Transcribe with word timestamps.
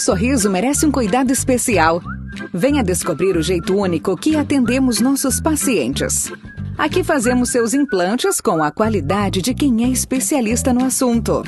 Sorriso 0.00 0.50
merece 0.50 0.86
um 0.86 0.90
cuidado 0.90 1.30
especial. 1.30 2.00
Venha 2.54 2.82
descobrir 2.82 3.36
o 3.36 3.42
jeito 3.42 3.76
único 3.76 4.16
que 4.16 4.34
atendemos 4.34 4.98
nossos 4.98 5.42
pacientes. 5.42 6.32
Aqui 6.78 7.04
fazemos 7.04 7.50
seus 7.50 7.74
implantes 7.74 8.40
com 8.40 8.62
a 8.62 8.70
qualidade 8.70 9.42
de 9.42 9.52
quem 9.52 9.84
é 9.84 9.88
especialista 9.88 10.72
no 10.72 10.86
assunto. 10.86 11.42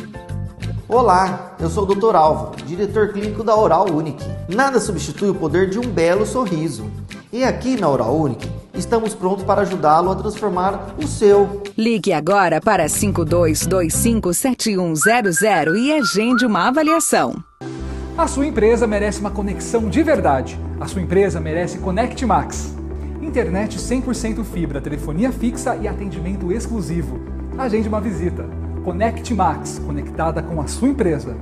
Olá, 0.86 1.56
eu 1.58 1.70
sou 1.70 1.84
o 1.84 1.94
Dr. 1.94 2.14
Álvaro, 2.14 2.62
diretor 2.66 3.14
clínico 3.14 3.42
da 3.42 3.56
Oral 3.56 3.91
Unique. 3.91 4.22
Nada 4.50 4.78
substitui 4.78 5.30
o 5.30 5.34
poder 5.34 5.70
de 5.70 5.78
um 5.78 5.88
belo 5.88 6.27
sorriso. 6.27 6.84
E 7.32 7.44
aqui 7.44 7.80
na 7.80 7.88
Oral 7.88 8.14
Unique, 8.14 8.46
estamos 8.74 9.14
prontos 9.14 9.44
para 9.44 9.62
ajudá-lo 9.62 10.10
a 10.10 10.14
transformar 10.14 10.94
o 11.02 11.08
seu. 11.08 11.62
Ligue 11.78 12.12
agora 12.12 12.60
para 12.60 12.84
52257100 12.84 15.74
e 15.74 15.94
agende 15.94 16.44
uma 16.44 16.69
avaliação. 16.69 17.42
A 18.16 18.26
sua 18.26 18.46
empresa 18.46 18.86
merece 18.86 19.20
uma 19.20 19.30
conexão 19.30 19.88
de 19.88 20.02
verdade. 20.02 20.60
A 20.78 20.86
sua 20.86 21.00
empresa 21.00 21.40
merece 21.40 21.78
Connect 21.78 22.27
Max. 22.27 22.77
Internet 23.22 23.78
100% 23.78 24.44
fibra, 24.44 24.82
telefonia 24.82 25.32
fixa 25.32 25.77
e 25.77 25.88
atendimento 25.88 26.52
exclusivo. 26.52 27.19
Agende 27.56 27.88
uma 27.88 28.02
visita. 28.02 28.44
Connect 28.84 29.32
Max, 29.32 29.78
conectada 29.78 30.42
com 30.42 30.60
a 30.60 30.66
sua 30.66 30.88
empresa. 30.88 31.34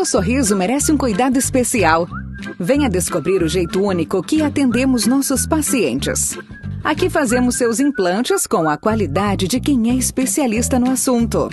Seu 0.00 0.06
sorriso 0.06 0.56
merece 0.56 0.90
um 0.90 0.96
cuidado 0.96 1.36
especial. 1.36 2.08
Venha 2.58 2.88
descobrir 2.88 3.42
o 3.42 3.48
jeito 3.48 3.82
único 3.82 4.22
que 4.22 4.40
atendemos 4.40 5.06
nossos 5.06 5.46
pacientes. 5.46 6.38
Aqui 6.82 7.10
fazemos 7.10 7.56
seus 7.56 7.80
implantes 7.80 8.46
com 8.46 8.66
a 8.66 8.78
qualidade 8.78 9.46
de 9.46 9.60
quem 9.60 9.90
é 9.90 9.94
especialista 9.94 10.78
no 10.78 10.90
assunto. 10.90 11.50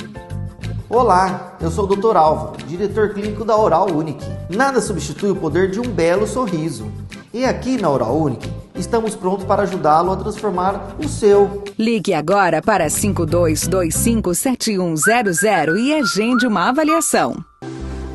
Olá, 0.88 1.57
eu 1.59 1.69
sou 1.69 1.84
o 1.84 1.88
Dr. 1.94 2.16
Álvaro, 2.16 2.56
diretor 2.66 3.13
clínico 3.13 3.44
da 3.44 3.57
Oral 3.57 3.91
Unique. 3.91 4.25
Nada 4.50 4.80
substitui 4.80 5.31
o 5.31 5.36
poder 5.36 5.69
de 5.69 5.81
um 5.81 5.90
belo 5.90 6.25
sorriso. 6.25 6.90
E 7.34 7.44
aqui 7.44 7.78
na 7.78 7.90
Oral 7.90 8.18
Unique, 8.18 8.50
estamos 8.74 9.13
prontos 9.13 9.46
para 9.46 9.63
ajudá-lo 9.63 10.13
a 10.13 10.16
transformar 10.16 10.96
o 10.97 11.09
seu. 11.09 11.66
Ligue 11.78 12.13
agora 12.13 12.62
para 12.62 12.88
52257100 12.88 15.78
e 15.78 15.94
agende 15.94 16.47
uma 16.47 16.69
avaliação. 16.69 17.44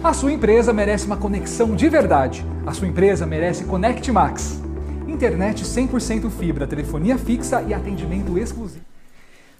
A 0.04 0.12
sua 0.12 0.32
empresa 0.32 0.72
merece 0.72 1.06
uma 1.06 1.16
conexão 1.16 1.76
de 1.76 1.88
verdade. 1.88 2.44
A 2.66 2.74
sua 2.74 2.88
empresa 2.88 3.24
merece 3.24 3.62
Connect 3.62 4.10
Max. 4.10 4.60
Internet 5.06 5.62
100% 5.62 6.28
fibra, 6.28 6.66
telefonia 6.66 7.16
fixa 7.16 7.62
e 7.62 7.72
atendimento 7.72 8.36
exclusivo. 8.36 8.84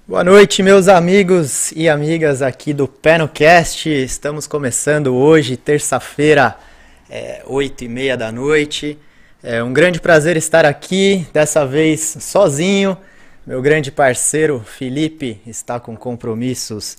Boa 0.05 0.25
noite, 0.25 0.61
meus 0.61 0.89
amigos 0.89 1.71
e 1.77 1.89
amigas 1.89 2.43
aqui 2.43 2.73
do 2.73 2.89
PenoCast. 2.89 3.89
Estamos 3.89 4.49
começando 4.49 5.15
hoje, 5.15 5.57
terça-feira, 5.57 6.57
é, 7.09 7.43
8 7.47 7.85
e 7.85 7.89
meia 7.89 8.17
da 8.17 8.33
noite. 8.33 8.99
É 9.45 9.63
um 9.63 9.73
grande 9.73 10.01
prazer 10.01 10.37
estar 10.37 10.65
aqui, 10.65 11.25
dessa 11.33 11.65
vez 11.65 12.17
sozinho. 12.19 12.99
Meu 13.47 13.63
grande 13.63 13.93
parceiro 13.93 14.61
Felipe 14.67 15.41
está 15.47 15.79
com 15.79 15.97
compromissos 15.97 16.97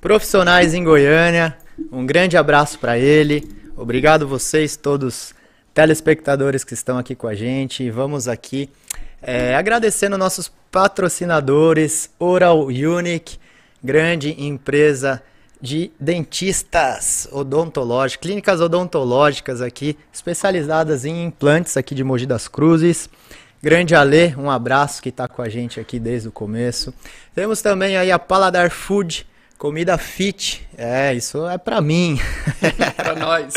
profissionais 0.00 0.72
em 0.72 0.82
Goiânia. 0.82 1.58
Um 1.90 2.06
grande 2.06 2.36
abraço 2.36 2.78
para 2.78 2.98
ele. 2.98 3.46
Obrigado 3.76 4.26
vocês 4.26 4.76
todos 4.76 5.34
telespectadores 5.74 6.64
que 6.64 6.74
estão 6.74 6.96
aqui 6.96 7.14
com 7.14 7.26
a 7.26 7.34
gente. 7.34 7.90
Vamos 7.90 8.28
aqui 8.28 8.70
é, 9.20 9.54
agradecendo 9.54 10.16
nossos 10.16 10.50
patrocinadores, 10.70 12.10
Oral 12.18 12.66
Unique, 12.66 13.38
grande 13.82 14.34
empresa 14.42 15.22
de 15.60 15.90
dentistas 15.98 17.28
odontológicos, 17.32 18.22
clínicas 18.22 18.60
odontológicas 18.60 19.60
aqui, 19.60 19.96
especializadas 20.12 21.04
em 21.04 21.24
implantes 21.24 21.76
aqui 21.76 21.94
de 21.94 22.04
Mogi 22.04 22.26
das 22.26 22.48
Cruzes. 22.48 23.08
Grande 23.62 23.94
Alê, 23.94 24.34
um 24.36 24.50
abraço 24.50 25.02
que 25.02 25.08
está 25.08 25.26
com 25.26 25.42
a 25.42 25.48
gente 25.48 25.80
aqui 25.80 25.98
desde 25.98 26.28
o 26.28 26.32
começo. 26.32 26.92
Temos 27.34 27.60
também 27.62 27.96
aí 27.96 28.12
a 28.12 28.18
Paladar 28.18 28.70
Food, 28.70 29.26
Comida 29.58 29.96
fit, 29.96 30.68
é, 30.76 31.14
isso 31.14 31.48
é 31.48 31.56
para 31.56 31.80
mim. 31.80 32.20
para 32.94 33.14
nós. 33.14 33.54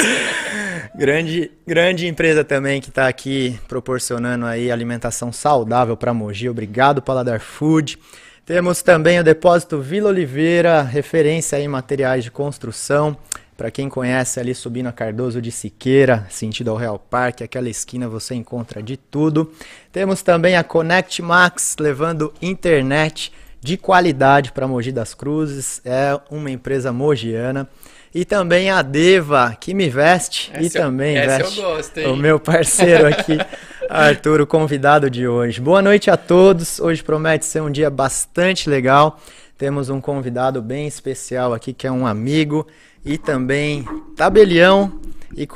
grande, 0.95 1.51
grande 1.67 2.07
empresa 2.07 2.41
também 2.41 2.79
que 2.79 2.87
está 2.87 3.09
aqui 3.09 3.59
proporcionando 3.67 4.45
aí 4.45 4.71
alimentação 4.71 5.33
saudável 5.33 5.97
para 5.97 6.13
Mogi. 6.13 6.47
Obrigado, 6.47 7.01
Paladar 7.01 7.41
Food. 7.41 7.99
Temos 8.45 8.81
também 8.81 9.19
o 9.19 9.23
Depósito 9.23 9.81
Vila 9.81 10.09
Oliveira, 10.09 10.81
referência 10.81 11.59
em 11.59 11.67
materiais 11.67 12.23
de 12.23 12.31
construção. 12.31 13.15
Para 13.57 13.69
quem 13.69 13.89
conhece 13.89 14.39
ali 14.39 14.55
subindo 14.55 14.87
a 14.87 14.93
Cardoso 14.93 15.41
de 15.41 15.51
Siqueira, 15.51 16.25
sentido 16.29 16.71
ao 16.71 16.77
Real 16.77 16.97
Parque, 16.97 17.43
aquela 17.43 17.67
esquina 17.67 18.07
você 18.07 18.33
encontra 18.33 18.81
de 18.81 18.95
tudo. 18.95 19.51
Temos 19.91 20.21
também 20.21 20.55
a 20.55 20.63
Connect 20.63 21.21
Max, 21.21 21.75
levando 21.77 22.33
internet 22.41 23.33
de 23.61 23.77
qualidade 23.77 24.51
para 24.51 24.67
Mogi 24.67 24.91
das 24.91 25.13
Cruzes, 25.13 25.81
é 25.83 26.19
uma 26.29 26.49
empresa 26.49 26.91
mogiana. 26.91 27.67
E 28.13 28.25
também 28.25 28.71
a 28.71 28.81
Deva, 28.81 29.55
que 29.59 29.73
me 29.73 29.87
veste 29.87 30.49
essa 30.51 30.65
e 30.65 30.69
também 30.69 31.15
eu, 31.15 31.27
veste 31.27 31.61
gosto, 31.61 31.99
o 32.11 32.15
meu 32.15 32.39
parceiro 32.39 33.07
aqui, 33.07 33.37
Arthur, 33.87 34.41
o 34.41 34.47
convidado 34.47 35.09
de 35.11 35.27
hoje. 35.27 35.61
Boa 35.61 35.81
noite 35.81 36.09
a 36.09 36.17
todos. 36.17 36.79
Hoje 36.79 37.03
promete 37.03 37.45
ser 37.45 37.61
um 37.61 37.69
dia 37.69 37.89
bastante 37.89 38.67
legal. 38.67 39.19
Temos 39.59 39.89
um 39.89 40.01
convidado 40.01 40.59
bem 40.59 40.87
especial 40.87 41.53
aqui, 41.53 41.71
que 41.71 41.85
é 41.85 41.91
um 41.91 42.07
amigo 42.07 42.65
e 43.05 43.17
também 43.17 43.85
tabelião 44.15 44.99
e 45.35 45.47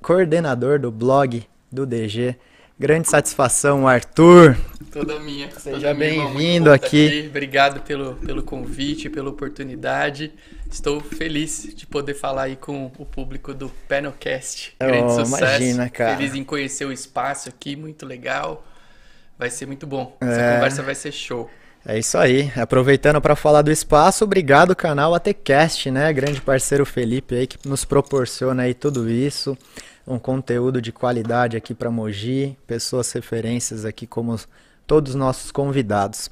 coordenador 0.00 0.78
do 0.78 0.90
blog 0.90 1.42
do 1.70 1.86
DG 1.86 2.36
Grande 2.78 3.08
satisfação, 3.08 3.86
Arthur. 3.86 4.56
Toda 4.90 5.18
minha. 5.20 5.50
Seja 5.52 5.94
bem-vindo 5.94 6.72
aqui. 6.72 7.06
aqui. 7.06 7.28
Obrigado 7.28 7.80
pelo, 7.82 8.14
pelo 8.16 8.42
convite, 8.42 9.08
pela 9.08 9.30
oportunidade. 9.30 10.32
Estou 10.70 11.00
feliz 11.00 11.68
de 11.74 11.86
poder 11.86 12.14
falar 12.14 12.44
aí 12.44 12.56
com 12.56 12.90
o 12.98 13.04
público 13.04 13.52
do 13.54 13.68
Panelcast. 13.88 14.74
Grande 14.80 15.04
oh, 15.04 15.24
sucesso. 15.24 15.44
Imagina, 15.44 15.90
cara. 15.90 16.16
Feliz 16.16 16.34
em 16.34 16.42
conhecer 16.42 16.84
o 16.84 16.92
espaço 16.92 17.48
aqui, 17.48 17.76
muito 17.76 18.06
legal. 18.06 18.66
Vai 19.38 19.50
ser 19.50 19.66
muito 19.66 19.86
bom. 19.86 20.16
Essa 20.20 20.40
é... 20.40 20.54
conversa 20.54 20.82
vai 20.82 20.94
ser 20.94 21.12
show. 21.12 21.50
É 21.84 21.98
isso 21.98 22.16
aí. 22.16 22.50
Aproveitando 22.56 23.20
para 23.20 23.36
falar 23.36 23.62
do 23.62 23.70
espaço, 23.70 24.24
obrigado 24.24 24.74
canal 24.74 25.14
ATCast, 25.14 25.90
né? 25.90 26.12
Grande 26.12 26.40
parceiro 26.40 26.86
Felipe 26.86 27.34
aí 27.34 27.46
que 27.46 27.68
nos 27.68 27.84
proporciona 27.84 28.62
aí 28.62 28.74
tudo 28.74 29.10
isso 29.10 29.56
um 30.06 30.18
conteúdo 30.18 30.80
de 30.80 30.92
qualidade 30.92 31.56
aqui 31.56 31.74
para 31.74 31.90
Mogi, 31.90 32.56
pessoas 32.66 33.10
referências 33.12 33.84
aqui 33.84 34.06
como 34.06 34.38
todos 34.86 35.12
os 35.12 35.16
nossos 35.16 35.50
convidados. 35.50 36.30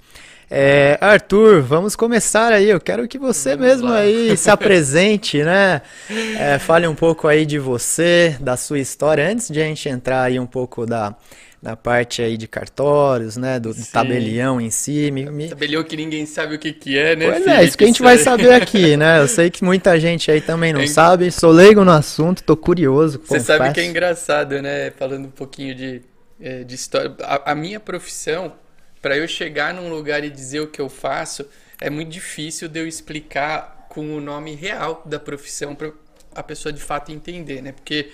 É, 0.52 0.98
Arthur, 1.00 1.62
vamos 1.62 1.94
começar 1.94 2.52
aí. 2.52 2.68
Eu 2.68 2.80
quero 2.80 3.06
que 3.06 3.18
você 3.18 3.50
vamos 3.50 3.66
mesmo 3.66 3.88
lá. 3.88 3.98
aí 3.98 4.36
se 4.36 4.50
apresente, 4.50 5.44
né? 5.44 5.80
É, 6.36 6.58
fale 6.58 6.88
um 6.88 6.94
pouco 6.94 7.28
aí 7.28 7.46
de 7.46 7.58
você, 7.58 8.36
da 8.40 8.56
sua 8.56 8.80
história, 8.80 9.30
antes 9.30 9.48
de 9.48 9.60
a 9.60 9.64
gente 9.64 9.88
entrar 9.88 10.22
aí 10.22 10.40
um 10.40 10.46
pouco 10.46 10.84
da, 10.84 11.14
da 11.62 11.76
parte 11.76 12.22
aí 12.22 12.36
de 12.36 12.48
cartórios, 12.48 13.36
né? 13.36 13.60
Do, 13.60 13.74
do 13.74 13.86
tabelião 13.86 14.60
em 14.60 14.70
si. 14.70 15.10
Me, 15.10 15.26
me... 15.30 15.48
Tabelião 15.48 15.84
que 15.84 15.96
ninguém 15.96 16.24
sabe 16.24 16.54
o 16.54 16.58
que, 16.58 16.72
que 16.72 16.98
é, 16.98 17.14
né? 17.14 17.30
Pois 17.30 17.46
é, 17.46 17.64
isso 17.64 17.76
que 17.76 17.84
a 17.84 17.86
gente 17.86 18.02
vai 18.02 18.16
saber 18.16 18.52
aqui, 18.52 18.96
né? 18.98 19.20
Eu 19.20 19.28
sei 19.28 19.50
que 19.50 19.62
muita 19.62 19.98
gente 20.00 20.30
aí 20.30 20.40
também 20.40 20.72
não 20.72 20.80
é... 20.80 20.86
sabe. 20.86 21.30
Sou 21.30 21.50
leigo 21.50 21.84
no 21.84 21.90
assunto, 21.90 22.42
tô 22.42 22.56
curioso. 22.56 23.18
Você 23.18 23.38
confesso. 23.38 23.46
sabe 23.46 23.74
que 23.74 23.80
é 23.80 23.84
engraçado, 23.84 24.62
né? 24.62 24.90
Falando 24.92 25.26
um 25.26 25.30
pouquinho 25.30 25.74
de, 25.74 26.02
é, 26.40 26.64
de 26.64 26.74
história. 26.74 27.14
A, 27.22 27.52
a 27.52 27.54
minha 27.54 27.78
profissão 27.78 28.54
para 29.02 29.16
eu 29.16 29.26
chegar 29.26 29.72
num 29.74 29.88
lugar 29.88 30.24
e 30.24 30.30
dizer 30.30 30.60
o 30.60 30.66
que 30.66 30.80
eu 30.80 30.88
faço, 30.88 31.46
é 31.80 31.88
muito 31.88 32.10
difícil 32.10 32.68
de 32.68 32.80
eu 32.80 32.86
explicar 32.86 33.86
com 33.88 34.14
o 34.16 34.20
nome 34.20 34.54
real 34.54 35.02
da 35.04 35.18
profissão 35.18 35.74
para 35.74 35.90
a 36.34 36.42
pessoa 36.42 36.72
de 36.72 36.80
fato 36.80 37.10
entender, 37.10 37.62
né? 37.62 37.72
Porque 37.72 38.10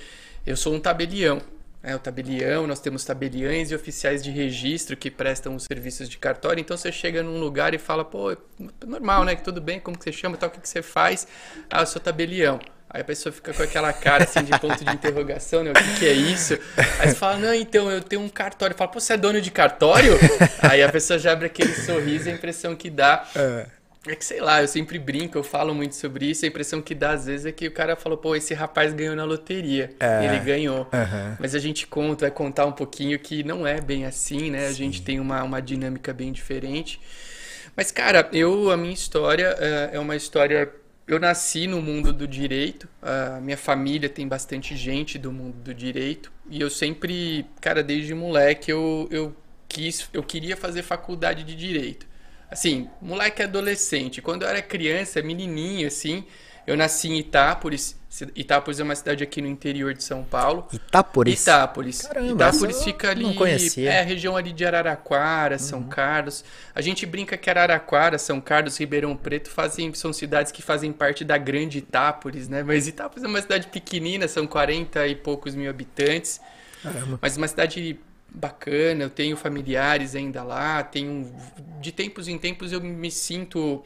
eu 0.47 0.57
sou 0.57 0.75
um 0.75 0.81
tabelião. 0.81 1.41
É, 1.83 1.95
o 1.95 1.99
tabelião, 1.99 2.67
nós 2.67 2.81
temos 2.81 3.05
tabeliães 3.05 3.71
e 3.71 3.75
oficiais 3.75 4.23
de 4.23 4.31
registro 4.31 4.97
que 4.97 5.11
prestam 5.11 5.55
os 5.55 5.65
serviços 5.65 6.09
de 6.09 6.19
cartório. 6.19 6.61
Então 6.61 6.77
você 6.77 6.91
chega 6.91 7.23
num 7.23 7.39
lugar 7.39 7.75
e 7.75 7.79
fala, 7.79 8.05
pô, 8.05 8.37
normal, 8.85 9.25
né? 9.25 9.37
Tudo 9.37 9.61
bem, 9.61 9.79
como 9.79 9.97
que 9.97 10.05
você 10.05 10.13
chama, 10.13 10.37
tal, 10.37 10.49
o 10.49 10.53
que, 10.53 10.61
que 10.61 10.69
você 10.69 10.83
faz? 10.83 11.29
Ah, 11.71 11.83
eu 11.83 11.87
sou 11.87 12.01
tabelião. 12.01 12.59
Aí 12.89 13.03
a 13.03 13.05
pessoa 13.05 13.33
fica 13.33 13.53
com 13.53 13.63
aquela 13.63 13.93
cara 13.93 14.25
assim 14.25 14.43
de 14.45 14.59
ponto 14.59 14.85
de 14.85 14.91
interrogação, 14.91 15.63
né? 15.63 15.71
O 15.71 15.75
que, 15.75 15.99
que 15.99 16.07
é 16.07 16.13
isso? 16.13 16.55
Aí 16.99 17.09
você 17.09 17.15
fala, 17.15 17.37
não, 17.37 17.55
então 17.55 17.91
eu 17.91 18.01
tenho 18.01 18.23
um 18.23 18.29
cartório. 18.29 18.77
Fala, 18.77 18.91
pô, 18.91 19.01
você 19.01 19.15
é 19.15 19.17
dono 19.17 19.41
de 19.41 19.51
cartório? 19.51 20.13
Aí 20.63 20.83
a 20.83 20.91
pessoa 20.91 21.19
já 21.19 21.33
abre 21.33 21.47
aquele 21.47 21.75
sorriso, 21.75 22.29
a 22.29 22.33
impressão 22.33 22.75
que 22.75 22.89
dá. 22.89 23.27
É. 23.35 23.67
É 24.07 24.15
que 24.15 24.25
sei 24.25 24.41
lá, 24.41 24.63
eu 24.63 24.69
sempre 24.69 24.99
brinco, 24.99 25.37
eu 25.37 25.43
falo 25.43 25.75
muito 25.75 25.97
sobre 25.97 26.27
isso. 26.27 26.45
A 26.45 26.49
impressão 26.49 26.81
que 26.81 26.95
dá 26.95 27.11
às 27.11 27.27
vezes 27.27 27.47
é 27.47 27.53
que 27.53 27.67
o 27.67 27.73
cara 27.73 27.97
falou, 27.97 28.17
pô, 28.17 28.37
esse 28.37 28.55
rapaz 28.55 28.93
ganhou 28.93 29.17
na 29.17 29.25
loteria. 29.25 29.91
É. 29.99 30.25
Ele 30.25 30.39
ganhou. 30.39 30.81
Uhum. 30.93 31.37
Mas 31.41 31.55
a 31.55 31.59
gente 31.59 31.87
conta, 31.87 32.27
vai 32.27 32.31
contar 32.31 32.67
um 32.67 32.73
pouquinho 32.73 33.19
que 33.19 33.43
não 33.43 33.67
é 33.67 33.81
bem 33.81 34.05
assim, 34.05 34.51
né? 34.51 34.61
Sim. 34.61 34.67
A 34.67 34.73
gente 34.73 35.03
tem 35.03 35.19
uma, 35.19 35.43
uma 35.43 35.61
dinâmica 35.61 36.13
bem 36.13 36.31
diferente. 36.31 37.01
Mas, 37.77 37.91
cara, 37.91 38.29
eu, 38.33 38.71
a 38.71 38.77
minha 38.77 38.95
história 38.95 39.55
é, 39.59 39.91
é 39.95 40.01
uma 40.01 40.15
história. 40.17 40.73
Eu 41.07 41.21
nasci 41.21 41.67
no 41.67 41.81
mundo 41.81 42.13
do 42.13 42.27
direito, 42.27 42.89
a 43.01 43.39
minha 43.41 43.57
família 43.57 44.09
tem 44.09 44.27
bastante 44.27 44.77
gente 44.77 45.19
do 45.19 45.31
mundo 45.31 45.57
do 45.59 45.73
direito. 45.73 46.33
E 46.51 46.61
eu 46.61 46.69
sempre, 46.69 47.47
cara, 47.61 47.83
desde 47.83 48.13
moleque, 48.13 48.73
eu, 48.73 49.07
eu 49.11 49.37
quis, 49.69 50.09
eu 50.13 50.23
queria 50.23 50.57
fazer 50.57 50.83
faculdade 50.83 51.45
de 51.45 51.55
direito. 51.55 52.07
Assim, 52.51 52.89
moleque 53.01 53.43
adolescente. 53.43 54.23
Quando 54.23 54.43
eu 54.43 54.49
era 54.49 54.63
criança, 54.63 55.21
menininho, 55.23 55.89
assim, 55.89 56.25
eu 56.67 56.77
nasci 56.77 57.09
em 57.09 57.19
Itápolis. 57.19 57.97
Itápolis 58.35 58.81
é 58.81 58.83
uma 58.83 58.95
cidade 58.95 59.23
aqui 59.23 59.43
no 59.43 59.47
interior 59.47 59.93
de 59.93 60.03
São 60.03 60.25
Paulo. 60.25 60.67
Itápolis? 60.73 61.43
Itápolis. 61.43 62.03
Caramba, 62.03 62.33
Itápolis 62.33 62.83
fica 62.83 63.11
ali. 63.11 63.23
Não 63.23 63.35
conhecia. 63.35 63.91
É 63.91 64.01
a 64.01 64.03
região 64.03 64.37
ali 64.37 64.53
de 64.53 64.65
Araraquara, 64.65 65.59
São 65.59 65.81
uhum. 65.81 65.89
Carlos. 65.89 66.45
A 66.75 66.81
gente 66.81 67.05
brinca 67.05 67.37
que 67.37 67.51
Araraquara, 67.51 68.19
São 68.19 68.41
Carlos, 68.41 68.79
Ribeirão 68.79 69.15
Preto 69.17 69.51
fazem, 69.51 69.93
são 69.93 70.13
cidades 70.13 70.51
que 70.51 70.63
fazem 70.63 70.93
parte 70.93 71.25
da 71.25 71.37
grande 71.37 71.79
Itápolis, 71.79 72.49
né? 72.49 72.63
Mas 72.63 72.89
Itápolis 72.89 73.23
é 73.23 73.29
uma 73.29 73.43
cidade 73.43 73.69
pequenina, 73.69 74.27
são 74.27 74.47
40 74.47 75.07
e 75.07 75.15
poucos 75.15 75.55
mil 75.55 75.69
habitantes. 75.69 76.41
Caramba. 76.83 77.19
Mas 77.21 77.37
uma 77.37 77.47
cidade 77.47 78.01
bacana, 78.37 79.05
eu 79.05 79.11
tenho 79.11 79.35
familiares 79.35 80.15
ainda 80.15 80.43
lá, 80.43 80.83
tenho 80.83 81.35
de 81.81 81.91
tempos 81.91 82.29
em 82.29 82.37
tempos 82.37 82.71
eu 82.71 82.81
me 82.83 83.11
sinto 83.11 83.83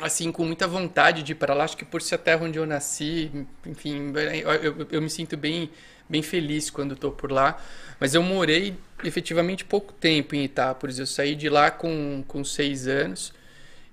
assim 0.00 0.32
com 0.32 0.44
muita 0.44 0.66
vontade 0.66 1.22
de 1.22 1.32
ir 1.32 1.34
para 1.36 1.54
lá, 1.54 1.62
acho 1.62 1.76
que 1.76 1.84
por 1.84 2.02
ser 2.02 2.16
a 2.16 2.18
terra 2.18 2.44
onde 2.44 2.58
eu 2.58 2.66
nasci, 2.66 3.46
enfim, 3.64 4.12
eu, 4.42 4.88
eu, 4.90 5.00
me 5.00 5.08
sinto 5.08 5.36
bem 5.36 5.70
bem 6.08 6.20
feliz 6.20 6.68
quando 6.68 6.94
estou 6.94 7.12
por 7.12 7.30
lá, 7.30 7.56
mas 7.98 8.14
eu 8.14 8.22
morei 8.22 8.76
efetivamente 9.04 9.64
pouco 9.64 9.92
tempo 9.92 10.34
em 10.34 10.44
Itápolis, 10.44 10.98
eu 10.98 11.06
saí 11.06 11.34
de 11.34 11.48
lá 11.48 11.70
com, 11.70 12.24
com 12.26 12.44
seis 12.44 12.88
anos, 12.88 13.32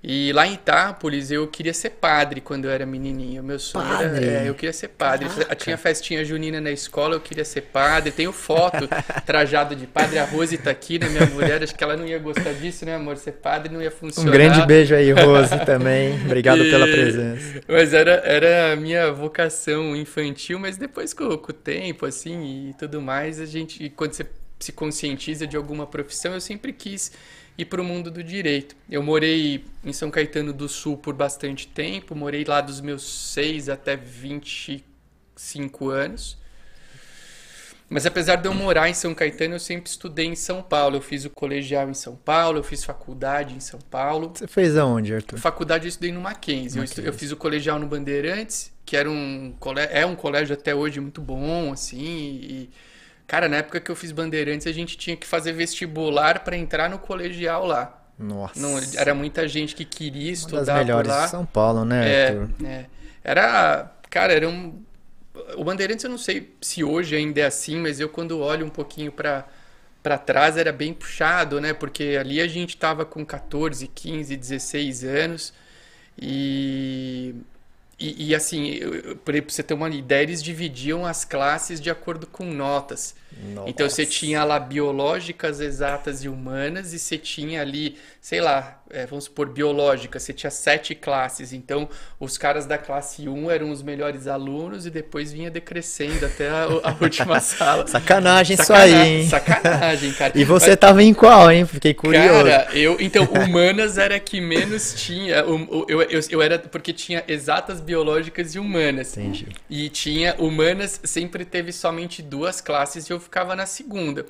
e 0.04 0.32
lá 0.34 0.48
em 0.48 0.54
Itápolis 0.54 1.30
eu 1.30 1.48
queria 1.48 1.76
ser 1.76 1.92
padre 1.92 2.42
quando 2.42 2.66
eu 2.66 2.72
era 2.72 2.88
menininho. 2.88 3.44
Meu 3.44 3.60
sonho 3.60 3.88
padre. 3.88 4.26
era. 4.26 4.46
É, 4.46 4.50
eu 4.50 4.56
queria 4.56 4.74
ser 4.74 4.88
padre. 4.88 5.30
Caraca. 5.30 5.56
Tinha 5.56 5.78
festinha 5.78 6.26
junina 6.26 6.60
na 6.60 6.72
escola, 6.72 7.14
eu 7.14 7.20
queria 7.20 7.46
ser 7.46 7.62
padre. 7.62 8.10
Tenho 8.10 8.32
foto 8.32 8.90
trajado 9.28 9.76
de 9.76 9.86
padre. 9.86 10.18
A 10.18 10.26
Rose 10.26 10.58
tá 10.58 10.72
aqui, 10.72 10.98
né? 10.98 11.08
Minha 11.08 11.28
mulher. 11.28 11.62
Acho 11.62 11.76
que 11.76 11.84
ela 11.84 11.96
não 11.96 12.08
ia 12.08 12.18
gostar 12.18 12.52
disso, 12.54 12.84
né, 12.84 12.96
amor? 12.96 13.18
Ser 13.18 13.34
padre 13.34 13.72
não 13.72 13.80
ia 13.80 13.92
funcionar. 13.92 14.30
Um 14.30 14.32
grande 14.32 14.66
beijo 14.66 14.96
aí, 14.96 15.12
Rose, 15.12 15.56
também. 15.66 16.16
Obrigado 16.26 16.64
e... 16.64 16.72
pela 16.72 16.88
presença. 16.88 17.62
Mas 17.68 17.94
era, 17.94 18.24
era 18.26 18.74
a 18.74 18.76
minha 18.76 19.12
vocação 19.12 19.96
infantil, 19.96 20.58
mas 20.58 20.78
depois 20.78 21.14
com, 21.14 21.38
com 21.38 21.52
o 21.52 21.54
tempo, 21.54 22.08
assim, 22.08 22.70
e 22.70 22.74
tudo 22.74 23.00
mais, 23.00 23.40
a 23.40 23.46
gente. 23.46 23.88
Quando 23.92 24.14
você 24.14 24.26
se 24.60 24.72
conscientiza 24.72 25.46
de 25.46 25.56
alguma 25.56 25.86
profissão, 25.86 26.34
eu 26.34 26.42
sempre 26.42 26.74
quis 26.74 27.12
e 27.62 27.66
para 27.66 27.80
o 27.80 27.86
mundo 27.86 28.10
do 28.10 28.24
direito. 28.24 28.76
Eu 28.90 29.04
morei 29.04 29.64
em 29.84 29.94
São 29.94 30.10
Caetano 30.10 30.52
do 30.52 30.68
Sul 30.68 30.98
por 30.98 31.14
bastante 31.14 31.68
tempo, 31.68 32.16
morei 32.16 32.44
lá 32.44 32.60
dos 32.60 32.82
meus 32.82 33.04
6 33.34 33.70
até 33.70 33.96
25 33.96 35.90
anos. 35.90 36.40
Mas 37.88 38.08
apesar 38.08 38.38
de 38.38 38.48
eu 38.48 38.54
morar 38.56 38.90
em 38.90 38.96
São 38.96 39.14
Caetano, 39.14 39.54
eu 39.56 39.60
sempre 39.60 39.92
estudei 39.92 40.26
em 40.26 40.36
São 40.36 40.64
Paulo. 40.64 40.96
Eu 40.96 41.02
fiz 41.02 41.24
o 41.24 41.30
colegial 41.30 41.88
em 41.88 41.94
São 41.94 42.16
Paulo, 42.16 42.58
eu 42.58 42.64
fiz 42.64 42.84
faculdade 42.84 43.54
em 43.54 43.60
São 43.60 43.80
Paulo. 43.80 44.32
Você 44.34 44.48
fez 44.48 44.76
aonde, 44.76 45.14
Arthur? 45.14 45.38
Faculdade 45.38 45.86
eu 45.86 45.90
estudei 45.90 46.12
no 46.12 46.20
Mackenzie. 46.20 46.80
Mackenzie. 46.80 47.04
Eu, 47.04 47.12
eu, 47.12 47.14
fiz 47.14 47.32
o 47.32 47.38
colegial 47.38 47.78
no 47.78 47.86
Bandeirantes, 47.86 48.74
que 48.84 48.98
era 48.98 49.08
um 49.08 49.56
é 49.92 50.04
um 50.04 50.16
colégio 50.16 50.56
até 50.56 50.74
hoje 50.74 51.00
muito 51.00 51.22
bom, 51.22 51.72
assim, 51.72 52.00
e 52.00 52.70
Cara, 53.32 53.48
na 53.48 53.56
época 53.56 53.80
que 53.80 53.90
eu 53.90 53.96
fiz 53.96 54.12
Bandeirantes, 54.12 54.68
a 54.68 54.74
gente 54.74 54.98
tinha 54.98 55.16
que 55.16 55.26
fazer 55.26 55.54
vestibular 55.54 56.44
para 56.44 56.58
entrar 56.58 56.90
no 56.90 57.00
colegial 57.00 57.66
lá. 57.66 57.98
Nossa. 58.20 58.60
Não, 58.60 58.78
era 58.98 59.16
muita 59.16 59.48
gente 59.48 59.74
que 59.74 59.86
queria 59.86 60.34
estudar 60.34 60.58
Uma 60.58 60.66
das 60.66 60.76
melhores 60.76 61.10
por 61.10 61.18
lá. 61.18 61.24
de 61.24 61.32
São 61.32 61.46
Paulo, 61.46 61.86
né? 61.86 62.12
É, 62.12 62.48
é, 62.66 62.86
Era, 63.24 63.90
cara, 64.10 64.34
era 64.34 64.50
um 64.50 64.84
o 65.56 65.64
Bandeirantes 65.64 66.04
eu 66.04 66.10
não 66.10 66.18
sei 66.18 66.54
se 66.60 66.84
hoje 66.84 67.16
ainda 67.16 67.40
é 67.40 67.46
assim, 67.46 67.78
mas 67.78 68.02
eu 68.02 68.10
quando 68.10 68.38
olho 68.38 68.66
um 68.66 68.70
pouquinho 68.70 69.14
para 69.14 69.48
para 70.04 70.18
trás 70.18 70.58
era 70.58 70.74
bem 70.74 70.94
puxado, 70.94 71.62
né? 71.62 71.74
Porque 71.74 72.18
ali 72.20 72.42
a 72.42 72.50
gente 72.50 72.76
tava 72.76 73.06
com 73.06 73.26
14, 73.26 73.88
15, 73.88 74.36
16 74.36 75.06
anos 75.06 75.54
e 76.22 77.34
e, 78.02 78.30
e 78.30 78.36
assim, 78.36 78.80
para 79.24 79.40
você 79.42 79.62
ter 79.62 79.74
uma 79.74 79.90
ideia, 79.90 80.24
eles 80.24 80.42
dividiam 80.42 81.06
as 81.06 81.24
classes 81.24 81.80
de 81.80 81.90
acordo 81.90 82.26
com 82.26 82.46
notas. 82.46 83.16
Nossa. 83.54 83.70
Então 83.70 83.90
você 83.90 84.06
tinha 84.06 84.44
lá 84.44 84.60
biológicas, 84.60 85.60
exatas 85.60 86.24
e 86.24 86.28
humanas, 86.28 86.94
e 86.94 87.00
você 87.00 87.18
tinha 87.18 87.62
ali, 87.62 87.98
sei 88.20 88.42
lá, 88.42 88.81
é, 88.94 89.06
vamos 89.06 89.26
supor, 89.26 89.50
biológica, 89.50 90.20
você 90.20 90.34
tinha 90.34 90.52
sete 90.52 90.94
classes. 90.94 91.54
Então 91.54 91.88
os 92.20 92.38
caras 92.38 92.66
da 92.66 92.78
classe 92.78 93.28
1 93.28 93.50
eram 93.50 93.72
os 93.72 93.82
melhores 93.82 94.28
alunos 94.28 94.86
e 94.86 94.90
depois 94.90 95.32
vinha 95.32 95.50
decrescendo 95.50 96.26
até 96.26 96.50
a, 96.50 96.64
a 96.84 96.96
última 97.02 97.40
sala. 97.40 97.88
Sacanagem, 97.88 98.58
isso 98.60 98.74
aí, 98.74 98.94
hein? 98.94 99.28
Sacanagem, 99.28 100.14
cara. 100.14 100.32
E 100.42 100.44
você 100.44 100.72
Mas, 100.72 100.80
tava 100.80 101.04
em 101.04 101.14
qual, 101.14 101.52
hein? 101.52 101.66
Fiquei 101.66 101.94
curioso. 101.94 102.46
Cara, 102.46 102.68
eu. 102.74 102.98
Então, 103.00 103.26
humanas 103.32 103.98
era 103.98 104.20
que 104.20 104.40
menos 104.40 104.94
tinha. 104.94 105.36
Eu, 105.36 105.86
eu, 105.88 106.02
eu, 106.04 106.22
eu 106.30 106.42
era. 106.42 106.58
Porque 106.60 106.94
tinha 106.94 107.24
exatas 107.28 107.82
biológicas 107.82 108.56
e 108.56 108.60
humanas. 108.60 109.16
Entendi. 109.18 109.48
E 109.70 109.90
tinha. 109.90 110.36
Humanas 110.38 111.00
sempre 111.04 111.46
teve 111.46 111.72
somente 111.72 112.22
duas 112.22 112.62
classes 112.62 113.10
e 113.10 113.14
eu 113.14 113.20
ficava 113.20 113.56
na 113.56 113.66
segunda. 113.66 114.26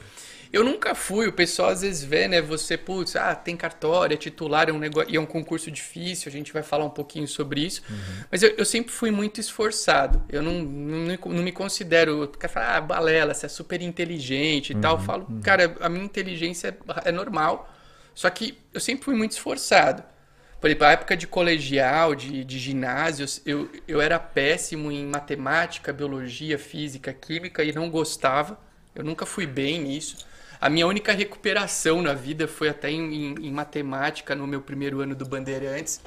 Eu 0.53 0.65
nunca 0.65 0.93
fui, 0.93 1.27
o 1.27 1.33
pessoal 1.33 1.69
às 1.69 1.81
vezes 1.81 2.03
vê, 2.03 2.27
né? 2.27 2.41
Você, 2.41 2.77
putz, 2.77 3.15
ah, 3.15 3.33
tem 3.33 3.55
cartório, 3.55 4.15
é 4.15 4.17
titular, 4.17 4.67
é 4.67 4.73
um 4.73 4.77
negócio, 4.77 5.09
e 5.09 5.15
é 5.15 5.19
um 5.19 5.25
concurso 5.25 5.71
difícil, 5.71 6.29
a 6.29 6.31
gente 6.31 6.51
vai 6.51 6.61
falar 6.61 6.83
um 6.83 6.89
pouquinho 6.89 7.25
sobre 7.25 7.61
isso. 7.61 7.81
Uhum. 7.89 8.23
Mas 8.29 8.43
eu, 8.43 8.49
eu, 8.57 8.65
sempre 8.65 8.91
fui 8.91 9.11
muito 9.11 9.39
esforçado. 9.39 10.21
Eu 10.27 10.41
não, 10.41 10.61
não, 10.61 11.17
não 11.25 11.43
me 11.43 11.53
considero, 11.53 12.27
quer 12.27 12.49
falar, 12.49 12.75
ah, 12.75 12.81
balela, 12.81 13.33
você 13.33 13.45
é 13.45 13.49
super 13.49 13.81
inteligente 13.81 14.71
e 14.71 14.75
uhum. 14.75 14.81
tal. 14.81 14.97
Eu 14.97 15.03
falo, 15.03 15.27
uhum. 15.29 15.41
cara, 15.41 15.73
a 15.79 15.87
minha 15.87 16.03
inteligência 16.03 16.77
é, 17.05 17.09
é 17.09 17.11
normal. 17.13 17.73
Só 18.13 18.29
que 18.29 18.57
eu 18.73 18.79
sempre 18.81 19.05
fui 19.05 19.15
muito 19.15 19.31
esforçado. 19.31 20.03
Por 20.59 20.67
exemplo, 20.67 20.85
a 20.85 20.91
época 20.91 21.15
de 21.15 21.25
colegial, 21.25 22.13
de, 22.13 22.43
de 22.43 22.59
ginásio, 22.59 23.25
eu, 23.45 23.69
eu 23.87 24.01
era 24.01 24.19
péssimo 24.19 24.91
em 24.91 25.05
matemática, 25.07 25.93
biologia, 25.93 26.59
física, 26.59 27.13
química 27.13 27.63
e 27.63 27.71
não 27.71 27.89
gostava. 27.89 28.59
Eu 28.93 29.03
nunca 29.03 29.25
fui 29.25 29.47
bem 29.47 29.81
nisso. 29.81 30.29
A 30.61 30.69
minha 30.69 30.85
única 30.85 31.11
recuperação 31.11 32.03
na 32.03 32.13
vida 32.13 32.47
foi 32.47 32.69
até 32.69 32.91
em, 32.91 33.33
em, 33.33 33.47
em 33.47 33.51
matemática 33.51 34.35
no 34.35 34.45
meu 34.45 34.61
primeiro 34.61 35.01
ano 35.01 35.15
do 35.15 35.25
Bandeirantes. 35.25 35.99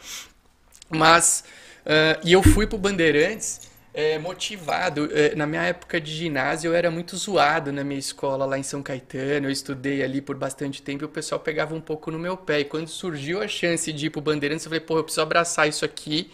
Mas, 0.88 1.42
uh, 1.84 2.20
e 2.22 2.32
eu 2.32 2.40
fui 2.40 2.64
pro 2.64 2.78
Bandeirantes 2.78 3.68
é, 3.92 4.16
motivado. 4.16 5.08
É, 5.12 5.34
na 5.34 5.44
minha 5.44 5.62
época 5.62 6.00
de 6.00 6.12
ginásio, 6.12 6.68
eu 6.68 6.74
era 6.74 6.88
muito 6.88 7.16
zoado 7.16 7.72
na 7.72 7.82
minha 7.82 7.98
escola 7.98 8.44
lá 8.44 8.56
em 8.56 8.62
São 8.62 8.80
Caetano. 8.80 9.48
Eu 9.48 9.50
estudei 9.50 10.04
ali 10.04 10.20
por 10.20 10.36
bastante 10.36 10.80
tempo 10.80 11.02
e 11.02 11.06
o 11.06 11.08
pessoal 11.08 11.40
pegava 11.40 11.74
um 11.74 11.80
pouco 11.80 12.12
no 12.12 12.18
meu 12.18 12.36
pé. 12.36 12.60
E 12.60 12.64
quando 12.64 12.86
surgiu 12.86 13.42
a 13.42 13.48
chance 13.48 13.92
de 13.92 14.06
ir 14.06 14.10
pro 14.10 14.20
Bandeirantes, 14.20 14.66
eu 14.66 14.70
falei, 14.70 14.84
pô, 14.84 14.98
eu 14.98 15.02
preciso 15.02 15.22
abraçar 15.22 15.68
isso 15.68 15.84
aqui 15.84 16.30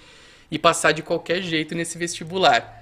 e 0.51 0.59
passar 0.59 0.93
de 0.93 1.03
qualquer 1.03 1.41
jeito 1.41 1.75
nesse 1.75 1.97
vestibular. 1.97 2.80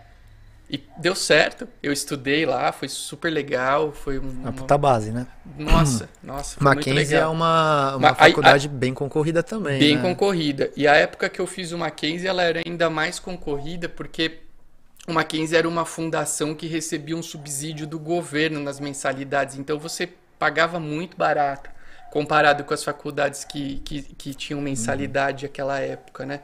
E 0.70 0.82
deu 0.98 1.14
certo, 1.14 1.66
eu 1.82 1.92
estudei 1.92 2.44
lá, 2.44 2.70
foi 2.72 2.88
super 2.88 3.30
legal, 3.30 3.90
foi 3.90 4.18
uma, 4.18 4.30
uma 4.30 4.52
puta 4.52 4.76
base, 4.76 5.10
né? 5.10 5.26
Nossa, 5.58 6.10
nossa, 6.22 6.56
foi 6.56 6.64
Mackenzie 6.64 6.92
muito 6.92 7.08
legal. 7.10 7.30
é 7.30 7.34
uma, 7.34 7.96
uma 7.96 8.14
faculdade 8.14 8.68
a, 8.68 8.70
a, 8.70 8.75
bem 8.75 8.92
concorrida 8.92 9.42
também, 9.42 9.78
Bem 9.78 9.96
né? 9.96 10.02
concorrida. 10.02 10.70
E 10.76 10.87
a 10.87 10.94
época 10.94 11.30
que 11.30 11.40
eu 11.40 11.46
fiz 11.46 11.72
o 11.72 11.78
Mackenzie, 11.78 12.28
ela 12.28 12.42
era 12.42 12.60
ainda 12.66 12.90
mais 12.90 13.18
concorrida 13.18 13.88
porque 13.88 14.40
o 15.06 15.12
Mackenzie 15.12 15.56
era 15.56 15.66
uma 15.66 15.87
fundação 15.87 16.54
que 16.54 16.66
recebia 16.66 17.16
um 17.16 17.22
subsídio 17.22 17.87
do 17.87 17.98
governo 17.98 18.60
nas 18.60 18.78
mensalidades, 18.78 19.56
então 19.56 19.78
você 19.78 20.10
pagava 20.38 20.78
muito 20.78 21.16
barato 21.16 21.70
comparado 22.10 22.64
com 22.64 22.75
as 22.75 22.82
faculdades 22.82 23.44
que, 23.44 23.80
que, 23.80 24.02
que 24.02 24.34
tinham 24.34 24.60
mensalidade 24.60 25.44
uhum. 25.44 25.50
naquela 25.50 25.78
época, 25.78 26.25
né? 26.26 26.40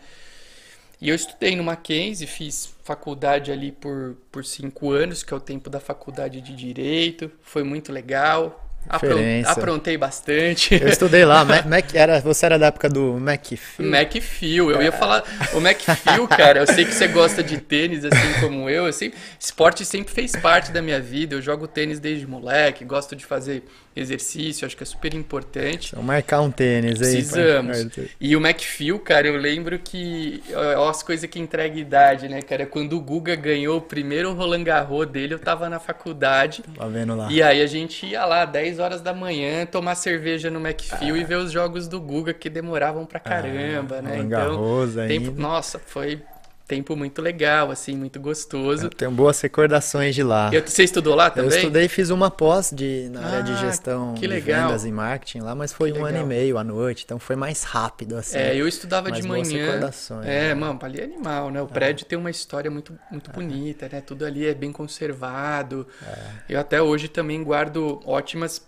E 1.00 1.08
eu 1.08 1.14
estudei 1.14 1.54
no 1.56 1.64
Mackenzie, 1.64 2.26
fiz 2.26 2.74
faculdade 2.82 3.50
ali 3.50 3.72
por, 3.72 4.16
por 4.30 4.44
cinco 4.44 4.90
anos, 4.90 5.22
que 5.22 5.32
é 5.32 5.36
o 5.36 5.40
tempo 5.40 5.68
da 5.68 5.80
faculdade 5.80 6.40
de 6.40 6.54
Direito. 6.54 7.30
Foi 7.42 7.62
muito 7.62 7.92
legal. 7.92 8.60
Diferença. 8.92 9.50
Aprontei 9.50 9.96
bastante. 9.96 10.74
Eu 10.74 10.88
estudei 10.88 11.24
lá. 11.24 11.44
Mac, 11.64 11.94
era, 11.94 12.20
você 12.20 12.44
era 12.44 12.58
da 12.58 12.66
época 12.66 12.88
do 12.88 13.16
McFeel? 13.16 13.88
McFeel. 13.88 14.70
Eu 14.70 14.82
ia 14.82 14.92
falar. 14.92 15.24
O 15.54 15.58
McFeel, 15.58 16.28
cara, 16.28 16.60
eu 16.60 16.66
sei 16.66 16.84
que 16.84 16.92
você 16.92 17.08
gosta 17.08 17.42
de 17.42 17.58
tênis, 17.58 18.04
assim 18.04 18.40
como 18.40 18.68
eu. 18.68 18.86
eu 18.86 18.92
sempre, 18.92 19.18
esporte 19.40 19.84
sempre 19.84 20.12
fez 20.12 20.32
parte 20.36 20.70
da 20.70 20.82
minha 20.82 21.00
vida. 21.00 21.34
Eu 21.34 21.40
jogo 21.40 21.66
tênis 21.66 21.98
desde 21.98 22.26
moleque, 22.26 22.84
gosto 22.84 23.16
de 23.16 23.24
fazer 23.24 23.64
exercício, 23.96 24.66
acho 24.66 24.76
que 24.76 24.82
é 24.82 24.86
super 24.86 25.14
importante. 25.14 25.92
Vamos 25.92 26.06
marcar 26.06 26.40
um 26.40 26.50
tênis 26.50 27.00
aí. 27.00 27.12
Precisamos. 27.12 27.88
E 28.20 28.36
o 28.36 28.40
McFeel, 28.40 28.98
cara, 28.98 29.28
eu 29.28 29.36
lembro 29.36 29.78
que. 29.78 30.42
Olha 30.54 30.90
as 30.90 31.02
coisas 31.02 31.28
que 31.28 31.38
entrega 31.38 31.78
idade, 31.78 32.28
né, 32.28 32.42
cara? 32.42 32.66
Quando 32.66 32.96
o 32.96 33.00
Guga 33.00 33.34
ganhou 33.34 33.78
o 33.78 33.80
primeiro 33.80 34.32
Roland 34.32 34.64
Garros 34.64 35.06
dele, 35.06 35.34
eu 35.34 35.38
tava 35.38 35.68
na 35.68 35.78
faculdade. 35.78 36.62
Tá 36.76 36.86
vendo 36.86 37.14
lá. 37.14 37.30
E 37.30 37.42
aí 37.42 37.62
a 37.62 37.66
gente 37.66 38.06
ia 38.06 38.24
lá, 38.24 38.44
10 38.44 38.78
horas 38.78 39.00
da 39.00 39.12
manhã, 39.12 39.66
tomar 39.66 39.94
cerveja 39.94 40.50
no 40.50 40.60
McFeel 40.60 41.14
ah. 41.14 41.18
e 41.18 41.24
ver 41.24 41.36
os 41.36 41.50
jogos 41.50 41.88
do 41.88 42.00
Guga 42.00 42.32
que 42.34 42.50
demoravam 42.50 43.06
pra 43.06 43.20
caramba, 43.20 43.98
ah, 43.98 44.02
né? 44.02 44.10
Roland 44.10 44.26
então, 44.26 44.28
Garros 44.28 44.94
tempo, 44.94 45.40
nossa, 45.40 45.78
foi 45.78 46.20
tempo 46.66 46.96
muito 46.96 47.20
legal, 47.20 47.70
assim, 47.70 47.94
muito 47.94 48.18
gostoso. 48.18 48.86
Eu 48.86 48.90
tenho 48.90 49.10
boas 49.10 49.40
recordações 49.40 50.14
de 50.14 50.22
lá. 50.22 50.50
Eu, 50.52 50.66
você 50.66 50.84
estudou 50.84 51.14
lá 51.14 51.30
também? 51.30 51.50
Eu 51.50 51.56
estudei 51.56 51.84
e 51.84 51.88
fiz 51.88 52.10
uma 52.10 52.30
pós 52.30 52.70
de, 52.74 53.08
na 53.10 53.20
ah, 53.20 53.26
área 53.26 53.42
de 53.42 53.52
ah, 53.52 53.56
gestão 53.56 54.14
que 54.14 54.26
legal. 54.26 54.62
de 54.62 54.66
vendas 54.66 54.84
e 54.84 54.92
marketing 54.92 55.40
lá, 55.40 55.54
mas 55.54 55.72
foi 55.72 55.92
que 55.92 55.98
um 55.98 56.04
legal. 56.04 56.20
ano 56.20 56.26
e 56.26 56.28
meio 56.28 56.58
à 56.58 56.64
noite, 56.64 57.04
então 57.04 57.18
foi 57.18 57.36
mais 57.36 57.62
rápido, 57.62 58.16
assim. 58.16 58.38
É, 58.38 58.56
eu 58.56 58.66
estudava 58.66 59.12
de 59.12 59.22
manhã. 59.22 59.42
Boas 59.42 59.52
recordações. 59.52 60.26
É, 60.26 60.48
né? 60.48 60.54
mano, 60.54 60.78
ali 60.82 61.00
é 61.00 61.04
animal, 61.04 61.50
né? 61.50 61.60
O 61.60 61.66
é. 61.66 61.68
prédio 61.68 62.06
tem 62.06 62.18
uma 62.18 62.30
história 62.30 62.70
muito, 62.70 62.98
muito 63.10 63.30
é. 63.30 63.32
bonita, 63.34 63.88
né? 63.90 64.00
Tudo 64.00 64.24
ali 64.24 64.46
é 64.46 64.54
bem 64.54 64.72
conservado. 64.72 65.86
É. 66.02 66.54
Eu 66.54 66.60
até 66.60 66.80
hoje 66.80 67.08
também 67.08 67.42
guardo 67.42 68.00
ótimas, 68.06 68.62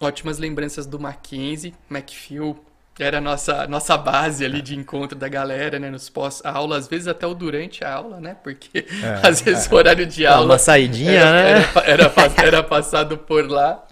ótimas 0.00 0.38
lembranças 0.38 0.86
do 0.86 1.00
Mackenzie, 1.00 1.74
McPhil, 1.90 2.58
era 2.98 3.18
a 3.18 3.20
nossa, 3.20 3.66
nossa 3.66 3.96
base 3.96 4.44
ali 4.44 4.62
de 4.62 4.76
encontro 4.76 5.18
da 5.18 5.28
galera, 5.28 5.78
né? 5.78 5.90
Nos 5.90 6.08
pós-aula, 6.08 6.76
às 6.76 6.86
vezes 6.86 7.08
até 7.08 7.26
o 7.26 7.34
durante 7.34 7.84
a 7.84 7.92
aula, 7.92 8.20
né? 8.20 8.36
Porque 8.42 8.86
é, 9.02 9.20
às 9.26 9.40
vezes 9.40 9.66
é. 9.66 9.74
o 9.74 9.76
horário 9.76 10.06
de 10.06 10.24
aula. 10.24 10.44
Uma 10.46 10.58
saidinha, 10.58 11.10
era, 11.10 11.32
né? 11.32 11.50
Era, 11.84 11.90
era, 11.90 12.12
era, 12.46 12.62
passado 12.62 13.18
por 13.18 13.48
lá. 13.48 13.84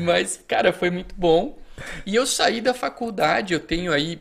Mas, 0.00 0.38
cara, 0.46 0.72
foi 0.72 0.90
muito 0.90 1.14
bom. 1.16 1.58
E 2.04 2.14
eu 2.14 2.26
saí 2.26 2.60
da 2.60 2.74
faculdade, 2.74 3.54
eu 3.54 3.60
tenho 3.60 3.92
aí. 3.92 4.20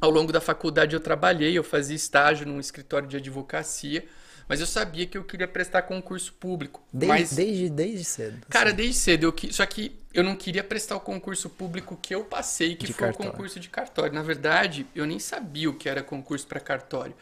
Ao 0.00 0.10
longo 0.10 0.32
da 0.32 0.40
faculdade 0.40 0.94
eu 0.94 1.00
trabalhei, 1.00 1.56
eu 1.56 1.62
fazia 1.62 1.94
estágio 1.94 2.46
num 2.46 2.58
escritório 2.58 3.06
de 3.06 3.16
advocacia. 3.16 4.04
Mas 4.48 4.60
eu 4.60 4.66
sabia 4.66 5.06
que 5.06 5.18
eu 5.18 5.24
queria 5.24 5.46
prestar 5.46 5.82
concurso 5.82 6.32
público. 6.32 6.82
Desde, 6.90 7.06
mas, 7.06 7.32
desde, 7.34 7.68
desde 7.68 8.04
cedo. 8.04 8.46
Cara, 8.48 8.72
desde 8.72 8.94
cedo. 8.94 9.24
Eu, 9.24 9.52
só 9.52 9.66
que 9.66 9.94
eu 10.14 10.24
não 10.24 10.34
queria 10.34 10.64
prestar 10.64 10.96
o 10.96 11.00
concurso 11.00 11.50
público 11.50 11.98
que 12.00 12.14
eu 12.14 12.24
passei, 12.24 12.74
que 12.74 12.86
de 12.86 12.94
foi 12.94 13.08
cartório. 13.08 13.28
o 13.28 13.32
concurso 13.32 13.60
de 13.60 13.68
cartório. 13.68 14.14
Na 14.14 14.22
verdade, 14.22 14.86
eu 14.94 15.04
nem 15.04 15.18
sabia 15.18 15.68
o 15.68 15.74
que 15.74 15.88
era 15.88 16.02
concurso 16.02 16.46
para 16.46 16.58
cartório. 16.60 17.14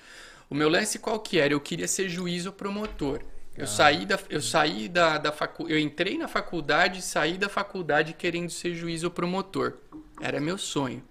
O 0.49 0.55
meu 0.55 0.69
lance 0.69 1.01
qual 1.01 1.19
que 1.19 1.41
era? 1.41 1.53
Eu 1.53 1.61
queria 1.61 1.89
ser 1.89 2.09
juiz 2.09 2.47
ou 2.47 2.53
promotor. 2.53 3.21
Eu 3.57 3.65
ah. 3.65 3.67
saí 3.67 4.07
da, 4.07 4.19
eu 4.31 4.41
saí 4.41 4.89
da, 4.89 5.19
da 5.19 5.33
facu, 5.33 5.67
eu 5.69 5.79
entrei 5.79 6.17
na 6.17 6.29
faculdade, 6.29 7.03
saí 7.03 7.37
da 7.37 7.49
faculdade 7.49 8.13
querendo 8.13 8.51
ser 8.51 8.75
juiz 8.75 9.03
ou 9.03 9.11
promotor. 9.11 9.79
Era 10.21 10.41
meu 10.41 10.57
sonho. 10.57 11.03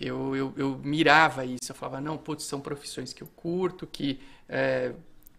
Eu, 0.00 0.36
eu, 0.36 0.54
eu 0.56 0.80
mirava 0.84 1.44
isso. 1.44 1.70
Eu 1.70 1.74
falava, 1.74 2.00
não, 2.00 2.16
putz, 2.16 2.44
são 2.44 2.60
profissões 2.60 3.12
que 3.12 3.22
eu 3.22 3.28
curto, 3.34 3.86
que 3.86 4.20
é, 4.48 4.92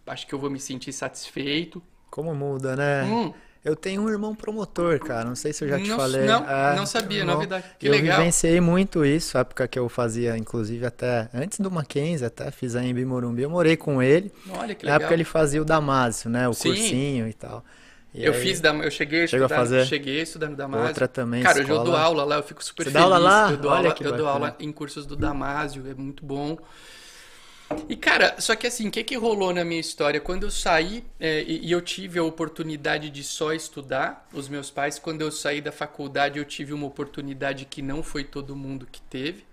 acho 0.07 0.27
que 0.27 0.33
eu 0.33 0.39
vou 0.39 0.49
me 0.49 0.59
sentir 0.59 0.91
satisfeito. 0.91 1.81
Como 2.09 2.33
muda, 2.33 2.75
né? 2.75 3.03
Hum. 3.03 3.33
Eu 3.63 3.75
tenho 3.75 4.01
um 4.01 4.09
irmão 4.09 4.33
promotor, 4.33 4.97
cara. 4.99 5.25
Não 5.25 5.35
sei 5.35 5.51
se 5.51 5.65
eu 5.65 5.67
já 5.67 5.77
te 5.77 5.89
não, 5.89 5.97
falei. 5.97 6.25
Não, 6.25 6.49
é, 6.49 6.75
não 6.75 6.85
sabia, 6.85 7.19
irmão. 7.19 7.35
novidade. 7.35 7.65
Que 7.77 7.87
eu 7.87 7.91
legal. 7.91 8.11
Eu 8.11 8.17
vivenciei 8.19 8.61
muito 8.61 9.03
isso, 9.03 9.37
época 9.37 9.67
que 9.67 9.77
eu 9.77 9.89
fazia, 9.89 10.37
inclusive 10.37 10.85
até 10.85 11.29
antes 11.33 11.59
do 11.59 11.69
Mackenzie, 11.69 12.25
até 12.25 12.49
fiz 12.49 12.77
a 12.77 12.83
Embi 12.83 13.03
Morumbi. 13.03 13.41
Eu 13.41 13.49
morei 13.49 13.75
com 13.75 14.01
ele. 14.01 14.31
Olha 14.51 14.73
que 14.73 14.85
legal. 14.85 14.99
Na 14.99 15.03
época 15.03 15.13
ele 15.13 15.25
fazia 15.25 15.61
o 15.61 15.65
Damásio, 15.65 16.29
né? 16.29 16.47
O 16.47 16.53
Sim. 16.53 16.69
cursinho 16.69 17.27
e 17.27 17.33
tal. 17.33 17.63
E 18.13 18.23
eu 18.23 18.33
aí, 18.33 18.39
fiz, 18.39 18.61
eu 18.63 18.89
cheguei 18.89 19.21
a 19.21 19.25
estudar, 19.25 19.45
a 19.45 19.49
fazer? 19.49 19.85
cheguei 19.85 20.21
estudando 20.21 20.55
Damásio. 20.55 20.87
Outra 20.87 21.07
também, 21.07 21.43
Cara, 21.43 21.59
escola. 21.59 21.79
eu 21.79 21.83
dou 21.83 21.95
aula 21.95 22.23
lá, 22.23 22.35
eu 22.37 22.43
fico 22.43 22.63
super 22.63 22.85
Você 22.85 22.91
feliz. 22.91 22.93
Dá 22.93 23.15
aula 23.15 23.17
lá? 23.17 23.51
Eu 23.51 23.57
dou, 23.57 23.71
Olha 23.71 23.89
aula, 23.89 23.95
eu 23.99 24.11
dou 24.17 24.27
aula 24.27 24.55
em 24.59 24.71
cursos 24.71 25.05
do 25.05 25.15
Damásio, 25.15 25.83
é 25.87 25.93
muito 25.93 26.25
bom. 26.25 26.57
E 27.89 27.95
cara, 27.95 28.39
só 28.39 28.55
que 28.55 28.67
assim, 28.67 28.87
o 28.87 28.91
que, 28.91 29.03
que 29.03 29.15
rolou 29.15 29.53
na 29.53 29.63
minha 29.63 29.79
história? 29.79 30.21
Quando 30.21 30.43
eu 30.43 30.51
saí 30.51 31.03
é, 31.19 31.43
e, 31.43 31.67
e, 31.67 31.71
eu 31.71 31.81
tive 31.81 32.17
a 32.19 32.23
oportunidade 32.23 33.09
de 33.09 33.23
só 33.23 33.53
estudar, 33.53 34.27
os 34.33 34.47
meus 34.47 34.71
pais, 34.71 34.97
quando 34.97 35.21
eu 35.21 35.31
saí 35.31 35.61
da 35.61 35.71
faculdade, 35.71 36.39
eu 36.39 36.45
tive 36.45 36.73
uma 36.73 36.85
oportunidade 36.85 37.65
que 37.65 37.81
não 37.81 38.01
foi 38.01 38.23
todo 38.23 38.55
mundo 38.55 38.87
que 38.89 39.01
teve. 39.01 39.45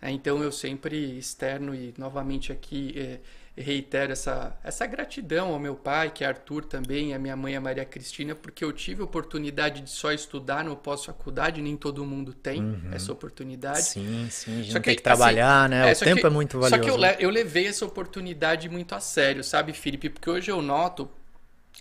Né? 0.00 0.10
Então 0.10 0.42
eu 0.42 0.52
sempre 0.52 1.18
externo 1.18 1.74
e 1.74 1.94
novamente 1.96 2.52
aqui. 2.52 2.94
É, 2.96 3.18
reitero 3.56 4.12
essa, 4.12 4.56
essa 4.64 4.86
gratidão 4.86 5.52
ao 5.52 5.58
meu 5.58 5.74
pai, 5.74 6.10
que 6.10 6.24
é 6.24 6.26
Arthur 6.26 6.64
também, 6.64 7.10
e 7.10 7.14
à 7.14 7.18
minha 7.18 7.36
mãe, 7.36 7.54
a 7.54 7.60
Maria 7.60 7.84
Cristina, 7.84 8.34
porque 8.34 8.64
eu 8.64 8.72
tive 8.72 9.02
a 9.02 9.04
oportunidade 9.04 9.82
de 9.82 9.90
só 9.90 10.10
estudar 10.10 10.64
no 10.64 10.74
pós-faculdade, 10.74 11.60
nem 11.60 11.76
todo 11.76 12.04
mundo 12.04 12.32
tem 12.32 12.62
uhum. 12.62 12.90
essa 12.92 13.12
oportunidade. 13.12 13.82
Sim, 13.82 14.26
sim, 14.30 14.52
a 14.52 14.62
gente 14.62 14.72
só 14.72 14.78
que, 14.78 14.86
tem 14.86 14.96
que 14.96 15.02
trabalhar, 15.02 15.64
assim, 15.64 15.70
né? 15.70 15.90
É, 15.90 15.92
o 15.92 15.98
tempo 15.98 16.20
que, 16.20 16.26
é 16.26 16.30
muito 16.30 16.58
valioso. 16.58 16.82
Só 16.90 16.98
que 16.98 17.04
eu, 17.04 17.10
eu 17.20 17.30
levei 17.30 17.66
essa 17.66 17.84
oportunidade 17.84 18.68
muito 18.70 18.94
a 18.94 19.00
sério, 19.00 19.44
sabe, 19.44 19.74
Felipe? 19.74 20.08
Porque 20.08 20.30
hoje 20.30 20.50
eu 20.50 20.62
noto, 20.62 21.10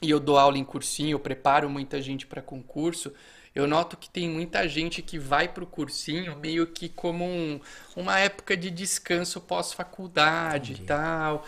e 0.02 0.10
eu 0.10 0.20
dou 0.20 0.38
aula 0.38 0.58
em 0.58 0.66
cursinho, 0.66 1.16
eu 1.16 1.20
preparo 1.20 1.70
muita 1.70 2.02
gente 2.02 2.28
para 2.28 2.42
concurso, 2.42 3.14
eu 3.54 3.68
noto 3.68 3.98
que 3.98 4.10
tem 4.10 4.30
muita 4.30 4.68
gente 4.68 5.02
que 5.02 5.20
vai 5.20 5.48
para 5.48 5.64
o 5.64 5.68
cursinho 5.68 6.38
meio 6.38 6.66
que 6.68 6.88
como 6.88 7.26
um, 7.26 7.60
uma 7.96 8.18
época 8.20 8.56
de 8.56 8.70
descanso 8.70 9.42
pós-faculdade 9.42 10.74
e 10.74 10.78
tal. 10.86 11.46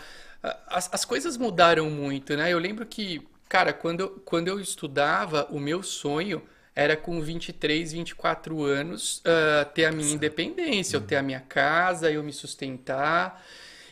As, 0.66 0.92
as 0.92 1.04
coisas 1.04 1.36
mudaram 1.38 1.88
muito, 1.88 2.36
né? 2.36 2.52
Eu 2.52 2.58
lembro 2.58 2.84
que, 2.84 3.26
cara, 3.48 3.72
quando 3.72 4.00
eu, 4.00 4.10
quando 4.24 4.48
eu 4.48 4.60
estudava, 4.60 5.48
o 5.50 5.58
meu 5.58 5.82
sonho 5.82 6.42
era 6.76 6.96
com 6.96 7.20
23, 7.20 7.92
24 7.92 8.62
anos 8.62 9.18
uh, 9.18 9.64
ter 9.72 9.86
a 9.86 9.92
minha 9.92 10.12
independência, 10.12 10.96
eu 10.96 11.00
ter 11.00 11.16
a 11.16 11.22
minha 11.22 11.40
casa, 11.40 12.10
eu 12.10 12.22
me 12.22 12.32
sustentar. 12.32 13.42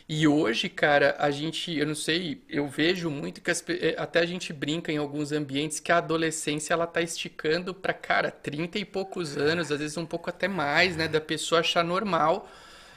E 0.07 0.27
hoje, 0.27 0.67
cara, 0.67 1.15
a 1.17 1.31
gente, 1.31 1.75
eu 1.77 1.85
não 1.85 1.95
sei, 1.95 2.41
eu 2.49 2.67
vejo 2.67 3.09
muito 3.09 3.39
que 3.41 3.49
as, 3.49 3.63
eh, 3.69 3.95
até 3.97 4.19
a 4.19 4.25
gente 4.25 4.51
brinca 4.51 4.91
em 4.91 4.97
alguns 4.97 5.31
ambientes 5.31 5.79
que 5.79 5.91
a 5.91 5.97
adolescência 5.97 6.73
ela 6.73 6.85
tá 6.85 7.01
esticando 7.01 7.73
para, 7.73 7.93
cara, 7.93 8.29
30 8.29 8.79
e 8.79 8.85
poucos 8.85 9.37
anos, 9.37 9.71
às 9.71 9.79
vezes 9.79 9.95
um 9.95 10.05
pouco 10.05 10.29
até 10.29 10.47
mais, 10.47 10.97
né, 10.97 11.07
da 11.07 11.21
pessoa 11.21 11.61
achar 11.61 11.83
normal 11.83 12.49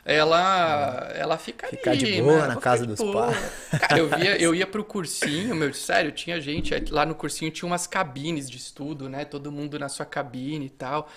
ela 0.07 1.11
ela 1.17 1.37
fica 1.37 1.67
Ficar 1.67 1.91
ali, 1.91 1.99
de 1.99 2.23
boa 2.23 2.43
né? 2.43 2.55
na 2.55 2.57
casa 2.57 2.87
dos 2.87 3.01
pais. 3.01 3.37
Cara, 3.81 3.99
eu, 3.99 4.09
via, 4.09 4.41
eu 4.41 4.55
ia 4.55 4.67
pro 4.67 4.85
cursinho, 4.85 5.53
meu, 5.53 5.75
sério, 5.75 6.13
tinha 6.13 6.41
gente, 6.41 6.73
lá 6.93 7.05
no 7.05 7.15
cursinho 7.15 7.51
tinha 7.51 7.67
umas 7.67 7.89
cabines 7.89 8.49
de 8.49 8.57
estudo, 8.57 9.09
né? 9.09 9.25
Todo 9.25 9.51
mundo 9.51 9.77
na 9.81 9.89
sua 9.89 10.07
cabine 10.07 10.67
e 10.67 10.71
tal. 10.71 11.11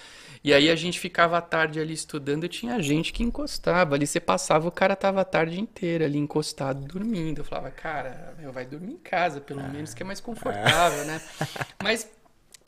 E 0.43 0.53
aí 0.53 0.69
a 0.69 0.75
gente 0.75 1.00
ficava 1.00 1.38
à 1.38 1.41
tarde 1.41 1.79
ali 1.79 1.93
estudando 1.93 2.46
e 2.46 2.50
tinha 2.50 2.81
gente 2.81 3.12
que 3.12 3.24
encostava. 3.24 3.96
Ali 3.96 4.08
você 4.08 4.19
passava, 4.19 4.67
o 4.67 4.72
cara 4.72 4.96
tava 4.96 5.22
a 5.22 5.25
tarde 5.25 5.60
inteira 5.60 6.05
ali 6.05 6.17
encostado, 6.17 6.86
dormindo. 6.86 7.41
Eu 7.41 7.46
falava, 7.46 7.69
cara, 7.72 8.34
meu, 8.39 8.51
vai 8.51 8.65
dormir 8.65 8.93
em 8.93 8.98
casa, 8.98 9.41
pelo 9.41 9.62
menos 9.63 9.93
que 9.93 10.01
é 10.01 10.05
mais 10.05 10.22
confortável, 10.22 11.03
né? 11.05 11.22
Mas 11.84 12.10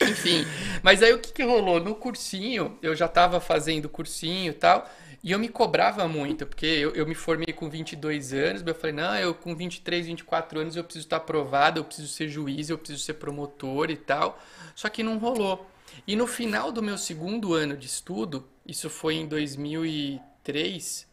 enfim, 0.00 0.44
mas 0.82 1.00
aí 1.00 1.12
o 1.12 1.18
que, 1.20 1.32
que 1.32 1.44
rolou? 1.44 1.78
No 1.78 1.94
cursinho, 1.94 2.76
eu 2.82 2.92
já 2.92 3.06
tava 3.06 3.38
fazendo 3.40 3.88
cursinho 3.88 4.50
e 4.50 4.54
tal, 4.54 4.90
e 5.22 5.30
eu 5.30 5.38
me 5.38 5.48
cobrava 5.48 6.08
muito, 6.08 6.44
porque 6.44 6.66
eu, 6.66 6.92
eu 6.94 7.06
me 7.06 7.14
formei 7.14 7.52
com 7.54 7.70
22 7.70 8.32
anos, 8.32 8.64
eu 8.66 8.74
falei, 8.74 8.96
não, 8.96 9.14
eu 9.16 9.32
com 9.32 9.54
23, 9.54 10.06
24 10.06 10.58
anos 10.58 10.76
eu 10.76 10.82
preciso 10.82 11.06
estar 11.06 11.18
aprovado, 11.18 11.78
eu 11.78 11.84
preciso 11.84 12.08
ser 12.08 12.28
juiz, 12.28 12.68
eu 12.68 12.78
preciso 12.78 13.00
ser 13.00 13.14
promotor 13.14 13.90
e 13.90 13.96
tal. 13.96 14.40
Só 14.74 14.88
que 14.88 15.02
não 15.02 15.18
rolou. 15.18 15.70
E 16.06 16.16
no 16.16 16.26
final 16.26 16.72
do 16.72 16.82
meu 16.82 16.98
segundo 16.98 17.54
ano 17.54 17.76
de 17.76 17.86
estudo, 17.86 18.48
isso 18.66 18.88
foi 18.90 19.14
em 19.14 19.26
2003, 19.26 21.06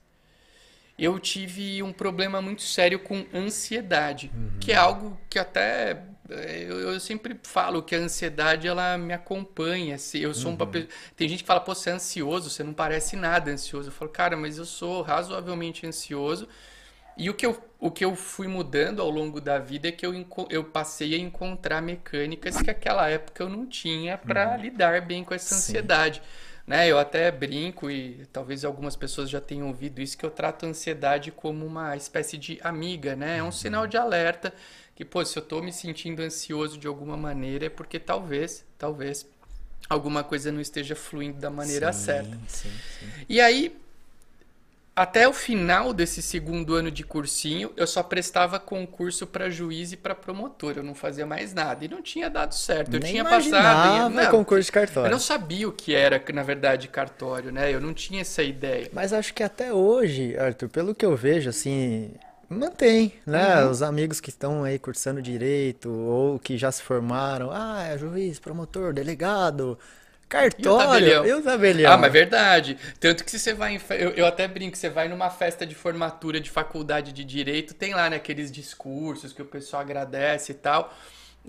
eu 0.99 1.17
tive 1.17 1.81
um 1.81 1.93
problema 1.93 2.41
muito 2.41 2.61
sério 2.61 2.99
com 2.99 3.25
ansiedade, 3.33 4.29
uhum. 4.33 4.59
que 4.59 4.73
é 4.73 4.75
algo 4.75 5.17
que 5.29 5.39
até 5.39 6.03
eh, 6.29 6.65
eu, 6.67 6.79
eu, 6.79 6.99
sempre 6.99 7.39
falo 7.41 7.81
que 7.81 7.95
a 7.95 7.99
ansiedade 7.99 8.67
ela 8.67 8.97
me 8.97 9.13
acompanha. 9.13 9.95
Eu 10.13 10.33
sou 10.33 10.51
uhum. 10.51 10.57
uma 10.57 10.67
tem 11.15 11.29
gente 11.29 11.43
que 11.43 11.47
fala, 11.47 11.61
pô, 11.61 11.73
você 11.73 11.89
é 11.89 11.93
ansioso, 11.93 12.49
você 12.49 12.63
não 12.63 12.73
parece 12.73 13.15
nada 13.15 13.49
ansioso. 13.49 13.87
Eu 13.87 13.93
falo, 13.93 14.11
cara, 14.11 14.35
mas 14.35 14.57
eu 14.57 14.65
sou 14.65 15.01
razoavelmente 15.01 15.87
ansioso. 15.87 16.49
E 17.19 17.29
o 17.29 17.33
que 17.33 17.45
eu, 17.45 17.61
o 17.79 17.91
que 17.91 18.03
eu 18.03 18.15
fui 18.15 18.47
mudando 18.47 19.01
ao 19.01 19.09
longo 19.09 19.41
da 19.41 19.59
vida 19.59 19.89
é 19.89 19.91
que 19.91 20.05
eu, 20.05 20.13
eu 20.49 20.63
passei 20.63 21.13
a 21.13 21.17
encontrar 21.17 21.81
mecânicas 21.81 22.57
que 22.61 22.67
naquela 22.67 23.09
época 23.09 23.43
eu 23.43 23.49
não 23.49 23.65
tinha 23.65 24.17
para 24.17 24.51
uhum. 24.55 24.61
lidar 24.61 25.01
bem 25.01 25.23
com 25.23 25.33
essa 25.33 25.53
ansiedade. 25.53 26.19
Sim 26.19 26.49
Né? 26.69 26.87
Eu 26.87 26.99
até 26.99 27.31
brinco 27.31 27.89
e 27.89 28.27
talvez 28.31 28.63
algumas 28.63 28.95
pessoas 28.95 29.29
já 29.29 29.41
tenham 29.41 29.67
ouvido 29.67 29.99
isso 29.99 30.15
que 30.15 30.23
eu 30.23 30.29
trato 30.29 30.65
a 30.65 30.69
ansiedade 30.69 31.31
como 31.31 31.65
uma 31.65 31.97
espécie 31.97 32.37
de 32.37 32.59
amiga, 32.63 33.15
né? 33.15 33.39
É 33.39 33.43
um 33.43 33.51
sinal 33.51 33.87
de 33.87 33.97
alerta 33.97 34.53
que, 34.95 35.03
pô, 35.03 35.25
se 35.25 35.35
eu 35.35 35.41
estou 35.41 35.63
me 35.63 35.73
sentindo 35.73 36.21
ansioso 36.21 36.77
de 36.77 36.87
alguma 36.87 37.17
maneira 37.17 37.65
é 37.65 37.69
porque 37.69 37.99
talvez, 37.99 38.63
talvez 38.77 39.27
alguma 39.89 40.23
coisa 40.23 40.51
não 40.51 40.61
esteja 40.61 40.95
fluindo 40.95 41.39
da 41.39 41.49
maneira 41.49 41.91
sim, 41.91 42.05
certa. 42.05 42.37
Sim, 42.47 42.69
sim. 42.99 43.25
E 43.27 43.41
aí 43.41 43.75
até 44.99 45.25
o 45.29 45.33
final 45.33 45.93
desse 45.93 46.21
segundo 46.21 46.75
ano 46.75 46.91
de 46.91 47.05
cursinho, 47.05 47.71
eu 47.77 47.87
só 47.87 48.03
prestava 48.03 48.59
concurso 48.59 49.25
para 49.25 49.49
juiz 49.49 49.93
e 49.93 49.97
para 49.97 50.13
promotor. 50.13 50.73
Eu 50.75 50.83
não 50.83 50.93
fazia 50.93 51.25
mais 51.25 51.53
nada. 51.53 51.85
E 51.85 51.87
não 51.87 52.01
tinha 52.01 52.29
dado 52.29 52.53
certo. 52.53 52.95
Eu 52.95 52.99
Nem 52.99 53.13
tinha 53.13 53.23
passado. 53.23 54.13
Não, 54.13 54.29
concurso 54.29 54.65
de 54.65 54.71
cartório. 54.73 55.07
Eu 55.07 55.11
não 55.11 55.19
sabia 55.19 55.69
o 55.69 55.71
que 55.71 55.95
era, 55.95 56.21
na 56.33 56.43
verdade, 56.43 56.89
cartório, 56.89 57.49
né? 57.49 57.73
Eu 57.73 57.79
não 57.79 57.93
tinha 57.93 58.19
essa 58.19 58.43
ideia. 58.43 58.89
Mas 58.91 59.13
acho 59.13 59.33
que 59.33 59.41
até 59.41 59.71
hoje, 59.71 60.37
Arthur, 60.37 60.67
pelo 60.67 60.93
que 60.93 61.05
eu 61.05 61.15
vejo, 61.15 61.49
assim. 61.49 62.11
Mantém, 62.49 63.13
né? 63.25 63.63
Uhum. 63.63 63.71
Os 63.71 63.81
amigos 63.81 64.19
que 64.19 64.29
estão 64.29 64.65
aí 64.65 64.77
cursando 64.77 65.21
direito 65.21 65.89
ou 65.89 66.37
que 66.39 66.57
já 66.57 66.73
se 66.73 66.81
formaram. 66.81 67.51
Ah, 67.53 67.85
é 67.85 67.97
juiz, 67.97 68.37
promotor, 68.37 68.91
delegado 68.91 69.79
Cartório 70.29 71.25
e 71.25 71.33
o 71.33 71.41
tabelião. 71.41 71.91
Ah, 71.91 71.97
mas 71.97 72.09
é 72.09 72.11
verdade. 72.11 72.77
Tanto 72.99 73.25
que 73.25 73.31
se 73.31 73.39
você 73.39 73.53
vai 73.53 73.75
em. 73.75 73.81
Eu, 73.89 74.11
eu 74.11 74.25
até 74.27 74.47
brinco, 74.47 74.77
você 74.77 74.87
vai 74.87 75.09
numa 75.09 75.31
festa 75.31 75.65
de 75.65 75.73
formatura 75.73 76.39
de 76.39 76.51
faculdade 76.51 77.11
de 77.11 77.25
direito, 77.25 77.73
tem 77.73 77.95
lá, 77.95 78.09
né, 78.09 78.17
aqueles 78.17 78.51
discursos 78.51 79.33
que 79.33 79.41
o 79.41 79.45
pessoal 79.45 79.81
agradece 79.81 80.51
e 80.51 80.55
tal. 80.55 80.93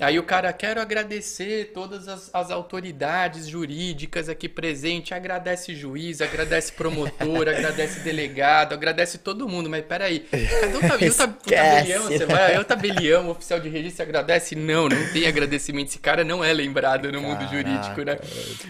Aí 0.01 0.19
o 0.19 0.23
cara, 0.23 0.53
quero 0.53 0.81
agradecer 0.81 1.73
todas 1.75 2.09
as, 2.09 2.31
as 2.33 2.51
autoridades 2.51 3.47
jurídicas 3.47 4.29
aqui 4.29 4.49
presentes, 4.49 5.13
agradece 5.13 5.75
juiz, 5.75 6.21
agradece 6.21 6.73
promotor, 6.73 7.49
agradece 7.51 8.01
delegado, 8.01 8.73
agradece 8.73 9.19
todo 9.19 9.49
mundo, 9.49 9.69
mas 9.69 9.85
peraí, 9.85 10.21
cadê 10.21 10.77
o, 10.77 10.81
tab 10.81 11.03
o, 11.03 11.15
tab 11.15 11.31
o 11.31 11.51
tabelião? 11.51 12.03
Você 12.05 12.27
vai, 12.27 12.59
o 12.59 12.65
tabelião, 12.65 13.29
o 13.29 13.31
oficial 13.31 13.61
de 13.61 13.69
registro 13.69 14.03
agradece? 14.03 14.55
Não, 14.55 14.89
não 14.89 15.13
tem 15.13 15.27
agradecimento, 15.27 15.89
esse 15.89 15.99
cara 15.99 16.25
não 16.25 16.43
é 16.43 16.53
lembrado 16.53 17.13
no 17.13 17.21
mundo 17.21 17.47
jurídico, 17.49 18.03
né? 18.03 18.19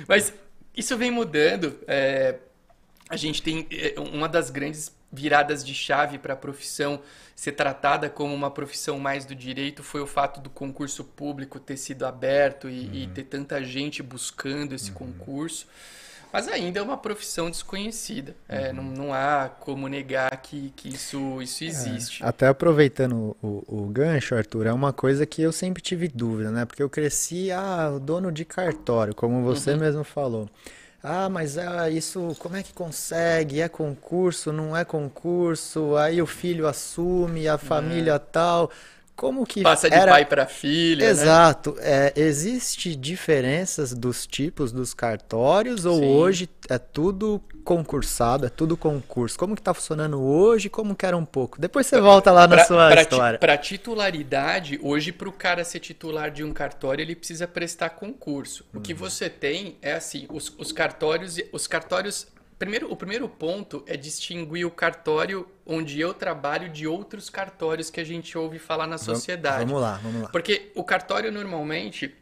Mas 0.08 0.34
isso 0.76 0.96
vem 0.96 1.10
mudando, 1.10 1.78
é, 1.86 2.36
a 3.08 3.16
gente 3.16 3.40
tem 3.40 3.66
é, 3.70 3.94
uma 3.98 4.28
das 4.28 4.50
grandes 4.50 4.92
viradas 5.12 5.64
de 5.64 5.74
chave 5.74 6.18
para 6.18 6.34
a 6.34 6.36
profissão 6.36 7.00
ser 7.40 7.52
tratada 7.52 8.10
como 8.10 8.34
uma 8.34 8.50
profissão 8.50 8.98
mais 8.98 9.24
do 9.24 9.34
direito 9.34 9.82
foi 9.82 10.02
o 10.02 10.06
fato 10.06 10.42
do 10.42 10.50
concurso 10.50 11.02
público 11.02 11.58
ter 11.58 11.78
sido 11.78 12.04
aberto 12.04 12.68
e, 12.68 12.80
uhum. 12.80 12.94
e 12.94 13.06
ter 13.06 13.24
tanta 13.24 13.64
gente 13.64 14.02
buscando 14.02 14.74
esse 14.74 14.90
uhum. 14.90 14.96
concurso. 14.96 15.66
Mas 16.30 16.46
ainda 16.48 16.80
é 16.80 16.82
uma 16.82 16.98
profissão 16.98 17.48
desconhecida. 17.48 18.36
É, 18.46 18.68
uhum. 18.68 18.74
não, 18.74 18.84
não 18.84 19.14
há 19.14 19.48
como 19.58 19.88
negar 19.88 20.36
que, 20.42 20.70
que 20.76 20.90
isso, 20.90 21.40
isso 21.40 21.64
é, 21.64 21.66
existe. 21.68 22.22
É, 22.22 22.26
até 22.26 22.46
aproveitando 22.46 23.34
o, 23.42 23.64
o, 23.66 23.86
gancho, 23.86 24.34
Arthur, 24.34 24.66
é 24.66 24.72
uma 24.74 24.92
coisa 24.92 25.24
que 25.24 25.40
eu 25.40 25.50
sempre 25.50 25.80
tive 25.80 26.08
dúvida, 26.08 26.50
né? 26.50 26.66
Porque 26.66 26.82
eu 26.82 26.90
cresci, 26.90 27.50
ah, 27.50 27.98
dono 28.02 28.30
de 28.30 28.44
cartório, 28.44 29.14
como 29.14 29.42
você 29.42 29.70
uhum. 29.70 29.78
mesmo 29.78 30.04
falou. 30.04 30.46
Ah, 31.02 31.30
mas 31.30 31.56
ah, 31.56 31.88
isso, 31.88 32.36
como 32.38 32.56
é 32.56 32.62
que 32.62 32.74
consegue? 32.74 33.60
É 33.60 33.68
concurso, 33.68 34.52
não 34.52 34.76
é 34.76 34.84
concurso? 34.84 35.96
Aí 35.96 36.20
o 36.20 36.26
filho 36.26 36.66
assume, 36.66 37.48
a 37.48 37.56
família 37.56 38.12
é. 38.12 38.18
tal. 38.18 38.70
Como 39.20 39.44
que 39.44 39.60
passa 39.60 39.90
de 39.90 39.94
era... 39.94 40.12
pai 40.12 40.24
para 40.24 40.46
filha, 40.46 41.04
né? 41.04 41.10
Exato. 41.10 41.74
Né? 41.74 42.06
É, 42.06 42.12
existe 42.16 42.96
diferenças 42.96 43.92
dos 43.92 44.26
tipos 44.26 44.72
dos 44.72 44.94
cartórios 44.94 45.84
ou 45.84 45.98
Sim. 45.98 46.06
hoje 46.06 46.48
é 46.70 46.78
tudo 46.78 47.38
concursado, 47.62 48.46
é 48.46 48.48
tudo 48.48 48.78
concurso? 48.78 49.38
Como 49.38 49.54
que 49.54 49.60
tá 49.60 49.74
funcionando 49.74 50.18
hoje? 50.22 50.70
Como 50.70 50.94
que 50.94 51.04
era 51.04 51.14
um 51.14 51.26
pouco? 51.26 51.60
Depois 51.60 51.86
você 51.86 52.00
volta 52.00 52.32
lá 52.32 52.48
na 52.48 52.56
pra, 52.56 52.64
sua 52.64 52.88
pra 52.88 53.02
história. 53.02 53.38
Para 53.38 53.58
titularidade, 53.58 54.80
hoje 54.82 55.12
para 55.12 55.28
o 55.28 55.32
cara 55.32 55.64
ser 55.64 55.80
titular 55.80 56.30
de 56.30 56.42
um 56.42 56.50
cartório, 56.50 57.02
ele 57.02 57.14
precisa 57.14 57.46
prestar 57.46 57.90
concurso. 57.90 58.64
O 58.72 58.80
que 58.80 58.94
uhum. 58.94 59.00
você 59.00 59.28
tem 59.28 59.76
é 59.82 59.92
assim, 59.92 60.26
os, 60.30 60.50
os 60.56 60.72
cartórios, 60.72 61.36
os 61.52 61.66
cartórios 61.66 62.26
Primeiro, 62.60 62.92
o 62.92 62.94
primeiro 62.94 63.26
ponto 63.26 63.82
é 63.86 63.96
distinguir 63.96 64.66
o 64.66 64.70
cartório 64.70 65.48
onde 65.64 65.98
eu 65.98 66.12
trabalho 66.12 66.68
de 66.68 66.86
outros 66.86 67.30
cartórios 67.30 67.88
que 67.88 67.98
a 67.98 68.04
gente 68.04 68.36
ouve 68.36 68.58
falar 68.58 68.86
na 68.86 68.98
sociedade. 68.98 69.64
Vamos 69.64 69.80
lá, 69.80 69.98
vamos 70.02 70.22
lá. 70.24 70.28
Porque 70.28 70.70
o 70.74 70.84
cartório 70.84 71.32
normalmente 71.32 72.14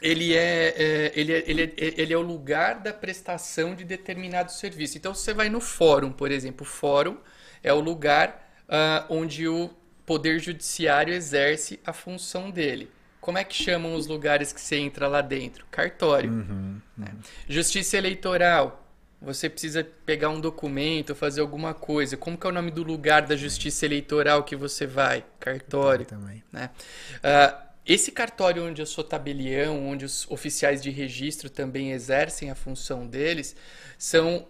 ele 0.00 0.34
é, 0.34 0.68
é, 0.74 1.12
ele, 1.14 1.32
é, 1.34 1.44
ele, 1.46 1.62
é, 1.64 1.72
ele 1.76 2.14
é 2.14 2.16
o 2.16 2.22
lugar 2.22 2.80
da 2.80 2.94
prestação 2.94 3.74
de 3.74 3.84
determinado 3.84 4.50
serviço. 4.52 4.96
Então, 4.96 5.14
você 5.14 5.34
vai 5.34 5.50
no 5.50 5.60
fórum, 5.60 6.12
por 6.12 6.30
exemplo. 6.30 6.62
O 6.62 6.66
fórum 6.66 7.18
é 7.62 7.70
o 7.70 7.78
lugar 7.78 8.50
uh, 8.70 9.04
onde 9.10 9.46
o 9.46 9.68
Poder 10.06 10.40
Judiciário 10.40 11.12
exerce 11.12 11.78
a 11.84 11.92
função 11.92 12.50
dele. 12.50 12.90
Como 13.20 13.36
é 13.36 13.44
que 13.44 13.54
chamam 13.54 13.94
os 13.94 14.06
lugares 14.06 14.50
que 14.50 14.62
você 14.62 14.76
entra 14.76 15.06
lá 15.08 15.20
dentro? 15.20 15.66
Cartório. 15.70 16.30
Uhum, 16.30 16.40
uhum. 16.48 16.80
Né? 16.96 17.12
Justiça 17.46 17.98
Eleitoral 17.98 18.86
você 19.20 19.48
precisa 19.48 19.84
pegar 20.06 20.28
um 20.28 20.40
documento, 20.40 21.14
fazer 21.14 21.40
alguma 21.40 21.74
coisa. 21.74 22.16
Como 22.16 22.38
que 22.38 22.46
é 22.46 22.50
o 22.50 22.52
nome 22.52 22.70
do 22.70 22.82
lugar 22.82 23.22
da 23.22 23.36
justiça 23.36 23.84
eleitoral 23.84 24.44
que 24.44 24.54
você 24.54 24.86
vai? 24.86 25.24
Cartório. 25.40 26.06
Também. 26.06 26.42
Né? 26.52 26.70
Uh, 27.16 27.68
esse 27.84 28.12
cartório 28.12 28.64
onde 28.64 28.80
eu 28.80 28.86
sou 28.86 29.02
tabelião, 29.02 29.88
onde 29.88 30.04
os 30.04 30.30
oficiais 30.30 30.80
de 30.80 30.90
registro 30.90 31.50
também 31.50 31.92
exercem 31.92 32.50
a 32.50 32.54
função 32.54 33.06
deles, 33.06 33.56
são 33.96 34.46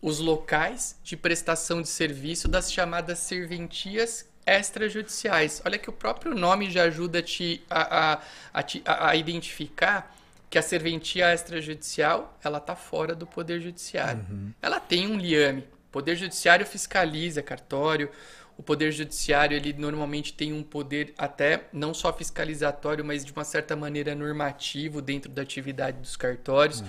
os 0.00 0.18
locais 0.18 0.98
de 1.04 1.16
prestação 1.16 1.82
de 1.82 1.88
serviço 1.88 2.48
das 2.48 2.72
chamadas 2.72 3.18
serventias 3.18 4.28
extrajudiciais. 4.46 5.62
Olha 5.64 5.78
que 5.78 5.90
o 5.90 5.92
próprio 5.92 6.34
nome 6.34 6.70
já 6.70 6.84
ajuda 6.84 7.22
te, 7.22 7.62
a, 7.68 8.14
a, 8.14 8.22
a, 8.54 9.08
a 9.10 9.16
identificar 9.16 10.16
que 10.50 10.58
a 10.58 10.62
serventia 10.62 11.32
extrajudicial 11.32 12.38
ela 12.42 12.58
está 12.58 12.74
fora 12.74 13.14
do 13.14 13.26
poder 13.26 13.60
judiciário. 13.60 14.24
Uhum. 14.30 14.52
Ela 14.62 14.80
tem 14.80 15.06
um 15.06 15.18
liame. 15.18 15.60
O 15.88 15.92
poder 15.92 16.16
judiciário 16.16 16.64
fiscaliza 16.64 17.42
cartório. 17.42 18.10
O 18.56 18.62
poder 18.62 18.90
judiciário 18.90 19.56
ele 19.56 19.72
normalmente 19.72 20.32
tem 20.32 20.52
um 20.52 20.62
poder 20.62 21.14
até 21.18 21.64
não 21.72 21.92
só 21.92 22.12
fiscalizatório, 22.12 23.04
mas 23.04 23.24
de 23.24 23.32
uma 23.32 23.44
certa 23.44 23.76
maneira 23.76 24.14
normativo 24.14 25.02
dentro 25.02 25.30
da 25.30 25.42
atividade 25.42 25.98
dos 25.98 26.16
cartórios. 26.16 26.80
Uhum. 26.80 26.86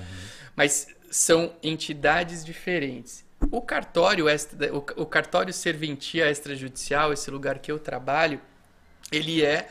Mas 0.55 0.87
são 1.11 1.53
entidades 1.61 2.45
diferentes. 2.45 3.25
O 3.51 3.61
cartório, 3.61 4.27
extra, 4.27 4.73
o, 4.73 4.77
o 4.77 5.05
cartório 5.05 5.53
serventia 5.53 6.29
extrajudicial, 6.29 7.13
esse 7.13 7.29
lugar 7.31 7.59
que 7.59 7.71
eu 7.71 7.79
trabalho, 7.79 8.41
ele 9.11 9.43
é 9.43 9.69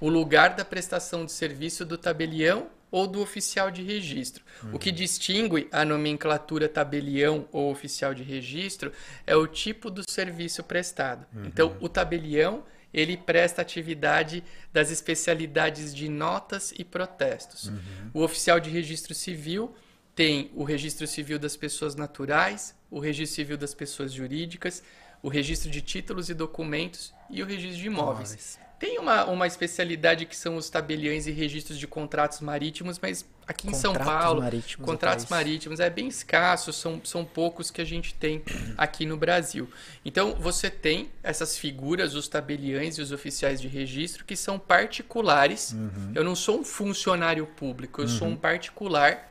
o 0.00 0.08
lugar 0.08 0.54
da 0.54 0.64
prestação 0.64 1.24
de 1.24 1.32
serviço 1.32 1.84
do 1.84 1.98
tabelião 1.98 2.68
ou 2.90 3.06
do 3.06 3.20
oficial 3.20 3.70
de 3.70 3.82
registro. 3.82 4.44
Uhum. 4.62 4.74
O 4.74 4.78
que 4.78 4.90
distingue 4.90 5.68
a 5.70 5.84
nomenclatura 5.84 6.68
tabelião 6.68 7.48
ou 7.52 7.70
oficial 7.70 8.12
de 8.14 8.22
registro 8.22 8.92
é 9.26 9.36
o 9.36 9.46
tipo 9.46 9.90
do 9.90 10.02
serviço 10.08 10.62
prestado. 10.64 11.26
Uhum. 11.34 11.44
Então, 11.46 11.76
o 11.80 11.88
tabelião 11.88 12.64
ele 12.92 13.16
presta 13.16 13.62
atividade 13.62 14.42
das 14.72 14.90
especialidades 14.90 15.94
de 15.94 16.08
notas 16.08 16.72
e 16.76 16.84
protestos. 16.84 17.68
Uhum. 17.68 18.10
O 18.14 18.22
oficial 18.22 18.58
de 18.58 18.68
registro 18.68 19.14
civil 19.14 19.74
tem 20.14 20.50
o 20.54 20.64
registro 20.64 21.06
civil 21.06 21.38
das 21.38 21.56
pessoas 21.56 21.94
naturais, 21.94 22.74
o 22.90 22.98
registro 22.98 23.36
civil 23.36 23.56
das 23.56 23.74
pessoas 23.74 24.12
jurídicas, 24.12 24.82
o 25.22 25.28
registro 25.28 25.70
de 25.70 25.80
títulos 25.80 26.28
e 26.28 26.34
documentos 26.34 27.14
e 27.28 27.42
o 27.42 27.46
registro 27.46 27.80
de 27.80 27.86
imóveis. 27.86 28.58
Tem 28.80 28.98
uma, 28.98 29.26
uma 29.26 29.46
especialidade 29.46 30.24
que 30.24 30.34
são 30.34 30.56
os 30.56 30.70
tabeliões 30.70 31.26
e 31.26 31.30
registros 31.30 31.78
de 31.78 31.86
contratos 31.86 32.40
marítimos, 32.40 32.98
mas 32.98 33.26
aqui 33.46 33.68
em 33.68 33.72
contratos 33.72 33.82
São 33.82 33.94
Paulo, 33.94 34.40
marítimos 34.40 34.86
contratos 34.86 35.26
marítimos 35.26 35.80
é 35.80 35.90
bem 35.90 36.08
escasso, 36.08 36.72
são, 36.72 36.98
são 37.04 37.22
poucos 37.22 37.70
que 37.70 37.82
a 37.82 37.84
gente 37.84 38.14
tem 38.14 38.42
aqui 38.78 39.04
no 39.04 39.18
Brasil. 39.18 39.68
Então, 40.02 40.34
você 40.34 40.70
tem 40.70 41.10
essas 41.22 41.58
figuras, 41.58 42.14
os 42.14 42.26
tabeliões 42.26 42.96
e 42.96 43.02
os 43.02 43.12
oficiais 43.12 43.60
de 43.60 43.68
registro, 43.68 44.24
que 44.24 44.34
são 44.34 44.58
particulares. 44.58 45.72
Uhum. 45.72 46.12
Eu 46.14 46.24
não 46.24 46.34
sou 46.34 46.60
um 46.60 46.64
funcionário 46.64 47.46
público, 47.46 48.00
eu 48.00 48.06
uhum. 48.06 48.10
sou 48.10 48.28
um 48.28 48.36
particular 48.36 49.29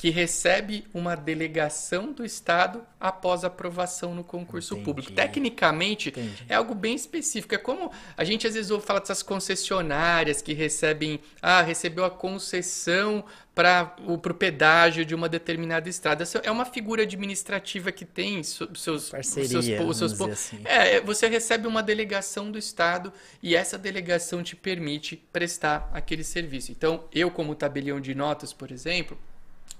que 0.00 0.08
recebe 0.08 0.86
uma 0.94 1.14
delegação 1.14 2.10
do 2.10 2.24
Estado 2.24 2.82
após 2.98 3.44
aprovação 3.44 4.14
no 4.14 4.24
concurso 4.24 4.72
Entendi. 4.72 4.84
público. 4.86 5.12
Tecnicamente, 5.12 6.08
Entendi. 6.08 6.42
é 6.48 6.54
algo 6.54 6.74
bem 6.74 6.94
específico. 6.94 7.54
É 7.54 7.58
como 7.58 7.92
a 8.16 8.24
gente 8.24 8.46
às 8.46 8.54
vezes 8.54 8.70
ouve 8.70 8.86
falar 8.86 9.00
dessas 9.00 9.22
concessionárias 9.22 10.40
que 10.40 10.54
recebem, 10.54 11.20
ah, 11.42 11.60
recebeu 11.60 12.02
a 12.02 12.10
concessão 12.10 13.22
para 13.54 13.94
o 14.06 14.16
pedágio 14.16 15.04
de 15.04 15.14
uma 15.14 15.28
determinada 15.28 15.86
estrada. 15.86 16.24
É 16.42 16.50
uma 16.50 16.64
figura 16.64 17.02
administrativa 17.02 17.92
que 17.92 18.06
tem 18.06 18.42
seus 18.42 19.10
Parceria, 19.10 19.60
seus, 19.60 19.98
seus 19.98 20.18
assim. 20.22 20.62
É, 20.64 20.96
é, 20.96 21.00
você 21.02 21.28
recebe 21.28 21.66
uma 21.66 21.82
delegação 21.82 22.50
do 22.50 22.56
Estado 22.56 23.12
e 23.42 23.54
essa 23.54 23.76
delegação 23.76 24.42
te 24.42 24.56
permite 24.56 25.22
prestar 25.30 25.90
aquele 25.92 26.24
serviço. 26.24 26.72
Então, 26.72 27.04
eu 27.12 27.30
como 27.30 27.54
tabelião 27.54 28.00
de 28.00 28.14
notas, 28.14 28.50
por 28.50 28.72
exemplo, 28.72 29.18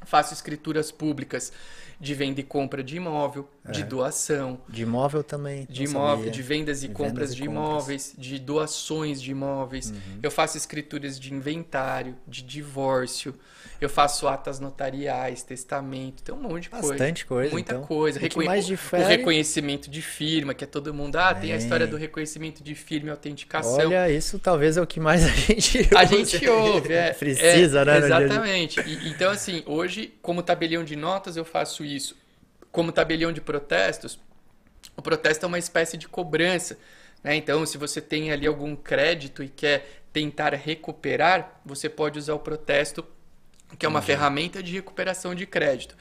faço 0.05 0.35
escrituras 0.35 0.91
públicas 0.91 1.53
de 2.01 2.15
venda 2.15 2.41
e 2.41 2.43
compra 2.43 2.83
de 2.83 2.97
imóvel, 2.97 3.47
é. 3.69 3.73
de 3.73 3.85
doação. 3.85 4.59
De 4.67 4.83
imóvel 4.83 5.23
também. 5.23 5.67
De 5.69 5.85
imóvel, 5.85 6.31
de 6.31 6.41
vendas 6.43 6.83
e 6.83 6.89
de 6.89 6.95
compras 6.95 7.13
vendas 7.13 7.37
de 7.37 7.47
compras. 7.47 7.65
imóveis, 7.67 8.15
de 8.17 8.39
doações 8.39 9.21
de 9.21 9.31
imóveis. 9.31 9.91
Uhum. 9.91 10.19
Eu 10.23 10.31
faço 10.31 10.57
escrituras 10.57 11.21
de 11.21 11.35
inventário, 11.35 12.17
de 12.27 12.43
divórcio. 12.43 13.35
Eu 13.79 13.89
faço 13.89 14.29
atas 14.29 14.61
notariais, 14.61 15.43
testamento, 15.43 16.23
tem 16.23 16.35
um 16.35 16.39
monte 16.39 16.65
de 16.65 16.69
Bastante 16.71 16.81
coisa. 16.81 16.93
Bastante 16.93 17.27
coisa. 17.27 17.51
Muita 17.51 17.75
então. 17.75 17.87
coisa. 17.87 18.21
Reconhe... 18.21 18.47
mais 18.47 18.67
difere... 18.67 19.03
O 19.03 19.07
reconhecimento 19.07 19.91
de 19.91 20.03
firma, 20.03 20.53
que 20.53 20.65
é 20.65 20.67
todo 20.67 20.93
mundo. 20.93 21.17
Ah, 21.17 21.35
tem 21.35 21.53
a 21.53 21.57
história 21.57 21.87
do 21.87 21.97
reconhecimento 21.97 22.63
de 22.63 22.75
firma 22.75 23.09
e 23.09 23.11
autenticação. 23.11 23.87
Olha, 23.87 24.11
isso 24.11 24.39
talvez 24.39 24.77
é 24.77 24.83
o 24.83 24.87
que 24.87 25.01
mais 25.01 25.25
a 25.25 25.29
gente 25.29 25.79
ouve. 25.79 25.97
A 25.97 26.05
gente 26.05 26.49
ouve, 26.49 26.93
é. 26.93 27.13
Precisa, 27.13 27.81
é, 27.81 27.85
né? 27.85 27.99
Exatamente. 27.99 28.81
E, 28.81 29.09
então, 29.09 29.31
assim, 29.31 29.63
hoje, 29.67 30.13
como 30.23 30.43
tabelião 30.43 30.85
de 30.85 30.97
notas, 30.97 31.37
eu 31.37 31.45
faço 31.45 31.85
isso. 31.95 32.17
Como 32.73 32.93
tabelião 32.93 33.33
de 33.33 33.41
protestos, 33.41 34.19
o 34.97 35.03
protesto 35.03 35.45
é 35.45 35.49
uma 35.49 35.59
espécie 35.59 35.97
de 35.97 36.09
cobrança. 36.09 36.79
Né? 37.23 37.37
Então, 37.37 37.65
se 37.67 37.77
você 37.77 38.01
tem 38.01 38.31
ali 38.33 38.47
algum 38.47 38.75
crédito 38.77 39.43
e 39.43 39.49
quer 39.49 40.03
tentar 40.13 40.55
recuperar, 40.55 41.61
você 41.65 41.89
pode 41.89 42.19
usar 42.19 42.35
o 42.35 42.39
protesto 42.39 43.05
que 43.79 43.87
é 43.87 43.89
uma 43.89 44.01
uhum. 44.01 44.07
ferramenta 44.07 44.63
de 44.63 44.73
recuperação 44.73 45.35
de 45.35 45.47
crédito. 45.47 45.97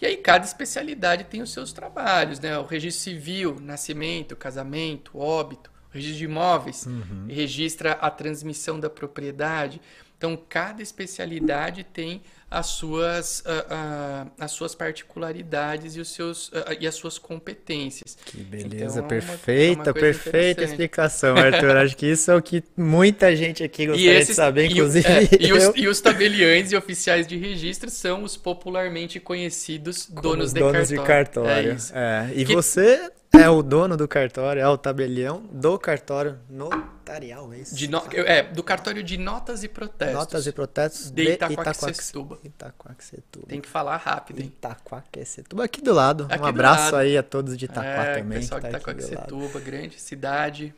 E 0.00 0.06
aí 0.06 0.16
cada 0.16 0.44
especialidade 0.44 1.24
tem 1.24 1.42
os 1.42 1.52
seus 1.52 1.72
trabalhos, 1.72 2.40
né? 2.40 2.56
O 2.58 2.64
registro 2.64 3.02
civil, 3.04 3.58
nascimento, 3.60 4.34
casamento, 4.34 5.18
óbito, 5.18 5.70
o 5.90 5.94
registro 5.94 6.18
de 6.18 6.24
imóveis, 6.24 6.86
uhum. 6.86 7.26
registra 7.28 7.92
a 7.92 8.10
transmissão 8.10 8.80
da 8.80 8.88
propriedade. 8.88 9.80
Então 10.16 10.38
cada 10.48 10.82
especialidade 10.82 11.84
tem 11.84 12.22
as 12.50 12.66
suas, 12.66 13.40
uh, 13.40 14.24
uh, 14.26 14.30
as 14.38 14.50
suas 14.50 14.74
particularidades 14.74 15.94
e, 15.94 16.00
os 16.00 16.12
seus, 16.12 16.48
uh, 16.48 16.64
e 16.80 16.86
as 16.86 16.96
suas 16.96 17.16
competências. 17.16 18.18
Que 18.24 18.38
beleza, 18.38 18.98
então, 18.98 19.08
perfeita, 19.08 19.52
é 19.52 19.74
uma, 19.74 19.84
é 19.84 19.86
uma 19.86 19.94
perfeita 19.94 20.64
explicação, 20.64 21.36
Arthur. 21.36 21.76
Acho 21.76 21.96
que 21.96 22.06
isso 22.06 22.28
é 22.30 22.34
o 22.34 22.42
que 22.42 22.64
muita 22.76 23.36
gente 23.36 23.62
aqui 23.62 23.86
gostaria 23.86 24.14
esses, 24.14 24.28
de 24.28 24.34
saber, 24.34 24.66
inclusive. 24.66 25.08
E, 25.08 25.44
é, 25.44 25.48
e, 25.48 25.52
os, 25.52 25.72
e 25.76 25.86
os 25.86 26.00
tabeliães 26.00 26.72
e 26.72 26.76
oficiais 26.76 27.24
de 27.24 27.36
registro 27.36 27.88
são 27.88 28.24
os 28.24 28.36
popularmente 28.36 29.20
conhecidos 29.20 30.08
donos, 30.08 30.52
de, 30.52 30.58
donos 30.58 30.90
cartório. 30.90 31.74
de 31.74 31.76
cartório. 31.76 31.76
É, 31.94 32.30
é. 32.32 32.40
E 32.40 32.44
que... 32.44 32.52
você 32.52 33.10
é 33.32 33.48
o 33.48 33.62
dono 33.62 33.96
do 33.96 34.08
cartório, 34.08 34.60
é 34.60 34.68
o 34.68 34.76
tabelião 34.76 35.42
do 35.52 35.78
cartório 35.78 36.38
notarial, 36.48 37.52
é 37.52 37.58
isso? 37.58 37.74
De 37.74 37.88
no... 37.88 38.02
É, 38.12 38.42
do 38.42 38.62
cartório 38.62 39.02
de 39.02 39.16
notas 39.16 39.62
e 39.62 39.68
protestos. 39.68 40.16
Notas 40.16 40.46
e 40.46 40.52
protestos 40.52 41.10
de, 41.10 41.24
de 41.24 41.32
Itaquaquecetuba. 41.32 42.38
Itaquaquecetuba. 42.44 43.46
Tem 43.46 43.60
que 43.60 43.68
falar 43.68 43.96
rápido, 43.98 44.40
hein? 44.40 44.46
Itaquaquecetuba, 44.46 45.64
aqui 45.64 45.80
do 45.80 45.92
lado. 45.92 46.26
Aqui 46.28 46.42
um 46.42 46.46
abraço 46.46 46.92
lado. 46.92 46.96
aí 46.96 47.16
a 47.16 47.22
todos 47.22 47.56
de 47.56 47.66
Itaquá 47.66 48.04
é, 48.04 48.20
também. 48.20 48.40
pessoal 48.40 48.60
de 48.60 48.68
tá 48.68 48.78
Itaquaquecetuba, 48.78 49.60
grande 49.60 50.00
cidade. 50.00 50.74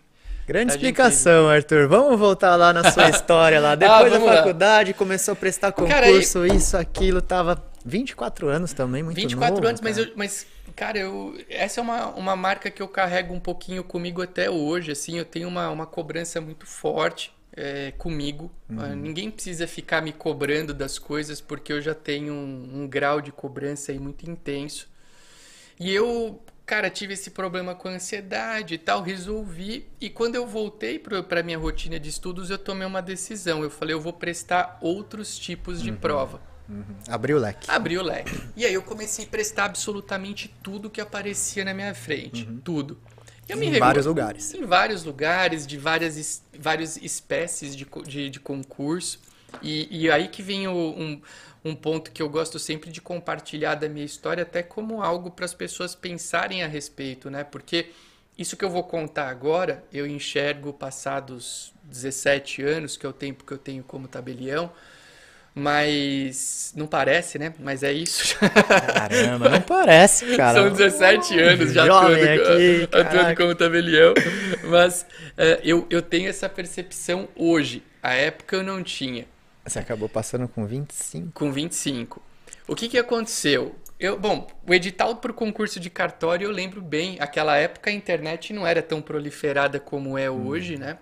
Grande 0.47 0.73
explicação, 0.73 1.49
Arthur. 1.49 1.89
Vamos 1.89 2.19
voltar 2.19 2.57
lá 2.57 2.73
na 2.73 2.91
sua 2.91 3.09
história 3.11 3.61
lá. 3.61 3.75
Depois 3.75 4.13
ah, 4.13 4.19
da 4.19 4.35
faculdade, 4.37 4.91
lá. 4.91 4.99
começou 4.99 5.33
a 5.33 5.37
prestar 5.37 5.73
concurso, 5.73 5.95
Cara, 5.95 6.07
aí... 6.07 6.57
isso, 6.57 6.77
aquilo, 6.77 7.23
tava 7.23 7.63
24 7.85 8.49
anos 8.49 8.73
também, 8.73 9.03
muito 9.03 9.17
24 9.17 9.57
novo, 9.57 9.67
anos, 9.67 9.81
mas, 9.81 9.99
eu, 9.99 10.13
mas 10.17 10.47
Cara, 10.75 10.99
eu, 10.99 11.39
essa 11.49 11.81
é 11.81 11.83
uma, 11.83 12.07
uma 12.09 12.37
marca 12.37 12.71
que 12.71 12.81
eu 12.81 12.89
carrego 12.89 13.35
um 13.35 13.41
pouquinho 13.41 13.85
comigo 13.85 14.23
até 14.23 14.51
hoje. 14.51 14.93
Assim, 14.93 15.19
eu 15.19 15.25
tenho 15.25 15.49
uma, 15.49 15.69
uma 15.69 15.87
cobrança 15.87 16.41
muito 16.41 16.67
forte 16.67 17.33
é, 17.55 17.93
comigo. 17.93 18.51
Uh, 18.71 18.95
ninguém 18.97 19.31
precisa 19.31 19.67
ficar 19.67 20.01
me 20.01 20.13
cobrando 20.13 20.73
das 20.73 20.99
coisas 20.99 21.41
porque 21.41 21.73
eu 21.73 21.81
já 21.81 21.95
tenho 21.95 22.33
um, 22.33 22.83
um 22.83 22.89
grau 22.89 23.21
de 23.21 23.31
cobrança 23.31 23.93
aí 23.93 23.99
muito 23.99 24.29
intenso. 24.29 24.89
E 25.79 25.93
eu, 25.93 26.43
cara, 26.65 26.89
tive 26.89 27.15
esse 27.15 27.31
problema 27.31 27.75
com 27.75 27.89
ansiedade 27.89 28.75
e 28.75 28.79
tal, 28.79 29.03
resolvi. 29.03 29.87
E 30.01 30.09
quando 30.09 30.37
eu 30.37 30.47
voltei 30.47 30.99
para 30.99 31.43
minha 31.43 31.59
rotina 31.59 32.01
de 32.01 32.09
estudos, 32.09 32.49
eu 32.49 32.59
tomei 32.59 32.87
uma 32.87 33.03
decisão. 33.03 33.63
Eu 33.63 33.71
falei, 33.71 33.95
eu 33.95 34.01
vou 34.01 34.13
prestar 34.13 34.79
outros 34.81 35.39
tipos 35.39 35.83
de 35.83 35.91
uhum. 35.91 35.97
prova. 35.97 36.52
Uhum. 36.69 36.85
Abriu 37.09 37.37
o 37.37 37.41
leque. 37.41 37.71
Abriu 37.71 38.01
o 38.01 38.05
leque. 38.05 38.41
E 38.57 38.65
aí 38.65 38.75
eu 38.75 38.83
comecei 38.83 39.25
a 39.25 39.29
prestar 39.29 39.65
absolutamente 39.65 40.55
tudo 40.63 40.91
que 40.91 41.01
aparecia 41.01 41.65
na 41.65 41.75
minha 41.75 41.95
frente. 41.95 42.45
Uhum. 42.45 42.61
Tudo. 42.63 42.99
em 43.49 43.79
vários 43.79 44.07
lugares. 44.07 44.55
Em 44.55 44.65
vários 44.65 45.05
lugares, 45.05 45.67
de 45.67 45.77
várias, 45.77 46.43
várias 46.59 46.97
espécies 46.97 47.77
de, 47.77 47.87
de, 48.07 48.31
de 48.31 48.41
concurso. 48.41 49.21
E, 49.61 50.05
e, 50.05 50.11
aí 50.11 50.29
que 50.29 50.43
vem 50.43 50.67
o, 50.67 50.73
um, 50.73 51.21
um 51.65 51.75
ponto 51.75 52.11
que 52.11 52.23
eu 52.23 52.29
gosto 52.29 52.59
sempre 52.59 52.91
de 52.91 53.01
compartilhar 53.01 53.75
da 53.75 53.89
minha 53.89 54.07
história, 54.07 54.43
até 54.43 54.63
como 54.63 55.03
algo 55.03 55.31
para 55.31 55.45
as 55.45 55.53
pessoas 55.53 55.95
pensarem 55.95 56.63
a 56.63 56.67
respeito, 56.67 57.29
né? 57.29 57.45
Porque 57.45 57.91
isso 58.39 58.57
que 58.57 58.65
eu 58.65 58.71
vou 58.71 58.85
contar 58.85 59.29
agora, 59.29 59.85
eu 59.93 60.07
enxergo 60.07 60.73
passados 60.73 61.73
17 61.85 62.63
anos, 62.63 62.97
que 62.97 63.05
é 63.05 63.09
o 63.09 63.13
tempo 63.13 63.45
que 63.45 63.53
eu 63.53 63.59
tenho 63.59 63.85
como 63.85 64.09
tabelião, 64.09 64.73
mas 65.55 66.73
não 66.75 66.87
parece, 66.87 67.39
né? 67.39 67.53
Mas 67.59 67.83
é 67.83 67.93
isso. 67.93 68.39
Caramba, 68.39 69.51
não 69.51 69.61
parece, 69.61 70.25
cara. 70.37 70.61
São 70.61 70.71
17 70.71 71.39
anos 71.39 71.73
já 71.73 71.85
atuando, 71.85 72.15
aqui, 72.15 72.89
atuando 72.91 73.37
como 73.37 73.55
tabelião. 73.55 74.15
Mas 74.65 75.03
uh, 75.03 75.61
eu, 75.63 75.87
eu 75.91 76.01
tenho 76.01 76.29
essa 76.29 76.49
percepção 76.49 77.29
hoje. 77.37 77.83
A 78.03 78.15
época 78.15 78.57
eu 78.57 78.63
não 78.63 78.83
tinha. 78.83 79.27
Você 79.65 79.79
acabou 79.79 80.09
passando 80.09 80.49
com 80.49 80.67
25? 80.67 81.33
Com 81.33 81.53
25. 81.53 82.23
O 82.67 82.75
que, 82.75 82.89
que 82.89 82.99
aconteceu? 82.99 83.77
Eu, 84.01 84.19
bom, 84.19 84.49
o 84.67 84.75
edital 84.75 85.17
para 85.17 85.31
o 85.31 85.35
concurso 85.35 85.79
de 85.79 85.91
cartório 85.91 86.47
eu 86.47 86.51
lembro 86.51 86.81
bem. 86.81 87.17
Aquela 87.21 87.57
época 87.57 87.91
a 87.91 87.93
internet 87.93 88.53
não 88.53 88.67
era 88.67 88.83
tão 88.83 89.01
proliferada 89.03 89.79
como 89.79 90.17
é 90.17 90.31
hum. 90.31 90.47
hoje, 90.47 90.77
né? 90.77 90.99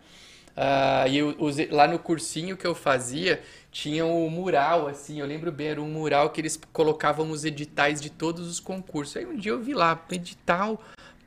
Uh, 0.56 1.08
e 1.08 1.18
eu 1.18 1.36
usei, 1.38 1.68
lá 1.68 1.86
no 1.86 1.98
cursinho 1.98 2.56
que 2.56 2.66
eu 2.66 2.74
fazia, 2.74 3.42
tinha 3.70 4.04
o 4.04 4.26
um 4.26 4.30
mural, 4.30 4.88
assim, 4.88 5.20
eu 5.20 5.26
lembro 5.26 5.50
bem, 5.50 5.68
era 5.68 5.80
um 5.80 5.88
mural 5.88 6.30
que 6.30 6.40
eles 6.40 6.60
colocavam 6.72 7.30
os 7.30 7.44
editais 7.44 8.00
de 8.00 8.10
todos 8.10 8.48
os 8.48 8.60
concursos. 8.60 9.16
Aí 9.16 9.26
um 9.26 9.36
dia 9.36 9.52
eu 9.52 9.62
vi 9.62 9.72
lá, 9.74 9.98
edital 10.10 10.80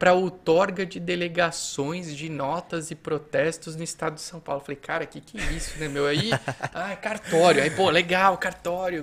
para 0.04 0.12
outorga 0.12 0.86
de 0.86 1.00
delegações 1.00 2.14
de 2.14 2.28
notas 2.28 2.92
e 2.92 2.96
protestos 2.96 3.78
no 3.78 3.84
estado 3.84 4.16
de 4.16 4.22
São 4.22 4.38
Paulo. 4.38 4.62
Falei, 4.62 4.76
cara, 4.76 5.06
que 5.06 5.22
que 5.22 5.40
é 5.40 5.52
isso, 5.54 5.80
né, 5.80 5.88
meu? 5.88 6.06
Aí, 6.06 6.30
ah, 6.74 6.94
cartório. 6.98 7.64
Aí, 7.64 7.70
pô, 7.70 7.90
legal, 7.90 8.38
cartório. 8.38 9.02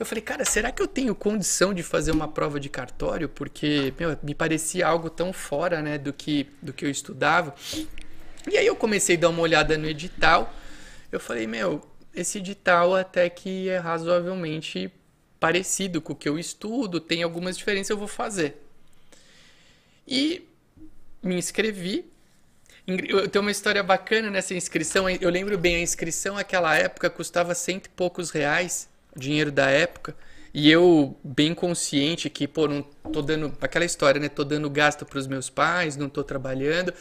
Eu 0.00 0.06
falei, 0.06 0.22
cara, 0.22 0.46
será 0.46 0.72
que 0.72 0.80
eu 0.80 0.86
tenho 0.86 1.14
condição 1.14 1.74
de 1.74 1.82
fazer 1.82 2.12
uma 2.12 2.26
prova 2.26 2.58
de 2.58 2.70
cartório? 2.70 3.28
Porque, 3.28 3.92
meu, 4.00 4.16
me 4.22 4.34
parecia 4.34 4.86
algo 4.86 5.10
tão 5.10 5.30
fora, 5.30 5.82
né, 5.82 5.98
do 5.98 6.10
que, 6.14 6.48
do 6.62 6.72
que 6.72 6.86
eu 6.86 6.90
estudava. 6.90 7.54
E 8.50 8.56
aí 8.56 8.66
eu 8.66 8.76
comecei 8.76 9.16
a 9.16 9.20
dar 9.20 9.28
uma 9.28 9.42
olhada 9.42 9.76
no 9.76 9.86
edital. 9.86 10.52
Eu 11.10 11.20
falei, 11.20 11.46
meu, 11.46 11.82
esse 12.14 12.38
edital 12.38 12.94
até 12.94 13.28
que 13.30 13.68
é 13.68 13.78
razoavelmente 13.78 14.92
parecido 15.40 16.00
com 16.00 16.12
o 16.12 16.16
que 16.16 16.28
eu 16.28 16.38
estudo, 16.38 17.00
tem 17.00 17.22
algumas 17.22 17.56
diferenças, 17.56 17.90
eu 17.90 17.96
vou 17.96 18.08
fazer. 18.08 18.56
E 20.06 20.48
me 21.22 21.36
inscrevi. 21.36 22.10
Tem 23.30 23.40
uma 23.40 23.50
história 23.50 23.82
bacana 23.82 24.30
nessa 24.30 24.54
inscrição. 24.54 25.08
Eu 25.10 25.30
lembro 25.30 25.58
bem, 25.58 25.76
a 25.76 25.80
inscrição 25.80 26.36
naquela 26.36 26.74
época 26.74 27.10
custava 27.10 27.54
cento 27.54 27.86
e 27.86 27.90
poucos 27.90 28.30
reais, 28.30 28.88
dinheiro 29.14 29.52
da 29.52 29.68
época. 29.68 30.16
E 30.54 30.70
eu, 30.70 31.14
bem 31.22 31.54
consciente 31.54 32.30
que, 32.30 32.48
pô, 32.48 32.66
não 32.66 32.82
tô 33.12 33.20
dando. 33.20 33.52
Aquela 33.60 33.84
história, 33.84 34.18
né? 34.18 34.30
Tô 34.30 34.42
dando 34.42 34.70
gasto 34.70 35.04
para 35.04 35.18
os 35.18 35.26
meus 35.26 35.50
pais, 35.50 35.96
não 35.96 36.08
tô 36.08 36.24
trabalhando. 36.24 36.94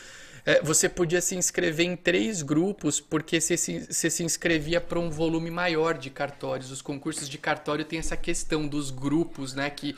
É, 0.47 0.61
você 0.61 0.87
podia 0.87 1.19
se 1.19 1.35
inscrever 1.35 1.85
em 1.85 1.97
três 1.97 2.41
grupos, 2.41 3.01
porque 3.01 3.41
você 3.41 3.57
se, 3.57 3.85
você 3.91 4.09
se 4.09 4.23
inscrevia 4.23 4.79
para 4.79 4.97
um 4.97 5.09
volume 5.09 5.51
maior 5.51 5.97
de 5.97 6.09
cartórios. 6.09 6.71
Os 6.71 6.81
concursos 6.81 7.27
de 7.27 7.37
cartório 7.37 7.83
tem 7.83 7.99
essa 7.99 8.15
questão 8.15 8.65
dos 8.65 8.89
grupos, 8.89 9.53
né? 9.53 9.69
Que 9.69 9.93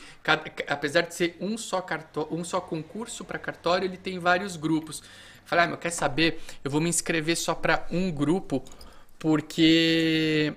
apesar 0.66 1.02
de 1.02 1.14
ser 1.14 1.36
um 1.40 1.56
só, 1.56 1.80
cartório, 1.80 2.34
um 2.34 2.42
só 2.42 2.60
concurso 2.60 3.24
para 3.24 3.38
cartório, 3.38 3.86
ele 3.86 3.96
tem 3.96 4.18
vários 4.18 4.56
grupos. 4.56 5.04
Falei, 5.44 5.66
ah, 5.66 5.68
mas 5.68 5.78
quer 5.78 5.90
saber? 5.90 6.40
Eu 6.64 6.70
vou 6.72 6.80
me 6.80 6.88
inscrever 6.88 7.36
só 7.36 7.54
para 7.54 7.86
um 7.88 8.10
grupo, 8.10 8.64
porque 9.20 10.52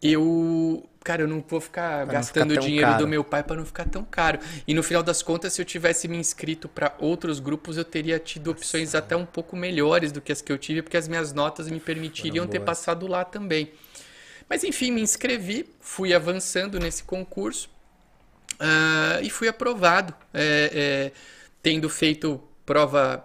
eu 0.00 0.88
cara, 1.02 1.22
eu 1.22 1.28
não 1.28 1.44
vou 1.46 1.60
ficar 1.60 2.04
pra 2.04 2.14
gastando 2.14 2.52
o 2.52 2.58
dinheiro 2.58 2.88
caro. 2.88 3.04
do 3.04 3.08
meu 3.08 3.24
pai 3.24 3.42
para 3.42 3.56
não 3.56 3.64
ficar 3.64 3.84
tão 3.84 4.04
caro. 4.04 4.38
E 4.66 4.74
no 4.74 4.82
final 4.82 5.02
das 5.02 5.22
contas, 5.22 5.52
se 5.52 5.60
eu 5.60 5.64
tivesse 5.64 6.08
me 6.08 6.16
inscrito 6.16 6.68
para 6.68 6.94
outros 6.98 7.40
grupos, 7.40 7.76
eu 7.76 7.84
teria 7.84 8.18
tido 8.18 8.48
Nossa. 8.48 8.58
opções 8.58 8.94
até 8.94 9.16
um 9.16 9.26
pouco 9.26 9.56
melhores 9.56 10.12
do 10.12 10.20
que 10.20 10.32
as 10.32 10.40
que 10.40 10.52
eu 10.52 10.58
tive, 10.58 10.82
porque 10.82 10.96
as 10.96 11.08
minhas 11.08 11.32
notas 11.32 11.68
me 11.68 11.80
permitiriam 11.80 12.46
ter 12.46 12.60
passado 12.60 13.06
lá 13.06 13.24
também. 13.24 13.72
Mas 14.48 14.64
enfim, 14.64 14.90
me 14.90 15.02
inscrevi, 15.02 15.68
fui 15.80 16.14
avançando 16.14 16.78
nesse 16.78 17.04
concurso 17.04 17.68
uh, 18.54 19.22
e 19.22 19.28
fui 19.28 19.46
aprovado, 19.46 20.14
é, 20.32 20.70
é, 20.72 21.12
tendo 21.62 21.88
feito 21.90 22.42
prova, 22.64 23.24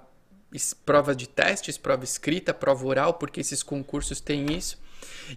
prova 0.86 1.16
de 1.16 1.28
testes, 1.28 1.78
prova 1.78 2.04
escrita, 2.04 2.54
prova 2.54 2.86
oral, 2.86 3.14
porque 3.14 3.40
esses 3.40 3.64
concursos 3.64 4.20
têm 4.20 4.52
isso. 4.54 4.83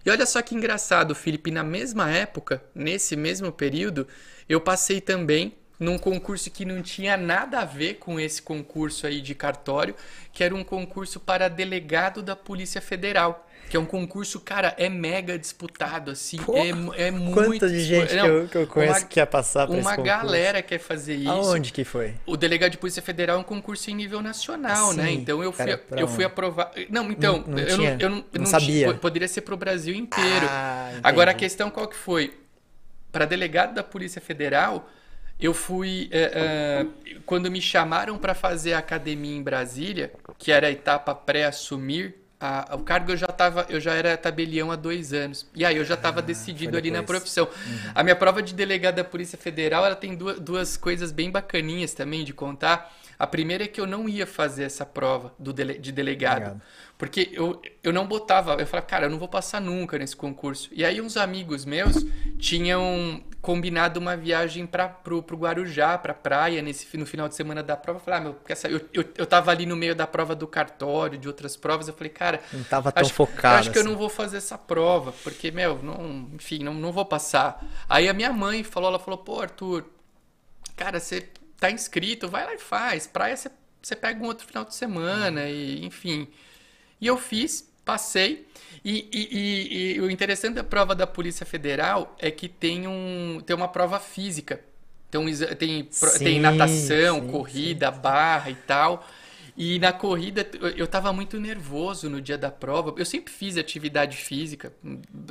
E 0.05 0.09
olha 0.09 0.25
só 0.25 0.41
que 0.41 0.55
engraçado, 0.55 1.15
Felipe, 1.15 1.51
na 1.51 1.63
mesma 1.63 2.09
época, 2.09 2.63
nesse 2.73 3.15
mesmo 3.15 3.51
período, 3.51 4.07
eu 4.47 4.61
passei 4.61 5.01
também 5.01 5.53
num 5.79 5.97
concurso 5.97 6.49
que 6.49 6.65
não 6.65 6.81
tinha 6.81 7.15
nada 7.15 7.59
a 7.59 7.65
ver 7.65 7.95
com 7.95 8.19
esse 8.19 8.41
concurso 8.41 9.05
aí 9.05 9.21
de 9.21 9.35
cartório, 9.35 9.95
que 10.33 10.43
era 10.43 10.55
um 10.55 10.63
concurso 10.63 11.19
para 11.19 11.47
delegado 11.47 12.21
da 12.21 12.35
Polícia 12.35 12.81
Federal. 12.81 13.46
Que 13.69 13.75
é 13.75 13.79
um 13.79 13.85
concurso, 13.85 14.39
cara, 14.39 14.73
é 14.77 14.87
mega 14.87 15.37
disputado, 15.37 16.11
assim. 16.11 16.37
Porra, 16.37 16.59
é, 16.95 17.07
é 17.07 17.11
muito. 17.11 17.33
Quanta 17.33 17.69
de 17.69 17.83
gente 17.83 18.15
não, 18.15 18.23
que, 18.23 18.29
eu, 18.29 18.47
que 18.47 18.57
eu 18.57 18.67
conheço 18.67 18.99
uma, 19.01 19.07
que 19.07 19.19
ia 19.19 19.25
passar 19.25 19.67
por 19.67 19.75
Uma 19.75 19.97
galera 19.97 20.61
quer 20.61 20.79
fazer 20.79 21.15
isso. 21.15 21.29
Aonde 21.29 21.73
que 21.73 21.83
foi? 21.83 22.15
O 22.25 22.37
delegado 22.37 22.71
de 22.71 22.77
Polícia 22.77 23.01
Federal 23.01 23.37
é 23.37 23.39
um 23.39 23.43
concurso 23.43 23.91
em 23.91 23.95
nível 23.95 24.21
nacional, 24.21 24.93
né? 24.93 25.03
Sim, 25.03 25.09
né? 25.09 25.11
Então 25.11 25.43
eu 25.43 25.51
fui, 25.51 25.79
eu 25.97 26.07
fui 26.07 26.23
aprovar. 26.23 26.71
Não, 26.89 27.11
então, 27.11 27.43
não, 27.45 27.55
não 27.55 27.59
eu, 27.59 27.75
tinha, 27.75 27.91
não, 27.91 27.99
eu 27.99 28.09
não, 28.09 28.25
não, 28.31 28.45
sabia. 28.45 28.87
Tinha, 28.87 28.93
poderia 28.93 29.27
ser 29.27 29.41
pro 29.41 29.57
Brasil 29.57 29.93
inteiro. 29.93 30.47
Ah, 30.49 30.91
Agora 31.03 31.31
a 31.31 31.33
questão 31.33 31.69
qual 31.69 31.87
que 31.87 31.97
foi? 31.97 32.33
Para 33.11 33.25
delegado 33.25 33.73
da 33.73 33.83
Polícia 33.83 34.21
Federal, 34.21 34.89
eu 35.39 35.53
fui. 35.53 36.07
É, 36.11 36.31
é, 36.33 37.19
quando 37.25 37.51
me 37.51 37.61
chamaram 37.61 38.17
para 38.17 38.33
fazer 38.33 38.73
a 38.73 38.79
academia 38.79 39.35
em 39.35 39.43
Brasília, 39.43 40.11
que 40.37 40.51
era 40.51 40.67
a 40.67 40.71
etapa 40.71 41.13
pré-assumir 41.13 42.15
a, 42.39 42.75
o 42.75 42.79
cargo 42.79 43.11
eu 43.11 43.17
já 43.17 43.27
tava, 43.27 43.65
eu 43.69 43.79
já 43.79 43.93
era 43.93 44.15
tabelião 44.15 44.71
há 44.71 44.75
dois 44.75 45.11
anos. 45.11 45.47
E 45.55 45.65
aí 45.65 45.75
eu 45.75 45.83
já 45.83 45.95
estava 45.95 46.19
ah, 46.19 46.23
decidido 46.23 46.77
ali 46.77 46.91
na 46.91 47.01
profissão. 47.01 47.45
Uhum. 47.45 47.91
A 47.95 48.03
minha 48.03 48.15
prova 48.15 48.41
de 48.41 48.53
delegado 48.53 48.95
da 48.95 49.03
Polícia 49.03 49.37
Federal, 49.37 49.85
ela 49.85 49.95
tem 49.95 50.15
duas, 50.15 50.39
duas 50.39 50.77
coisas 50.77 51.11
bem 51.11 51.31
bacaninhas 51.31 51.93
também 51.93 52.23
de 52.23 52.33
contar. 52.33 52.95
A 53.17 53.25
primeira 53.25 53.63
é 53.63 53.67
que 53.67 53.81
eu 53.81 53.87
não 53.87 54.07
ia 54.07 54.27
fazer 54.27 54.63
essa 54.65 54.85
prova 54.85 55.33
do 55.39 55.51
dele, 55.51 55.79
de 55.79 55.91
delegado. 55.91 56.37
Obrigado. 56.37 56.61
Porque 56.97 57.29
eu, 57.31 57.61
eu 57.83 57.91
não 57.91 58.07
botava, 58.07 58.53
eu 58.53 58.67
falava, 58.67 58.87
cara, 58.87 59.05
eu 59.07 59.09
não 59.09 59.17
vou 59.17 59.27
passar 59.27 59.59
nunca 59.59 59.97
nesse 59.97 60.15
concurso. 60.15 60.69
E 60.71 60.85
aí 60.85 61.01
uns 61.01 61.17
amigos 61.17 61.65
meus 61.65 62.05
tinham 62.37 63.23
combinado 63.47 63.97
uma 63.97 64.17
viagem 64.17 64.67
para 64.67 64.89
pro, 64.89 65.23
pro 65.23 65.37
Guarujá, 65.37 65.97
pra 65.97 66.13
praia, 66.13 66.61
nesse, 66.61 66.97
no 66.97 67.05
final 67.05 67.29
de 67.29 67.35
semana 67.35 67.63
da 67.63 67.77
prova. 67.77 67.97
Eu 67.97 68.03
falei, 68.03 68.19
ah, 68.19 68.23
meu, 68.23 68.35
essa, 68.45 68.67
eu, 68.67 68.81
eu, 68.93 69.05
eu 69.15 69.25
tava 69.25 69.51
ali 69.51 69.65
no 69.65 69.73
meio 69.73 69.95
da 69.95 70.05
prova 70.05 70.35
do 70.35 70.45
cartório, 70.45 71.17
de 71.17 71.29
outras 71.29 71.55
provas. 71.55 71.87
Eu 71.87 71.93
falei, 71.93 72.11
cara. 72.11 72.41
Não 72.51 72.65
tava 72.65 72.91
tão 72.91 73.01
acho, 73.01 73.13
focado. 73.13 73.59
Acho 73.59 73.71
que 73.71 73.79
eu 73.79 73.85
não 73.85 73.91
assim. 73.91 73.99
vou 73.99 74.09
fazer 74.09 74.35
essa 74.35 74.57
prova, 74.57 75.13
porque, 75.23 75.49
meu, 75.49 75.81
não, 75.81 76.29
enfim, 76.33 76.61
não, 76.61 76.73
não 76.73 76.91
vou 76.91 77.05
passar. 77.05 77.65
Aí 77.87 78.09
a 78.09 78.13
minha 78.13 78.33
mãe 78.33 78.65
falou, 78.65 78.89
ela 78.89 78.99
falou, 78.99 79.19
pô, 79.19 79.39
Arthur, 79.39 79.85
cara, 80.75 80.99
você 80.99 81.29
tá 81.57 81.71
inscrito, 81.71 82.27
vai 82.27 82.43
lá 82.43 82.53
e 82.53 82.59
faz. 82.59 83.07
Praia 83.07 83.37
você, 83.37 83.49
você 83.81 83.95
pega 83.95 84.21
um 84.21 84.27
outro 84.27 84.45
final 84.45 84.65
de 84.65 84.75
semana, 84.75 85.47
e 85.47 85.85
enfim. 85.85 86.27
E 86.99 87.07
eu 87.07 87.17
fiz, 87.17 87.65
passei. 87.87 88.45
E, 88.83 89.07
e, 89.11 89.27
e, 89.31 89.95
e, 89.95 90.01
o 90.01 90.11
interessante 90.11 90.55
da 90.55 90.63
prova 90.63 90.93
da 90.93 91.07
Polícia 91.07 91.45
Federal 91.45 92.15
é 92.19 92.29
que 92.29 92.47
tem, 92.47 92.87
um, 92.87 93.41
tem 93.45 93.55
uma 93.55 93.67
prova 93.67 93.99
física. 93.99 94.59
Então, 95.09 95.25
tem, 95.57 95.87
sim, 95.89 96.19
tem 96.19 96.39
natação, 96.39 97.21
sim, 97.21 97.27
corrida, 97.27 97.91
sim. 97.91 97.99
barra 97.99 98.51
e 98.51 98.55
tal. 98.55 99.07
E 99.55 99.79
na 99.79 99.91
corrida 99.91 100.47
eu 100.75 100.85
estava 100.85 101.11
muito 101.11 101.39
nervoso 101.39 102.09
no 102.09 102.21
dia 102.21 102.37
da 102.37 102.51
prova. 102.51 102.93
Eu 102.95 103.05
sempre 103.05 103.33
fiz 103.33 103.57
atividade 103.57 104.15
física. 104.15 104.71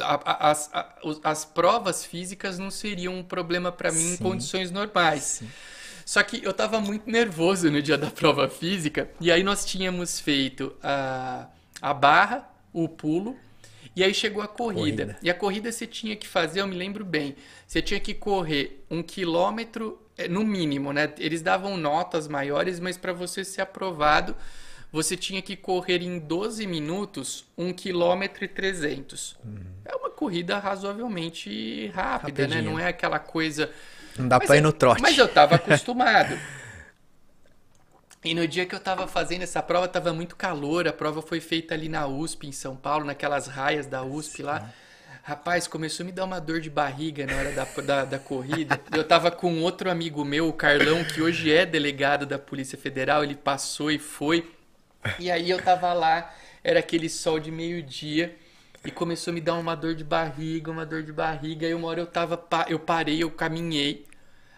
As, 0.00 0.68
as, 0.74 1.20
as 1.22 1.44
provas 1.44 2.04
físicas 2.04 2.58
não 2.58 2.70
seriam 2.70 3.14
um 3.14 3.22
problema 3.22 3.70
para 3.70 3.92
mim 3.92 4.14
em 4.14 4.16
condições 4.16 4.72
normais. 4.72 5.44
Só 6.04 6.22
que 6.22 6.42
eu 6.42 6.50
estava 6.50 6.80
muito 6.80 7.08
nervoso 7.08 7.70
no 7.70 7.80
dia 7.80 7.96
da 7.96 8.10
prova 8.10 8.48
física. 8.48 9.08
E 9.20 9.30
aí 9.30 9.44
nós 9.44 9.64
tínhamos 9.64 10.18
feito 10.18 10.74
a 10.82 11.46
a 11.86 11.94
barra, 11.94 12.50
o 12.72 12.88
pulo, 12.88 13.36
e 13.94 14.02
aí 14.02 14.12
chegou 14.12 14.42
a 14.42 14.48
corrida. 14.48 15.04
corrida. 15.04 15.18
E 15.22 15.30
a 15.30 15.34
corrida 15.34 15.70
você 15.70 15.86
tinha 15.86 16.16
que 16.16 16.26
fazer, 16.26 16.60
eu 16.60 16.66
me 16.66 16.74
lembro 16.74 17.04
bem, 17.04 17.36
você 17.64 17.80
tinha 17.80 18.00
que 18.00 18.12
correr 18.12 18.84
um 18.90 19.04
quilômetro, 19.04 19.96
é, 20.18 20.26
no 20.26 20.44
mínimo, 20.44 20.92
né? 20.92 21.12
Eles 21.16 21.42
davam 21.42 21.76
notas 21.76 22.26
maiores, 22.26 22.80
mas 22.80 22.96
para 22.96 23.12
você 23.12 23.44
ser 23.44 23.60
aprovado, 23.60 24.34
você 24.90 25.16
tinha 25.16 25.40
que 25.40 25.54
correr 25.54 26.02
em 26.02 26.18
12 26.18 26.66
minutos 26.66 27.44
um 27.56 27.72
quilômetro 27.72 28.44
e 28.44 28.48
300. 28.48 29.36
Uhum. 29.44 29.60
É 29.84 29.94
uma 29.94 30.10
corrida 30.10 30.58
razoavelmente 30.58 31.86
rápida, 31.94 32.42
Rapidinho. 32.42 32.64
né? 32.64 32.68
Não 32.68 32.80
é 32.80 32.88
aquela 32.88 33.20
coisa... 33.20 33.70
Não 34.18 34.26
dá 34.26 34.40
para 34.40 34.56
ir 34.56 34.60
no 34.60 34.72
trote. 34.72 35.00
Mas 35.00 35.16
eu 35.16 35.26
estava 35.26 35.54
acostumado. 35.54 36.36
E 38.26 38.34
no 38.34 38.48
dia 38.48 38.66
que 38.66 38.74
eu 38.74 38.80
tava 38.80 39.06
fazendo 39.06 39.42
essa 39.42 39.62
prova, 39.62 39.86
tava 39.86 40.12
muito 40.12 40.34
calor. 40.34 40.88
A 40.88 40.92
prova 40.92 41.22
foi 41.22 41.40
feita 41.40 41.74
ali 41.74 41.88
na 41.88 42.08
USP, 42.08 42.48
em 42.48 42.52
São 42.52 42.74
Paulo, 42.74 43.04
naquelas 43.04 43.46
raias 43.46 43.86
da 43.86 44.02
USP 44.02 44.42
lá. 44.42 44.68
Rapaz, 45.22 45.68
começou 45.68 46.02
a 46.02 46.06
me 46.06 46.10
dar 46.10 46.24
uma 46.24 46.40
dor 46.40 46.60
de 46.60 46.68
barriga 46.68 47.24
na 47.24 47.36
hora 47.36 47.52
da, 47.52 47.64
da, 47.64 48.04
da, 48.04 48.18
corrida. 48.18 48.80
Eu 48.92 49.04
tava 49.04 49.30
com 49.30 49.60
outro 49.62 49.88
amigo 49.88 50.24
meu, 50.24 50.48
o 50.48 50.52
Carlão, 50.52 51.04
que 51.04 51.22
hoje 51.22 51.52
é 51.52 51.64
delegado 51.64 52.26
da 52.26 52.36
Polícia 52.36 52.76
Federal. 52.76 53.22
Ele 53.22 53.36
passou 53.36 53.92
e 53.92 53.98
foi. 53.98 54.52
E 55.20 55.30
aí 55.30 55.48
eu 55.48 55.62
tava 55.62 55.92
lá, 55.92 56.34
era 56.64 56.80
aquele 56.80 57.08
sol 57.08 57.38
de 57.38 57.52
meio-dia. 57.52 58.34
E 58.84 58.90
começou 58.90 59.30
a 59.30 59.34
me 59.34 59.40
dar 59.40 59.54
uma 59.54 59.76
dor 59.76 59.94
de 59.94 60.02
barriga, 60.02 60.70
uma 60.70 60.84
dor 60.84 61.04
de 61.04 61.12
barriga. 61.12 61.64
Aí 61.66 61.74
uma 61.74 61.86
hora 61.86 62.00
eu 62.00 62.06
tava, 62.06 62.44
eu 62.68 62.80
parei, 62.80 63.22
eu 63.22 63.30
caminhei. 63.30 64.04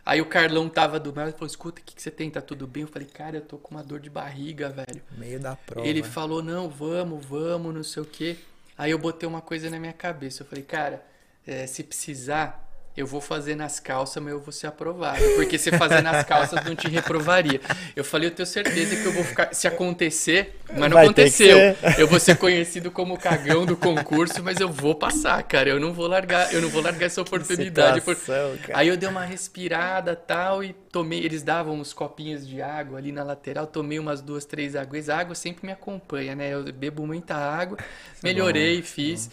Aí 0.09 0.23
o 0.23 0.25
Carlão 0.25 0.71
tava 0.71 0.99
do 0.99 1.13
meu 1.13 1.29
e 1.29 1.33
falou: 1.33 1.47
escuta, 1.47 1.83
o 1.83 1.85
que, 1.85 1.95
que 1.95 2.01
você 2.01 2.11
tem? 2.11 2.31
Tá 2.31 2.41
tudo 2.41 2.67
bem? 2.67 2.81
Eu 2.81 2.89
falei, 2.89 3.07
cara, 3.07 3.37
eu 3.37 3.43
tô 3.43 3.59
com 3.59 3.75
uma 3.75 3.85
dor 3.85 4.01
de 4.01 4.09
barriga, 4.09 4.71
velho. 4.71 5.03
Meio 5.19 5.39
da 5.39 5.55
prova. 5.55 5.87
Ele 5.87 6.03
falou, 6.03 6.43
não, 6.43 6.67
vamos, 6.67 7.23
vamos, 7.27 7.75
não 7.75 7.85
sei 7.85 8.03
o 8.03 8.07
quê. 8.07 8.39
Aí 8.79 8.91
eu 8.91 8.99
botei 8.99 9.29
uma 9.29 9.43
coisa 9.43 9.69
na 9.69 9.79
minha 9.79 9.93
cabeça. 9.93 10.43
Eu 10.43 10.47
falei, 10.47 10.65
cara, 10.65 11.05
é, 11.47 11.67
se 11.67 11.85
precisar, 11.85 12.68
eu 12.99 13.07
vou 13.07 13.21
fazer 13.21 13.55
nas 13.55 13.79
calças, 13.79 14.21
mas 14.21 14.33
eu 14.33 14.41
vou 14.41 14.51
ser 14.51 14.67
aprovado. 14.67 15.23
Porque 15.37 15.57
se 15.57 15.71
fazer 15.71 16.03
nas 16.03 16.25
calças 16.27 16.65
não 16.65 16.75
te 16.75 16.89
reprovaria. 16.89 17.61
Eu 17.95 18.03
falei, 18.03 18.29
eu 18.29 18.35
tenho 18.35 18.45
certeza 18.45 18.97
que 18.97 19.05
eu 19.05 19.13
vou 19.13 19.23
ficar. 19.23 19.55
Se 19.55 19.69
acontecer, 19.69 20.59
mas 20.69 20.81
não 20.81 20.97
Vai 20.97 21.05
aconteceu. 21.05 21.57
Eu 21.97 22.09
vou 22.09 22.19
ser 22.19 22.37
conhecido 22.37 22.91
como 22.91 23.15
o 23.15 23.19
cagão 23.19 23.65
do 23.65 23.77
concurso, 23.77 24.43
mas 24.43 24.59
eu 24.59 24.69
vou 24.69 24.97
passar, 24.97 25.41
cara. 25.45 25.71
Eu 25.71 25.79
não 25.79 25.93
vou 25.93 26.09
largar, 26.09 26.53
eu 26.53 26.61
não 26.61 26.69
vou 26.69 26.83
largar 26.83 27.07
essa 27.07 27.23
oportunidade. 27.23 28.01
Situação, 28.01 28.57
por... 28.57 28.75
Aí 28.75 28.89
eu 28.89 28.97
dei 28.97 29.09
uma 29.09 29.25
respirada 29.25 30.17
tal 30.17 30.65
e 30.65 30.73
tomei. 30.73 31.25
Eles 31.25 31.45
davam 31.45 31.79
uns 31.79 31.93
copinhos 31.93 32.45
de 32.49 32.61
água 32.61 32.99
ali 32.99 33.13
na 33.13 33.23
lateral, 33.23 33.69
tomei 33.69 34.01
umas 34.01 34.21
duas, 34.21 34.45
três 34.45 34.75
águas. 34.75 35.09
A 35.09 35.19
água 35.19 35.37
sempre 35.37 35.65
me 35.65 35.73
acompanha, 35.73 36.35
né? 36.35 36.53
Eu 36.53 36.73
bebo 36.73 37.07
muita 37.07 37.37
água, 37.37 37.79
melhorei, 38.25 38.83
fiz. 38.83 39.31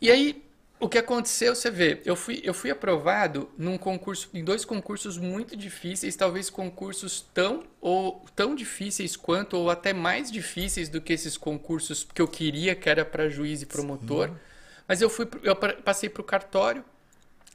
E 0.00 0.10
aí 0.10 0.43
o 0.80 0.88
que 0.88 0.98
aconteceu, 0.98 1.54
você 1.54 1.70
vê, 1.70 2.02
eu 2.04 2.16
fui, 2.16 2.42
eu 2.44 2.52
fui 2.52 2.70
aprovado 2.70 3.48
num 3.56 3.78
concurso, 3.78 4.28
em 4.34 4.42
dois 4.44 4.64
concursos 4.64 5.16
muito 5.16 5.56
difíceis, 5.56 6.16
talvez 6.16 6.50
concursos 6.50 7.24
tão 7.32 7.64
ou 7.80 8.24
tão 8.34 8.54
difíceis 8.54 9.16
quanto 9.16 9.56
ou 9.56 9.70
até 9.70 9.92
mais 9.92 10.30
difíceis 10.30 10.88
do 10.88 11.00
que 11.00 11.12
esses 11.12 11.36
concursos 11.36 12.06
que 12.12 12.20
eu 12.20 12.28
queria, 12.28 12.74
que 12.74 12.88
era 12.88 13.04
para 13.04 13.28
juiz 13.28 13.62
e 13.62 13.66
promotor. 13.66 14.28
Sim. 14.28 14.34
Mas 14.86 15.00
eu 15.00 15.08
fui, 15.08 15.26
eu 15.42 15.56
passei 15.56 16.08
para 16.08 16.20
o 16.20 16.24
cartório 16.24 16.84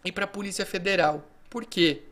e 0.03 0.11
para 0.11 0.23
a 0.25 0.27
Polícia 0.27 0.65
Federal. 0.65 1.29
Por 1.49 1.65
quê? 1.65 2.03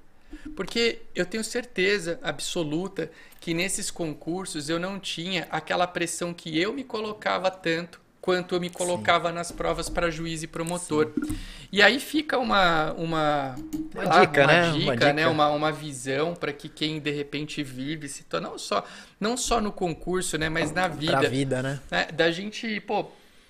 Porque 0.55 1.01
eu 1.15 1.25
tenho 1.25 1.43
certeza 1.43 2.19
absoluta 2.21 3.09
que 3.39 3.53
nesses 3.53 3.89
concursos 3.89 4.69
eu 4.69 4.77
não 4.77 4.99
tinha 4.99 5.47
aquela 5.49 5.87
pressão 5.87 6.33
que 6.33 6.59
eu 6.59 6.73
me 6.73 6.83
colocava 6.83 7.49
tanto 7.49 8.01
quanto 8.21 8.55
eu 8.55 8.59
me 8.59 8.69
colocava 8.69 9.29
Sim. 9.29 9.35
nas 9.35 9.51
provas 9.51 9.89
para 9.89 10.09
juiz 10.09 10.43
e 10.43 10.47
promotor. 10.47 11.11
Sim. 11.25 11.37
E 11.71 11.81
aí 11.81 11.99
fica 11.99 12.37
uma 12.37 12.93
uma, 12.93 13.55
uma 13.93 14.03
lá, 14.03 14.25
dica, 14.25 14.41
uma 14.41 14.47
né? 14.47 14.71
Dica, 14.71 14.83
uma 14.83 14.95
dica, 14.95 15.13
né? 15.13 15.27
Uma, 15.27 15.49
uma 15.49 15.71
visão 15.71 16.33
para 16.33 16.53
que 16.53 16.69
quem 16.69 16.99
de 16.99 17.11
repente 17.11 17.63
vive 17.63 18.07
se 18.07 18.23
torna 18.23 18.49
não 18.49 18.57
só 18.57 18.85
não 19.19 19.37
só 19.37 19.59
no 19.59 19.71
concurso, 19.71 20.37
né, 20.37 20.49
mas 20.49 20.71
na 20.71 20.87
vida. 20.87 21.19
Pra 21.19 21.29
vida, 21.29 21.61
né? 21.61 21.79
né? 21.89 22.07
Da 22.13 22.31
gente, 22.31 22.79
pô, 22.81 23.05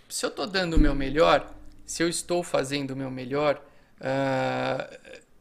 se 0.10 0.26
eu 0.26 0.32
tô 0.32 0.46
dando 0.46 0.76
o 0.76 0.80
meu 0.80 0.96
melhor, 0.96 1.52
se 1.86 2.04
eu 2.04 2.10
estou 2.10 2.44
fazendo 2.44 2.92
o 2.92 2.96
meu 2.96 3.12
melhor, 3.12 3.62
uh, 4.02 4.98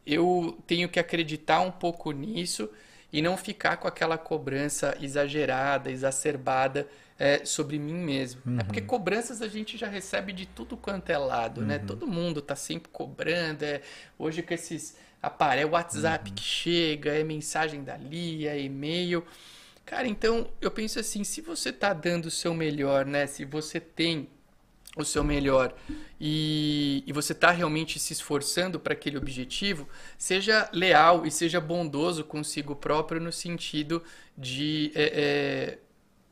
eu 0.06 0.58
tenho 0.66 0.88
que 0.88 0.98
acreditar 0.98 1.60
um 1.60 1.70
pouco 1.70 2.12
nisso 2.12 2.68
e 3.12 3.22
não 3.22 3.36
ficar 3.36 3.76
com 3.78 3.88
aquela 3.88 4.18
cobrança 4.18 4.96
exagerada, 5.00 5.90
exacerbada 5.90 6.86
é, 7.18 7.44
sobre 7.44 7.78
mim 7.78 7.94
mesmo. 7.94 8.42
Uhum. 8.46 8.60
É 8.60 8.64
porque 8.64 8.80
uhum. 8.80 8.86
cobranças 8.86 9.40
a 9.42 9.48
gente 9.48 9.76
já 9.76 9.88
recebe 9.88 10.32
de 10.32 10.46
tudo 10.46 10.76
quanto 10.76 11.10
é 11.10 11.18
lado, 11.18 11.60
né? 11.62 11.76
uhum. 11.76 11.80
né? 11.80 11.86
Todo 11.86 12.06
mundo 12.06 12.42
tá 12.42 12.56
sempre 12.56 12.90
cobrando. 12.90 13.62
É, 13.62 13.80
hoje 14.18 14.42
com 14.42 14.54
esses 14.54 14.96
aparelhos, 15.22 15.72
WhatsApp 15.72 16.30
uhum. 16.30 16.34
que 16.34 16.42
chega, 16.42 17.12
é 17.12 17.24
mensagem 17.24 17.82
dali, 17.82 18.46
é 18.46 18.60
e-mail. 18.60 19.24
Cara, 19.84 20.06
então 20.08 20.48
eu 20.60 20.70
penso 20.70 20.98
assim, 20.98 21.22
se 21.24 21.40
você 21.40 21.72
tá 21.72 21.92
dando 21.92 22.26
o 22.26 22.30
seu 22.30 22.52
melhor, 22.52 23.06
né? 23.06 23.26
Se 23.26 23.44
você 23.44 23.78
tem 23.80 24.28
o 24.96 25.04
seu 25.04 25.22
melhor 25.22 25.74
e, 26.18 27.04
e 27.06 27.12
você 27.12 27.32
está 27.32 27.50
realmente 27.50 27.98
se 27.98 28.14
esforçando 28.14 28.80
para 28.80 28.94
aquele 28.94 29.18
objetivo, 29.18 29.86
seja 30.16 30.68
leal 30.72 31.26
e 31.26 31.30
seja 31.30 31.60
bondoso 31.60 32.24
consigo 32.24 32.74
próprio 32.74 33.20
no 33.20 33.30
sentido 33.30 34.02
de 34.36 34.90
é, 34.94 35.04
é, 35.04 35.78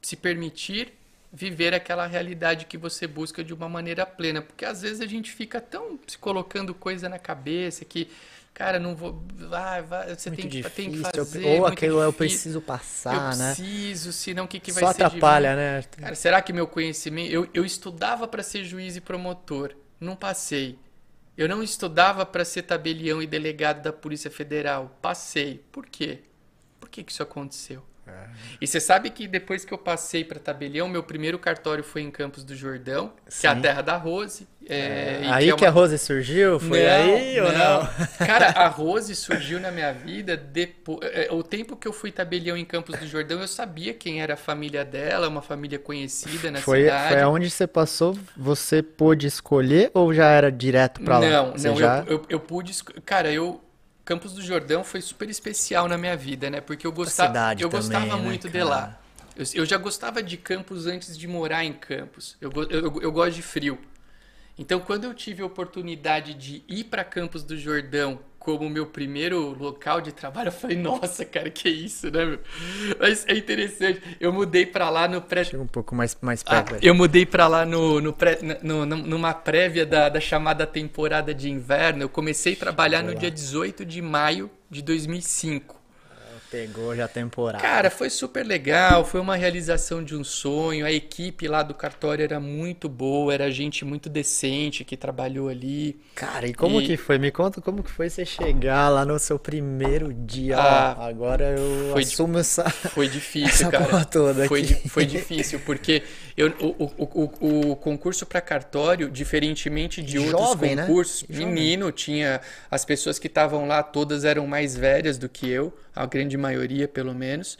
se 0.04 0.16
permitir 0.16 0.92
viver 1.32 1.74
aquela 1.74 2.06
realidade 2.06 2.66
que 2.66 2.78
você 2.78 3.06
busca 3.06 3.42
de 3.42 3.52
uma 3.52 3.68
maneira 3.68 4.06
plena. 4.06 4.40
Porque 4.40 4.64
às 4.64 4.82
vezes 4.82 5.00
a 5.00 5.06
gente 5.06 5.32
fica 5.32 5.60
tão 5.60 5.98
se 6.06 6.16
colocando 6.16 6.72
coisa 6.72 7.08
na 7.08 7.18
cabeça 7.18 7.84
que, 7.84 8.08
cara, 8.52 8.78
não 8.78 8.94
vou. 8.94 9.24
Vai, 9.34 9.82
vai, 9.82 10.14
você 10.14 10.30
tem, 10.30 10.48
que, 10.48 10.62
tem 10.70 10.92
que 10.92 10.98
fazer. 10.98 11.44
Ou 11.46 11.66
aquilo 11.66 12.00
eu 12.00 12.12
preciso 12.12 12.60
passar, 12.60 13.32
eu 13.32 13.38
né? 13.38 13.50
Eu 13.50 13.56
preciso, 13.56 14.12
senão 14.12 14.44
o 14.44 14.48
que, 14.48 14.60
que 14.60 14.70
vai 14.70 14.84
Só 14.84 14.92
ser? 14.92 14.98
Só 14.98 15.06
atrapalha, 15.06 15.56
né? 15.56 15.82
Cara, 15.82 16.14
será 16.14 16.40
que 16.40 16.52
meu 16.52 16.68
conhecimento. 16.68 17.32
Eu, 17.32 17.48
eu 17.52 17.64
estudava 17.64 18.28
para 18.28 18.42
ser 18.42 18.64
juiz 18.64 18.94
e 18.94 19.00
promotor, 19.00 19.74
não 19.98 20.14
passei. 20.14 20.78
Eu 21.36 21.48
não 21.48 21.64
estudava 21.64 22.24
para 22.24 22.44
ser 22.44 22.62
tabelião 22.62 23.20
e 23.20 23.26
delegado 23.26 23.82
da 23.82 23.92
Polícia 23.92 24.30
Federal, 24.30 24.96
passei. 25.02 25.64
Por 25.72 25.86
quê? 25.86 26.20
Por 26.78 26.88
que, 26.88 27.02
que 27.02 27.10
isso 27.10 27.24
aconteceu? 27.24 27.82
É. 28.06 28.24
E 28.60 28.66
você 28.66 28.80
sabe 28.80 29.10
que 29.10 29.26
depois 29.26 29.64
que 29.64 29.72
eu 29.72 29.78
passei 29.78 30.24
para 30.24 30.38
Tabelião, 30.38 30.88
meu 30.88 31.02
primeiro 31.02 31.38
cartório 31.38 31.82
foi 31.82 32.02
em 32.02 32.10
Campos 32.10 32.44
do 32.44 32.54
Jordão, 32.54 33.12
Sim. 33.26 33.40
que 33.40 33.46
é 33.46 33.50
a 33.50 33.56
terra 33.56 33.82
da 33.82 33.96
Rose. 33.96 34.46
É, 34.66 35.20
é. 35.22 35.28
aí 35.30 35.44
que, 35.44 35.50
é 35.50 35.52
uma... 35.52 35.58
que, 35.58 35.66
a 35.66 35.70
Rose 35.70 35.98
surgiu? 35.98 36.58
Foi 36.58 36.82
não, 36.82 36.90
aí 36.90 37.40
ou 37.40 37.52
não? 37.52 37.82
não? 37.82 37.88
Cara, 38.26 38.48
a 38.48 38.68
Rose 38.68 39.14
surgiu 39.14 39.60
na 39.60 39.70
minha 39.70 39.92
vida 39.92 40.36
depois. 40.36 41.00
É, 41.02 41.28
o 41.30 41.42
tempo 41.42 41.76
que 41.76 41.86
eu 41.86 41.92
fui 41.92 42.10
tabelião 42.10 42.56
em 42.56 42.64
Campos 42.64 42.98
do 42.98 43.06
Jordão, 43.06 43.40
eu 43.40 43.48
sabia 43.48 43.92
quem 43.92 44.22
era 44.22 44.34
a 44.34 44.36
família 44.36 44.84
dela, 44.84 45.28
uma 45.28 45.42
família 45.42 45.78
conhecida 45.78 46.50
na 46.50 46.60
foi, 46.60 46.84
cidade. 46.84 47.14
Foi 47.14 47.22
aonde 47.22 47.50
você 47.50 47.66
passou, 47.66 48.16
você 48.36 48.82
pôde 48.82 49.26
escolher 49.26 49.90
ou 49.92 50.12
já 50.14 50.28
era 50.28 50.50
direto 50.50 51.02
para 51.02 51.18
lá? 51.18 51.28
Não, 51.28 51.54
não, 51.54 51.76
já... 51.76 52.04
eu, 52.06 52.14
eu, 52.14 52.22
eu 52.30 52.40
pude. 52.40 52.72
Cara, 53.04 53.30
eu, 53.30 53.60
Campos 54.04 54.34
do 54.34 54.42
Jordão 54.42 54.84
foi 54.84 55.00
super 55.00 55.30
especial 55.30 55.88
na 55.88 55.96
minha 55.96 56.16
vida, 56.16 56.50
né? 56.50 56.60
Porque 56.60 56.86
eu 56.86 56.92
gostava, 56.92 57.54
eu 57.58 57.70
gostava 57.70 58.06
também, 58.06 58.20
né, 58.20 58.28
muito 58.28 58.46
né, 58.46 58.52
de 58.52 58.62
lá. 58.62 59.00
Eu, 59.34 59.46
eu, 59.54 59.66
já 59.66 59.78
gostava 59.78 60.22
de 60.22 60.36
Campos 60.36 60.86
antes 60.86 61.16
de 61.16 61.26
morar 61.26 61.64
em 61.64 61.72
Campos. 61.72 62.36
Eu, 62.40 62.52
eu, 62.70 63.00
eu 63.00 63.12
gosto 63.12 63.34
de 63.34 63.42
frio. 63.42 63.78
Então, 64.58 64.78
quando 64.78 65.04
eu 65.04 65.14
tive 65.14 65.42
a 65.42 65.46
oportunidade 65.46 66.34
de 66.34 66.62
ir 66.68 66.84
para 66.84 67.02
Campos 67.02 67.42
do 67.42 67.56
Jordão 67.56 68.20
como 68.44 68.68
meu 68.68 68.84
primeiro 68.84 69.56
local 69.58 70.02
de 70.02 70.12
trabalho, 70.12 70.48
eu 70.48 70.52
falei, 70.52 70.76
nossa, 70.76 71.24
cara, 71.24 71.48
que 71.48 71.68
isso, 71.68 72.10
né, 72.10 72.26
meu? 72.26 72.38
Mas 73.00 73.24
é 73.26 73.34
interessante. 73.34 74.02
Eu 74.20 74.32
mudei 74.32 74.66
para 74.66 74.90
lá 74.90 75.08
no 75.08 75.22
pré. 75.22 75.44
Chega 75.44 75.62
um 75.62 75.66
pouco 75.66 75.94
mais, 75.94 76.16
mais 76.20 76.44
ah, 76.46 76.62
perto. 76.62 76.74
Ah, 76.74 76.78
eu 76.82 76.94
mudei 76.94 77.24
para 77.24 77.48
lá 77.48 77.64
no, 77.64 78.02
no, 78.02 78.12
pré, 78.12 78.38
no, 78.62 78.84
numa 78.84 79.32
prévia 79.32 79.86
da, 79.86 80.10
da 80.10 80.20
chamada 80.20 80.66
temporada 80.66 81.32
de 81.32 81.50
inverno. 81.50 82.02
Eu 82.02 82.08
comecei 82.08 82.52
a 82.52 82.56
trabalhar 82.56 83.02
no 83.02 83.14
dia 83.14 83.30
18 83.30 83.82
de 83.82 84.02
maio 84.02 84.50
de 84.70 84.82
2005. 84.82 85.83
Pegou 86.54 86.94
já 86.94 87.06
a 87.06 87.08
temporada. 87.08 87.60
Cara, 87.60 87.90
foi 87.90 88.08
super 88.08 88.46
legal, 88.46 89.04
foi 89.04 89.20
uma 89.20 89.34
realização 89.34 90.04
de 90.04 90.14
um 90.14 90.22
sonho. 90.22 90.86
A 90.86 90.92
equipe 90.92 91.48
lá 91.48 91.64
do 91.64 91.74
cartório 91.74 92.22
era 92.22 92.38
muito 92.38 92.88
boa, 92.88 93.34
era 93.34 93.50
gente 93.50 93.84
muito 93.84 94.08
decente 94.08 94.84
que 94.84 94.96
trabalhou 94.96 95.48
ali. 95.48 95.98
Cara, 96.14 96.46
e 96.46 96.54
como 96.54 96.80
e... 96.80 96.86
que 96.86 96.96
foi? 96.96 97.18
Me 97.18 97.32
conta 97.32 97.60
como 97.60 97.82
que 97.82 97.90
foi 97.90 98.08
você 98.08 98.24
chegar 98.24 98.88
lá 98.88 99.04
no 99.04 99.18
seu 99.18 99.36
primeiro 99.36 100.14
dia. 100.14 100.56
Ah, 100.56 101.08
agora 101.08 101.56
eu 101.58 101.90
foi 101.90 102.02
assumo 102.02 102.38
essa 102.38 102.70
Foi 102.94 103.08
difícil, 103.08 103.66
essa 103.66 103.70
cara. 103.72 104.04
toda 104.04 104.46
foi, 104.46 104.62
foi 104.64 105.04
difícil, 105.04 105.58
porque 105.66 106.04
eu, 106.36 106.50
o, 106.60 106.84
o, 106.84 107.30
o, 107.40 107.70
o 107.72 107.76
concurso 107.76 108.24
para 108.24 108.40
cartório, 108.40 109.10
diferentemente 109.10 110.00
de 110.00 110.20
outros 110.20 110.40
Jovem, 110.40 110.76
né? 110.76 110.86
concursos, 110.86 111.28
né? 111.28 111.36
menino, 111.36 111.90
tinha 111.90 112.40
as 112.70 112.84
pessoas 112.84 113.18
que 113.18 113.26
estavam 113.26 113.66
lá, 113.66 113.82
todas 113.82 114.24
eram 114.24 114.46
mais 114.46 114.76
velhas 114.76 115.18
do 115.18 115.28
que 115.28 115.50
eu 115.50 115.74
a 115.94 116.06
grande 116.06 116.36
maioria 116.44 116.86
pelo 116.86 117.14
menos. 117.14 117.58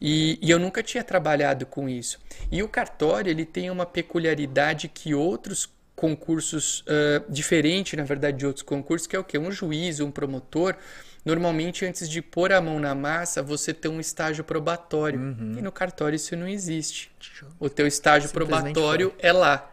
E, 0.00 0.38
e, 0.40 0.50
eu 0.50 0.58
nunca 0.58 0.82
tinha 0.82 1.02
trabalhado 1.02 1.66
com 1.66 1.88
isso. 1.88 2.18
E 2.50 2.62
o 2.62 2.68
cartório 2.68 3.30
ele 3.30 3.44
tem 3.44 3.70
uma 3.70 3.86
peculiaridade 3.86 4.88
que 4.88 5.14
outros 5.14 5.68
concursos, 5.96 6.80
uh, 6.82 7.24
diferente 7.28 7.96
na 7.96 8.04
verdade 8.04 8.38
de 8.38 8.46
outros 8.46 8.62
concursos, 8.62 9.08
que 9.08 9.16
é 9.16 9.18
o 9.18 9.24
que? 9.24 9.36
Um 9.36 9.50
juiz, 9.50 9.98
um 9.98 10.12
promotor, 10.12 10.76
normalmente 11.24 11.84
antes 11.84 12.08
de 12.08 12.22
pôr 12.22 12.52
a 12.52 12.60
mão 12.60 12.78
na 12.78 12.94
massa, 12.94 13.42
você 13.42 13.74
tem 13.74 13.90
um 13.90 13.98
estágio 13.98 14.44
probatório. 14.44 15.18
Uhum. 15.18 15.56
E 15.58 15.62
no 15.62 15.72
cartório 15.72 16.14
isso 16.14 16.36
não 16.36 16.46
existe. 16.46 17.10
O 17.58 17.68
teu 17.68 17.86
estágio 17.86 18.30
probatório 18.30 19.10
foi. 19.10 19.28
é 19.28 19.32
lá, 19.32 19.72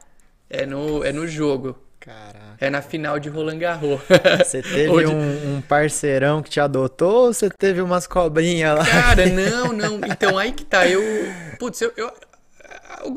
é 0.50 0.66
no, 0.66 1.04
é 1.04 1.12
no 1.12 1.28
jogo. 1.28 1.85
Caraca. 2.06 2.56
É 2.60 2.70
na 2.70 2.84
final 2.84 3.20
de 3.20 3.30
Roland 3.30 3.58
Garros. 3.58 4.00
Você 4.38 4.62
teve 4.62 4.90
Onde... 4.94 5.08
um, 5.08 5.56
um, 5.56 5.62
parceirão 5.62 6.44
que 6.44 6.52
te 6.52 6.60
adotou 6.60 7.26
ou 7.26 7.34
você 7.34 7.50
teve 7.50 7.82
umas 7.82 8.06
cobrinhas 8.06 8.78
lá? 8.78 8.86
Cara, 8.86 9.26
não, 9.26 9.74
não. 9.74 9.96
Então 10.08 10.38
aí 10.38 10.52
que 10.52 10.64
tá. 10.64 10.88
Eu. 10.88 11.02
Putz, 11.58 11.82
eu, 11.82 11.92
eu, 11.98 12.12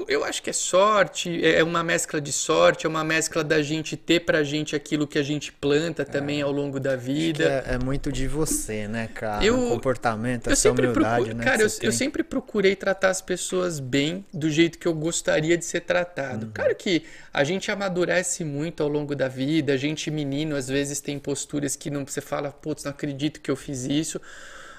eu 0.07 0.25
acho 0.25 0.43
que 0.43 0.51
é 0.51 0.53
sorte, 0.53 1.45
é, 1.45 1.59
é 1.59 1.64
uma 1.64 1.83
mescla 1.83 2.21
de 2.21 2.33
sorte, 2.33 2.87
é 2.87 2.88
uma 2.88 3.05
mescla 3.05 3.45
da 3.45 3.62
gente 3.62 3.97
ter 3.97 4.21
pra 4.21 4.43
gente 4.43 4.75
aquilo 4.75 5.07
que 5.07 5.19
a 5.19 5.23
gente 5.23 5.53
planta 5.53 6.05
também 6.05 6.41
é. 6.41 6.43
ao 6.43 6.53
longo 6.53 6.81
da 6.81 6.97
vida. 6.97 7.64
É, 7.67 7.75
é, 7.75 7.79
muito 7.79 8.11
de 8.11 8.27
você, 8.27 8.88
né, 8.88 9.09
cara? 9.12 9.45
Eu, 9.45 9.59
o 9.59 9.71
comportamento, 9.71 10.51
essa 10.51 10.71
humildade, 10.71 10.95
procuro, 10.95 11.35
né? 11.35 11.45
Cara, 11.45 11.62
eu, 11.62 11.69
eu, 11.83 11.93
sempre 11.93 12.23
procurei 12.23 12.75
tratar 12.75 13.11
as 13.11 13.21
pessoas 13.21 13.81
bem, 13.81 14.25
do 14.33 14.51
jeito 14.51 14.79
que 14.79 14.87
eu 14.87 14.95
gostaria 14.95 15.57
de 15.57 15.64
ser 15.64 15.81
tratado. 15.81 16.47
Uhum. 16.47 16.53
Claro 16.53 16.75
que 16.75 17.05
a 17.33 17.45
gente 17.45 17.71
amadurece 17.71 18.45
muito 18.45 18.83
ao 18.83 18.88
longo 18.88 19.14
da 19.14 19.29
vida, 19.29 19.73
a 19.73 19.77
gente 19.77 20.11
menino 20.11 20.57
às 20.57 20.69
vezes 20.69 21.01
tem 21.01 21.19
posturas 21.19 21.77
que 21.77 21.91
não 21.91 22.05
você 22.05 22.21
fala, 22.21 22.51
putz, 22.51 22.85
não 22.85 22.91
acredito 22.91 23.41
que 23.41 23.51
eu 23.51 23.57
fiz 23.57 23.85
isso. 23.85 24.21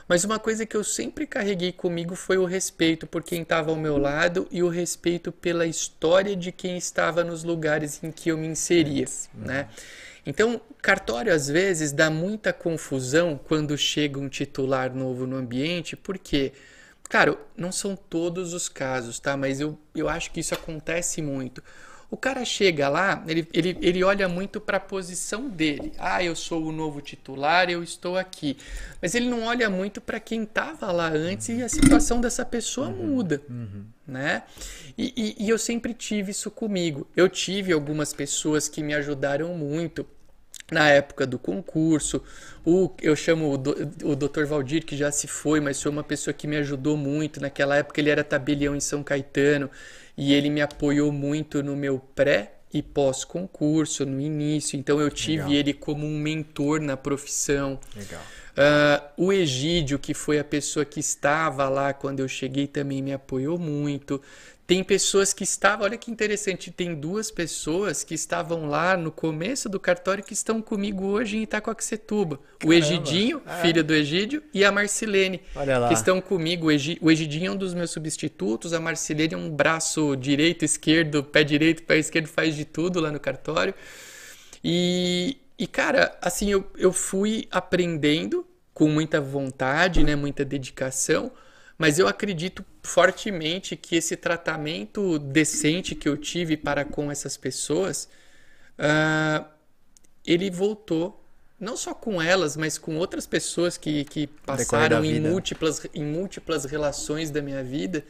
Mas 0.09 0.23
uma 0.23 0.39
coisa 0.39 0.65
que 0.65 0.75
eu 0.75 0.83
sempre 0.83 1.27
carreguei 1.27 1.71
comigo 1.71 2.15
foi 2.15 2.39
o 2.39 2.43
respeito 2.43 3.05
por 3.05 3.21
quem 3.21 3.43
estava 3.43 3.69
ao 3.69 3.77
meu 3.77 3.95
lado 3.95 4.47
e 4.49 4.63
o 4.63 4.67
respeito 4.67 5.31
pela 5.31 5.67
história 5.67 6.35
de 6.35 6.51
quem 6.51 6.75
estava 6.75 7.23
nos 7.23 7.43
lugares 7.43 8.03
em 8.03 8.11
que 8.11 8.29
eu 8.29 8.37
me 8.37 8.47
inseria, 8.47 9.05
né? 9.35 9.69
Então, 10.25 10.59
cartório 10.81 11.31
às 11.31 11.47
vezes 11.47 11.91
dá 11.91 12.09
muita 12.09 12.51
confusão 12.51 13.39
quando 13.47 13.77
chega 13.77 14.19
um 14.19 14.27
titular 14.27 14.95
novo 14.95 15.27
no 15.27 15.35
ambiente, 15.35 15.95
porque, 15.95 16.53
claro, 17.03 17.37
não 17.55 17.71
são 17.71 17.95
todos 17.95 18.51
os 18.55 18.67
casos, 18.67 19.19
tá? 19.19 19.37
Mas 19.37 19.59
eu, 19.59 19.77
eu 19.93 20.09
acho 20.09 20.31
que 20.31 20.39
isso 20.39 20.55
acontece 20.55 21.21
muito. 21.21 21.63
O 22.11 22.17
cara 22.17 22.43
chega 22.43 22.89
lá, 22.89 23.23
ele, 23.27 23.47
ele, 23.53 23.77
ele 23.81 24.03
olha 24.03 24.27
muito 24.27 24.59
para 24.59 24.77
a 24.77 24.79
posição 24.79 25.47
dele. 25.47 25.93
Ah, 25.99 26.23
eu 26.23 26.35
sou 26.35 26.65
o 26.65 26.71
novo 26.71 27.01
titular, 27.01 27.69
eu 27.69 27.83
estou 27.83 28.17
aqui. 28.17 28.57
Mas 28.99 29.13
ele 29.13 29.29
não 29.29 29.43
olha 29.43 29.69
muito 29.69 30.01
para 30.01 30.19
quem 30.19 30.41
estava 30.41 30.91
lá 30.91 31.07
antes 31.07 31.49
e 31.49 31.61
a 31.61 31.69
situação 31.69 32.19
dessa 32.19 32.43
pessoa 32.43 32.87
uhum, 32.87 33.07
muda. 33.07 33.43
Uhum. 33.47 33.85
Né? 34.07 34.41
E, 34.97 35.13
e, 35.15 35.45
e 35.45 35.49
eu 35.49 35.59
sempre 35.59 35.93
tive 35.93 36.31
isso 36.31 36.49
comigo. 36.49 37.07
Eu 37.15 37.29
tive 37.29 37.71
algumas 37.71 38.11
pessoas 38.11 38.67
que 38.67 38.81
me 38.81 38.95
ajudaram 38.95 39.53
muito 39.53 40.03
na 40.71 40.89
época 40.89 41.27
do 41.27 41.37
concurso. 41.37 42.23
O, 42.65 42.89
eu 43.03 43.15
chamo 43.15 43.53
o, 43.53 43.57
do, 43.57 43.71
o 44.03 44.15
Dr. 44.15 44.45
Valdir, 44.45 44.83
que 44.83 44.97
já 44.97 45.11
se 45.11 45.27
foi, 45.27 45.59
mas 45.59 45.79
foi 45.79 45.91
uma 45.91 46.03
pessoa 46.03 46.33
que 46.33 46.47
me 46.47 46.57
ajudou 46.57 46.97
muito. 46.97 47.39
Naquela 47.39 47.75
época 47.75 48.01
ele 48.01 48.09
era 48.09 48.23
tabelião 48.23 48.75
em 48.75 48.79
São 48.79 49.03
Caetano 49.03 49.69
e 50.21 50.33
ele 50.33 50.49
me 50.49 50.61
apoiou 50.61 51.13
muito 51.13 51.63
no 51.63 51.77
meu 51.77 51.97
pré 51.97 52.55
e 52.73 52.83
pós-concurso, 52.83 54.05
no 54.05 54.19
início. 54.19 54.77
Então 54.77 54.99
eu 54.99 55.09
tive 55.09 55.43
Legal. 55.43 55.51
ele 55.53 55.73
como 55.73 56.05
um 56.05 56.19
mentor 56.19 56.81
na 56.81 56.97
profissão. 56.97 57.79
Legal. 57.95 58.21
Uh, 58.59 59.25
o 59.25 59.31
Egídio, 59.31 59.97
que 59.97 60.13
foi 60.13 60.37
a 60.37 60.43
pessoa 60.43 60.83
que 60.83 60.99
estava 60.99 61.69
lá 61.69 61.93
quando 61.93 62.19
eu 62.19 62.27
cheguei, 62.27 62.67
também 62.67 63.01
me 63.01 63.13
apoiou 63.13 63.57
muito. 63.57 64.21
Tem 64.67 64.83
pessoas 64.83 65.31
que 65.31 65.45
estavam, 65.45 65.85
olha 65.85 65.97
que 65.97 66.11
interessante, 66.11 66.69
tem 66.69 66.93
duas 66.93 67.31
pessoas 67.31 68.03
que 68.03 68.13
estavam 68.13 68.67
lá 68.67 68.97
no 68.97 69.11
começo 69.11 69.69
do 69.69 69.79
cartório 69.79 70.23
que 70.23 70.33
estão 70.33 70.61
comigo 70.61 71.05
hoje 71.05 71.37
em 71.37 71.43
Itacoaxetuba. 71.43 72.37
O 72.65 72.73
Egidinho, 72.73 73.41
ah, 73.45 73.61
filho 73.61 73.81
do 73.81 73.93
Egídio, 73.93 74.43
e 74.53 74.65
a 74.65 74.71
Marcilene, 74.73 75.41
que 75.87 75.93
estão 75.93 76.19
comigo. 76.19 76.67
O, 76.67 77.09
Egidinho 77.09 77.47
é 77.47 77.51
um 77.51 77.57
dos 77.57 77.73
meus 77.73 77.91
substitutos, 77.91 78.73
a 78.73 78.79
Marcilene 78.79 79.35
é 79.35 79.37
um 79.37 79.49
braço 79.49 80.17
direito, 80.17 80.65
esquerdo, 80.65 81.23
pé 81.23 81.45
direito, 81.45 81.81
pé 81.83 81.97
esquerdo, 81.97 82.27
faz 82.27 82.55
de 82.55 82.65
tudo 82.65 82.99
lá 82.99 83.09
no 83.09 83.21
cartório. 83.21 83.73
E, 84.61 85.37
e 85.57 85.65
cara, 85.65 86.15
assim, 86.21 86.51
eu, 86.51 86.69
eu 86.77 86.91
fui 86.91 87.47
aprendendo 87.49 88.45
com 88.79 88.87
muita 88.87 89.19
vontade, 89.19 90.05
né, 90.05 90.15
muita 90.15 90.45
dedicação, 90.45 91.33
mas 91.77 91.99
eu 91.99 92.07
acredito 92.07 92.63
fortemente 92.81 93.75
que 93.75 93.97
esse 93.97 94.15
tratamento 94.15 95.19
decente 95.19 95.93
que 95.93 96.07
eu 96.07 96.15
tive 96.15 96.55
para 96.55 96.85
com 96.85 97.11
essas 97.11 97.35
pessoas, 97.35 98.07
uh, 98.79 99.43
ele 100.25 100.49
voltou, 100.49 101.21
não 101.59 101.75
só 101.75 101.93
com 101.93 102.21
elas, 102.21 102.55
mas 102.55 102.77
com 102.77 102.95
outras 102.97 103.27
pessoas 103.27 103.77
que, 103.77 104.05
que 104.05 104.27
passaram 104.45 105.03
em 105.03 105.19
múltiplas, 105.19 105.85
em 105.93 106.05
múltiplas 106.05 106.63
relações 106.63 107.29
da 107.29 107.41
minha 107.41 107.61
vida, 107.61 108.05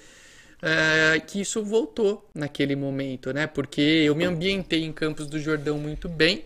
uh, 0.62 1.26
que 1.26 1.42
isso 1.42 1.64
voltou 1.64 2.30
naquele 2.32 2.76
momento, 2.76 3.34
né? 3.34 3.48
Porque 3.48 3.82
eu 3.82 4.14
me 4.14 4.24
ambientei 4.24 4.84
em 4.84 4.94
Campos 4.94 5.26
do 5.26 5.40
Jordão 5.40 5.80
muito 5.80 6.08
bem, 6.08 6.46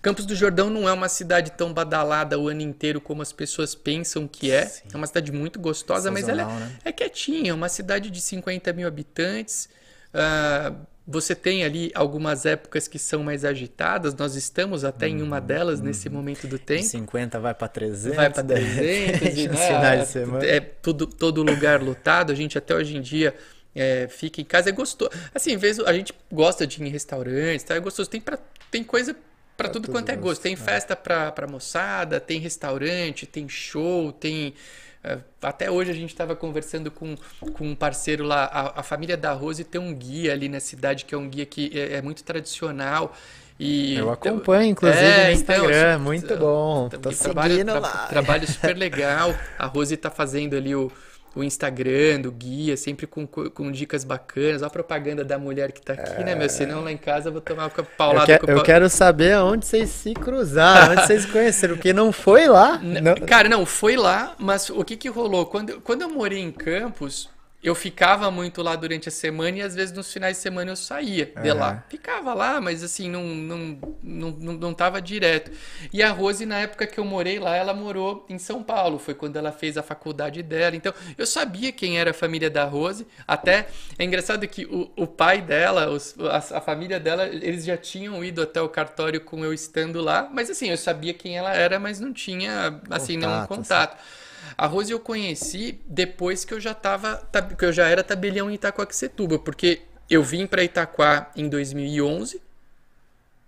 Campos 0.00 0.24
do 0.24 0.34
Jordão 0.34 0.70
não 0.70 0.88
é 0.88 0.92
uma 0.92 1.08
cidade 1.08 1.52
tão 1.52 1.72
badalada 1.72 2.38
o 2.38 2.48
ano 2.48 2.62
inteiro 2.62 3.00
como 3.00 3.22
as 3.22 3.32
pessoas 3.32 3.74
pensam 3.74 4.26
que 4.26 4.50
é. 4.50 4.66
Sim. 4.66 4.88
É 4.92 4.96
uma 4.96 5.06
cidade 5.06 5.32
muito 5.32 5.58
gostosa, 5.58 6.10
mas 6.10 6.28
ela 6.28 6.42
é, 6.42 6.46
né? 6.46 6.72
é 6.84 6.92
quietinha. 6.92 7.50
É 7.50 7.54
uma 7.54 7.68
cidade 7.68 8.10
de 8.10 8.20
50 8.20 8.72
mil 8.72 8.86
habitantes. 8.86 9.68
Uh, 10.14 10.74
você 11.10 11.34
tem 11.34 11.64
ali 11.64 11.90
algumas 11.94 12.44
épocas 12.44 12.86
que 12.86 12.98
são 12.98 13.22
mais 13.22 13.42
agitadas, 13.42 14.14
nós 14.14 14.34
estamos 14.34 14.84
até 14.84 15.06
uhum, 15.06 15.12
em 15.12 15.22
uma 15.22 15.40
uhum, 15.40 15.46
delas 15.46 15.78
uhum. 15.78 15.86
nesse 15.86 16.10
momento 16.10 16.46
do 16.46 16.58
tempo. 16.58 16.82
50 16.82 17.40
vai 17.40 17.54
para 17.54 17.66
300. 17.66 18.14
Vai 18.14 18.30
para 18.30 18.44
300, 18.44 19.38
e, 19.38 19.48
né, 19.48 19.96
de 19.96 20.06
semana. 20.06 20.44
É 20.44 20.60
tudo, 20.60 21.06
todo 21.06 21.42
lugar 21.42 21.82
lotado, 21.82 22.30
a 22.30 22.34
gente 22.34 22.58
até 22.58 22.74
hoje 22.74 22.94
em 22.94 23.00
dia 23.00 23.34
é, 23.74 24.06
fica 24.06 24.42
em 24.42 24.44
casa, 24.44 24.68
é 24.68 24.72
gostoso. 24.72 25.10
Assim, 25.34 25.56
vezes 25.56 25.82
a 25.82 25.94
gente 25.94 26.12
gosta 26.30 26.66
de 26.66 26.82
ir 26.82 26.86
em 26.86 26.90
restaurantes, 26.90 27.64
tá? 27.64 27.74
é 27.74 27.80
gostoso, 27.80 28.10
tem, 28.10 28.20
pra, 28.20 28.38
tem 28.70 28.84
coisa 28.84 29.16
para 29.58 29.68
tudo 29.68 29.90
quanto 29.90 30.08
é 30.10 30.16
gosto. 30.16 30.40
Tem 30.40 30.54
é. 30.54 30.56
festa 30.56 30.94
para 30.94 31.32
pra 31.32 31.46
moçada, 31.48 32.20
tem 32.20 32.38
restaurante, 32.38 33.26
tem 33.26 33.48
show, 33.48 34.12
tem 34.12 34.54
é, 35.02 35.18
até 35.42 35.70
hoje 35.70 35.90
a 35.90 35.94
gente 35.94 36.10
estava 36.10 36.34
conversando 36.34 36.90
com, 36.90 37.16
com 37.52 37.66
um 37.66 37.74
parceiro 37.74 38.24
lá, 38.24 38.44
a, 38.44 38.80
a, 38.80 38.82
família 38.82 39.16
da 39.16 39.32
Rose 39.32 39.62
tem 39.64 39.80
um 39.80 39.94
guia 39.94 40.32
ali 40.32 40.48
na 40.48 40.60
cidade, 40.60 41.04
que 41.04 41.14
é 41.14 41.18
um 41.18 41.28
guia 41.28 41.44
que 41.44 41.70
é, 41.74 41.94
é 41.94 42.02
muito 42.02 42.22
tradicional. 42.22 43.14
E, 43.58 43.96
eu 43.96 44.10
acompanho, 44.10 44.70
inclusive, 44.70 45.02
é, 45.02 45.26
no 45.26 45.32
então, 45.32 45.56
Instagram, 45.56 45.92
então, 45.94 46.00
muito 46.00 46.36
bom. 46.36 46.88
Tô 46.88 47.10
trabalho, 47.10 47.52
seguindo 47.52 47.80
lá. 47.80 48.06
Trabalho 48.06 48.46
super 48.46 48.76
legal. 48.76 49.34
A 49.58 49.66
Rose 49.66 49.94
está 49.94 50.10
fazendo 50.10 50.54
ali 50.54 50.76
o, 50.76 50.92
o 51.34 51.44
Instagram 51.44 52.20
do 52.20 52.32
guia, 52.32 52.76
sempre 52.76 53.06
com, 53.06 53.26
com 53.26 53.70
dicas 53.70 54.04
bacanas. 54.04 54.62
Olha 54.62 54.66
a 54.66 54.70
propaganda 54.70 55.24
da 55.24 55.38
mulher 55.38 55.72
que 55.72 55.80
tá 55.80 55.92
aqui, 55.92 56.20
é... 56.20 56.24
né, 56.24 56.34
meu? 56.34 56.48
Senão 56.48 56.82
lá 56.82 56.92
em 56.92 56.96
casa 56.96 57.28
eu 57.28 57.32
vou 57.32 57.40
tomar 57.40 57.64
uma 57.64 57.84
paulada. 57.84 58.32
Eu, 58.32 58.38
que, 58.38 58.50
eu 58.50 58.62
quero 58.62 58.88
saber 58.88 59.32
aonde 59.32 59.66
vocês 59.66 59.90
se 59.90 60.14
cruzaram, 60.14 60.92
onde 60.92 61.06
vocês 61.06 61.26
conheceram, 61.26 61.74
porque 61.74 61.92
não 61.92 62.12
foi 62.12 62.48
lá. 62.48 62.78
Não... 62.78 63.14
Cara, 63.26 63.48
não, 63.48 63.64
foi 63.64 63.96
lá, 63.96 64.34
mas 64.38 64.70
o 64.70 64.84
que 64.84 64.96
que 64.96 65.08
rolou? 65.08 65.46
Quando, 65.46 65.80
quando 65.80 66.02
eu 66.02 66.10
morei 66.10 66.40
em 66.40 66.50
Campos, 66.50 67.28
eu 67.60 67.74
ficava 67.74 68.30
muito 68.30 68.62
lá 68.62 68.76
durante 68.76 69.08
a 69.08 69.12
semana 69.12 69.58
e 69.58 69.62
às 69.62 69.74
vezes 69.74 69.92
nos 69.92 70.12
finais 70.12 70.36
de 70.36 70.42
semana 70.42 70.70
eu 70.70 70.76
saía 70.76 71.26
de 71.26 71.50
uhum. 71.50 71.58
lá. 71.58 71.84
Ficava 71.88 72.32
lá, 72.32 72.60
mas 72.60 72.84
assim, 72.84 73.10
não, 73.10 73.24
não, 73.24 73.78
não, 74.00 74.30
não, 74.30 74.52
não 74.54 74.74
tava 74.74 75.02
direto. 75.02 75.50
E 75.92 76.00
a 76.00 76.12
Rose, 76.12 76.46
na 76.46 76.58
época 76.58 76.86
que 76.86 76.98
eu 77.00 77.04
morei 77.04 77.40
lá, 77.40 77.56
ela 77.56 77.74
morou 77.74 78.24
em 78.28 78.38
São 78.38 78.62
Paulo. 78.62 78.96
Foi 78.96 79.12
quando 79.12 79.36
ela 79.36 79.50
fez 79.50 79.76
a 79.76 79.82
faculdade 79.82 80.40
dela. 80.40 80.76
Então, 80.76 80.94
eu 81.16 81.26
sabia 81.26 81.72
quem 81.72 81.98
era 81.98 82.12
a 82.12 82.14
família 82.14 82.48
da 82.48 82.64
Rose. 82.64 83.04
Até 83.26 83.66
é 83.98 84.04
engraçado 84.04 84.46
que 84.46 84.64
o, 84.64 84.92
o 84.96 85.06
pai 85.08 85.42
dela, 85.42 85.90
os, 85.90 86.14
a, 86.20 86.58
a 86.58 86.60
família 86.60 87.00
dela, 87.00 87.26
eles 87.26 87.64
já 87.64 87.76
tinham 87.76 88.24
ido 88.24 88.40
até 88.40 88.62
o 88.62 88.68
cartório 88.68 89.20
com 89.20 89.44
eu 89.44 89.52
estando 89.52 90.00
lá. 90.00 90.30
Mas 90.32 90.48
assim, 90.48 90.68
eu 90.70 90.76
sabia 90.76 91.12
quem 91.12 91.36
ela 91.36 91.52
era, 91.52 91.80
mas 91.80 91.98
não 91.98 92.12
tinha, 92.12 92.80
assim, 92.88 93.16
contato, 93.16 93.30
nenhum 93.30 93.46
contato. 93.46 93.94
Assim. 93.94 94.27
A 94.58 94.66
Rose 94.66 94.90
eu 94.90 94.98
conheci 94.98 95.80
depois 95.86 96.44
que 96.44 96.52
eu 96.52 96.58
já 96.58 96.74
tava, 96.74 97.22
que 97.56 97.64
eu 97.64 97.72
já 97.72 97.86
era 97.86 98.02
tabelião 98.02 98.50
em 98.50 98.54
Itacoaxetuba, 98.54 99.38
porque 99.38 99.82
eu 100.10 100.20
vim 100.20 100.48
para 100.48 100.64
Itaquá 100.64 101.30
em 101.36 101.48
2011. 101.48 102.42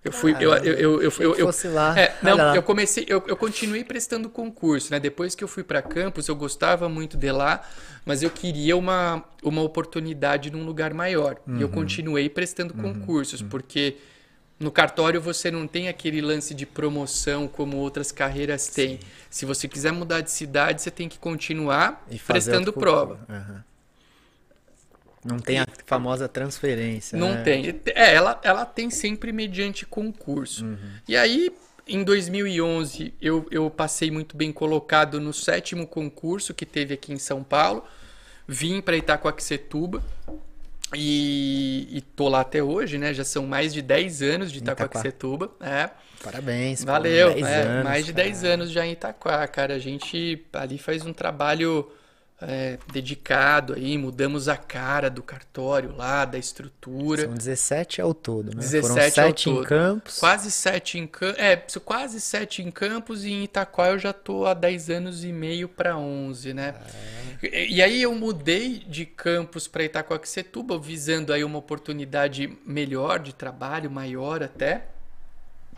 Eu 0.05 0.13
fui, 0.13 0.35
eu, 0.39 0.55
eu, 0.55 1.03
eu, 1.03 1.11
eu, 1.35 1.47
fosse 1.47 1.67
lá. 1.67 1.99
É, 1.99 2.17
não, 2.23 2.55
eu 2.55 2.63
comecei, 2.63 3.05
eu, 3.09 3.23
eu 3.27 3.37
continuei 3.37 3.83
prestando 3.83 4.31
concurso, 4.31 4.93
né? 4.93 5.01
Depois 5.01 5.35
que 5.35 5.43
eu 5.43 5.49
fui 5.49 5.65
para 5.65 5.83
campus, 5.83 6.29
eu 6.29 6.37
gostava 6.37 6.89
muito 6.89 7.19
de 7.19 7.31
lá, 7.33 7.69
mas 8.07 8.23
eu 8.23 8.31
queria 8.31 8.77
uma, 8.77 9.23
uma 9.43 9.63
oportunidade 9.63 10.49
num 10.51 10.65
lugar 10.65 10.95
maior. 10.95 11.37
E 11.47 11.61
eu 11.61 11.67
uhum. 11.67 11.75
continuei 11.75 12.31
prestando 12.31 12.73
uhum. 12.73 12.95
concursos, 12.95 13.43
uhum. 13.43 13.49
porque 13.49 13.97
no 14.61 14.71
cartório 14.71 15.19
você 15.23 15.51
não 15.51 15.67
tem 15.67 15.89
aquele 15.89 16.21
lance 16.21 16.53
de 16.53 16.67
promoção 16.67 17.49
como 17.49 17.79
outras 17.79 18.13
carreiras 18.13 18.69
têm. 18.69 18.99
Sim. 18.99 19.07
Se 19.31 19.47
você 19.47 19.67
quiser 19.67 19.91
mudar 19.91 20.21
de 20.21 20.31
cidade, 20.31 20.83
você 20.83 20.91
tem 20.91 21.09
que 21.09 21.19
continuar 21.19 22.07
prestando 22.27 22.71
prova. 22.71 23.19
Uhum. 23.27 23.61
Não 25.25 25.39
tem 25.39 25.61
a 25.61 25.67
famosa 25.87 26.29
transferência. 26.29 27.19
Não 27.19 27.33
né? 27.35 27.43
tem. 27.43 27.81
É, 27.87 28.15
ela, 28.15 28.39
ela 28.43 28.67
tem 28.67 28.91
sempre 28.91 29.33
mediante 29.33 29.87
concurso. 29.87 30.65
Uhum. 30.65 30.77
E 31.09 31.17
aí, 31.17 31.51
em 31.87 32.05
2011, 32.05 33.15
eu, 33.21 33.47
eu 33.51 33.71
passei 33.71 34.11
muito 34.11 34.37
bem 34.37 34.53
colocado 34.53 35.19
no 35.19 35.33
sétimo 35.33 35.87
concurso 35.87 36.53
que 36.53 36.67
teve 36.67 36.93
aqui 36.93 37.13
em 37.15 37.19
São 37.19 37.43
Paulo. 37.43 37.83
Vim 38.47 38.83
para 38.83 38.97
Itacoaxetuba. 38.97 40.03
E, 40.95 41.89
e 41.91 42.01
tô 42.01 42.29
lá 42.29 42.41
até 42.41 42.63
hoje, 42.63 42.99
né? 42.99 43.15
Já 43.15 43.25
são 43.25 43.47
mais 43.47 43.73
de 43.73 43.81
10 43.81 44.23
anos 44.23 44.53
de 44.53 44.59
Itacoaxetuba. 44.59 45.51
É. 45.61 45.91
Parabéns. 46.23 46.85
Valeu. 46.85 47.31
É, 47.31 47.63
anos, 47.63 47.85
mais 47.85 48.07
de 48.07 48.13
cara. 48.13 48.25
10 48.25 48.45
anos 48.45 48.71
já 48.71 48.87
em 48.87 48.93
Itaquá, 48.93 49.47
cara. 49.47 49.75
A 49.75 49.79
gente 49.79 50.45
ali 50.53 50.79
faz 50.79 51.07
um 51.07 51.13
trabalho 51.13 51.91
é, 52.43 52.79
dedicado 52.91 53.75
aí, 53.75 53.99
mudamos 53.99 54.49
a 54.49 54.57
cara 54.57 55.11
do 55.11 55.23
cartório 55.23 55.95
lá, 55.95 56.25
da 56.25 56.39
estrutura. 56.39 57.23
São 57.23 57.35
17 57.35 58.01
ao 58.01 58.15
todo, 58.15 58.55
né? 58.55 58.61
17 58.61 58.83
Foram 58.83 59.11
7 59.11 59.51
em 59.51 59.63
Campos. 59.63 60.19
Quase 60.19 60.51
7 60.51 60.99
em 60.99 61.07
Campos. 61.07 61.39
É, 61.39 61.57
quase 61.85 62.21
7 62.21 62.63
em 62.63 62.71
Campos 62.71 63.25
e 63.25 63.31
em 63.31 63.45
Itaquá 63.45 63.89
eu 63.89 63.99
já 63.99 64.13
tô 64.13 64.47
há 64.47 64.55
10 64.55 64.91
anos 64.91 65.25
e 65.25 65.33
meio 65.33 65.69
para 65.69 65.97
11, 65.97 66.55
né? 66.55 66.75
É. 67.43 67.67
E 67.69 67.83
aí 67.83 68.03
eu 68.03 68.15
mudei 68.15 68.79
de 68.79 69.07
campus 69.07 69.67
para 69.67 69.85
Itacoaxetuba, 69.85 70.79
visando 70.79 71.33
aí 71.33 71.43
uma 71.43 71.59
oportunidade 71.59 72.59
melhor 72.67 73.19
de 73.19 73.35
trabalho, 73.35 73.91
maior 73.91 74.43
até. 74.43 74.87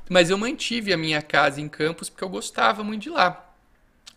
Mas 0.09 0.29
eu 0.29 0.37
mantive 0.37 0.93
a 0.93 0.97
minha 0.97 1.23
casa 1.23 1.61
em 1.61 1.69
campus 1.69 2.09
porque 2.09 2.25
eu 2.25 2.29
gostava 2.29 2.83
muito 2.83 3.03
de 3.03 3.11
lá. 3.11 3.55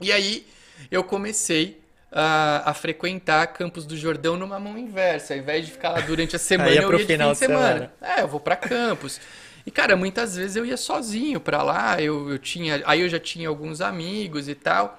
E 0.02 0.12
aí 0.12 0.46
eu 0.90 1.04
comecei 1.04 1.85
a, 2.18 2.72
a, 2.72 2.74
frequentar 2.74 3.48
Campos 3.48 3.86
do 3.86 3.98
Jordão 3.98 4.38
numa 4.38 4.58
mão 4.58 4.78
inversa. 4.78 5.34
Ao 5.34 5.40
invés 5.40 5.66
de 5.66 5.74
ficar 5.74 5.90
lá 5.90 6.00
durante 6.00 6.34
a 6.34 6.40
semana, 6.40 6.72
eu 6.72 6.90
ia 6.90 6.98
de 6.98 7.06
fim 7.06 7.18
de 7.18 7.36
semana. 7.36 7.38
semana. 7.38 7.94
É, 8.02 8.22
eu 8.22 8.28
vou 8.30 8.40
para 8.40 8.56
Campos. 8.56 9.20
E, 9.66 9.72
cara, 9.72 9.98
muitas 9.98 10.36
vezes 10.36 10.56
eu 10.56 10.66
ia 10.66 10.78
sozinho 10.78 11.42
para 11.42 11.62
lá. 11.62 12.02
Eu, 12.02 12.30
eu 12.30 12.40
tinha, 12.40 12.82
aí 12.86 13.02
eu 13.02 13.10
já 13.10 13.20
tinha 13.20 13.50
alguns 13.50 13.82
amigos 13.82 14.48
e 14.48 14.56
tal. 14.56 14.98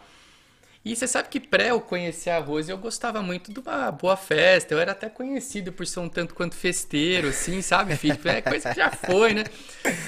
E 0.84 0.94
você 0.94 1.08
sabe 1.08 1.28
que 1.28 1.40
pré 1.40 1.70
eu 1.70 1.80
conhecer 1.80 2.30
a 2.30 2.38
Rose, 2.38 2.70
eu 2.70 2.78
gostava 2.78 3.20
muito 3.20 3.52
de 3.52 3.58
uma 3.58 3.90
boa 3.90 4.16
festa. 4.16 4.74
Eu 4.74 4.78
era 4.78 4.92
até 4.92 5.08
conhecido 5.08 5.72
por 5.72 5.86
ser 5.86 6.00
um 6.00 6.08
tanto 6.08 6.34
quanto 6.34 6.54
festeiro, 6.54 7.28
assim, 7.28 7.60
sabe, 7.62 7.96
filho? 7.96 8.20
É 8.24 8.42
coisa 8.42 8.68
que 8.70 8.76
já 8.76 8.90
foi, 8.92 9.34
né? 9.34 9.44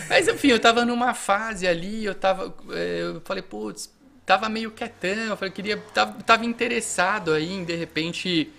Mas 0.09 0.28
enfim, 0.28 0.48
eu 0.48 0.61
tava 0.61 0.84
numa 0.84 1.14
fase 1.14 1.66
ali, 1.66 2.04
eu 2.04 2.14
tava. 2.14 2.54
Eh, 2.70 3.00
eu 3.02 3.20
falei, 3.24 3.42
putz, 3.42 3.90
tava 4.29 4.47
meio 4.51 4.70
quietão, 4.70 5.11
eu 5.11 5.37
falei, 5.39 5.51
queria. 5.51 5.79
Tava, 5.95 6.22
tava 6.22 6.45
interessado 6.45 7.33
aí 7.33 7.51
em, 7.51 7.64
de 7.64 7.74
repente. 7.74 8.53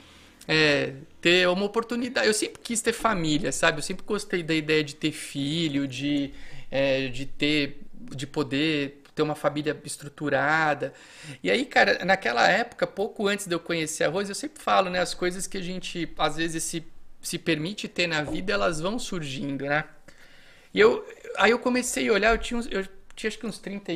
É, 0.48 0.94
ter 1.22 1.48
uma 1.48 1.64
oportunidade. 1.64 2.26
Eu 2.26 2.34
sempre 2.34 2.60
quis 2.64 2.82
ter 2.82 2.92
família, 2.92 3.52
sabe? 3.52 3.78
Eu 3.78 3.84
sempre 3.84 4.04
gostei 4.04 4.42
da 4.42 4.56
ideia 4.56 4.84
de 4.84 4.96
ter 4.96 5.12
filho, 5.12 5.88
de, 5.88 6.32
é, 6.72 7.08
de 7.10 7.28
ter. 7.28 7.82
de 8.16 8.26
poder 8.26 9.04
ter 9.14 9.22
uma 9.22 9.36
família 9.36 9.80
estruturada. 9.86 10.92
E 11.44 11.52
aí, 11.52 11.66
cara, 11.66 12.04
naquela 12.04 12.48
época, 12.48 12.88
pouco 12.88 13.28
antes 13.28 13.46
de 13.46 13.54
eu 13.54 13.60
conhecer 13.60 14.06
a 14.06 14.10
Rose, 14.10 14.32
eu 14.32 14.36
sempre 14.36 14.64
falo, 14.64 14.90
né? 14.90 15.00
As 15.00 15.14
coisas 15.14 15.46
que 15.46 15.58
a 15.58 15.62
gente, 15.62 16.12
às 16.18 16.38
vezes, 16.38 16.64
se, 16.64 16.84
se 17.22 17.38
permite 17.38 17.88
ter 17.88 18.08
na 18.08 18.24
vida, 18.24 18.52
elas 18.52 18.80
vão 18.80 18.98
surgindo, 18.98 19.66
né? 19.66 19.84
E 20.74 20.80
eu, 20.80 21.06
aí 21.38 21.52
eu 21.52 21.60
comecei 21.60 22.10
a 22.10 22.14
olhar, 22.14 22.32
eu 22.32 22.40
tinha, 22.40 22.60
eu 22.72 22.88
tinha 23.16 23.28
acho 23.28 23.38
que 23.38 23.46
uns 23.46 23.60
30, 23.60 23.92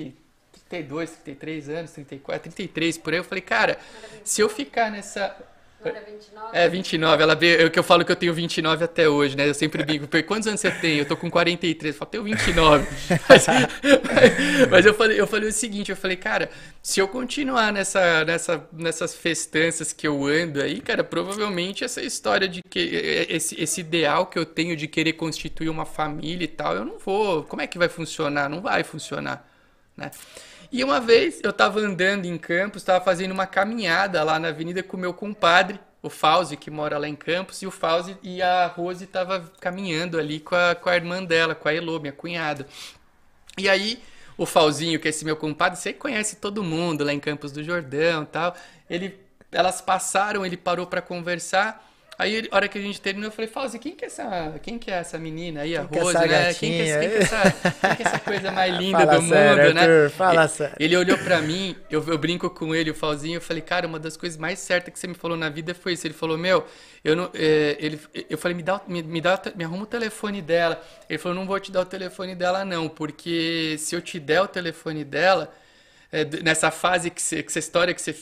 32, 0.70 1.11
33 1.11 1.70
anos, 1.70 1.91
34, 1.91 2.51
33 2.51 2.97
por 2.97 3.14
aí. 3.14 3.20
Eu 3.20 3.24
falei, 3.24 3.41
cara, 3.41 3.78
se 4.24 4.41
eu 4.41 4.49
ficar 4.49 4.91
nessa 4.91 5.36
era 5.89 6.01
29? 6.01 6.57
É, 6.57 6.70
29. 6.70 7.24
Ela 7.24 7.36
vê, 7.36 7.64
eu 7.64 7.70
que 7.70 7.78
eu 7.78 7.84
falo 7.84 8.05
que 8.05 8.11
eu 8.11 8.16
tenho 8.16 8.34
29 8.34 8.84
até 8.84 9.09
hoje, 9.09 9.36
né? 9.36 9.49
Eu 9.49 9.53
sempre 9.53 9.84
digo, 9.84 10.07
quantos 10.26 10.47
anos 10.47 10.61
você 10.61 10.72
tem? 10.72 10.97
Eu 10.97 11.05
tô 11.05 11.18
com 11.18 11.30
43. 11.30 11.93
Eu 11.93 11.99
falo, 11.99 12.11
tenho 12.11 12.24
29. 12.24 12.88
mas, 13.28 13.45
mas 14.70 14.86
eu, 14.86 14.93
falei, 14.93 15.20
eu 15.20 15.28
falei 15.28 15.49
o 15.49 15.51
seguinte, 15.51 15.91
eu 15.91 15.97
falei, 15.97 16.16
cara, 16.16 16.49
se 16.82 16.99
eu 16.99 17.07
continuar 17.07 17.74
nessa, 17.74 18.24
nessa, 18.24 18.68
nessas 18.72 19.14
festanças 19.14 19.91
que 19.91 20.07
eu 20.07 20.26
ando 20.26 20.61
aí, 20.61 20.80
cara, 20.80 21.03
provavelmente 21.03 21.84
essa 21.84 22.01
história 22.01 22.47
de 22.47 22.61
que 22.64 22.80
esse, 23.30 23.61
esse 23.61 23.82
ideal 23.82 24.28
que 24.28 24.39
eu 24.39 24.45
tenho 24.45 24.76
de 24.76 24.88
querer 24.88 25.14
constituir 25.14 25.70
uma 25.70 25.86
família 25.86 26.45
e 26.45 26.47
tal, 26.47 26.76
eu 26.76 26.86
não 26.86 26.97
vou. 26.97 27.43
Como 27.43 27.61
é 27.61 27.68
que 27.68 27.78
vai 27.78 27.89
funcionar? 27.89 28.49
Não 28.49 28.61
vai 28.61 28.84
funcionar, 28.84 29.45
né? 29.97 30.11
E 30.74 30.84
uma 30.84 30.99
vez 30.99 31.39
eu 31.43 31.51
estava 31.51 31.80
andando 31.80 32.26
em 32.26 32.36
Campos, 32.36 32.82
estava 32.82 33.05
fazendo 33.05 33.32
uma 33.32 33.45
caminhada 33.45 34.24
lá 34.24 34.39
na 34.39 34.47
avenida 34.47 34.82
com 34.82 34.97
o 34.97 34.99
meu 34.99 35.13
compadre, 35.13 35.80
o 36.01 36.09
Fauzi, 36.09 36.57
que 36.57 36.71
mora 36.71 36.97
lá 36.97 37.07
em 37.07 37.15
Campos, 37.15 37.61
e 37.61 37.67
o 37.67 37.71
Fauzi 37.71 38.17
e 38.24 38.41
a 38.41 38.65
Rose 38.65 39.03
estavam 39.03 39.47
caminhando 39.61 40.17
ali 40.17 40.39
com 40.39 40.55
a, 40.55 40.74
com 40.74 40.89
a 40.89 40.95
irmã 40.95 41.24
dela, 41.24 41.53
com 41.53 41.69
a 41.69 41.74
Elô, 41.76 41.99
minha 41.99 42.11
cunhada. 42.11 42.65
E 43.55 43.69
aí, 43.69 44.01
o 44.36 44.47
Fauzinho, 44.47 44.99
que 44.99 45.07
é 45.07 45.09
esse 45.09 45.24
meu 45.24 45.36
compadre, 45.38 45.78
você 45.78 45.93
conhece 45.93 46.38
todo 46.38 46.63
mundo 46.63 47.03
lá 47.03 47.13
em 47.13 47.19
Campos 47.19 47.51
do 47.51 47.63
Jordão 47.63 48.26
tal, 48.26 48.55
ele, 48.89 49.19
elas 49.51 49.80
passaram, 49.80 50.43
ele 50.43 50.57
parou 50.57 50.88
para 50.88 51.03
conversar, 51.03 51.88
Aí, 52.18 52.47
a 52.51 52.55
hora 52.55 52.68
que 52.68 52.78
a 52.78 52.82
gente 52.82 53.01
terminou, 53.01 53.30
eu 53.30 53.32
falei, 53.32 53.49
Fauzi, 53.49 53.80
quem 53.80 53.95
que 53.95 54.05
é 54.05 54.07
essa, 54.07 54.59
quem 54.61 54.78
que 54.78 54.91
é 54.91 54.95
essa 54.95 55.18
menina 55.18 55.61
aí, 55.61 55.76
a 55.76 55.84
quem 55.86 55.99
Rose, 55.99 56.18
que 56.18 56.24
é 56.24 56.28
né? 56.28 56.53
Quem 56.53 56.72
que, 56.72 56.82
é, 56.82 56.99
quem, 56.99 57.09
que 57.09 57.16
é 57.16 57.22
essa, 57.22 57.41
quem 57.41 57.95
que 57.95 58.03
é 58.03 58.05
essa 58.05 58.20
coisa 58.20 58.51
mais 58.51 58.74
linda 58.78 58.99
Fala 58.99 59.20
do 59.20 59.28
sério, 59.28 59.64
mundo, 59.64 59.74
né? 59.74 59.82
Arthur, 59.82 60.03
né? 60.03 60.09
Fala 60.09 60.41
ele, 60.41 60.49
sério. 60.49 60.76
ele 60.80 60.97
olhou 60.97 61.18
pra 61.18 61.41
mim, 61.41 61.76
eu, 61.89 62.03
eu 62.07 62.18
brinco 62.20 62.49
com 62.51 62.76
ele, 62.76 62.91
o 62.91 62.93
Fauzinho, 62.93 63.38
eu 63.38 63.41
falei, 63.41 63.64
cara, 63.64 63.88
uma 63.88 63.97
das 63.97 64.16
coisas 64.16 64.38
mais 64.38 64.59
certas 64.59 64.93
que 64.93 64.99
você 64.99 65.07
me 65.07 65.16
falou 65.16 65.36
na 65.36 65.49
vida 65.49 65.74
foi 65.74 65.93
isso. 65.93 66.05
Ele 66.05 66.14
falou, 66.14 66.38
meu, 66.38 66.66
eu 67.03 67.16
não. 67.16 67.32
É, 67.34 67.78
ele, 67.80 67.99
eu 68.30 68.38
falei, 68.38 68.55
me 68.55 68.64
dá, 68.64 68.80
me, 68.88 69.01
me, 69.01 69.20
dá, 69.20 69.41
me 69.55 69.64
arruma 69.64 69.84
o 69.84 69.88
telefone 69.88 70.39
dela. 70.39 70.80
Ele 71.09 71.18
falou, 71.18 71.36
não 71.36 71.47
vou 71.47 71.59
te 71.59 71.72
dar 71.72 71.82
o 71.82 71.86
telefone 71.86 72.36
dela, 72.36 72.64
não, 72.64 72.88
porque 72.88 73.76
se 73.80 73.95
eu 73.95 74.01
te 74.01 74.20
der 74.20 74.41
o 74.41 74.47
telefone 74.47 75.03
dela, 75.03 75.51
é, 76.11 76.24
nessa 76.43 76.70
fase 76.70 77.09
que, 77.09 77.22
você, 77.22 77.41
que 77.41 77.49
essa 77.49 77.59
história 77.59 77.91
que 77.91 78.01
você. 78.01 78.16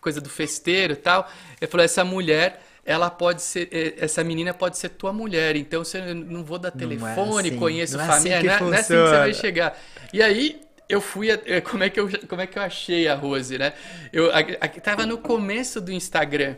coisa 0.00 0.18
do 0.18 0.30
festeiro 0.30 0.94
e 0.94 0.96
tal, 0.96 1.30
ele 1.60 1.70
falou, 1.70 1.84
essa 1.84 2.02
mulher 2.02 2.62
ela 2.88 3.10
pode 3.10 3.42
ser, 3.42 3.68
é, 3.70 3.96
essa 3.98 4.24
menina 4.24 4.54
pode 4.54 4.78
ser 4.78 4.88
tua 4.88 5.12
mulher, 5.12 5.54
então 5.56 5.84
você 5.84 6.00
não 6.14 6.42
vou 6.42 6.58
dar 6.58 6.70
telefone, 6.70 7.14
não 7.14 7.38
é 7.38 7.42
assim, 7.42 7.56
conheço 7.58 7.98
não 7.98 8.06
família, 8.06 8.34
é 8.34 8.38
assim, 8.38 8.46
não, 8.46 8.54
é, 8.54 8.60
não 8.60 8.74
é 8.74 8.80
assim 8.80 8.94
que 8.94 9.00
você 9.00 9.16
vai 9.18 9.34
chegar. 9.34 9.78
E 10.10 10.22
aí 10.22 10.60
eu 10.88 10.98
fui, 10.98 11.30
é, 11.30 11.60
como 11.60 11.84
é 11.84 11.90
que 11.90 12.00
eu, 12.00 12.08
como 12.26 12.40
é 12.40 12.46
que 12.46 12.58
eu 12.58 12.62
achei 12.62 13.06
a 13.06 13.14
Rose, 13.14 13.58
né? 13.58 13.74
Eu 14.10 14.30
a, 14.30 14.38
a, 14.38 14.68
tava 14.68 15.04
no 15.04 15.18
começo 15.18 15.82
do 15.82 15.92
Instagram. 15.92 16.56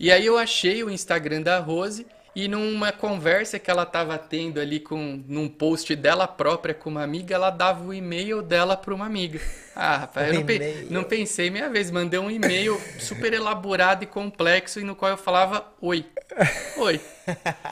E 0.00 0.10
aí 0.10 0.26
eu 0.26 0.36
achei 0.36 0.82
o 0.82 0.90
Instagram 0.90 1.42
da 1.42 1.60
Rose 1.60 2.04
e 2.36 2.48
numa 2.48 2.92
conversa 2.92 3.58
que 3.58 3.70
ela 3.70 3.84
estava 3.84 4.18
tendo 4.18 4.60
ali 4.60 4.78
com 4.78 5.24
num 5.26 5.48
post 5.48 5.96
dela 5.96 6.28
própria 6.28 6.74
com 6.74 6.90
uma 6.90 7.02
amiga, 7.02 7.34
ela 7.34 7.48
dava 7.48 7.82
o 7.82 7.94
e-mail 7.94 8.42
dela 8.42 8.76
para 8.76 8.94
uma 8.94 9.06
amiga. 9.06 9.40
Ah, 9.74 9.96
rapaz, 9.96 10.28
eu 10.28 10.34
não, 10.34 10.44
pe 10.46 10.86
não, 10.90 11.02
pensei 11.02 11.48
minha 11.48 11.70
vez, 11.70 11.90
mandei 11.90 12.20
um 12.20 12.30
e-mail 12.30 12.78
super 12.98 13.32
elaborado 13.32 14.04
e 14.04 14.06
complexo 14.06 14.78
e 14.78 14.84
no 14.84 14.94
qual 14.94 15.12
eu 15.12 15.16
falava 15.16 15.66
oi. 15.80 16.04
Oi. 16.76 17.00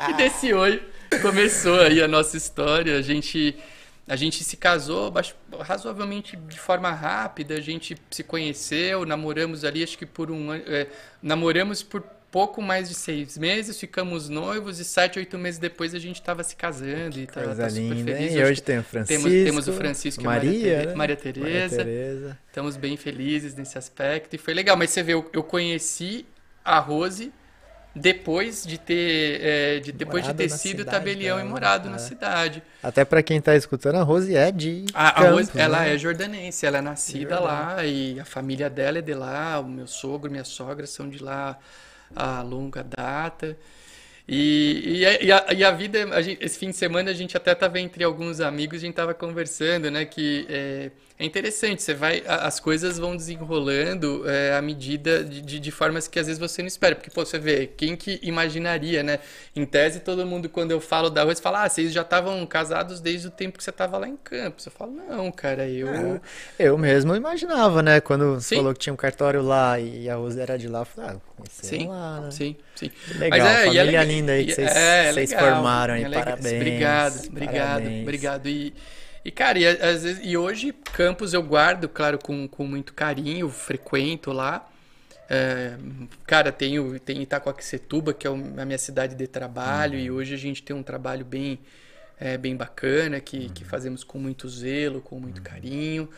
E 0.09 0.15
desse 0.15 0.55
oi 0.55 0.83
começou 1.21 1.81
aí 1.81 2.03
a 2.03 2.09
nossa 2.09 2.35
história. 2.35 2.97
A 2.97 3.03
gente 3.03 3.55
a 4.07 4.17
gente 4.17 4.45
se 4.45 4.57
casou 4.57 5.13
razoavelmente 5.61 6.37
de 6.37 6.59
forma 6.59 6.91
rápida, 6.91 7.55
a 7.55 7.61
gente 7.61 7.97
se 8.11 8.23
conheceu, 8.23 9.07
namoramos 9.07 9.65
ali, 9.65 9.83
acho 9.83 9.97
que 9.97 10.07
por 10.07 10.31
um 10.31 10.51
ano. 10.51 10.65
É, 10.67 10.87
namoramos 11.23 11.83
por 11.83 12.03
pouco 12.35 12.61
mais 12.61 12.89
de 12.89 12.97
seis 12.97 13.39
meses, 13.39 13.79
ficamos 13.79 14.29
noivos 14.29 14.81
e 14.81 14.85
sete, 14.85 15.21
oito 15.21 15.39
meses 15.39 15.61
depois 15.61 15.95
a 15.95 16.01
gente 16.01 16.17
estava 16.17 16.43
se 16.43 16.57
casando 16.57 17.17
e 17.17 17.29
tá, 17.29 17.43
super 17.45 17.71
feliz. 17.71 18.35
E 18.35 18.43
hoje 18.43 18.61
tem 18.61 18.81
o 18.81 18.83
Francisco. 18.83 19.23
Temos, 19.23 19.45
temos 19.45 19.69
o 19.69 19.73
Francisco 19.73 20.25
Maria, 20.25 20.51
e 20.51 20.57
a 20.57 20.77
Maria, 20.77 20.87
né? 20.89 20.95
Maria, 20.97 21.17
Tereza. 21.17 22.39
Estamos 22.49 22.77
bem 22.77 22.97
felizes 22.97 23.55
nesse 23.55 23.79
aspecto 23.79 24.35
e 24.35 24.39
foi 24.39 24.53
legal. 24.53 24.77
Mas 24.77 24.91
você 24.91 25.01
vê, 25.01 25.15
eu, 25.15 25.31
eu 25.33 25.45
conheci 25.45 26.27
a 26.65 26.81
Rose 26.81 27.33
depois 27.95 28.67
de 28.67 28.79
ter 28.79 29.41
é, 29.41 29.79
de, 29.79 29.93
depois 29.93 30.25
morado 30.25 30.37
de 30.37 30.49
ter 30.49 30.57
sido 30.57 30.85
tabelião 30.85 31.37
dela, 31.37 31.49
e 31.49 31.53
morado 31.53 31.89
é. 31.89 31.93
na 31.93 31.99
cidade. 31.99 32.65
Até 32.83 33.05
para 33.05 33.23
quem 33.23 33.37
está 33.39 33.55
escutando, 33.55 33.95
a 33.95 34.03
Rose 34.03 34.35
é 34.35 34.51
de 34.51 34.87
a, 34.93 35.13
Campos, 35.13 35.25
a 35.25 35.31
Rose, 35.31 35.51
né? 35.55 35.63
ela 35.63 35.87
é 35.87 35.97
jordanense, 35.97 36.67
ela 36.67 36.79
é 36.79 36.81
nascida 36.81 37.39
lá 37.39 37.85
e 37.85 38.19
a 38.19 38.25
família 38.25 38.69
dela 38.69 38.99
é 38.99 39.03
de 39.03 39.15
lá, 39.15 39.61
o 39.61 39.69
meu 39.69 39.87
sogro, 39.87 40.29
minha 40.29 40.43
sogra 40.43 40.85
são 40.85 41.09
de 41.09 41.23
lá 41.23 41.57
a 42.15 42.43
longa 42.43 42.83
data. 42.83 43.57
E, 44.27 45.05
a, 45.05 45.23
e, 45.23 45.33
a, 45.33 45.53
e 45.53 45.65
a 45.65 45.71
vida, 45.71 46.05
a 46.15 46.23
gente, 46.23 46.43
esse 46.43 46.59
fim 46.59 46.71
de 46.71 46.77
semana 46.77 47.11
a 47.11 47.15
gente 47.15 47.37
até 47.37 47.53
estava 47.53 47.79
entre 47.79 48.03
alguns 48.03 48.41
amigos, 48.41 48.79
a 48.79 48.81
gente 48.81 48.91
estava 48.91 49.13
conversando, 49.13 49.91
né, 49.91 50.07
que 50.07 50.47
é, 50.49 50.91
é 51.17 51.25
interessante, 51.25 51.81
você 51.81 51.95
vai, 51.95 52.25
as 52.27 52.59
coisas 52.59 52.99
vão 52.99 53.17
desenrolando 53.17 54.29
é, 54.29 54.57
à 54.57 54.61
medida 54.61 55.23
de, 55.23 55.41
de, 55.41 55.61
de, 55.61 55.71
formas 55.71 56.09
que 56.09 56.19
às 56.19 56.27
vezes 56.27 56.41
você 56.41 56.61
não 56.61 56.67
espera. 56.67 56.97
Porque, 56.97 57.09
pô, 57.09 57.25
você 57.25 57.39
vê, 57.39 57.69
quem 57.69 57.95
que 57.95 58.19
imaginaria, 58.21 59.01
né? 59.05 59.21
Em 59.55 59.65
tese, 59.65 60.01
todo 60.01 60.27
mundo, 60.27 60.49
quando 60.49 60.73
eu 60.73 60.81
falo 60.81 61.09
da 61.09 61.23
Rose, 61.23 61.41
fala, 61.41 61.63
ah, 61.63 61.69
vocês 61.69 61.93
já 61.93 62.03
estavam 62.03 62.45
casados 62.47 63.01
desde 63.01 63.29
o 63.29 63.31
tempo 63.31 63.57
que 63.59 63.63
você 63.63 63.71
estava 63.71 63.97
lá 63.97 64.09
em 64.09 64.17
Campos. 64.17 64.67
Eu 64.67 64.73
falo, 64.73 64.91
não, 64.91 65.31
cara, 65.31 65.69
eu... 65.69 65.89
É, 66.59 66.67
eu 66.67 66.77
mesmo 66.77 67.15
imaginava, 67.15 67.81
né? 67.81 68.01
Quando 68.01 68.41
sim. 68.41 68.57
falou 68.57 68.73
que 68.73 68.81
tinha 68.81 68.93
um 68.93 68.97
cartório 68.97 69.41
lá 69.41 69.79
e 69.79 70.11
a 70.11 70.17
Rose 70.17 70.41
era 70.41 70.59
de 70.59 70.67
lá, 70.67 70.81
eu 70.81 70.85
falei, 70.85 71.11
ah, 71.11 71.45
sim, 71.49 71.87
lá, 71.87 72.21
né? 72.23 72.31
Sim, 72.33 72.57
sim. 72.75 72.91
Legal, 73.17 73.39
Mas 73.39 73.49
é, 73.49 73.65
família 73.67 74.01
é, 74.01 74.05
linda 74.05 74.33
aí 74.33 74.47
que 74.47 74.53
vocês, 74.53 74.77
é, 74.77 75.13
vocês 75.13 75.33
formaram 75.33 75.95
aí, 75.95 76.03
é 76.03 76.11
parabéns. 76.11 76.57
Obrigado, 76.57 77.27
obrigado, 77.29 77.83
parabéns. 77.83 78.03
obrigado. 78.03 78.49
E... 78.49 78.75
E, 79.25 79.31
cara, 79.31 79.59
e, 79.59 79.67
às 79.67 80.03
vezes, 80.03 80.21
e 80.23 80.37
hoje 80.37 80.73
Campos 80.93 81.33
eu 81.33 81.43
guardo, 81.43 81.89
claro, 81.89 82.19
com, 82.19 82.47
com 82.47 82.67
muito 82.67 82.93
carinho, 82.93 83.49
frequento 83.49 84.33
lá. 84.33 84.69
É, 85.29 85.77
cara, 86.27 86.53
tenho, 86.53 86.99
tenho 87.01 87.23
Itacoaquecetuba, 87.23 88.13
que 88.13 88.27
é 88.27 88.31
a 88.31 88.65
minha 88.65 88.79
cidade 88.79 89.15
de 89.15 89.27
trabalho, 89.27 89.95
uhum. 89.95 90.05
e 90.05 90.11
hoje 90.11 90.35
a 90.35 90.39
gente 90.39 90.63
tem 90.63 90.77
um 90.77 90.83
trabalho 90.83 91.25
bem, 91.25 91.59
é, 92.21 92.37
bem 92.37 92.55
bacana, 92.55 93.19
que, 93.21 93.39
uhum. 93.39 93.49
que 93.49 93.65
fazemos 93.65 94.05
com 94.05 94.19
muito 94.19 94.49
zelo, 94.49 95.01
com 95.01 95.19
muito 95.19 95.39
uhum. 95.39 95.45
carinho. 95.45 96.09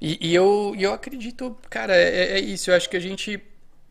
E, 0.00 0.28
e 0.28 0.34
eu, 0.34 0.74
eu 0.78 0.92
acredito, 0.92 1.56
cara, 1.68 1.96
é, 1.96 2.32
é 2.32 2.40
isso. 2.40 2.70
Eu 2.70 2.76
acho 2.76 2.88
que 2.88 2.96
a 2.96 3.00
gente 3.00 3.42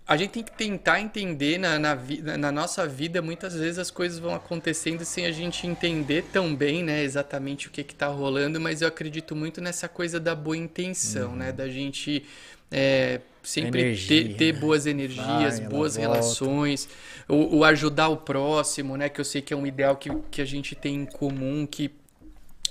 a 0.07 0.15
gente 0.15 0.31
tem 0.31 0.43
que 0.43 0.51
tentar 0.51 1.01
entender 1.01 1.57
na, 1.57 1.79
na, 1.79 1.95
na, 2.37 2.51
nossa 2.51 2.87
vida, 2.87 3.21
muitas 3.21 3.55
vezes 3.55 3.79
as 3.79 3.89
coisas 3.89 4.19
vão 4.19 4.35
acontecendo 4.35 5.03
sem 5.03 5.25
a 5.25 5.31
gente 5.31 5.65
entender 5.65 6.25
tão 6.31 6.55
bem, 6.55 6.83
né, 6.83 7.03
exatamente 7.03 7.67
o 7.67 7.71
que 7.71 7.81
está 7.81 8.07
rolando, 8.07 8.61
mas 8.61 8.81
eu 8.81 8.87
acredito 8.87 9.35
muito 9.35 9.59
nessa 9.59 9.89
coisa 9.89 10.19
da 10.19 10.35
boa 10.35 10.55
intenção, 10.55 11.31
uhum. 11.31 11.37
né, 11.37 11.51
da 11.51 11.67
gente 11.67 12.23
é, 12.71 13.19
sempre 13.41 13.81
Energia, 13.81 14.25
ter, 14.25 14.35
ter, 14.35 14.53
boas 14.59 14.85
energias, 14.85 15.59
Vai, 15.59 15.69
boas 15.69 15.95
relações, 15.95 16.87
o, 17.27 17.57
o, 17.57 17.63
ajudar 17.63 18.09
o 18.09 18.17
próximo, 18.17 18.95
né, 18.95 19.09
que 19.09 19.19
eu 19.19 19.25
sei 19.25 19.41
que 19.41 19.53
é 19.53 19.57
um 19.57 19.65
ideal 19.65 19.95
que, 19.95 20.11
que 20.29 20.39
a 20.39 20.45
gente 20.45 20.75
tem 20.75 20.95
em 20.95 21.05
comum, 21.05 21.65
que 21.65 21.89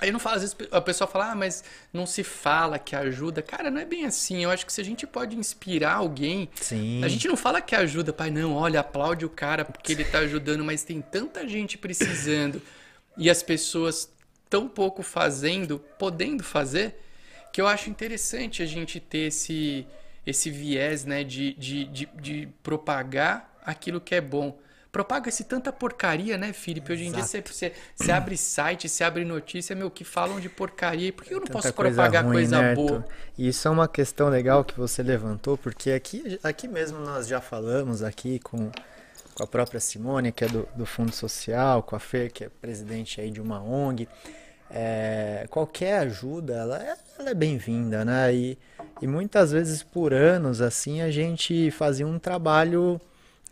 Aí 0.01 0.11
não 0.11 0.19
fala, 0.19 0.37
às 0.37 0.43
vezes 0.43 0.57
a 0.73 0.81
pessoa 0.81 1.07
fala, 1.07 1.31
ah, 1.31 1.35
mas 1.35 1.63
não 1.93 2.05
se 2.05 2.25
fala 2.25 2.79
que 2.79 2.97
ajuda. 2.97 3.41
Cara, 3.41 3.71
não 3.71 3.81
é 3.81 3.85
bem 3.85 4.05
assim. 4.05 4.43
Eu 4.43 4.51
acho 4.51 4.67
que 4.67 4.73
se 4.73 4.81
a 4.81 4.85
gente 4.85 5.07
pode 5.07 5.37
inspirar 5.37 5.95
alguém, 5.95 6.49
Sim. 6.57 7.03
a 7.05 7.09
gente 7.09 7.29
não 7.29 7.37
fala 7.37 7.61
que 7.61 7.77
ajuda, 7.77 8.13
pai, 8.13 8.31
não, 8.31 8.55
olha, 8.55 8.81
aplaude 8.81 9.25
o 9.25 9.31
cara 9.31 9.65
porque 9.65 9.93
ele 9.93 10.05
tá 10.05 10.19
ajudando, 10.19 10.65
mas 10.65 10.83
tem 10.83 11.01
tanta 11.01 11.47
gente 11.47 11.79
precisando 11.79 12.61
e 13.17 13.31
as 13.31 13.43
pessoas 13.43 14.13
tão 14.51 14.69
pouco 14.69 15.03
fazendo, 15.03 15.79
podendo 15.99 16.43
fazer, 16.43 17.01
que 17.53 17.61
eu 17.61 17.67
acho 17.67 17.89
interessante 17.89 18.63
a 18.63 18.67
gente 18.67 18.99
ter 18.99 19.29
esse, 19.29 19.87
esse 20.27 20.51
viés, 20.51 21.05
né, 21.05 21.23
de, 21.23 21.55
de, 21.55 21.85
de, 21.85 22.09
de 22.21 22.49
propagar 22.63 23.59
aquilo 23.65 24.01
que 24.01 24.15
é 24.15 24.21
bom 24.21 24.59
propaga-se 24.95 25.43
tanta 25.43 25.73
porcaria, 25.73 26.39
né, 26.39 26.53
Felipe? 26.53 26.93
Hoje 26.93 27.03
em 27.03 27.07
Exato. 27.09 27.29
dia 27.29 27.43
você, 27.45 27.73
você, 27.97 28.13
abre 28.13 28.37
site, 28.37 28.89
você 28.89 29.03
abre 29.03 29.25
notícia, 29.25 29.75
meu, 29.75 29.91
que 29.91 30.05
falam 30.05 30.39
de 30.39 30.49
porcaria. 30.49 31.13
Por 31.13 31.25
que 31.25 31.35
eu 31.35 31.41
não 31.41 31.47
tanta 31.49 31.59
posso 31.59 31.75
propagar 31.75 32.23
coisa, 32.23 32.23
ruim, 32.23 32.35
coisa 32.35 32.63
né, 32.63 32.75
boa? 32.77 33.05
E 33.37 33.49
isso 33.49 33.67
é 33.67 33.71
uma 33.73 33.89
questão 33.89 34.29
legal 34.29 34.65
que 34.65 34.79
você 34.79 35.03
levantou, 35.03 35.59
porque 35.59 35.91
aqui, 35.91 36.39
aqui 36.45 36.69
mesmo 36.69 37.01
nós 37.01 37.27
já 37.27 37.41
falamos 37.41 38.05
aqui 38.05 38.39
com, 38.39 38.71
com 39.35 39.43
a 39.43 39.47
própria 39.49 39.81
Simone, 39.81 40.31
que 40.31 40.45
é 40.45 40.49
do, 40.49 40.69
do 40.77 40.87
Fundo 40.87 41.13
Social, 41.13 41.83
com 41.83 41.97
a 41.97 41.99
Fer, 41.99 42.33
que 42.33 42.45
é 42.45 42.49
presidente 42.49 43.21
aí 43.21 43.33
de 43.33 43.41
uma 43.41 43.61
ONG. 43.61 44.09
É, 44.71 45.45
qualquer 45.51 45.99
ajuda, 45.99 46.55
ela 46.55 46.81
é, 46.81 46.97
ela 47.19 47.31
é 47.31 47.35
bem-vinda, 47.35 48.05
né? 48.05 48.33
E, 48.33 48.57
e 49.03 49.09
muitas 49.09 49.51
vezes 49.51 49.83
por 49.83 50.15
anos, 50.15 50.61
assim, 50.61 51.03
a 51.03 51.11
gente 51.11 51.73
fazia 51.73 52.07
um 52.07 52.17
trabalho 52.17 53.01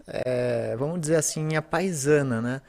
é, 0.07 0.75
vamos 0.77 1.01
dizer 1.01 1.17
assim, 1.17 1.57
a 1.57 1.63
paisana, 1.63 2.41
né? 2.41 2.63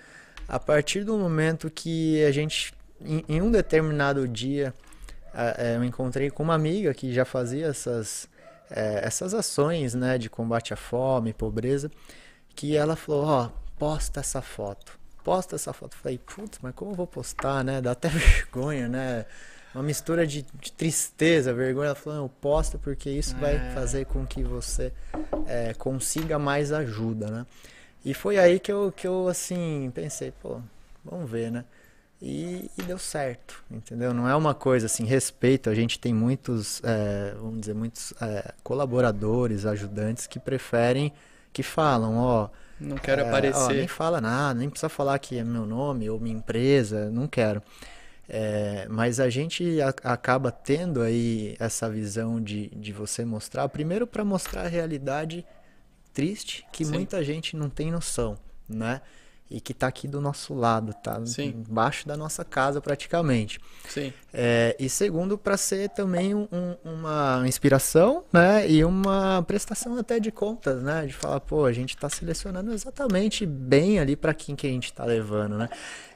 A 0.47 0.59
partir 0.59 1.03
do 1.03 1.17
momento 1.17 1.69
que 1.69 2.23
a 2.25 2.31
gente, 2.31 2.73
em, 3.01 3.23
em 3.27 3.41
um 3.41 3.51
determinado 3.51 4.27
dia, 4.27 4.73
é, 5.33 5.75
eu 5.75 5.83
encontrei 5.83 6.29
com 6.29 6.43
uma 6.43 6.53
amiga 6.53 6.93
que 6.93 7.13
já 7.13 7.25
fazia 7.25 7.67
essas, 7.67 8.27
é, 8.69 9.01
essas 9.03 9.33
ações, 9.33 9.93
né, 9.95 10.17
de 10.17 10.29
combate 10.29 10.73
à 10.73 10.77
fome, 10.77 11.33
pobreza, 11.33 11.89
que 12.55 12.75
ela 12.75 12.95
falou, 12.95 13.25
ó, 13.25 13.45
oh, 13.45 13.63
posta 13.79 14.19
essa 14.19 14.41
foto, 14.41 14.99
posta 15.23 15.55
essa 15.55 15.73
foto. 15.73 15.93
Eu 15.95 15.99
falei, 15.99 16.17
putz, 16.19 16.59
mas 16.61 16.75
como 16.75 16.91
eu 16.91 16.95
vou 16.95 17.07
postar, 17.07 17.63
né? 17.63 17.81
Dá 17.81 17.91
até 17.91 18.09
vergonha, 18.09 18.87
né? 18.87 19.25
Uma 19.73 19.83
mistura 19.83 20.25
de, 20.25 20.45
de, 20.61 20.71
tristeza, 20.71 21.53
vergonha. 21.53 21.87
Ela 21.87 21.95
falou, 21.95 22.19
não, 22.19 22.27
posta 22.27 22.77
porque 22.77 23.09
isso 23.09 23.35
é. 23.37 23.39
vai 23.39 23.73
fazer 23.73 24.05
com 24.05 24.25
que 24.25 24.43
você 24.43 24.91
é, 25.47 25.73
consiga 25.73 26.37
mais 26.37 26.71
ajuda, 26.71 27.27
né? 27.29 27.45
E 28.05 28.13
foi 28.13 28.37
aí 28.37 28.59
que 28.59 28.71
eu, 28.71 28.91
que 28.95 29.07
eu 29.07 29.27
assim, 29.27 29.91
pensei, 29.93 30.31
pô, 30.41 30.59
vamos 31.03 31.29
ver, 31.29 31.51
né? 31.51 31.63
E, 32.21 32.69
e 32.77 32.81
deu 32.83 32.97
certo, 32.97 33.63
entendeu? 33.69 34.13
Não 34.13 34.29
é 34.29 34.35
uma 34.35 34.53
coisa 34.53 34.85
assim, 34.85 35.03
respeito, 35.05 35.69
a 35.69 35.75
gente 35.75 35.99
tem 35.99 36.13
muitos, 36.13 36.81
é, 36.83 37.33
vamos 37.35 37.61
dizer, 37.61 37.73
muitos 37.73 38.13
é, 38.21 38.53
colaboradores, 38.63 39.65
ajudantes 39.65 40.27
que 40.27 40.39
preferem, 40.39 41.11
que 41.51 41.63
falam, 41.63 42.17
ó... 42.17 42.49
Não 42.79 42.97
quero 42.97 43.21
é, 43.21 43.27
aparecer. 43.27 43.61
Ó, 43.61 43.69
nem 43.69 43.87
fala 43.87 44.21
nada, 44.21 44.59
nem 44.59 44.69
precisa 44.69 44.89
falar 44.89 45.19
que 45.19 45.37
é 45.37 45.43
meu 45.43 45.65
nome 45.65 46.09
ou 46.09 46.19
minha 46.19 46.35
empresa, 46.35 47.09
não 47.09 47.27
quero. 47.27 47.61
É, 48.27 48.87
mas 48.89 49.19
a 49.19 49.29
gente 49.29 49.81
a, 49.81 49.89
acaba 50.11 50.51
tendo 50.51 51.01
aí 51.01 51.55
essa 51.59 51.89
visão 51.89 52.41
de, 52.41 52.69
de 52.69 52.93
você 52.93 53.25
mostrar, 53.25 53.67
primeiro 53.69 54.07
para 54.07 54.23
mostrar 54.23 54.61
a 54.61 54.67
realidade 54.67 55.45
triste 56.13 56.65
que 56.71 56.85
Sim. 56.85 56.93
muita 56.93 57.23
gente 57.23 57.55
não 57.55 57.69
tem 57.69 57.91
noção, 57.91 58.37
né? 58.69 59.01
E 59.51 59.59
que 59.59 59.71
está 59.71 59.87
aqui 59.87 60.07
do 60.07 60.21
nosso 60.21 60.53
lado, 60.53 60.93
tá 60.93 61.23
Sim. 61.25 61.63
embaixo 61.67 62.07
da 62.07 62.15
nossa 62.17 62.45
casa 62.45 62.81
praticamente. 62.81 63.59
Sim. 63.87 64.11
É, 64.33 64.75
e 64.79 64.89
segundo, 64.89 65.37
para 65.37 65.57
ser 65.57 65.89
também 65.89 66.33
um, 66.33 66.47
uma 66.83 67.43
inspiração, 67.45 68.23
né? 68.31 68.67
E 68.67 68.83
uma 68.83 69.43
prestação 69.43 69.97
até 69.97 70.19
de 70.19 70.31
contas, 70.31 70.81
né? 70.81 71.05
De 71.05 71.13
falar, 71.13 71.39
pô, 71.41 71.65
a 71.65 71.73
gente 71.73 71.93
está 71.93 72.09
selecionando 72.09 72.71
exatamente 72.73 73.45
bem 73.45 73.99
ali 73.99 74.15
para 74.15 74.33
quem 74.33 74.55
que 74.55 74.65
a 74.65 74.69
gente 74.69 74.85
está 74.85 75.03
levando, 75.05 75.57
né? 75.57 75.69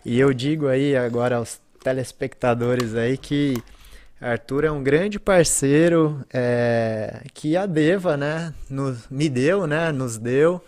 E 0.04 0.18
eu 0.18 0.34
digo 0.34 0.68
aí 0.68 0.96
agora 0.96 1.36
aos 1.36 1.60
telespectadores 1.84 2.96
aí 2.96 3.18
que 3.18 3.56
Arthur 4.20 4.66
é 4.66 4.72
um 4.72 4.82
grande 4.82 5.20
parceiro 5.20 6.26
é, 6.34 7.22
que 7.34 7.56
a 7.56 7.66
Deva, 7.66 8.18
né, 8.18 8.54
nos, 8.70 9.08
me 9.10 9.30
deu, 9.30 9.68
né, 9.68 9.92
nos 9.92 10.18
deu. 10.18 10.64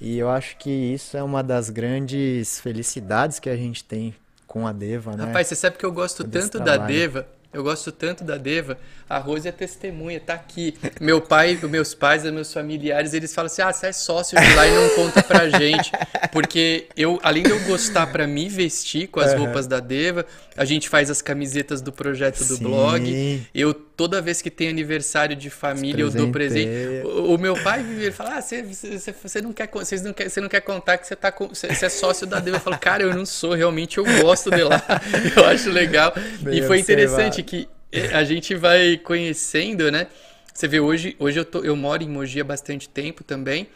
E 0.00 0.18
eu 0.18 0.28
acho 0.28 0.56
que 0.58 0.70
isso 0.70 1.16
é 1.16 1.22
uma 1.22 1.42
das 1.42 1.70
grandes 1.70 2.60
felicidades 2.60 3.38
que 3.38 3.48
a 3.48 3.56
gente 3.56 3.84
tem 3.84 4.14
com 4.46 4.66
a 4.66 4.72
Deva, 4.72 5.16
né? 5.16 5.24
Rapaz, 5.24 5.46
você 5.46 5.54
sabe 5.54 5.76
que 5.76 5.84
eu 5.84 5.92
gosto 5.92 6.24
tanto 6.24 6.60
da 6.60 6.76
Deva, 6.76 7.26
eu 7.52 7.62
gosto 7.62 7.90
tanto 7.90 8.22
da 8.22 8.36
Deva, 8.36 8.76
a 9.08 9.18
Rose 9.18 9.48
é 9.48 9.52
testemunha, 9.52 10.20
tá 10.20 10.34
aqui. 10.34 10.74
Meu 11.00 11.20
pai, 11.20 11.58
meus 11.62 11.94
pais, 11.94 12.24
meus 12.24 12.52
familiares, 12.52 13.14
eles 13.14 13.34
falam 13.34 13.46
assim: 13.46 13.62
ah, 13.62 13.72
você 13.72 13.86
é 13.86 13.92
sócio 13.92 14.38
de 14.38 14.54
lá 14.54 14.66
e 14.66 14.70
não 14.74 14.88
conta 14.90 15.22
pra 15.22 15.48
gente. 15.48 15.92
Porque 16.32 16.88
eu, 16.96 17.18
além 17.22 17.42
de 17.44 17.50
eu 17.50 17.60
gostar 17.60 18.08
para 18.08 18.26
me 18.26 18.48
vestir 18.48 19.06
com 19.08 19.20
as 19.20 19.32
uhum. 19.32 19.44
roupas 19.44 19.66
da 19.66 19.80
Deva, 19.80 20.26
a 20.56 20.64
gente 20.64 20.88
faz 20.88 21.10
as 21.10 21.22
camisetas 21.22 21.80
do 21.80 21.92
projeto 21.92 22.38
do 22.44 22.56
Sim. 22.56 22.64
blog. 22.64 23.46
Eu, 23.54 23.85
toda 23.96 24.20
vez 24.20 24.42
que 24.42 24.50
tem 24.50 24.68
aniversário 24.68 25.34
de 25.34 25.48
família, 25.48 26.02
eu 26.02 26.10
dou 26.10 26.30
presente. 26.30 26.70
O, 27.04 27.34
o, 27.34 27.38
meu 27.38 27.54
pai 27.54 27.80
ele 27.80 28.12
fala: 28.12 28.36
ah, 28.36 28.40
você, 28.42 28.62
você, 28.62 29.12
você, 29.12 29.40
não 29.40 29.52
quer, 29.52 29.68
vocês 29.72 30.02
não 30.02 30.12
quer, 30.12 30.28
você 30.28 30.40
não 30.40 30.48
quer 30.48 30.60
contar 30.60 30.98
que 30.98 31.06
você, 31.06 31.16
tá 31.16 31.32
com, 31.32 31.48
você, 31.48 31.68
você 31.68 31.86
é 31.86 31.88
sócio 31.88 32.26
da 32.26 32.38
Deva. 32.38 32.58
Eu 32.58 32.60
falo, 32.60 32.78
cara, 32.78 33.02
eu 33.02 33.14
não 33.14 33.24
sou, 33.24 33.54
realmente 33.54 33.98
eu 33.98 34.04
gosto 34.20 34.50
de 34.50 34.62
lá. 34.62 34.82
Eu 35.34 35.44
acho 35.46 35.70
legal. 35.70 36.12
Bem 36.40 36.58
e 36.58 36.62
foi 36.62 36.78
interessante 36.78 37.40
observado. 37.40 37.68
que 37.92 38.14
a 38.14 38.24
gente 38.24 38.54
vai 38.54 38.96
conhecendo, 38.98 39.90
né? 39.90 40.08
Você 40.52 40.66
vê, 40.66 40.80
hoje, 40.80 41.14
hoje 41.18 41.38
eu, 41.38 41.44
tô, 41.44 41.62
eu 41.62 41.76
moro 41.76 42.02
em 42.02 42.08
Mogi 42.08 42.40
há 42.40 42.44
bastante 42.44 42.88
tempo 42.88 43.22
também. 43.22 43.68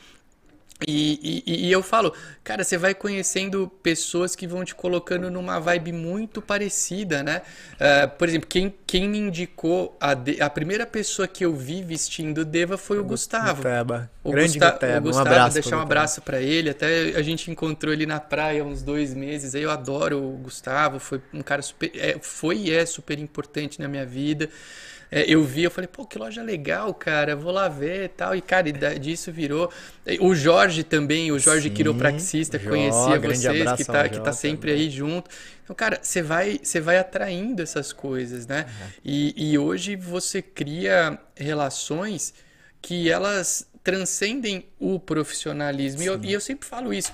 E, 0.87 1.43
e, 1.47 1.66
e, 1.66 1.72
eu 1.72 1.83
falo, 1.83 2.14
cara, 2.43 2.64
você 2.64 2.78
vai 2.78 2.95
conhecendo 2.95 3.70
pessoas 3.83 4.35
que 4.35 4.47
vão 4.47 4.64
te 4.64 4.74
colocando 4.74 5.31
numa 5.31 5.59
vibe 5.59 5.93
muito 5.93 6.41
parecida, 6.41 7.22
né? 7.22 7.43
Uh, 7.74 8.09
por 8.16 8.28
exemplo, 8.28 8.49
quem, 8.49 8.74
quem 8.87 9.09
me 9.09 9.18
indicou 9.18 9.97
a, 10.01 10.14
de, 10.14 10.41
a 10.41 10.49
primeira 10.49 10.87
pessoa 10.87 11.28
que 11.28 11.45
eu 11.45 11.55
vi 11.55 11.83
vestindo 11.83 12.45
Deva 12.45 12.78
foi 12.78 12.99
o, 12.99 13.05
Gustavo. 13.05 13.57
Guteba. 13.57 14.11
O 14.24 14.33
Grande 14.33 14.59
Gusta 14.59 14.70
Guteba. 14.70 14.99
o 14.99 15.03
Gustavo, 15.03 15.28
um 15.28 15.33
abraço 15.33 15.55
deixar 15.55 15.76
um 15.76 15.81
abraço 15.81 16.22
para 16.22 16.41
ele. 16.41 16.70
Até 16.70 17.14
a 17.14 17.22
gente 17.22 17.51
encontrou 17.51 17.93
ele 17.93 18.07
na 18.07 18.20
praia 18.20 18.64
uns 18.64 18.83
dois 18.83 19.12
meses. 19.12 19.55
Aí 19.55 19.62
eu 19.62 19.70
adoro 19.70 20.18
o 20.18 20.37
Gustavo, 20.39 20.99
foi 20.99 21.20
um 21.33 21.43
cara 21.43 21.61
super, 21.61 21.91
é, 21.95 22.18
foi 22.20 22.57
e 22.57 22.72
é 22.72 22.87
super 22.87 23.18
importante 23.18 23.81
na 23.81 23.89
minha 23.89 24.07
vida. 24.07 24.49
É, 25.11 25.25
eu 25.29 25.43
vi, 25.43 25.65
eu 25.65 25.71
falei, 25.71 25.89
pô, 25.89 26.07
que 26.07 26.17
loja 26.17 26.41
legal, 26.43 26.95
cara, 26.95 27.35
vou 27.35 27.51
lá 27.51 27.69
ver 27.69 28.05
e 28.05 28.09
tal. 28.09 28.37
E, 28.37 28.41
cara, 28.41 28.69
e 28.69 28.99
disso 28.99 29.33
virou. 29.33 29.71
O 30.21 30.35
Jorge 30.35 30.85
também, 30.85 31.33
o 31.33 31.39
Jorge 31.39 31.69
Sim, 31.69 31.75
quiropraxista, 31.75 32.59
Jó, 32.59 32.71
conhecia 32.71 33.19
vocês, 33.19 33.73
que 33.73 33.85
tá, 33.85 34.09
que 34.09 34.21
tá 34.21 34.33
sempre 34.33 34.71
também. 34.71 34.85
aí 34.85 34.91
junto. 34.91 35.29
Então, 35.65 35.75
cara, 35.75 35.99
você 36.01 36.23
vai, 36.23 36.61
você 36.63 36.81
vai 36.81 36.99
atraindo 36.99 37.63
essas 37.63 37.93
coisas, 37.93 38.47
né? 38.47 38.67
E, 39.05 39.53
e 39.53 39.59
hoje 39.59 39.97
você 39.97 40.41
cria 40.41 41.19
relações 41.35 42.33
que 42.81 43.11
elas 43.11 43.69
transcendem 43.83 44.67
o 44.79 44.99
profissionalismo. 45.01 46.03
E 46.03 46.07
eu, 46.07 46.21
e 46.23 46.33
eu 46.33 46.41
sempre 46.41 46.69
falo 46.69 46.93
isso. 46.95 47.13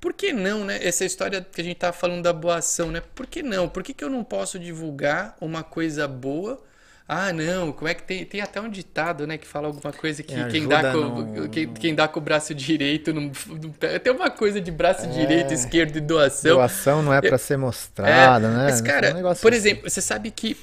Por 0.00 0.12
que 0.12 0.32
não, 0.32 0.64
né? 0.64 0.78
Essa 0.80 1.04
história 1.04 1.40
que 1.40 1.60
a 1.60 1.64
gente 1.64 1.76
tá 1.76 1.92
falando 1.92 2.22
da 2.22 2.32
boa 2.32 2.56
ação, 2.56 2.90
né? 2.90 3.02
Por 3.14 3.26
que 3.26 3.42
não? 3.42 3.68
Por 3.68 3.82
que, 3.82 3.92
que 3.92 4.04
eu 4.04 4.10
não 4.10 4.22
posso 4.22 4.58
divulgar 4.58 5.36
uma 5.40 5.62
coisa 5.62 6.06
boa? 6.06 6.62
Ah, 7.10 7.32
não, 7.32 7.72
como 7.72 7.88
é 7.88 7.94
que 7.94 8.02
tem. 8.02 8.22
Tem 8.26 8.42
até 8.42 8.60
um 8.60 8.68
ditado, 8.68 9.26
né, 9.26 9.38
que 9.38 9.46
fala 9.46 9.66
alguma 9.68 9.90
coisa 9.94 10.22
que 10.22 10.34
Que 10.34 10.44
quem, 10.50 10.68
dá 10.68 10.92
com, 10.92 11.48
quem, 11.48 11.72
quem 11.72 11.94
dá 11.94 12.06
com 12.06 12.20
o 12.20 12.22
braço 12.22 12.54
direito 12.54 13.14
não, 13.14 13.22
não. 13.22 13.70
Tem 13.98 14.12
uma 14.12 14.28
coisa 14.30 14.60
de 14.60 14.70
braço 14.70 15.06
É. 15.06 15.08
direito, 15.08 15.54
esquerdo 15.54 15.96
e 15.96 16.00
doação. 16.00 16.56
Doação 16.56 17.02
não 17.02 17.14
é 17.14 17.22
para 17.22 17.38
ser 17.38 17.56
mostrada, 17.56 18.46
É, 18.46 18.50
né? 18.50 18.64
Mas, 18.64 18.82
cara, 18.82 19.06
É 19.08 19.14
um 19.14 19.22
por 19.22 19.30
assim. 19.30 19.48
exemplo, 19.48 19.88
você 19.88 20.02
sabe 20.02 20.30
que 20.30 20.54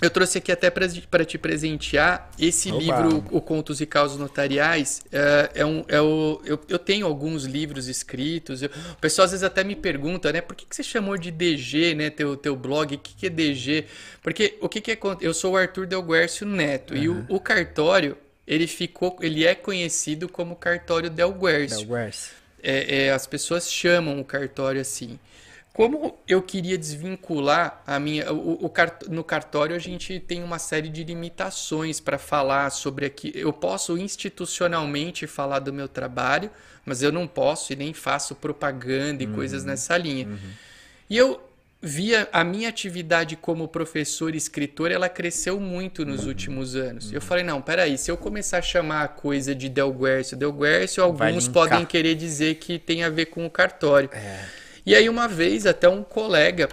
eu 0.00 0.10
trouxe 0.10 0.38
aqui 0.38 0.50
até 0.50 0.68
para 0.70 1.24
te 1.24 1.38
presentear 1.38 2.30
esse 2.38 2.72
Oba. 2.72 2.80
livro, 2.80 3.24
O 3.30 3.40
Contos 3.40 3.80
e 3.80 3.86
Causas 3.86 4.18
Notariais. 4.18 5.02
É, 5.12 5.50
é 5.56 5.66
um, 5.66 5.84
é 5.86 6.00
o, 6.00 6.40
eu, 6.44 6.58
eu 6.68 6.78
tenho 6.78 7.06
alguns 7.06 7.44
livros 7.44 7.86
escritos. 7.88 8.62
eu- 8.62 8.70
o 8.92 8.96
pessoal 8.96 9.26
às 9.26 9.30
vezes 9.30 9.44
até 9.44 9.62
me 9.62 9.76
pergunta, 9.76 10.32
né? 10.32 10.40
Por 10.40 10.56
que, 10.56 10.66
que 10.66 10.74
você 10.74 10.82
chamou 10.82 11.16
de 11.16 11.30
DG, 11.30 11.94
né? 11.94 12.10
Teu, 12.10 12.36
teu 12.36 12.56
blog, 12.56 12.94
o 12.94 12.98
que, 12.98 13.14
que 13.14 13.26
é 13.26 13.30
DG? 13.30 13.84
Porque 14.22 14.58
o 14.60 14.68
que, 14.68 14.80
que 14.80 14.90
é. 14.90 14.98
Eu 15.20 15.32
sou 15.32 15.52
o 15.52 15.56
Arthur 15.56 15.86
Del 15.86 16.02
Guercio 16.02 16.46
Neto. 16.46 16.96
E 16.96 17.08
o, 17.08 17.24
o 17.28 17.38
cartório, 17.38 18.16
ele 18.46 18.66
ficou. 18.66 19.16
Ele 19.20 19.46
é 19.46 19.54
conhecido 19.54 20.28
como 20.28 20.56
cartório 20.56 21.10
Del 21.10 21.32
Guercio 21.32 21.86
Del 21.86 21.86
é, 22.62 23.06
é, 23.06 23.12
as 23.12 23.26
pessoas 23.26 23.70
chamam 23.70 24.20
o 24.20 24.24
cartório 24.24 24.80
assim. 24.80 25.18
Como 25.72 26.18
eu 26.28 26.42
queria 26.42 26.76
desvincular 26.76 27.82
a 27.86 27.98
minha. 27.98 28.30
O, 28.30 28.66
o 28.66 28.72
no 29.08 29.24
cartório 29.24 29.74
a 29.74 29.78
gente 29.78 30.20
tem 30.20 30.42
uma 30.42 30.58
série 30.58 30.88
de 30.88 31.02
limitações 31.02 31.98
para 31.98 32.18
falar 32.18 32.70
sobre 32.70 33.06
aqui. 33.06 33.32
Eu 33.34 33.52
posso 33.52 33.96
institucionalmente 33.96 35.26
falar 35.26 35.60
do 35.60 35.72
meu 35.72 35.88
trabalho, 35.88 36.50
mas 36.84 37.02
eu 37.02 37.10
não 37.10 37.26
posso 37.26 37.72
e 37.72 37.76
nem 37.76 37.94
faço 37.94 38.34
propaganda 38.34 39.22
e 39.22 39.26
coisas 39.26 39.64
nessa 39.64 39.96
linha. 39.96 40.28
E 41.08 41.16
eu 41.16 41.40
via 41.80 42.28
a 42.32 42.44
minha 42.44 42.68
atividade 42.68 43.34
como 43.34 43.66
professor 43.66 44.34
e 44.34 44.38
escritor, 44.38 44.92
ela 44.92 45.08
cresceu 45.08 45.58
muito 45.58 46.04
nos 46.04 46.26
últimos 46.26 46.76
anos. 46.76 47.12
Eu 47.12 47.20
falei, 47.20 47.42
não, 47.42 47.60
peraí, 47.60 47.98
se 47.98 48.08
eu 48.08 48.16
começar 48.16 48.58
a 48.58 48.62
chamar 48.62 49.02
a 49.02 49.08
coisa 49.08 49.52
de 49.52 49.68
Del 49.68 49.92
Guercio, 49.92 50.36
Del 50.36 50.52
Guercio, 50.52 51.12
Vai 51.12 51.28
alguns 51.28 51.48
podem 51.48 51.84
querer 51.84 52.14
dizer 52.14 52.54
que 52.56 52.78
tem 52.78 53.02
a 53.02 53.10
ver 53.10 53.26
com 53.26 53.44
o 53.44 53.50
cartório. 53.50 54.08
E 54.84 54.94
aí 54.94 55.08
uma 55.08 55.28
vez 55.28 55.66
até 55.66 55.88
um 55.88 56.02
colega 56.02 56.68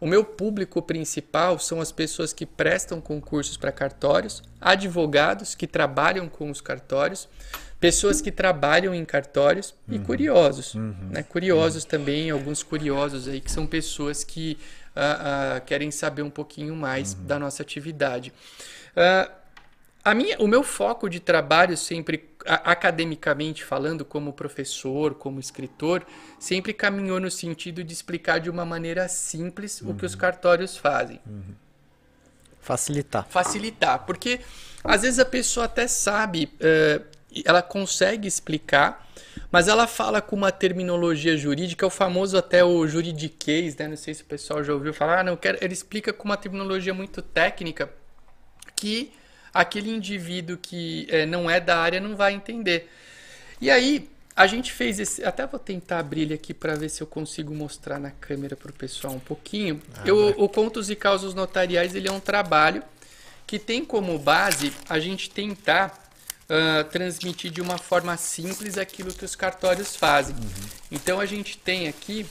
O 0.01 0.07
meu 0.07 0.23
público 0.25 0.81
principal 0.81 1.59
são 1.59 1.81
as 1.81 1.91
pessoas 1.91 2.33
que 2.33 2.47
prestam 2.47 3.01
concursos 3.01 3.57
para 3.57 3.73
cartórios, 3.73 4.41
advogados 4.61 5.55
que 5.57 5.67
trabalham 5.67 6.29
com 6.29 6.49
os 6.51 6.61
cartórios, 6.61 7.29
pessoas 7.85 8.23
que 8.23 8.33
trabalham 8.33 8.95
em 8.95 9.05
cartórios 9.05 9.75
e 9.91 9.99
curiosos. 9.99 10.75
Né? 10.75 11.23
Curiosos 11.23 11.85
também, 11.85 12.31
alguns 12.31 12.63
curiosos 12.63 13.29
aí, 13.29 13.43
que 13.43 13.51
são 13.51 13.67
pessoas 13.67 14.25
que 14.25 14.57
ah, 14.97 15.57
ah, 15.57 15.61
querem 15.61 15.91
saber 15.91 16.23
um 16.23 16.31
pouquinho 16.31 16.75
mais 16.75 17.13
da 17.13 17.39
nossa 17.39 17.63
atividade. 17.63 18.33
Ah, 18.97 19.31
a 20.03 20.15
minha, 20.15 20.39
o 20.39 20.47
meu 20.47 20.63
foco 20.63 21.11
de 21.11 21.21
trabalho 21.21 21.77
sempre, 21.77 22.31
a- 22.47 22.73
academicamente 22.73 23.63
falando, 23.63 24.03
como 24.03 24.33
professor, 24.33 25.15
como 25.15 25.39
escritor, 25.39 26.07
sempre 26.39 26.73
caminhou 26.73 27.21
no 27.21 27.31
sentido 27.31 27.85
de 27.85 27.93
explicar 27.93 28.39
de 28.39 28.49
uma 28.49 28.65
maneira 28.65 29.09
simples 29.09 29.83
o 29.83 29.93
que 29.93 30.07
os 30.07 30.15
cartórios 30.15 30.75
fazem. 30.75 31.21
Facilitar. 32.63 33.27
Facilitar, 33.29 34.07
porque 34.07 34.41
às 34.83 35.03
vezes 35.03 35.19
a 35.19 35.25
pessoa 35.27 35.67
até 35.67 35.87
sabe, 35.87 36.51
uh, 36.55 37.14
ela 37.45 37.63
consegue 37.63 38.29
explicar, 38.29 39.09
mas 39.51 39.69
ela 39.69 39.87
fala 39.87 40.21
com 40.21 40.37
uma 40.37 40.53
terminologia 40.53 41.37
jurídica, 41.37 41.87
o 41.87 41.91
famoso 41.91 42.37
até 42.37 42.65
o 42.65 42.87
juridiquês, 42.87 43.77
né? 43.77 43.89
Não 43.89 43.97
sei 43.97 44.15
se 44.15 44.23
o 44.23 44.27
pessoal 44.27 44.63
já 44.63 44.73
ouviu 44.73 44.93
falar, 44.93 45.21
ah, 45.21 45.25
não 45.25 45.37
quero. 45.37 45.59
Ele 45.61 45.73
explica 45.73 46.13
com 46.13 46.25
uma 46.25 46.37
terminologia 46.37 46.93
muito 46.93 47.23
técnica 47.23 47.91
que 48.77 49.13
aquele 49.53 49.91
indivíduo 49.91 50.57
que 50.57 51.07
é, 51.09 51.25
não 51.25 51.49
é 51.49 51.61
da 51.61 51.79
área 51.79 52.01
não 52.01 52.17
vai 52.17 52.35
entender. 52.35 52.91
E 53.61 53.71
aí, 53.71 54.11
a 54.37 54.47
gente 54.47 54.73
fez 54.73 54.99
esse. 54.99 55.25
Até 55.25 55.47
vou 55.47 55.61
tentar 55.61 56.01
abrir 56.01 56.23
ele 56.23 56.35
aqui 56.35 56.53
para 56.53 56.75
ver 56.75 56.89
se 56.89 57.01
eu 57.01 57.07
consigo 57.07 57.55
mostrar 57.55 58.01
na 58.01 58.11
câmera 58.11 58.57
para 58.57 58.71
o 58.71 58.75
pessoal 58.75 59.15
um 59.15 59.21
pouquinho. 59.21 59.81
Ah, 59.97 60.03
eu, 60.05 60.35
o 60.37 60.49
Contos 60.49 60.91
e 60.91 60.97
Causas 60.97 61.35
Notariais 61.35 61.95
ele 61.95 62.09
é 62.09 62.13
um 62.13 62.21
trabalho 62.21 62.83
que 63.47 63.59
tem 63.59 63.85
como 63.85 64.19
base 64.19 64.73
a 64.89 64.99
gente 64.99 65.31
tentar 65.31 66.04
uh, 66.45 66.85
transmitir 66.91 67.51
de 67.51 67.61
uma 67.61 67.79
forma 67.79 68.17
simples 68.17 68.79
aquilo 68.79 69.13
que 69.13 69.25
os 69.25 69.37
cartórios 69.37 69.97
fazem. 69.97 70.35
Uhum. 70.35 70.69
Então 70.91 71.21
a 71.21 71.27
gente 71.27 71.59
tem 71.59 71.89
aqui 71.89 72.27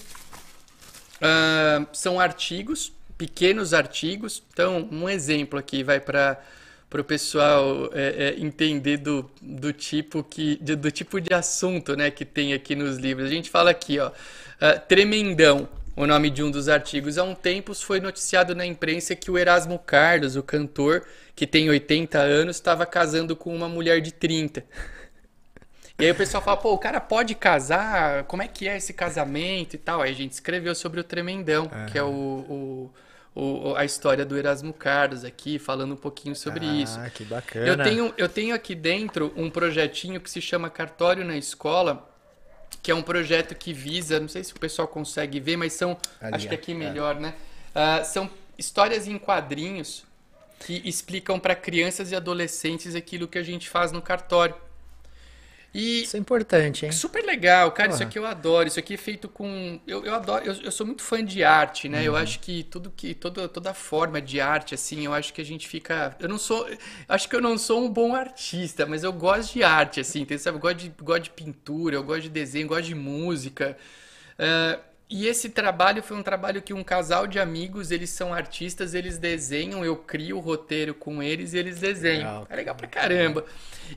uh, 1.18 1.88
são 1.94 2.20
artigos, 2.20 2.92
pequenos 3.18 3.74
artigos. 3.74 4.44
Então 4.52 4.88
um 4.92 5.08
exemplo 5.10 5.58
aqui 5.58 5.84
vai 5.84 6.00
para 6.00 6.40
para 6.90 7.02
o 7.02 7.04
pessoal 7.04 7.90
é, 7.92 8.36
é, 8.36 8.40
entender 8.40 8.98
do, 8.98 9.28
do 9.42 9.74
tipo 9.74 10.24
que 10.24 10.58
de, 10.58 10.76
do 10.76 10.92
tipo 10.92 11.20
de 11.20 11.34
assunto 11.34 11.96
né, 11.96 12.12
que 12.12 12.24
tem 12.24 12.54
aqui 12.54 12.76
nos 12.76 12.98
livros. 12.98 13.26
A 13.26 13.34
gente 13.34 13.50
fala 13.50 13.72
aqui, 13.72 13.98
ó, 13.98 14.10
uh, 14.10 14.80
tremendão, 14.88 15.68
o 15.96 16.06
nome 16.06 16.30
de 16.30 16.44
um 16.44 16.52
dos 16.52 16.70
artigos. 16.70 17.18
Há 17.18 17.24
um 17.24 17.34
tempo 17.34 17.74
foi 17.74 18.00
noticiado 18.00 18.54
na 18.54 18.64
imprensa 18.64 19.16
que 19.16 19.32
o 19.32 19.40
Erasmo 19.40 19.80
Carlos, 19.80 20.36
o 20.36 20.44
cantor, 20.44 21.04
que 21.36 21.48
tem 21.48 21.70
80 21.70 22.18
anos, 22.20 22.56
estava 22.56 22.86
casando 22.86 23.36
com 23.36 23.56
uma 23.56 23.68
mulher 23.68 24.02
de 24.02 24.12
30. 24.12 24.64
E 26.00 26.06
aí 26.06 26.12
o 26.12 26.16
pessoal 26.16 26.42
fala, 26.42 26.58
pô, 26.58 26.74
o 26.74 26.78
cara 26.80 27.00
pode 27.00 27.36
casar? 27.36 28.24
Como 28.24 28.42
é 28.42 28.48
que 28.48 28.68
é 28.68 28.76
esse 28.76 28.94
casamento 28.94 29.76
e 29.76 29.78
tal? 29.78 30.02
Aí 30.02 30.10
a 30.10 30.16
gente 30.16 30.32
escreveu 30.32 30.74
sobre 30.74 31.00
o 31.00 31.04
Tremendão, 31.04 31.66
uhum. 31.72 31.86
que 31.86 31.98
é 32.00 32.04
o, 32.04 32.10
o 32.10 32.92
o, 33.36 33.76
a 33.76 33.84
história 33.84 34.24
do 34.24 34.38
Erasmo 34.38 34.74
Carlos 34.74 35.24
aqui, 35.24 35.58
falando 35.58 35.94
um 35.94 35.98
pouquinho 35.98 36.36
sobre 36.36 36.66
ah, 36.68 36.74
isso. 36.74 37.00
Ah, 37.00 37.10
que 37.10 37.24
bacana. 37.24 37.68
Eu 37.68 37.84
tenho, 37.84 38.14
eu 38.18 38.30
tenho 38.30 38.56
aqui 38.56 38.76
dentro 38.76 39.34
um 39.36 39.50
projetinho 39.50 40.22
que 40.22 40.30
se 40.30 40.40
chama 40.40 40.70
Cartório 40.70 41.26
na 41.26 41.36
Escola, 41.36 42.10
que 42.82 42.92
é 42.92 42.96
um 42.96 43.02
projeto 43.02 43.56
que 43.56 43.74
visa, 43.74 44.20
não 44.20 44.28
sei 44.28 44.44
se 44.44 44.54
o 44.54 44.60
pessoal 44.60 44.88
consegue 44.88 45.40
ver, 45.40 45.58
mas 45.58 45.74
são, 45.74 45.98
Ali, 46.22 46.36
acho 46.36 46.48
que 46.48 46.56
aqui 46.56 46.72
é. 46.74 46.76
melhor, 46.76 47.16
né? 47.20 47.34
Uh, 47.76 48.06
são 48.06 48.30
histórias 48.58 49.08
em 49.08 49.18
quadrinhos 49.18 50.04
que 50.60 50.82
explicam 50.86 51.40
para 51.40 51.56
crianças 51.56 52.12
e 52.12 52.16
adolescentes 52.16 52.96
aquilo 52.96 53.28
que 53.28 53.38
a 53.38 53.44
gente 53.44 53.70
faz 53.70 53.92
no 53.92 54.02
cartório. 54.02 54.56
E 55.74 56.04
isso 56.04 56.16
é 56.16 56.20
importante, 56.20 56.86
hein? 56.86 56.92
Super 56.92 57.26
legal, 57.26 57.72
cara. 57.72 57.92
Isso 57.92 58.04
aqui 58.04 58.20
eu 58.20 58.28
adoro. 58.28 58.68
Isso 58.68 58.78
aqui 58.78 58.94
é 58.94 58.98
feito 58.98 59.28
com. 59.28 59.80
Eu, 59.88 60.06
eu 60.06 60.14
adoro. 60.14 60.46
Eu, 60.46 60.54
eu 60.62 60.72
sou 60.72 60.86
muito 60.86 61.02
fã 61.02 61.26
de 61.26 61.44
arte, 61.44 61.90
né? 61.90 62.00
Uhum. 62.00 62.06
Eu 62.06 62.16
acho 62.16 62.40
que 62.40 62.64
tudo 62.64 62.92
que. 62.96 63.16
Toda, 63.16 63.50
toda 63.50 63.74
forma 63.74 64.22
de 64.22 64.40
arte, 64.40 64.76
assim, 64.76 65.06
eu 65.06 65.14
acho 65.14 65.34
que 65.34 65.42
a 65.42 65.46
gente 65.46 65.68
fica. 65.68 66.16
Eu 66.20 66.30
não 66.30 66.38
sou. 66.38 66.70
Acho 67.10 67.28
que 67.28 67.36
eu 67.36 67.42
não 67.42 67.58
sou 67.58 67.84
um 67.84 67.90
bom 67.90 68.14
artista, 68.14 68.86
mas 68.86 69.04
eu 69.04 69.12
gosto 69.12 69.54
de 69.54 69.64
arte, 69.64 70.00
assim. 70.00 70.28
Sabe? 70.38 70.58
Eu 70.58 70.62
gosto 70.62 70.78
de, 70.78 70.90
gosto 70.90 71.24
de 71.24 71.30
pintura, 71.32 71.96
eu 71.96 72.04
gosto 72.04 72.22
de 72.22 72.30
desenho, 72.30 72.68
gosto 72.68 72.86
de 72.86 72.96
música. 72.96 73.76
Uh, 74.38 74.80
e 75.16 75.28
esse 75.28 75.48
trabalho 75.48 76.02
foi 76.02 76.18
um 76.18 76.24
trabalho 76.24 76.60
que 76.60 76.74
um 76.74 76.84
casal 76.84 77.28
de 77.28 77.40
amigos, 77.40 77.92
eles 77.92 78.10
são 78.10 78.34
artistas, 78.34 78.96
eles 78.96 79.20
desenham, 79.20 79.86
eu 79.86 79.96
crio 79.96 80.38
o 80.38 80.40
roteiro 80.40 80.96
com 80.96 81.22
eles 81.22 81.54
e 81.54 81.58
eles 81.60 81.80
desenham. 81.80 82.40
Legal. 82.40 82.48
É 82.50 82.56
legal 82.56 82.74
pra 82.74 82.88
caramba. 82.88 83.46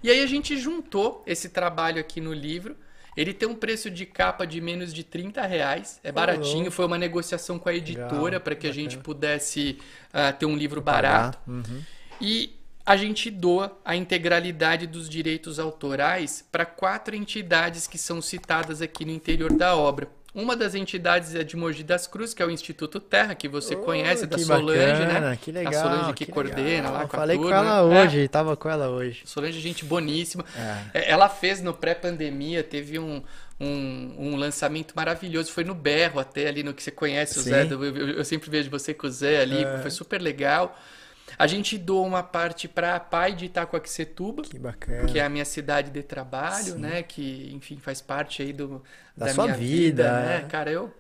E 0.03 0.11
aí 0.11 0.23
a 0.23 0.27
gente 0.27 0.59
juntou 0.59 1.25
esse 1.27 1.49
trabalho 1.49 1.99
aqui 1.99 2.21
no 2.21 2.35
livro. 2.35 2.77
Ele 3.17 3.33
tem 3.33 3.49
um 3.49 3.55
preço 3.55 3.91
de 3.91 4.05
capa 4.05 4.47
de 4.47 4.61
menos 4.61 4.93
de 4.93 5.03
30 5.03 5.41
reais. 5.47 5.99
É 6.05 6.13
baratinho. 6.13 6.71
Foi 6.71 6.85
uma 6.85 6.99
negociação 6.99 7.59
com 7.59 7.71
a 7.71 7.75
editora 7.75 8.39
para 8.39 8.55
que 8.55 8.67
a 8.67 8.73
gente 8.73 8.99
pudesse 8.99 9.79
uh, 10.11 10.37
ter 10.39 10.45
um 10.45 10.55
livro 10.55 10.83
barato. 10.83 11.39
Uhum. 11.47 11.83
E 12.21 12.61
a 12.85 12.95
gente 12.95 13.31
doa 13.31 13.75
a 13.83 13.97
integralidade 13.97 14.87
dos 14.87 15.09
direitos 15.09 15.59
autorais 15.59 16.47
para 16.53 16.67
quatro 16.67 17.17
entidades 17.17 17.87
que 17.87 17.97
são 17.97 18.21
citadas 18.21 18.83
aqui 18.83 19.07
no 19.07 19.13
interior 19.13 19.51
da 19.55 19.75
obra. 19.75 20.11
Uma 20.37 20.55
das 20.55 20.75
entidades 20.75 21.35
é 21.35 21.43
de 21.43 21.57
Mogi 21.57 21.83
das 21.83 22.07
Cruzes, 22.07 22.35
que 22.35 22.43
é 22.43 22.47
o 22.47 22.51
Instituto 22.51 23.01
Terra, 23.01 23.35
que 23.35 23.49
você 23.49 23.75
oh, 23.75 23.79
conhece, 23.79 24.27
da 24.27 24.37
Solange, 24.37 24.79
né? 24.79 25.07
bacana, 25.07 25.31
né? 25.31 25.39
Que 25.41 25.51
legal. 25.51 25.73
A 25.73 25.83
Solange 25.83 26.13
que, 26.13 26.27
que 26.27 26.31
coordena 26.31 26.91
lá 26.91 27.09
com 27.09 27.17
Falei 27.17 27.39
a 27.39 27.41
turma. 27.41 27.57
com 27.57 27.67
ela 27.67 27.83
hoje, 27.83 28.25
é. 28.25 28.29
tava 28.29 28.55
com 28.55 28.69
ela 28.69 28.91
hoje. 28.91 29.23
Solange, 29.25 29.59
gente 29.59 29.83
boníssima. 29.87 30.45
É. 30.93 30.99
é. 30.99 31.11
Ela 31.11 31.31
fez 31.31 31.63
no 31.63 31.73
pré-pandemia, 31.73 32.63
teve 32.63 32.99
um, 32.99 33.23
um, 33.59 34.15
um, 34.19 34.37
lançamento 34.37 34.93
maravilhoso. 34.95 35.51
Foi 35.51 35.65
no 35.65 35.75
Berro, 35.75 36.21
até 36.21 36.49
ali 36.49 36.63
no 36.63 36.75
que 36.75 36.83
você 36.83 36.91
conhece, 36.91 37.39
o 37.39 37.43
Sim. 37.43 37.49
Zé. 37.49 37.65
Eu, 37.71 37.83
eu, 37.83 38.09
eu, 38.11 38.25
sempre 38.25 38.51
vejo 38.51 38.69
você 38.69 38.93
com 38.93 39.07
o 39.07 39.11
Zé 39.11 39.41
ali, 39.41 39.65
é. 39.65 39.79
foi 39.79 39.91
super 39.91 40.21
legal. 40.21 40.79
A 41.39 41.47
gente 41.47 41.77
doa 41.77 42.07
uma 42.07 42.23
parte 42.23 42.69
para 42.69 42.97
a 42.97 43.01
Pai 43.01 43.35
de 43.35 43.47
Itacoaxetuba, 43.47 44.43
que 44.43 44.59
bacana. 44.59 45.07
Que 45.07 45.19
é 45.19 45.25
a 45.25 45.29
minha 45.29 45.45
cidade 45.45 45.91
de 45.91 46.03
trabalho, 46.03 46.75
Sim. 46.75 46.79
né? 46.79 47.03
Que, 47.03 47.51
enfim, 47.53 47.79
faz 47.79 48.01
parte 48.01 48.43
aí 48.43 48.53
do, 48.53 48.83
da, 49.17 49.27
da 49.27 49.35
sua 49.35 49.45
minha 49.45 49.57
vida, 49.57 50.03
vida 50.05 50.21
né? 50.21 50.37
É. 50.39 50.41
Cara, 50.43 50.71
eu 50.71 50.93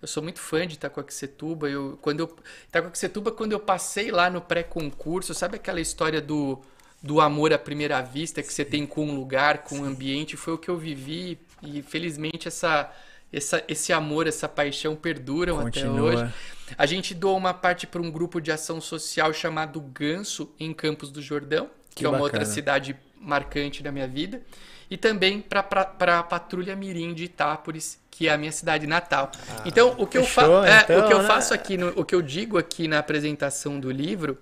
eu 0.00 0.08
sou 0.08 0.22
muito 0.22 0.40
fã 0.40 0.66
de 0.66 0.74
Itacoaxetuba. 0.74 1.68
Eu, 1.68 1.98
quando 2.00 2.20
eu, 2.20 2.36
Itacoaxetuba, 2.68 3.30
quando 3.30 3.52
eu 3.52 3.60
passei 3.60 4.10
lá 4.10 4.28
no 4.28 4.40
pré-concurso, 4.40 5.34
sabe 5.34 5.56
aquela 5.56 5.80
história 5.80 6.20
do, 6.20 6.60
do 7.02 7.20
amor 7.20 7.52
à 7.52 7.58
primeira 7.58 8.00
vista 8.00 8.42
que 8.42 8.48
Sim. 8.48 8.54
você 8.54 8.64
tem 8.64 8.86
com 8.86 9.06
um 9.06 9.14
lugar, 9.14 9.58
com 9.58 9.76
um 9.76 9.84
ambiente? 9.84 10.36
Foi 10.36 10.54
o 10.54 10.58
que 10.58 10.68
eu 10.68 10.76
vivi 10.76 11.38
e 11.62 11.82
felizmente 11.82 12.48
essa, 12.48 12.90
essa, 13.32 13.62
esse 13.68 13.92
amor, 13.92 14.26
essa 14.26 14.48
paixão 14.48 14.96
perduram 14.96 15.58
Continua. 15.60 16.12
até 16.12 16.22
hoje. 16.22 16.34
A 16.76 16.86
gente 16.86 17.14
doou 17.14 17.36
uma 17.36 17.54
parte 17.54 17.86
para 17.86 18.00
um 18.00 18.10
grupo 18.10 18.40
de 18.40 18.50
ação 18.50 18.80
social 18.80 19.32
chamado 19.32 19.80
Ganso, 19.80 20.52
em 20.58 20.72
Campos 20.72 21.10
do 21.10 21.20
Jordão, 21.20 21.70
que, 21.90 21.96
que 21.96 22.04
é 22.04 22.08
uma 22.08 22.18
bacana. 22.18 22.38
outra 22.40 22.44
cidade 22.44 22.96
marcante 23.20 23.82
da 23.82 23.92
minha 23.92 24.08
vida. 24.08 24.42
E 24.90 24.96
também 24.96 25.40
para 25.40 26.18
a 26.18 26.22
Patrulha 26.22 26.76
Mirim 26.76 27.14
de 27.14 27.24
Itápolis, 27.24 27.98
que 28.10 28.28
é 28.28 28.32
a 28.32 28.36
minha 28.36 28.52
cidade 28.52 28.86
natal. 28.86 29.32
Ah, 29.48 29.62
então, 29.64 29.94
o 29.98 30.06
que, 30.06 30.18
eu, 30.18 30.24
fa 30.24 30.42
então, 30.42 30.64
é, 30.64 30.98
o 30.98 31.06
que 31.06 31.14
eu 31.14 31.22
né? 31.22 31.26
faço 31.26 31.54
aqui, 31.54 31.78
no, 31.78 31.88
o 31.98 32.04
que 32.04 32.14
eu 32.14 32.20
digo 32.20 32.58
aqui 32.58 32.86
na 32.86 32.98
apresentação 32.98 33.80
do 33.80 33.90
livro, 33.90 34.36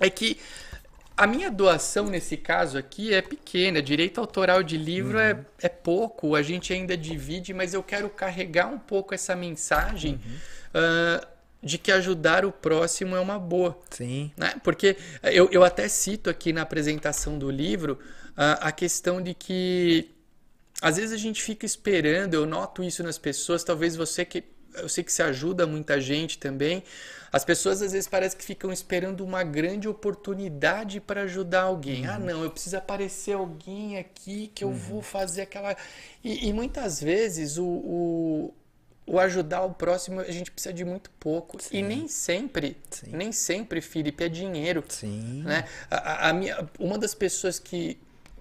é 0.00 0.08
que 0.08 0.38
a 1.16 1.26
minha 1.26 1.50
doação 1.50 2.06
nesse 2.06 2.36
caso 2.36 2.78
aqui 2.78 3.12
é 3.12 3.20
pequena. 3.20 3.82
Direito 3.82 4.18
autoral 4.18 4.62
de 4.62 4.78
livro 4.78 5.18
é, 5.18 5.32
uhum. 5.32 5.44
é, 5.62 5.66
é 5.66 5.68
pouco, 5.68 6.34
a 6.34 6.42
gente 6.42 6.72
ainda 6.72 6.96
divide, 6.96 7.52
mas 7.52 7.74
eu 7.74 7.82
quero 7.82 8.08
carregar 8.08 8.68
um 8.68 8.78
pouco 8.78 9.14
essa 9.14 9.36
mensagem. 9.36 10.20
Uhum. 10.24 10.36
Uh, 10.80 11.35
de 11.66 11.78
que 11.78 11.90
ajudar 11.90 12.44
o 12.44 12.52
próximo 12.52 13.16
é 13.16 13.20
uma 13.20 13.40
boa. 13.40 13.76
Sim. 13.90 14.30
Né? 14.36 14.54
Porque 14.62 14.96
eu, 15.24 15.48
eu 15.50 15.64
até 15.64 15.88
cito 15.88 16.30
aqui 16.30 16.52
na 16.52 16.62
apresentação 16.62 17.36
do 17.36 17.50
livro 17.50 17.98
a, 18.36 18.68
a 18.68 18.72
questão 18.72 19.20
de 19.20 19.34
que 19.34 20.08
às 20.80 20.96
vezes 20.96 21.12
a 21.12 21.16
gente 21.16 21.42
fica 21.42 21.66
esperando, 21.66 22.34
eu 22.34 22.46
noto 22.46 22.84
isso 22.84 23.02
nas 23.02 23.18
pessoas, 23.18 23.64
talvez 23.64 23.96
você 23.96 24.24
que. 24.24 24.44
Eu 24.74 24.90
sei 24.90 25.02
que 25.02 25.10
se 25.10 25.22
ajuda 25.22 25.66
muita 25.66 25.98
gente 25.98 26.38
também. 26.38 26.84
As 27.32 27.46
pessoas 27.46 27.80
às 27.80 27.92
vezes 27.92 28.06
parece 28.06 28.36
que 28.36 28.44
ficam 28.44 28.70
esperando 28.70 29.24
uma 29.24 29.42
grande 29.42 29.88
oportunidade 29.88 31.00
para 31.00 31.22
ajudar 31.22 31.62
alguém. 31.62 32.06
Ah, 32.06 32.10
uhum. 32.10 32.14
Ah, 32.16 32.18
não, 32.18 32.44
eu 32.44 32.50
preciso 32.50 32.76
aparecer 32.76 33.32
alguém 33.32 33.96
aqui 33.96 34.52
que 34.54 34.62
eu 34.62 34.68
uhum. 34.68 34.74
vou 34.74 35.02
fazer 35.02 35.40
aquela. 35.42 35.74
E, 36.22 36.46
e 36.46 36.52
muitas 36.52 37.00
vezes 37.00 37.56
o, 37.56 37.64
o 37.64 38.54
o 39.06 39.20
ajudar 39.20 39.62
o 39.62 39.72
próximo 39.72 40.20
a 40.20 40.30
gente 40.30 40.50
precisa 40.50 40.74
de 40.74 40.84
muito 40.84 41.10
pouco 41.10 41.62
Sim. 41.62 41.78
e 41.78 41.82
nem 41.82 42.08
sempre 42.08 42.76
Sim. 42.90 43.10
nem 43.12 43.30
sempre 43.30 43.80
Felipe 43.80 44.24
é 44.24 44.28
dinheiro 44.28 44.82
Sim. 44.88 45.42
né 45.44 45.64
a, 45.88 46.30
a, 46.30 46.32
minha, 46.32 46.68
uma 46.78 46.98
das 46.98 47.14
pessoas 47.14 47.58
que 47.58 47.98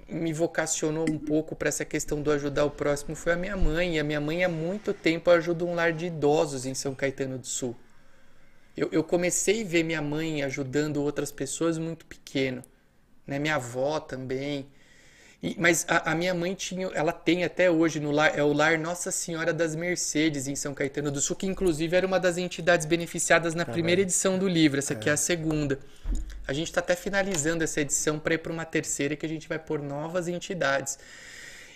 me 0.10 0.34
vocacionou 0.34 1.06
um 1.10 1.20
pouco 1.20 1.56
para 1.56 1.70
essa 1.70 1.86
questão 1.86 2.22
do 2.22 2.32
ajudar 2.32 2.66
o 2.66 2.72
próximo 2.72 3.16
foi 3.16 3.34
a 3.34 3.36
minha 3.36 3.56
mãe 3.56 3.96
e 3.96 4.00
a 4.00 4.04
minha 4.04 4.20
mãe 4.20 4.44
há 4.44 4.50
muito 4.50 4.94
tempo 4.94 5.30
ajuda 5.30 5.66
um 5.66 5.76
lar 5.76 5.94
de 5.94 6.08
idosos 6.08 6.66
em 6.66 6.74
São 6.74 6.96
Caetano 6.96 7.38
do 7.38 7.48
Sul 7.48 7.76
eu, 8.76 8.90
eu 8.92 9.04
comecei 9.04 9.64
a 9.64 9.66
ver 9.66 9.84
minha 9.84 10.02
mãe 10.02 10.42
ajudando 10.44 11.02
outras 11.02 11.32
pessoas 11.32 11.78
muito 11.78 12.06
pequeno 12.08 12.64
né 13.28 13.38
minha 13.38 13.56
avó 13.56 14.00
também 14.00 14.68
e, 15.46 15.56
mas 15.60 15.86
a, 15.88 16.12
a, 16.12 16.16
minha 16.16 16.34
mãe 16.34 16.56
tinha, 16.56 16.90
ela 16.96 17.12
tem 17.12 17.44
até 17.44 17.70
hoje 17.70 18.00
no 18.00 18.10
lar, 18.10 18.36
é 18.36 18.42
o 18.42 18.52
lar 18.52 18.80
Nossa 18.80 19.12
Senhora 19.12 19.54
das 19.54 19.76
Mercedes 19.76 20.48
em 20.48 20.56
São 20.56 20.74
Caetano 20.74 21.12
do 21.12 21.22
Sul, 21.22 21.36
que 21.36 21.46
inclusive 21.46 21.96
era 21.96 22.08
uma 22.08 22.20
das 22.20 22.40
entidades 22.40 22.88
beneficiadas 22.88 23.54
na 23.54 23.64
tá 23.64 23.72
primeira 23.72 24.00
bem. 24.00 24.06
edição 24.06 24.40
do 24.40 24.48
livro. 24.48 24.80
Essa 24.80 24.94
aqui 24.94 25.08
é, 25.08 25.12
é 25.12 25.14
a 25.14 25.18
segunda. 25.18 25.78
A 26.48 26.52
gente 26.52 26.70
está 26.70 26.80
até 26.80 26.96
finalizando 26.96 27.64
essa 27.64 27.80
edição 27.80 28.18
para 28.18 28.34
ir 28.34 28.40
para 28.40 28.52
uma 28.52 28.66
terceira 28.66 29.16
que 29.16 29.24
a 29.24 29.30
gente 29.30 29.48
vai 29.48 29.60
pôr 29.60 29.84
novas 29.84 30.28
entidades. 30.28 30.98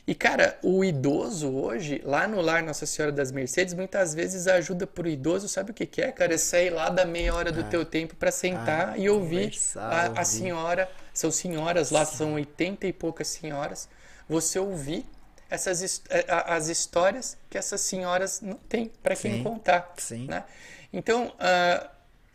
E, 0.10 0.16
cara, 0.16 0.58
o 0.64 0.84
idoso 0.84 1.52
hoje, 1.52 2.02
lá 2.04 2.28
no 2.28 2.42
Lar 2.42 2.64
Nossa 2.64 2.88
Senhora 2.88 3.12
das 3.12 3.32
Mercedes, 3.32 3.76
muitas 3.76 4.16
vezes 4.16 4.48
a 4.48 4.56
ajuda 4.56 4.88
pro 4.88 5.08
idoso, 5.08 5.48
sabe 5.48 5.70
o 5.70 5.74
que, 5.76 5.86
que 5.86 6.02
é, 6.02 6.12
cara? 6.12 6.34
É 6.34 6.38
sair 6.38 6.72
lá 6.72 6.90
da 6.90 7.06
meia 7.06 7.36
hora 7.36 7.52
do 7.52 7.60
ah, 7.62 7.66
teu 7.66 7.86
tempo 7.86 8.16
para 8.16 8.32
sentar 8.32 8.94
ah, 8.96 8.98
e 8.98 9.08
ouvir 9.08 9.52
a, 9.76 10.22
a, 10.22 10.26
senhora. 10.26 10.90
São 11.20 11.32
senhoras 11.32 11.92
lá, 11.92 12.06
Sim. 12.06 12.16
são 12.16 12.34
oitenta 12.36 12.88
e 12.88 12.94
poucas 12.94 13.28
senhoras. 13.28 13.90
Você 14.30 14.58
ouvir 14.58 15.06
essas 15.50 16.02
é, 16.10 16.24
as 16.30 16.70
histórias 16.70 17.38
que 17.50 17.58
essas 17.58 17.82
senhoras 17.82 18.40
não 18.40 18.54
têm 18.56 18.90
para 19.04 19.18
quem 19.18 19.44
contar. 19.44 19.94
Sim. 19.98 20.28
Né? 20.28 20.46
Então, 20.94 21.28
uh, 21.28 21.90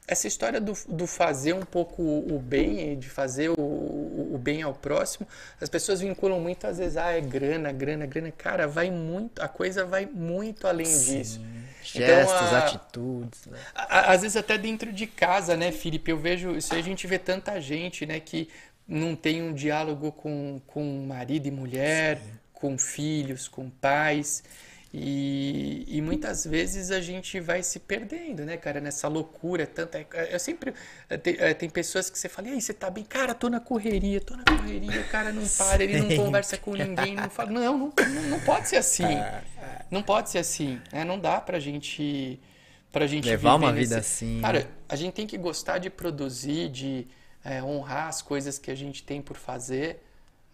essa 0.07 0.29
história 0.29 0.61
do, 0.61 0.75
do, 0.87 1.07
fazer 1.07 1.55
um 1.55 1.63
pouco 1.63 2.03
o 2.03 2.39
bem, 2.39 2.99
de 2.99 3.09
fazer 3.09 3.49
o, 3.49 3.55
o, 3.55 4.39
bem 4.39 4.61
ao 4.61 4.75
próximo, 4.75 5.27
as 5.59 5.71
pessoas 5.71 6.03
vinculam 6.03 6.39
muito, 6.39 6.67
às 6.67 6.77
vezes, 6.77 6.99
ah, 6.99 7.11
é 7.11 7.23
grana, 7.23 7.73
grana, 7.73 8.05
grana. 8.05 8.31
Cara, 8.33 8.69
vai 8.69 8.91
muito, 8.91 9.41
a 9.41 9.49
coisa 9.49 9.87
vai 9.87 10.05
muito 10.05 10.67
além 10.67 10.85
Sim. 10.85 11.19
disso. 11.19 11.41
Gestos, 11.83 12.35
então, 12.35 12.55
a, 12.55 12.59
atitudes. 12.59 13.47
Né? 13.47 13.59
A, 13.75 14.13
às 14.13 14.23
vezes 14.23 14.37
até 14.37 14.59
dentro 14.59 14.93
de 14.93 15.07
casa, 15.07 15.57
né, 15.57 15.73
Felipe? 15.73 16.11
Eu 16.11 16.19
vejo, 16.19 16.57
isso 16.57 16.75
aí 16.75 16.81
a 16.81 16.85
gente 16.85 17.07
vê 17.07 17.19
tanta 17.19 17.61
gente, 17.61 18.05
né, 18.05 18.21
que 18.21 18.49
não 18.87 19.17
tem 19.17 19.43
um 19.43 19.53
diálogo 19.53 20.13
com, 20.13 20.61
com 20.67 21.05
marido 21.07 21.47
e 21.47 21.51
mulher, 21.51 22.19
Sim. 22.19 22.33
com 22.53 22.79
filhos, 22.79 23.49
com 23.49 23.71
pais. 23.71 24.43
E, 24.97 25.85
e, 25.89 26.01
muitas 26.01 26.47
vezes 26.47 26.93
a 26.93 27.01
gente 27.01 27.41
vai 27.41 27.65
se 27.65 27.81
perdendo, 27.81 28.45
né, 28.45 28.57
cara, 28.57 28.81
nessa 28.81 29.09
loucura. 29.09 29.67
Tanta, 29.67 30.07
eu 30.31 30.39
sempre. 30.39 30.73
Eh, 31.11 31.17
tem, 31.17 31.37
eh, 31.37 31.53
tem 31.53 31.69
pessoas 31.69 32.09
que 32.09 32.17
você 32.17 32.29
fala, 32.29 32.47
e 32.47 32.53
aí, 32.53 32.63
você 32.63 32.73
tá 32.73 32.89
bem? 32.91 33.03
Cara, 33.03 33.35
tô 33.35 33.51
na 33.51 33.59
correria, 33.59 34.21
tô 34.21 34.37
na 34.37 34.45
correria, 34.45 35.01
o 35.01 35.09
cara 35.09 35.33
não 35.33 35.43
para, 35.49 35.83
ele 35.83 35.99
não 35.99 36.25
conversa 36.25 36.57
com 36.57 36.75
ninguém, 36.75 37.17
não 37.17 37.29
fala. 37.29 37.51
Não, 37.51 37.77
não, 37.77 37.93
não 38.29 38.41
pode 38.43 38.69
ser 38.69 38.77
assim. 38.77 39.17
Ah, 39.17 39.43
ah. 39.59 39.85
Não 39.91 40.01
pode 40.01 40.31
ser 40.31 40.39
assim. 40.39 40.81
Né? 40.93 41.03
Não 41.03 41.19
dá 41.19 41.41
pra 41.41 41.59
gente. 41.59 42.39
Pra 42.93 43.09
gente 43.09 43.29
Levar 43.29 43.57
uma 43.57 43.73
vida 43.73 43.99
assim. 43.99 44.41
Cara, 44.41 44.61
né? 44.61 44.67
a 44.89 44.95
gente 44.95 45.15
tem 45.15 45.27
que 45.27 45.37
gostar 45.37 45.79
de 45.79 45.91
produzir, 45.91 46.69
de 46.69 47.09
é, 47.45 47.63
honrar 47.63 48.09
as 48.09 48.23
coisas 48.23 48.59
que 48.59 48.71
a 48.71 48.75
gente 48.75 49.03
tem 49.03 49.21
por 49.21 49.37
fazer, 49.37 50.03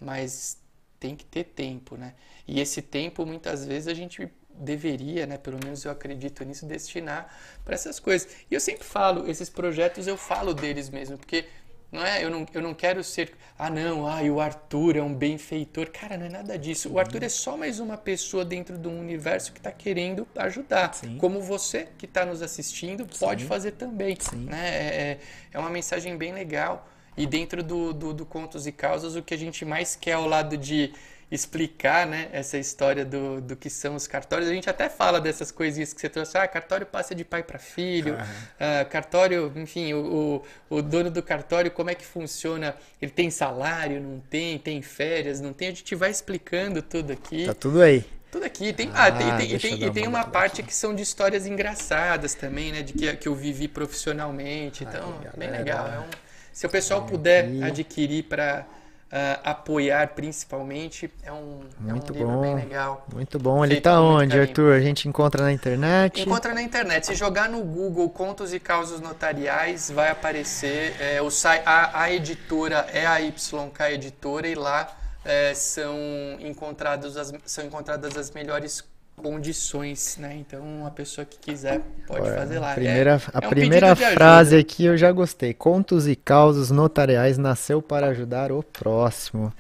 mas 0.00 0.58
tem 0.98 1.16
que 1.16 1.24
ter 1.24 1.44
tempo, 1.44 1.96
né? 1.96 2.14
E 2.46 2.60
esse 2.60 2.82
tempo, 2.82 3.24
muitas 3.24 3.64
vezes, 3.64 3.88
a 3.88 3.94
gente 3.94 4.30
deveria, 4.60 5.26
né, 5.26 5.38
pelo 5.38 5.58
menos 5.64 5.84
eu 5.84 5.90
acredito 5.90 6.44
nisso, 6.44 6.66
destinar 6.66 7.34
para 7.64 7.74
essas 7.74 7.98
coisas. 7.98 8.28
E 8.50 8.54
eu 8.54 8.60
sempre 8.60 8.84
falo, 8.84 9.28
esses 9.28 9.48
projetos 9.48 10.06
eu 10.06 10.16
falo 10.16 10.52
deles 10.52 10.90
mesmo, 10.90 11.16
porque 11.16 11.46
não 11.92 12.06
é, 12.06 12.24
eu 12.24 12.30
não, 12.30 12.46
eu 12.54 12.62
não 12.62 12.72
quero 12.72 13.02
ser, 13.02 13.32
ah 13.58 13.68
não, 13.68 14.06
ah, 14.06 14.22
o 14.22 14.40
Arthur 14.40 14.96
é 14.96 15.02
um 15.02 15.12
benfeitor. 15.12 15.90
Cara, 15.90 16.16
não 16.16 16.26
é 16.26 16.28
nada 16.28 16.56
disso. 16.56 16.88
O 16.92 16.98
Arthur 16.98 17.24
é 17.24 17.28
só 17.28 17.56
mais 17.56 17.80
uma 17.80 17.96
pessoa 17.96 18.44
dentro 18.44 18.78
de 18.78 18.86
um 18.86 19.00
universo 19.00 19.52
que 19.52 19.58
está 19.58 19.72
querendo 19.72 20.26
ajudar. 20.36 20.94
Sim. 20.94 21.18
Como 21.18 21.40
você 21.40 21.88
que 21.98 22.06
está 22.06 22.24
nos 22.24 22.42
assistindo 22.42 23.04
pode 23.18 23.42
Sim. 23.42 23.48
fazer 23.48 23.72
também. 23.72 24.16
Sim. 24.20 24.44
Né? 24.44 24.68
É, 24.68 25.00
é, 25.02 25.18
é 25.52 25.58
uma 25.58 25.70
mensagem 25.70 26.16
bem 26.16 26.32
legal. 26.32 26.88
E 27.16 27.26
dentro 27.26 27.60
do, 27.62 27.92
do, 27.92 28.14
do 28.14 28.24
Contos 28.24 28.68
e 28.68 28.72
Causas, 28.72 29.16
o 29.16 29.22
que 29.22 29.34
a 29.34 29.36
gente 29.36 29.64
mais 29.64 29.96
quer 29.96 30.12
ao 30.12 30.28
lado 30.28 30.56
de 30.56 30.92
explicar 31.30 32.06
né, 32.06 32.28
essa 32.32 32.58
história 32.58 33.04
do, 33.04 33.40
do 33.40 33.54
que 33.54 33.70
são 33.70 33.94
os 33.94 34.06
cartórios. 34.06 34.48
A 34.48 34.52
gente 34.52 34.68
até 34.68 34.88
fala 34.88 35.20
dessas 35.20 35.52
coisinhas 35.52 35.92
que 35.92 36.00
você 36.00 36.08
trouxe. 36.08 36.36
Ah, 36.36 36.46
cartório 36.48 36.84
passa 36.84 37.14
de 37.14 37.24
pai 37.24 37.42
para 37.42 37.58
filho. 37.58 38.14
Uhum. 38.14 38.84
cartório, 38.90 39.52
enfim, 39.54 39.92
o, 39.92 40.42
o, 40.68 40.76
o, 40.78 40.82
dono 40.82 41.10
do 41.10 41.22
cartório, 41.22 41.70
como 41.70 41.88
é 41.88 41.94
que 41.94 42.04
funciona? 42.04 42.74
Ele 43.00 43.12
tem 43.12 43.30
salário, 43.30 44.00
não 44.00 44.18
tem? 44.18 44.58
Tem 44.58 44.82
férias, 44.82 45.40
não 45.40 45.52
tem? 45.52 45.68
A 45.68 45.70
gente 45.70 45.94
vai 45.94 46.10
explicando 46.10 46.82
tudo 46.82 47.12
aqui. 47.12 47.46
Tá 47.46 47.54
tudo 47.54 47.80
aí. 47.80 48.04
Tudo 48.32 48.44
aqui. 48.44 48.72
Tem, 48.72 48.90
ah, 48.92 49.06
ah 49.06 49.12
tem, 49.12 49.36
tem, 49.36 49.58
tem, 49.58 49.84
e 49.84 49.90
tem 49.90 50.08
uma 50.08 50.24
parte 50.24 50.64
que 50.64 50.74
são 50.74 50.94
de 50.94 51.02
histórias 51.02 51.46
engraçadas 51.46 52.34
também, 52.34 52.72
né? 52.72 52.82
De 52.82 52.92
que, 52.92 53.16
que 53.16 53.28
eu 53.28 53.36
vivi 53.36 53.68
profissionalmente. 53.68 54.82
Então, 54.82 55.20
Ai, 55.24 55.30
bem 55.36 55.50
legal. 55.50 55.86
É 55.86 56.00
um, 56.00 56.10
se 56.52 56.66
o 56.66 56.68
pessoal 56.68 57.06
puder 57.06 57.48
adquirir 57.62 58.24
para 58.24 58.66
uh, 59.10 59.40
apoiar 59.44 60.08
principalmente. 60.08 61.10
É 61.22 61.32
um, 61.32 61.60
muito 61.78 62.14
é 62.14 62.24
um 62.24 62.26
bom, 62.26 62.40
bem 62.40 62.54
legal. 62.54 63.06
Muito 63.12 63.38
bom. 63.38 63.64
Ele 63.64 63.78
está 63.78 64.00
onde, 64.00 64.38
Arthur? 64.38 64.72
A 64.72 64.80
gente 64.80 65.08
encontra 65.08 65.44
na 65.44 65.52
internet? 65.52 66.22
Encontra 66.22 66.54
na 66.54 66.62
internet. 66.62 67.06
Se 67.06 67.14
jogar 67.14 67.48
no 67.48 67.62
Google 67.62 68.08
Contos 68.10 68.52
e 68.52 68.60
Causas 68.60 69.00
Notariais, 69.00 69.90
vai 69.90 70.10
aparecer. 70.10 70.96
É, 71.00 71.20
o, 71.20 71.28
a, 71.64 72.02
a 72.02 72.12
editora 72.12 72.86
é 72.92 73.06
a 73.06 73.18
YK 73.18 73.80
Editora 73.92 74.46
e 74.46 74.54
lá 74.54 74.96
é, 75.24 75.54
são, 75.54 75.96
encontrados 76.40 77.16
as, 77.16 77.32
são 77.44 77.64
encontradas 77.64 78.16
as 78.16 78.30
melhores 78.30 78.84
condições, 79.20 80.16
né? 80.18 80.36
Então, 80.36 80.86
a 80.86 80.90
pessoa 80.90 81.24
que 81.24 81.38
quiser 81.38 81.80
pode 82.06 82.22
Olha, 82.22 82.34
fazer 82.34 82.58
lá. 82.58 82.72
A 82.72 82.74
primeira, 82.74 83.10
é, 83.10 83.14
a 83.14 83.40
é 83.42 83.46
um 83.46 83.50
primeira 83.50 83.96
frase 83.96 84.56
aqui 84.56 84.84
eu 84.84 84.96
já 84.96 85.12
gostei. 85.12 85.52
Contos 85.52 86.08
e 86.08 86.16
causos 86.16 86.70
notariais 86.70 87.36
nasceu 87.36 87.82
para 87.82 88.08
ajudar 88.08 88.50
o 88.50 88.62
próximo. 88.62 89.52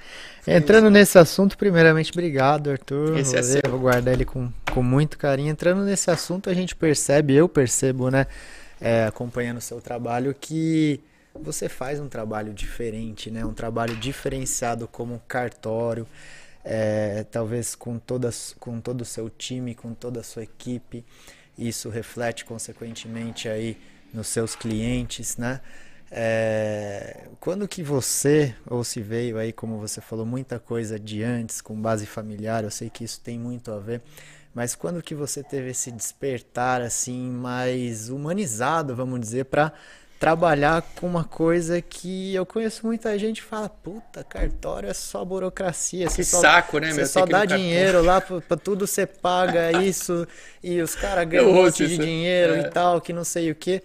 Entrando 0.46 0.90
nesse 0.90 1.18
assunto, 1.18 1.56
primeiramente, 1.56 2.10
obrigado, 2.12 2.70
Arthur. 2.70 3.18
Esse 3.18 3.40
vou, 3.40 3.60
é 3.64 3.68
vou 3.68 3.80
guardar 3.80 4.14
ele 4.14 4.24
com, 4.24 4.50
com 4.72 4.82
muito 4.82 5.18
carinho. 5.18 5.50
Entrando 5.50 5.82
nesse 5.82 6.10
assunto, 6.10 6.48
a 6.48 6.54
gente 6.54 6.74
percebe, 6.74 7.34
eu 7.34 7.48
percebo, 7.48 8.10
né? 8.10 8.26
É, 8.80 9.04
acompanhando 9.04 9.58
o 9.58 9.60
seu 9.60 9.80
trabalho, 9.80 10.34
que 10.38 11.00
você 11.34 11.68
faz 11.68 12.00
um 12.00 12.08
trabalho 12.08 12.52
diferente, 12.52 13.30
né? 13.30 13.44
Um 13.44 13.52
trabalho 13.52 13.94
diferenciado 13.96 14.88
como 14.88 15.20
cartório 15.28 16.06
é, 16.64 17.24
talvez 17.30 17.74
com, 17.74 17.98
todas, 17.98 18.54
com 18.58 18.80
todo 18.80 19.02
o 19.02 19.04
seu 19.04 19.30
time, 19.30 19.74
com 19.74 19.94
toda 19.94 20.20
a 20.20 20.22
sua 20.22 20.42
equipe. 20.42 21.04
Isso 21.56 21.88
reflete 21.88 22.44
consequentemente 22.44 23.48
aí 23.48 23.76
nos 24.12 24.28
seus 24.28 24.54
clientes, 24.54 25.36
né? 25.36 25.60
É, 26.12 27.28
quando 27.38 27.68
que 27.68 27.82
você, 27.82 28.54
ou 28.66 28.82
se 28.82 29.00
veio 29.00 29.38
aí, 29.38 29.52
como 29.52 29.78
você 29.78 30.00
falou, 30.00 30.26
muita 30.26 30.58
coisa 30.58 30.98
de 30.98 31.22
antes, 31.22 31.60
com 31.60 31.80
base 31.80 32.04
familiar, 32.04 32.64
eu 32.64 32.70
sei 32.70 32.90
que 32.90 33.04
isso 33.04 33.20
tem 33.20 33.38
muito 33.38 33.70
a 33.70 33.78
ver, 33.78 34.02
mas 34.52 34.74
quando 34.74 35.00
que 35.02 35.14
você 35.14 35.42
teve 35.42 35.70
esse 35.70 35.92
despertar 35.92 36.82
assim 36.82 37.30
mais 37.30 38.10
humanizado, 38.10 38.96
vamos 38.96 39.20
dizer, 39.20 39.44
para 39.44 39.72
trabalhar 40.20 40.82
com 40.96 41.06
uma 41.06 41.24
coisa 41.24 41.80
que 41.80 42.34
eu 42.34 42.44
conheço 42.44 42.86
muita 42.86 43.18
gente 43.18 43.40
fala, 43.40 43.70
puta, 43.70 44.22
cartório 44.22 44.90
é 44.90 44.92
só 44.92 45.24
burocracia. 45.24 46.06
Que 46.08 46.22
só, 46.22 46.42
saco, 46.42 46.78
né? 46.78 46.92
Você 46.92 47.06
só 47.06 47.24
dá 47.24 47.46
dinheiro 47.46 48.02
lá 48.02 48.20
pra, 48.20 48.38
pra, 48.42 48.56
tudo, 48.58 48.86
você 48.86 49.06
paga 49.06 49.72
isso, 49.82 50.28
e 50.62 50.78
os 50.82 50.94
caras 50.94 51.26
ganham 51.26 51.48
um 51.48 51.54
monte 51.54 51.86
de 51.86 51.96
dinheiro 51.96 52.52
é. 52.52 52.60
e 52.60 52.68
tal, 52.68 53.00
que 53.00 53.14
não 53.14 53.24
sei 53.24 53.50
o 53.50 53.54
que. 53.54 53.82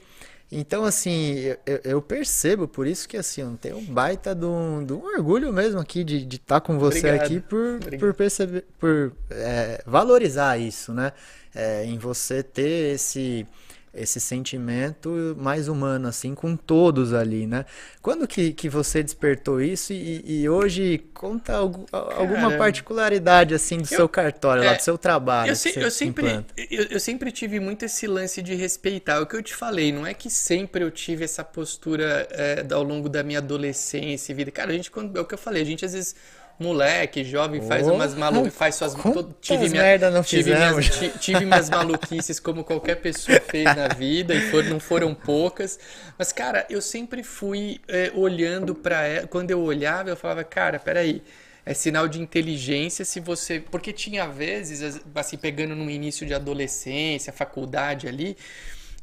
Então, 0.52 0.84
assim, 0.84 1.38
eu, 1.66 1.80
eu, 1.86 2.02
percebo, 2.02 2.68
por 2.68 2.86
isso 2.86 3.08
que, 3.08 3.16
assim, 3.16 3.40
eu 3.40 3.58
tenho 3.60 3.78
um 3.78 3.86
baita 3.86 4.36
de 4.36 4.46
um, 4.46 4.86
de 4.86 4.92
um 4.92 5.06
orgulho 5.06 5.54
mesmo 5.54 5.80
aqui 5.80 6.04
de 6.04 6.36
estar 6.36 6.60
tá 6.60 6.62
com 6.62 6.78
você 6.78 6.98
Obrigado. 6.98 7.26
aqui 7.26 7.40
por, 7.40 7.80
por 7.98 8.14
perceber, 8.14 8.66
por 8.78 9.14
é, 9.32 9.82
valorizar 9.86 10.58
isso, 10.58 10.94
né? 10.94 11.14
É, 11.56 11.86
em 11.86 11.98
você 11.98 12.44
ter 12.44 12.94
esse 12.96 13.48
esse 13.96 14.20
sentimento 14.20 15.36
mais 15.40 15.68
humano, 15.68 16.08
assim, 16.08 16.36
com 16.36 16.56
todos 16.56 17.14
ali, 17.14 17.48
né? 17.48 17.66
Quando 18.02 18.28
que, 18.28 18.54
que 18.54 18.70
você 18.70 19.02
despertou 19.02 19.62
isso 19.62 19.94
e, 19.94 20.24
e 20.26 20.50
hoje 20.50 21.04
conta 21.14 21.54
algum, 21.54 21.86
alguma 21.92 22.52
particularidade, 22.58 23.54
assim, 23.54 23.78
do 23.78 23.84
eu, 23.84 23.98
seu 23.98 24.10
cartório, 24.10 24.64
é, 24.64 24.68
lá 24.68 24.74
do 24.74 24.82
seu 24.82 24.98
trabalho? 24.98 25.52
Eu, 25.52 25.56
se, 25.56 25.80
eu 25.80 25.92
sempre, 25.92 26.46
eu, 26.70 26.84
eu, 26.92 27.00
sempre 27.00 27.32
tive 27.32 27.60
muito 27.60 27.86
esse 27.86 28.06
lance 28.08 28.42
de 28.42 28.54
respeitar. 28.56 29.22
O 29.22 29.26
que 29.26 29.36
eu 29.36 29.44
te 29.44 29.56
falei, 29.56 29.92
não 29.92 30.06
é 30.06 30.14
que 30.14 30.30
sempre 30.30 30.84
eu 30.84 30.92
tive 30.92 31.24
essa 31.24 31.44
postura 31.44 32.28
é, 32.32 32.66
ao 32.72 32.84
longo 32.84 33.10
da 33.10 33.24
minha 33.24 33.40
adolescência 33.40 34.32
e 34.32 34.36
vida. 34.36 34.52
Cara, 34.52 34.72
a 34.72 34.74
gente, 34.74 34.92
quando, 34.92 35.18
é 35.18 35.22
o 35.22 35.26
que 35.26 35.34
eu 35.34 35.38
falei, 35.38 35.62
a 35.62 35.66
gente 35.66 35.86
às 35.86 35.94
vezes 35.94 36.16
moleque, 36.60 37.24
jovem, 37.24 37.62
faz 37.62 37.88
oh, 37.88 37.94
umas 37.94 38.14
maluquices, 38.16 38.54
faz 38.58 38.76
suas... 38.76 38.94
Todo, 38.94 39.36
tive 39.42 39.70
minha, 39.70 39.82
merda 39.82 40.10
não 40.10 40.24
tive 40.24 40.52
fizemos. 40.52 41.00
Minhas, 41.00 41.14
tive 41.20 41.46
minhas 41.46 41.70
maluquices 41.70 42.40
como 42.40 42.64
qualquer 42.64 42.96
pessoa 42.96 43.40
fez 43.42 43.66
na 43.76 43.88
vida 43.90 44.34
e 44.34 44.50
for, 44.50 44.64
não 44.64 44.80
foram 44.80 45.14
poucas. 45.14 45.80
Mas, 46.18 46.32
cara, 46.32 46.66
eu 46.70 46.82
sempre 46.82 47.24
fui 47.24 47.82
é, 47.88 48.12
olhando 48.16 48.74
para 48.74 49.02
ela. 49.04 49.28
Quando 49.28 49.52
eu 49.52 49.62
olhava, 49.62 50.10
eu 50.10 50.16
falava, 50.16 50.44
cara, 50.44 50.80
peraí 50.80 51.22
é 51.66 51.74
sinal 51.74 52.08
de 52.08 52.22
inteligência 52.22 53.04
se 53.04 53.20
você. 53.20 53.60
Porque 53.60 53.92
tinha 53.92 54.28
vezes, 54.28 55.02
assim, 55.16 55.38
pegando 55.38 55.76
no 55.76 55.90
início 55.90 56.26
de 56.26 56.34
adolescência, 56.34 57.34
faculdade 57.34 58.08
ali, 58.08 58.38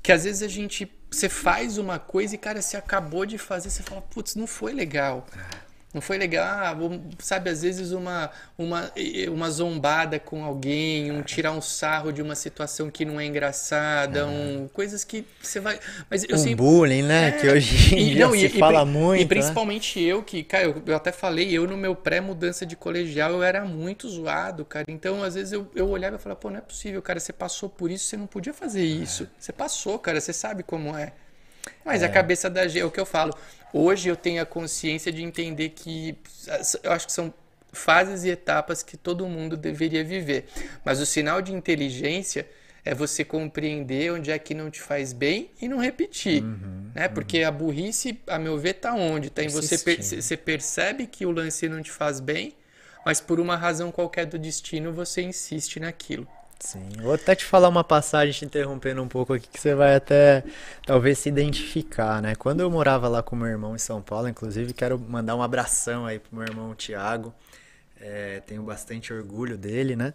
que 0.02 0.12
às 0.12 0.24
vezes 0.24 0.42
a 0.42 0.48
gente. 0.48 0.90
Você 1.10 1.28
faz 1.28 1.76
uma 1.76 1.98
coisa 1.98 2.34
e, 2.34 2.38
cara, 2.38 2.62
você 2.62 2.74
acabou 2.74 3.26
de 3.26 3.36
fazer, 3.36 3.68
você 3.68 3.82
fala, 3.82 4.00
putz, 4.00 4.34
não 4.34 4.46
foi 4.46 4.72
legal. 4.72 5.26
Não 5.92 6.00
foi 6.00 6.16
legal, 6.16 6.46
ah, 6.46 6.74
sabe, 7.18 7.50
às 7.50 7.60
vezes 7.60 7.92
uma, 7.92 8.30
uma, 8.56 8.90
uma 9.28 9.50
zombada 9.50 10.18
com 10.18 10.42
alguém, 10.42 11.12
um 11.12 11.20
tirar 11.20 11.52
um 11.52 11.60
sarro 11.60 12.10
de 12.10 12.22
uma 12.22 12.34
situação 12.34 12.90
que 12.90 13.04
não 13.04 13.20
é 13.20 13.26
engraçada, 13.26 14.20
é. 14.20 14.24
um, 14.24 14.68
coisas 14.72 15.04
que 15.04 15.22
você 15.42 15.60
vai. 15.60 15.78
Mas 16.08 16.24
eu 16.24 16.36
um 16.36 16.38
sempre, 16.38 16.54
bullying, 16.56 17.02
né? 17.02 17.28
É, 17.28 17.32
que 17.32 17.46
hoje 17.46 17.94
em 17.94 18.14
dia 18.14 18.26
não, 18.26 18.32
se 18.32 18.46
e, 18.46 18.48
fala 18.48 18.82
e, 18.82 18.86
muito. 18.86 19.20
E 19.20 19.24
né? 19.24 19.28
principalmente 19.28 20.00
né? 20.00 20.06
eu, 20.06 20.22
que, 20.22 20.42
cara, 20.42 20.64
eu, 20.64 20.82
eu, 20.86 20.96
até 20.96 21.12
falei, 21.12 21.52
eu 21.52 21.66
no 21.66 21.76
meu 21.76 21.94
pré-mudança 21.94 22.64
de 22.64 22.74
colegial 22.74 23.32
eu 23.32 23.42
era 23.42 23.62
muito 23.62 24.08
zoado, 24.08 24.64
cara. 24.64 24.86
Então, 24.88 25.22
às 25.22 25.34
vezes 25.34 25.52
eu, 25.52 25.70
eu 25.74 25.90
olhava 25.90 26.16
e 26.16 26.18
falava, 26.18 26.40
pô, 26.40 26.48
não 26.48 26.56
é 26.56 26.62
possível, 26.62 27.02
cara, 27.02 27.20
você 27.20 27.34
passou 27.34 27.68
por 27.68 27.90
isso, 27.90 28.06
você 28.06 28.16
não 28.16 28.26
podia 28.26 28.54
fazer 28.54 28.82
isso. 28.82 29.24
É. 29.24 29.26
Você 29.38 29.52
passou, 29.52 29.98
cara, 29.98 30.18
você 30.22 30.32
sabe 30.32 30.62
como 30.62 30.96
é. 30.96 31.12
Mas 31.84 32.02
é. 32.02 32.06
a 32.06 32.08
cabeça 32.08 32.48
da 32.48 32.66
gente, 32.66 32.80
é 32.80 32.84
o 32.84 32.90
que 32.90 33.00
eu 33.00 33.06
falo. 33.06 33.36
Hoje 33.72 34.08
eu 34.08 34.16
tenho 34.16 34.42
a 34.42 34.46
consciência 34.46 35.10
de 35.10 35.22
entender 35.22 35.70
que 35.70 36.16
eu 36.82 36.92
acho 36.92 37.06
que 37.06 37.12
são 37.12 37.32
fases 37.72 38.24
e 38.24 38.30
etapas 38.30 38.82
que 38.82 38.96
todo 38.96 39.26
mundo 39.26 39.56
deveria 39.56 40.04
viver. 40.04 40.46
Mas 40.84 41.00
o 41.00 41.06
sinal 41.06 41.40
de 41.40 41.54
inteligência 41.54 42.46
é 42.84 42.94
você 42.94 43.24
compreender 43.24 44.12
onde 44.12 44.30
é 44.30 44.38
que 44.38 44.54
não 44.54 44.70
te 44.70 44.80
faz 44.80 45.12
bem 45.12 45.50
e 45.60 45.68
não 45.68 45.78
repetir, 45.78 46.42
uhum, 46.42 46.90
né? 46.94 47.06
Uhum. 47.06 47.14
Porque 47.14 47.42
a 47.42 47.50
burrice, 47.50 48.20
a 48.26 48.38
meu 48.38 48.58
ver, 48.58 48.74
tá 48.74 48.92
onde? 48.92 49.30
Tá 49.30 49.42
em 49.42 49.48
você, 49.48 49.78
per 49.78 50.02
você 50.02 50.36
percebe 50.36 51.06
que 51.06 51.24
o 51.24 51.30
lance 51.30 51.68
não 51.68 51.80
te 51.80 51.90
faz 51.90 52.18
bem, 52.18 52.54
mas 53.06 53.20
por 53.20 53.38
uma 53.38 53.56
razão 53.56 53.92
qualquer 53.92 54.26
do 54.26 54.38
destino 54.38 54.92
você 54.92 55.22
insiste 55.22 55.78
naquilo. 55.78 56.26
Sim, 56.62 56.90
vou 57.02 57.12
até 57.12 57.34
te 57.34 57.44
falar 57.44 57.68
uma 57.68 57.82
passagem 57.82 58.32
te 58.32 58.44
interrompendo 58.44 59.02
um 59.02 59.08
pouco 59.08 59.32
aqui 59.32 59.48
que 59.48 59.58
você 59.58 59.74
vai 59.74 59.96
até 59.96 60.44
talvez 60.86 61.18
se 61.18 61.28
identificar, 61.28 62.22
né? 62.22 62.36
Quando 62.36 62.60
eu 62.60 62.70
morava 62.70 63.08
lá 63.08 63.20
com 63.20 63.34
meu 63.34 63.48
irmão 63.48 63.74
em 63.74 63.80
São 63.80 64.00
Paulo, 64.00 64.28
inclusive 64.28 64.72
quero 64.72 64.96
mandar 64.96 65.34
um 65.34 65.42
abração 65.42 66.06
aí 66.06 66.20
pro 66.20 66.36
meu 66.36 66.46
irmão 66.46 66.72
Tiago. 66.72 67.34
É, 68.00 68.40
tenho 68.46 68.62
bastante 68.62 69.12
orgulho 69.12 69.58
dele, 69.58 69.96
né? 69.96 70.14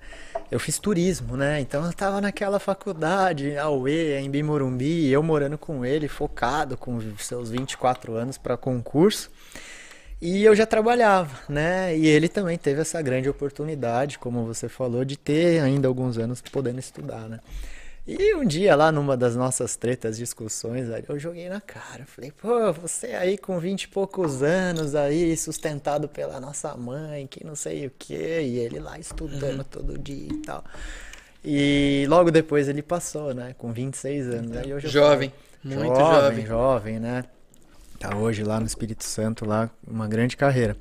Eu 0.50 0.58
fiz 0.58 0.80
turismo, 0.80 1.36
né? 1.36 1.60
Então 1.60 1.86
eu 1.86 1.92
tava 1.92 2.22
naquela 2.22 2.60
faculdade, 2.60 3.58
Aue, 3.58 4.14
em 4.14 4.32
Bimorumbi, 4.32 5.10
eu 5.10 5.22
morando 5.22 5.58
com 5.58 5.84
ele, 5.86 6.08
focado 6.08 6.78
com 6.78 6.98
seus 7.18 7.52
24 7.52 8.16
anos 8.16 8.38
para 8.38 8.56
concurso. 8.56 9.30
E 10.20 10.44
eu 10.44 10.56
já 10.56 10.66
trabalhava, 10.66 11.38
né? 11.48 11.96
E 11.96 12.08
ele 12.08 12.28
também 12.28 12.58
teve 12.58 12.82
essa 12.82 13.02
grande 13.02 13.30
oportunidade, 13.30 14.18
como 14.18 14.46
você 14.46 14.68
falou, 14.68 15.06
de 15.06 15.16
ter 15.16 15.62
ainda 15.62 15.88
alguns 15.88 16.18
anos 16.18 16.42
podendo 16.42 16.80
estudar, 16.80 17.30
né? 17.30 17.40
E 18.08 18.34
um 18.36 18.46
dia 18.46 18.74
lá 18.74 18.90
numa 18.90 19.18
das 19.18 19.36
nossas 19.36 19.76
tretas, 19.76 20.18
discussões, 20.18 20.88
eu 21.08 21.20
joguei 21.20 21.50
na 21.50 21.60
cara. 21.60 22.06
Falei, 22.06 22.32
pô, 22.32 22.72
você 22.72 23.08
aí 23.08 23.38
com 23.38 23.60
vinte 23.60 23.84
e 23.84 23.88
poucos 23.90 24.42
anos 24.42 24.96
aí, 24.96 25.36
sustentado 25.36 26.08
pela 26.08 26.40
nossa 26.40 26.74
mãe, 26.76 27.28
que 27.28 27.46
não 27.46 27.54
sei 27.54 27.86
o 27.86 27.92
quê, 28.00 28.42
e 28.44 28.60
ele 28.60 28.80
lá 28.80 28.98
estudando 28.98 29.60
uhum. 29.60 29.66
todo 29.66 29.98
dia 29.98 30.30
e 30.32 30.38
tal. 30.38 30.64
E 31.44 32.06
logo 32.08 32.32
depois 32.32 32.68
ele 32.68 32.82
passou, 32.82 33.34
né? 33.34 33.54
Com 33.58 33.72
26 33.72 34.30
anos. 34.30 34.58
Aí 34.58 34.70
eu 34.70 34.80
já 34.80 34.88
jovem, 34.88 35.32
muito 35.62 35.96
jovem. 35.96 36.22
Jovem, 36.22 36.46
jovem, 36.46 37.00
né? 37.00 37.26
Tá 38.00 38.16
hoje 38.16 38.44
lá 38.44 38.60
no 38.60 38.66
Espírito 38.66 39.04
Santo, 39.04 39.46
lá, 39.46 39.70
uma 39.86 40.08
grande 40.08 40.38
carreira. 40.38 40.78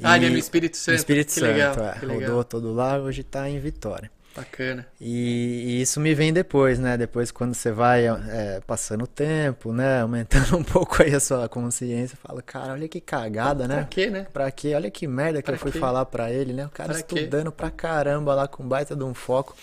E 0.00 0.04
ah, 0.04 0.16
ele 0.16 0.26
é 0.26 0.30
no 0.30 0.38
Espírito 0.38 0.76
Santo. 0.76 0.94
No 0.94 0.96
Espírito 0.96 1.28
que 1.28 1.40
Santo, 1.40 1.46
legal, 1.46 1.74
é. 1.74 1.98
Que 1.98 2.06
legal. 2.06 2.28
Rodou 2.28 2.44
todo 2.44 2.72
lá, 2.72 2.98
hoje 2.98 3.22
tá 3.22 3.48
em 3.48 3.58
Vitória. 3.58 4.10
Bacana. 4.34 4.86
E, 4.98 5.64
e, 5.66 5.82
isso 5.82 6.00
me 6.00 6.14
vem 6.14 6.32
depois, 6.32 6.78
né? 6.78 6.96
Depois 6.96 7.30
quando 7.30 7.54
você 7.54 7.70
vai 7.70 8.06
é, 8.06 8.62
passando 8.66 9.04
o 9.04 9.06
tempo, 9.06 9.72
né? 9.72 10.00
Aumentando 10.00 10.56
um 10.56 10.64
pouco 10.64 11.02
aí 11.02 11.14
a 11.14 11.20
sua 11.20 11.48
consciência, 11.48 12.16
fala, 12.22 12.40
cara, 12.40 12.72
olha 12.72 12.88
que 12.88 13.00
cagada, 13.00 13.68
né? 13.68 13.76
Pra 13.76 13.84
quê, 13.84 14.10
né? 14.10 14.26
Pra 14.32 14.50
quê? 14.50 14.74
Olha 14.74 14.90
que 14.90 15.06
merda 15.06 15.42
que 15.42 15.46
pra 15.46 15.54
eu 15.54 15.58
fui 15.58 15.70
quê? 15.70 15.78
falar 15.78 16.06
pra 16.06 16.30
ele, 16.30 16.52
né? 16.54 16.66
O 16.66 16.70
cara 16.70 16.90
pra 16.90 16.98
estudando 16.98 17.50
quê? 17.50 17.56
pra 17.56 17.70
caramba 17.70 18.34
lá 18.34 18.48
com 18.48 18.66
baita 18.66 18.96
de 18.96 19.04
um 19.04 19.12
foco. 19.12 19.54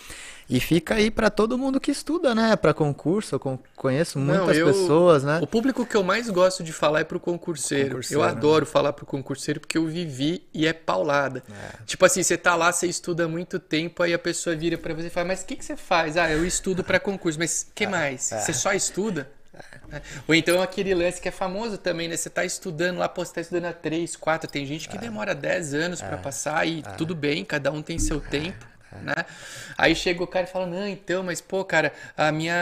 E 0.49 0.59
fica 0.59 0.95
aí 0.95 1.11
para 1.11 1.29
todo 1.29 1.57
mundo 1.59 1.79
que 1.79 1.91
estuda, 1.91 2.33
né? 2.33 2.55
Para 2.55 2.73
concurso, 2.73 3.35
eu 3.35 3.59
conheço 3.75 4.17
muitas 4.17 4.47
Não, 4.47 4.53
eu, 4.53 4.65
pessoas, 4.65 5.23
né? 5.23 5.39
O 5.43 5.45
público 5.45 5.85
que 5.85 5.95
eu 5.95 6.03
mais 6.03 6.27
gosto 6.27 6.63
de 6.63 6.73
falar 6.73 7.01
é 7.01 7.03
pro 7.03 7.19
concurseiro. 7.19 7.89
concurseiro 7.89 8.23
eu 8.23 8.25
né? 8.25 8.31
adoro 8.31 8.65
falar 8.65 8.93
pro 8.93 9.05
concurseiro 9.05 9.59
porque 9.59 9.77
eu 9.77 9.85
vivi 9.85 10.43
e 10.51 10.65
é 10.65 10.73
paulada. 10.73 11.43
É. 11.47 11.83
Tipo 11.85 12.03
assim, 12.03 12.23
você 12.23 12.35
tá 12.35 12.55
lá, 12.55 12.71
você 12.71 12.87
estuda 12.87 13.27
muito 13.27 13.59
tempo, 13.59 14.01
aí 14.01 14.11
a 14.11 14.17
pessoa 14.17 14.55
vira 14.55 14.75
para 14.75 14.91
você 14.95 15.05
e 15.07 15.09
fala: 15.11 15.27
"Mas 15.27 15.43
o 15.43 15.45
que 15.45 15.55
que 15.55 15.63
você 15.63 15.77
faz?" 15.77 16.17
"Ah, 16.17 16.31
eu 16.31 16.43
estudo 16.43 16.83
para 16.83 16.99
concurso." 16.99 17.37
"Mas 17.37 17.69
que 17.75 17.83
é. 17.83 17.87
mais? 17.87 18.31
É. 18.31 18.39
Você 18.39 18.51
só 18.51 18.73
estuda?" 18.73 19.29
É. 19.91 20.01
Ou 20.27 20.33
então 20.33 20.61
aquele 20.61 20.93
lance 20.93 21.21
que 21.21 21.27
é 21.27 21.31
famoso 21.31 21.77
também, 21.77 22.07
né? 22.07 22.15
Você 22.15 22.29
tá 22.29 22.45
estudando 22.45 22.97
lá, 22.97 23.09
pô, 23.09 23.23
você 23.25 23.33
tá 23.33 23.41
estudando 23.41 23.65
há 23.65 23.73
3, 23.73 24.15
4, 24.15 24.49
tem 24.49 24.65
gente 24.65 24.87
que 24.87 24.97
é. 24.97 24.99
demora 24.99 25.35
10 25.35 25.73
anos 25.73 26.01
para 26.01 26.17
passar 26.17 26.67
e 26.67 26.83
tudo 26.97 27.13
bem, 27.15 27.43
cada 27.43 27.71
um 27.71 27.81
tem 27.81 27.99
seu 27.99 28.19
tempo. 28.19 28.68
Né? 28.91 29.13
Aí 29.77 29.95
chega 29.95 30.23
o 30.23 30.27
cara 30.27 30.45
e 30.45 30.49
fala: 30.49 30.65
Não, 30.65 30.87
então, 30.87 31.21
mas 31.23 31.39
pô, 31.39 31.63
cara, 31.63 31.93
a 32.17 32.31
minha, 32.31 32.55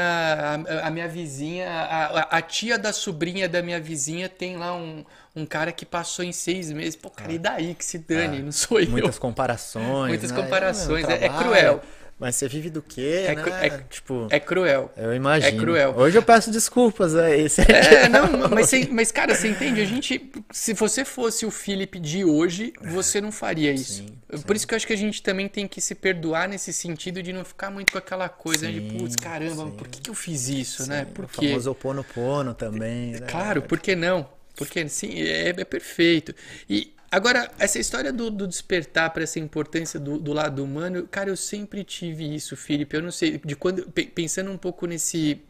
a, 0.67 0.87
a 0.87 0.91
minha 0.91 1.07
vizinha, 1.07 1.69
a, 1.69 2.37
a, 2.37 2.41
tia 2.41 2.77
da 2.77 2.91
sobrinha 2.91 3.47
da 3.47 3.61
minha 3.61 3.79
vizinha 3.79 4.27
tem 4.27 4.57
lá 4.57 4.75
um, 4.75 5.05
um 5.35 5.45
cara 5.45 5.71
que 5.71 5.85
passou 5.85 6.25
em 6.25 6.33
seis 6.33 6.71
meses. 6.71 6.95
Pô, 6.95 7.09
cara, 7.09 7.31
e 7.31 7.39
daí 7.39 7.73
que 7.73 7.85
se 7.85 7.97
dane? 7.97 8.39
É. 8.39 8.41
Não 8.41 8.51
sou 8.51 8.79
eu. 8.79 8.89
Muitas 8.89 9.17
comparações. 9.17 10.09
Muitas 10.09 10.31
né? 10.31 10.41
comparações. 10.41 11.07
É, 11.07 11.25
é, 11.25 11.29
cruel. 11.29 11.81
Mas 12.19 12.35
você 12.35 12.47
vive 12.47 12.71
do 12.71 12.81
quê, 12.81 13.25
é, 13.27 13.35
né? 13.35 13.43
É, 13.61 13.69
tipo, 13.89 14.27
é 14.31 14.39
cruel. 14.39 14.91
Eu 14.97 15.13
imagino. 15.13 15.55
É 15.55 15.59
cruel. 15.61 15.93
Hoje 15.95 16.17
eu 16.17 16.23
peço 16.23 16.49
desculpas 16.49 17.15
aí. 17.15 17.45
É, 17.67 18.09
não, 18.09 18.49
mas, 18.49 18.71
mas 18.89 19.11
cara, 19.11 19.35
você 19.35 19.49
entende? 19.49 19.81
A 19.81 19.85
gente, 19.85 20.31
se 20.51 20.73
você 20.73 21.05
fosse 21.05 21.45
o 21.45 21.51
Felipe 21.51 21.99
de 21.99 22.25
hoje, 22.25 22.73
você 22.81 23.21
não 23.21 23.31
faria 23.31 23.71
isso. 23.71 24.01
Sim, 24.01 24.17
sim. 24.33 24.41
Por 24.41 24.55
isso 24.55 24.65
que 24.65 24.73
eu 24.73 24.77
acho 24.77 24.87
que 24.87 24.93
a 24.93 24.97
gente 24.97 25.21
também 25.21 25.47
tem 25.47 25.67
que 25.67 25.79
se 25.79 25.93
perdoar 25.93 26.49
nesse 26.49 26.73
sentido 26.73 27.21
de 27.21 27.31
não 27.31 27.45
ficar 27.45 27.69
muito 27.69 27.91
com 27.91 27.99
aquela 27.99 28.27
coisa 28.27 28.65
sim, 28.65 28.73
de, 28.73 28.97
putz, 28.97 29.15
caramba, 29.15 29.65
sim. 29.65 29.71
por 29.71 29.87
que, 29.87 30.01
que 30.01 30.09
eu 30.09 30.15
fiz 30.15 30.49
isso, 30.49 30.89
né? 30.89 31.05
Por 31.13 31.25
o 31.25 31.27
famoso 31.27 31.75
pono 31.75 32.03
pono 32.03 32.55
também. 32.55 33.11
Né? 33.11 33.27
Claro, 33.27 33.61
por 33.61 33.79
que 33.79 33.95
não? 33.95 34.27
Porque 34.55 34.89
sim, 34.89 35.21
é, 35.21 35.49
é 35.49 35.63
perfeito. 35.63 36.33
E 36.67 36.96
Agora, 37.09 37.49
essa 37.57 37.79
história 37.79 38.11
do, 38.11 38.29
do 38.29 38.45
despertar 38.45 39.11
para 39.11 39.23
essa 39.23 39.39
importância 39.39 39.99
do, 39.99 40.19
do, 40.19 40.33
lado 40.33 40.63
humano, 40.63 41.07
cara, 41.07 41.29
eu 41.29 41.37
sempre 41.37 41.83
tive 41.83 42.35
isso, 42.35 42.55
Felipe. 42.57 42.95
Eu 42.97 43.01
não 43.01 43.11
sei, 43.11 43.39
de 43.43 43.55
quando 43.55 43.89
pensando 43.91 44.51
um 44.51 44.57
pouco 44.57 44.85
nesse 44.85 45.41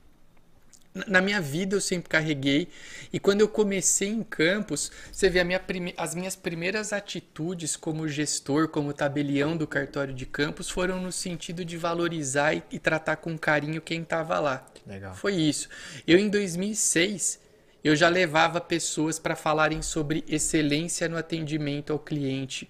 na 1.06 1.22
minha 1.22 1.40
vida 1.40 1.76
eu 1.76 1.82
sempre 1.82 2.10
carreguei 2.10 2.70
e 3.14 3.20
quando 3.20 3.42
eu 3.42 3.48
comecei 3.48 4.10
em 4.10 4.24
campus, 4.24 4.92
você 5.12 5.30
vê 5.30 5.44
minha 5.44 5.60
prime... 5.60 5.94
as 5.96 6.16
minhas 6.16 6.36
primeiras 6.36 6.92
atitudes 6.92 7.76
como 7.76 8.08
gestor, 8.08 8.70
como 8.70 8.92
tabelião 8.94 9.56
do 9.56 9.68
cartório 9.68 10.14
de 10.14 10.26
campus 10.26 10.70
foram 10.70 11.00
no 11.00 11.12
sentido 11.12 11.64
de 11.64 11.78
valorizar 11.78 12.56
e, 12.56 12.64
e 12.72 12.80
tratar 12.80 13.18
com 13.18 13.38
carinho 13.38 13.82
quem 13.82 14.02
estava 14.02 14.40
lá. 14.40 14.66
Legal. 14.88 15.14
Foi 15.14 15.36
isso. 15.36 15.70
Eu 16.08 16.18
em 16.18 16.30
2006 16.30 17.40
eu 17.88 17.96
já 17.96 18.10
levava 18.10 18.60
pessoas 18.60 19.18
para 19.18 19.36
falarem 19.36 19.82
sobre 19.82 20.24
excelência 20.28 21.08
no 21.08 21.18
atendimento 21.18 21.94
ao 21.94 22.00
cliente 22.00 22.70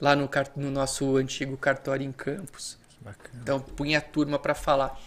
lá 0.00 0.14
no, 0.14 0.30
no 0.56 0.70
nosso 0.70 1.16
antigo 1.16 1.56
cartório 1.56 2.06
em 2.06 2.12
Campos. 2.12 2.78
Então, 3.42 3.60
punha 3.60 3.98
a 3.98 4.00
turma 4.00 4.38
para 4.38 4.54
falar. 4.54 5.00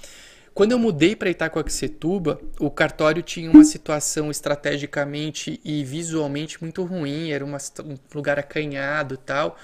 Quando 0.53 0.73
eu 0.73 0.79
mudei 0.79 1.15
para 1.15 1.29
Itacoaxetuba, 1.29 2.41
o 2.59 2.69
cartório 2.69 3.23
tinha 3.23 3.49
uma 3.49 3.63
situação 3.63 4.29
estrategicamente 4.29 5.61
e 5.63 5.83
visualmente 5.83 6.61
muito 6.61 6.83
ruim, 6.83 7.31
era 7.31 7.45
uma, 7.45 7.57
um 7.85 7.97
lugar 8.13 8.37
acanhado 8.37 9.15
tal. 9.15 9.57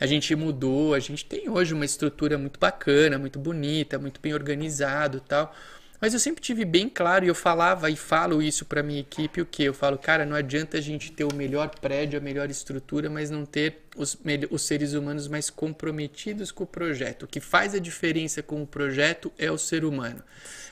A 0.00 0.06
gente 0.06 0.34
mudou, 0.34 0.94
a 0.94 0.98
gente 0.98 1.24
tem 1.24 1.50
hoje 1.50 1.74
uma 1.74 1.84
estrutura 1.84 2.38
muito 2.38 2.58
bacana, 2.58 3.18
muito 3.18 3.38
bonita, 3.38 3.98
muito 3.98 4.20
bem 4.20 4.32
organizado 4.32 5.20
tal. 5.20 5.54
Mas 6.02 6.14
eu 6.14 6.18
sempre 6.18 6.42
tive 6.42 6.64
bem 6.64 6.88
claro 6.88 7.24
e 7.24 7.28
eu 7.28 7.34
falava 7.34 7.88
e 7.88 7.94
falo 7.94 8.42
isso 8.42 8.64
para 8.64 8.82
minha 8.82 8.98
equipe 8.98 9.40
o 9.40 9.46
que 9.46 9.62
eu 9.62 9.72
falo, 9.72 9.96
cara, 9.96 10.26
não 10.26 10.34
adianta 10.34 10.76
a 10.76 10.80
gente 10.80 11.12
ter 11.12 11.22
o 11.22 11.32
melhor 11.32 11.70
prédio, 11.80 12.18
a 12.18 12.20
melhor 12.20 12.50
estrutura, 12.50 13.08
mas 13.08 13.30
não 13.30 13.46
ter 13.46 13.84
os, 13.96 14.18
os 14.50 14.62
seres 14.62 14.94
humanos 14.94 15.28
mais 15.28 15.48
comprometidos 15.48 16.50
com 16.50 16.64
o 16.64 16.66
projeto. 16.66 17.22
O 17.22 17.26
que 17.28 17.38
faz 17.38 17.72
a 17.72 17.78
diferença 17.78 18.42
com 18.42 18.60
o 18.60 18.66
projeto 18.66 19.32
é 19.38 19.48
o 19.48 19.56
ser 19.56 19.84
humano. 19.84 20.24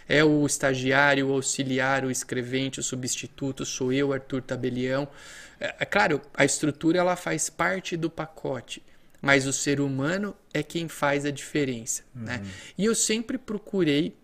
É 0.09 0.25
o 0.25 0.45
estagiário, 0.45 1.29
o 1.29 1.33
auxiliar, 1.33 2.05
o 2.05 2.11
escrevente, 2.11 2.81
o 2.81 2.83
substituto, 2.83 3.65
sou 3.65 3.93
eu, 3.93 4.13
Arthur 4.13 4.43
Tabelião. 4.43 5.07
É, 5.61 5.77
é 5.79 5.85
claro, 5.85 6.21
a 6.35 6.45
estrutura 6.45 6.99
ela 6.99 7.15
faz 7.15 7.49
parte 7.49 7.97
do 7.97 8.11
pacote, 8.11 8.83
mas 9.23 9.47
o 9.47 9.53
ser 9.53 9.81
humano 9.81 10.35
é 10.53 10.61
quem 10.61 10.89
faz 10.89 11.25
a 11.25 11.31
diferença. 11.31 12.03
Né? 12.13 12.39
Uhum. 12.39 12.43
Né? 12.43 12.51
E 12.77 12.85
eu 12.85 12.97
sempre 12.97 13.39
procurei 13.39 14.19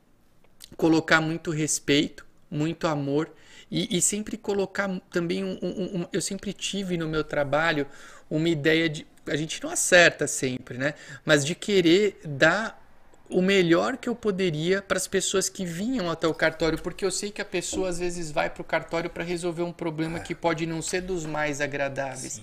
colocar 0.76 1.20
muito 1.20 1.50
respeito, 1.50 2.26
muito 2.50 2.86
amor 2.86 3.30
e, 3.70 3.96
e 3.96 4.00
sempre 4.00 4.36
colocar 4.36 4.88
também 5.10 5.44
um, 5.44 5.58
um, 5.62 6.00
um, 6.00 6.06
eu 6.12 6.20
sempre 6.20 6.52
tive 6.52 6.96
no 6.96 7.08
meu 7.08 7.24
trabalho 7.24 7.86
uma 8.30 8.48
ideia 8.48 8.88
de 8.88 9.06
a 9.26 9.36
gente 9.36 9.62
não 9.62 9.70
acerta 9.70 10.26
sempre, 10.26 10.78
né? 10.78 10.94
Mas 11.24 11.44
de 11.44 11.54
querer 11.54 12.20
dar 12.24 12.80
o 13.28 13.42
melhor 13.42 13.96
que 13.96 14.08
eu 14.08 14.14
poderia 14.14 14.80
para 14.80 14.96
as 14.96 15.08
pessoas 15.08 15.48
que 15.48 15.64
vinham 15.64 16.08
até 16.08 16.28
o 16.28 16.34
cartório, 16.34 16.80
porque 16.80 17.04
eu 17.04 17.10
sei 17.10 17.32
que 17.32 17.42
a 17.42 17.44
pessoa 17.44 17.88
às 17.88 17.98
vezes 17.98 18.30
vai 18.30 18.48
para 18.48 18.62
o 18.62 18.64
cartório 18.64 19.10
para 19.10 19.24
resolver 19.24 19.62
um 19.62 19.72
problema 19.72 20.18
é. 20.18 20.20
que 20.20 20.32
pode 20.32 20.64
não 20.64 20.80
ser 20.80 21.00
dos 21.00 21.26
mais 21.26 21.60
agradáveis. 21.60 22.34
Sim. 22.34 22.42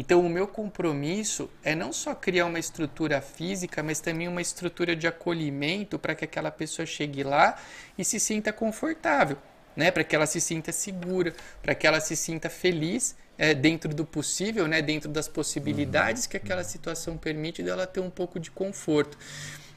Então, 0.00 0.24
o 0.24 0.30
meu 0.30 0.48
compromisso 0.48 1.50
é 1.62 1.74
não 1.74 1.92
só 1.92 2.14
criar 2.14 2.46
uma 2.46 2.58
estrutura 2.58 3.20
física, 3.20 3.82
mas 3.82 4.00
também 4.00 4.28
uma 4.28 4.40
estrutura 4.40 4.96
de 4.96 5.06
acolhimento 5.06 5.98
para 5.98 6.14
que 6.14 6.24
aquela 6.24 6.50
pessoa 6.50 6.86
chegue 6.86 7.22
lá 7.22 7.60
e 7.98 8.02
se 8.02 8.18
sinta 8.18 8.50
confortável, 8.50 9.36
né? 9.76 9.90
Para 9.90 10.02
que 10.02 10.16
ela 10.16 10.24
se 10.24 10.40
sinta 10.40 10.72
segura, 10.72 11.34
para 11.60 11.74
que 11.74 11.86
ela 11.86 12.00
se 12.00 12.16
sinta 12.16 12.48
feliz 12.48 13.14
é, 13.36 13.52
dentro 13.52 13.92
do 13.92 14.06
possível, 14.06 14.66
né? 14.66 14.80
Dentro 14.80 15.10
das 15.10 15.28
possibilidades 15.28 16.26
que 16.26 16.38
aquela 16.38 16.64
situação 16.64 17.18
permite 17.18 17.62
dela 17.62 17.86
ter 17.86 18.00
um 18.00 18.08
pouco 18.08 18.40
de 18.40 18.50
conforto. 18.50 19.18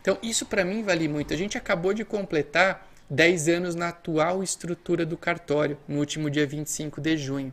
Então, 0.01 0.17
isso 0.23 0.45
para 0.45 0.63
mim 0.63 0.83
vale 0.83 1.09
muito. 1.09 1.33
A 1.33 1.37
gente 1.37 1.57
acabou 1.57 1.93
de 1.93 2.05
completar 2.05 2.89
10 3.09 3.49
anos 3.49 3.75
na 3.75 3.89
atual 3.89 4.41
estrutura 4.41 5.05
do 5.05 5.17
cartório, 5.17 5.77
no 5.85 5.99
último 5.99 6.29
dia 6.29 6.47
25 6.47 7.01
de 7.01 7.17
junho. 7.17 7.51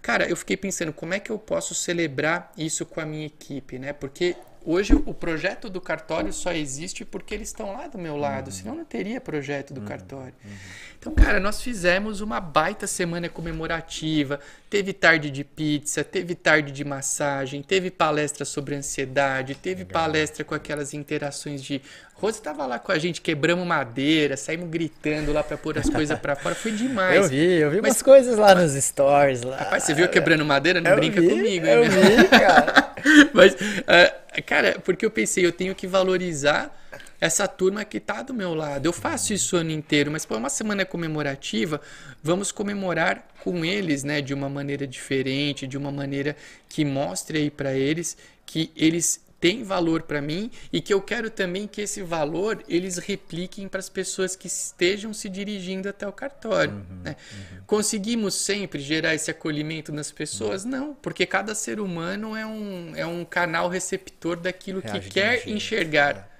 Cara, 0.00 0.28
eu 0.28 0.36
fiquei 0.36 0.56
pensando 0.56 0.92
como 0.92 1.14
é 1.14 1.20
que 1.20 1.30
eu 1.30 1.38
posso 1.38 1.74
celebrar 1.74 2.52
isso 2.56 2.86
com 2.86 3.00
a 3.00 3.06
minha 3.06 3.26
equipe, 3.26 3.78
né? 3.78 3.92
Porque 3.92 4.36
hoje 4.64 4.94
o 4.94 5.14
projeto 5.14 5.68
do 5.68 5.80
cartório 5.80 6.32
só 6.32 6.52
existe 6.52 7.04
porque 7.04 7.34
eles 7.34 7.48
estão 7.48 7.72
lá 7.72 7.86
do 7.88 7.98
meu 7.98 8.16
lado, 8.16 8.46
uhum. 8.46 8.52
senão 8.52 8.74
não 8.74 8.84
teria 8.84 9.20
projeto 9.20 9.72
do 9.72 9.80
uhum. 9.80 9.86
cartório. 9.86 10.34
Uhum. 10.44 10.50
Então, 10.98 11.14
cara, 11.14 11.38
nós 11.40 11.62
fizemos 11.62 12.20
uma 12.20 12.40
baita 12.40 12.86
semana 12.86 13.28
comemorativa, 13.28 14.40
teve 14.68 14.92
tarde 14.92 15.30
de 15.30 15.44
pizza, 15.44 16.04
teve 16.04 16.34
tarde 16.34 16.72
de 16.72 16.84
massagem, 16.84 17.62
teve 17.62 17.90
palestra 17.90 18.44
sobre 18.44 18.74
ansiedade, 18.74 19.54
teve 19.54 19.84
Legal. 19.84 20.02
palestra 20.02 20.44
com 20.44 20.54
aquelas 20.54 20.94
interações 20.94 21.62
de 21.62 21.80
Rose 22.20 22.38
estava 22.38 22.66
lá 22.66 22.80
com 22.80 22.90
a 22.90 22.98
gente, 22.98 23.20
quebramos 23.20 23.64
madeira, 23.64 24.36
saímos 24.36 24.68
gritando 24.68 25.32
lá 25.32 25.44
para 25.44 25.56
pôr 25.56 25.78
as 25.78 25.88
coisas 25.88 26.18
para 26.18 26.34
fora. 26.34 26.52
Foi 26.52 26.72
demais. 26.72 27.16
Eu 27.16 27.28
vi, 27.28 27.54
eu 27.54 27.70
vi 27.70 27.80
Mas, 27.80 27.92
umas 27.92 28.02
coisas 28.02 28.36
lá 28.36 28.56
nos 28.56 28.72
stories. 28.72 29.42
Lá. 29.42 29.56
Rapaz, 29.58 29.84
você 29.84 29.94
viu 29.94 30.08
quebrando 30.08 30.44
madeira? 30.44 30.80
Não 30.80 30.90
eu 30.90 30.96
brinca 30.96 31.20
vi, 31.20 31.28
comigo, 31.28 31.64
eu 31.64 31.84
hein? 31.84 31.90
Vi, 31.90 32.28
cara. 32.28 32.92
Mas, 33.32 33.54
uh, 33.54 34.42
cara, 34.44 34.80
porque 34.84 35.06
eu 35.06 35.12
pensei, 35.12 35.46
eu 35.46 35.52
tenho 35.52 35.76
que 35.76 35.86
valorizar 35.86 36.76
essa 37.20 37.48
turma 37.48 37.84
que 37.84 37.98
está 37.98 38.22
do 38.22 38.32
meu 38.32 38.54
lado. 38.54 38.86
Eu 38.86 38.92
faço 38.92 39.32
isso 39.32 39.56
o 39.56 39.58
ano 39.58 39.70
inteiro, 39.70 40.10
mas 40.10 40.24
por 40.24 40.36
uma 40.36 40.48
semana 40.48 40.84
comemorativa, 40.84 41.80
vamos 42.22 42.52
comemorar 42.52 43.28
com 43.42 43.64
eles, 43.64 44.04
né, 44.04 44.20
de 44.20 44.32
uma 44.32 44.48
maneira 44.48 44.86
diferente, 44.86 45.66
de 45.66 45.76
uma 45.76 45.90
maneira 45.90 46.36
que 46.68 46.84
mostre 46.84 47.38
aí 47.38 47.50
para 47.50 47.74
eles 47.74 48.16
que 48.46 48.72
eles 48.74 49.20
tem 49.40 49.62
valor 49.62 50.02
para 50.02 50.20
mim 50.20 50.50
e 50.72 50.80
que 50.80 50.92
eu 50.92 51.00
quero 51.00 51.30
também 51.30 51.66
que 51.66 51.80
esse 51.80 52.02
valor 52.02 52.62
eles 52.68 52.98
repliquem 52.98 53.68
para 53.68 53.78
as 53.78 53.88
pessoas 53.88 54.34
que 54.34 54.48
estejam 54.48 55.14
se 55.14 55.28
dirigindo 55.28 55.88
até 55.88 56.06
o 56.06 56.12
cartório. 56.12 56.74
Uhum, 56.74 57.02
né? 57.04 57.16
uhum. 57.32 57.58
Conseguimos 57.66 58.34
sempre 58.34 58.80
gerar 58.80 59.14
esse 59.14 59.30
acolhimento 59.30 59.92
nas 59.92 60.10
pessoas? 60.10 60.64
Uhum. 60.64 60.70
Não, 60.70 60.94
porque 60.94 61.24
cada 61.24 61.54
ser 61.54 61.78
humano 61.78 62.34
é 62.34 62.44
um, 62.44 62.96
é 62.96 63.06
um 63.06 63.24
canal 63.24 63.68
receptor 63.68 64.36
daquilo 64.36 64.80
Reage 64.80 65.00
que 65.00 65.10
quer 65.10 65.48
enxergar. 65.48 66.16
É. 66.34 66.37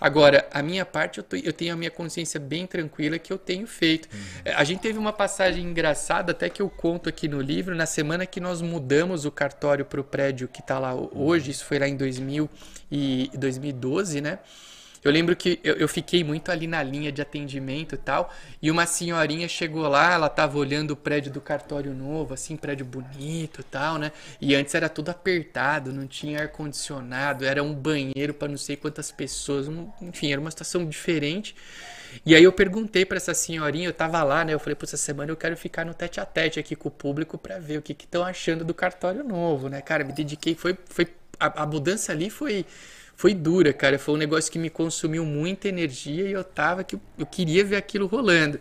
Agora, 0.00 0.46
a 0.52 0.62
minha 0.62 0.84
parte, 0.84 1.18
eu, 1.18 1.24
tô, 1.24 1.36
eu, 1.36 1.52
tenho 1.52 1.72
a 1.72 1.76
minha 1.76 1.90
consciência 1.90 2.38
bem 2.38 2.66
tranquila 2.66 3.18
que 3.18 3.32
eu 3.32 3.38
tenho 3.38 3.66
feito. 3.66 4.08
Uhum. 4.12 4.20
É, 4.44 4.52
a 4.54 4.64
gente 4.64 4.80
teve 4.80 4.98
uma 4.98 5.12
passagem 5.12 5.64
engraçada, 5.64 6.32
até 6.32 6.48
que 6.48 6.60
eu 6.60 6.68
conto 6.68 7.08
aqui 7.08 7.28
no 7.28 7.40
livro, 7.40 7.74
na 7.74 7.86
semana 7.86 8.26
que 8.26 8.40
nós 8.40 8.60
mudamos 8.60 9.24
o 9.24 9.30
cartório 9.30 9.84
para 9.84 10.00
o 10.00 10.04
prédio 10.04 10.48
que 10.48 10.60
está 10.60 10.78
lá 10.78 10.94
hoje, 10.94 11.50
isso 11.50 11.64
foi 11.64 11.78
lá 11.78 11.88
em 11.88 11.96
2000 11.96 12.50
e 12.90 13.30
2012, 13.34 14.20
né? 14.20 14.40
Eu 15.04 15.12
lembro 15.12 15.36
que 15.36 15.60
eu, 15.62 15.74
eu, 15.74 15.86
fiquei 15.86 16.24
muito 16.24 16.50
ali 16.50 16.66
na 16.66 16.82
linha 16.82 17.12
de 17.12 17.20
atendimento 17.20 17.94
e 17.94 17.98
tal, 17.98 18.32
e 18.62 18.70
uma 18.70 18.86
senhorinha 18.86 19.46
chegou 19.46 19.86
lá, 19.86 20.14
ela 20.14 20.30
tava 20.30 20.56
olhando 20.56 20.92
o 20.92 20.96
prédio 20.96 21.30
do 21.30 21.42
cartório 21.42 21.92
novo, 21.92 22.32
assim, 22.32 22.56
prédio 22.56 22.86
bonito 22.86 23.60
e 23.60 23.64
tal, 23.64 23.98
né? 23.98 24.10
E 24.40 24.54
antes 24.54 24.74
era 24.74 24.88
tudo 24.88 25.10
apertado, 25.10 25.92
não 25.92 26.06
tinha 26.06 26.40
ar-condicionado, 26.40 27.44
era 27.44 27.62
um 27.62 27.74
banheiro 27.74 28.32
para 28.32 28.48
não 28.48 28.56
sei 28.56 28.76
quantas 28.76 29.12
pessoas, 29.12 29.68
um, 29.68 29.90
enfim, 30.00 30.32
era 30.32 30.40
uma 30.40 30.50
situação 30.50 30.86
diferente. 30.86 31.54
E 32.24 32.34
aí 32.34 32.44
eu 32.44 32.52
perguntei 32.52 33.04
para 33.04 33.18
essa 33.18 33.34
senhorinha, 33.34 33.88
eu 33.88 33.92
tava 33.92 34.22
lá, 34.22 34.42
né? 34.42 34.54
Eu 34.54 34.58
falei, 34.58 34.74
pô, 34.74 34.84
essa 34.84 34.96
semana 34.96 35.30
eu 35.30 35.36
quero 35.36 35.56
ficar 35.56 35.84
no 35.84 35.92
tete 35.92 36.18
a 36.18 36.24
tete 36.24 36.58
aqui 36.58 36.74
com 36.74 36.88
o 36.88 36.90
público 36.90 37.36
para 37.36 37.58
ver 37.58 37.76
o 37.78 37.82
que 37.82 37.92
estão 37.92 38.24
achando 38.24 38.64
do 38.64 38.72
cartório 38.72 39.22
novo, 39.22 39.68
né? 39.68 39.82
Cara, 39.82 40.02
me 40.02 40.12
dediquei, 40.12 40.54
foi, 40.54 40.78
foi 40.86 41.08
a, 41.38 41.62
a 41.62 41.66
mudança 41.66 42.12
ali 42.12 42.30
foi 42.30 42.64
foi 43.16 43.34
dura, 43.34 43.72
cara. 43.72 43.98
Foi 43.98 44.14
um 44.14 44.18
negócio 44.18 44.50
que 44.50 44.58
me 44.58 44.70
consumiu 44.70 45.24
muita 45.24 45.68
energia 45.68 46.28
e 46.28 46.32
eu 46.32 46.44
tava 46.44 46.84
que 46.84 46.98
eu 47.18 47.26
queria 47.26 47.64
ver 47.64 47.76
aquilo 47.76 48.06
rolando. 48.06 48.60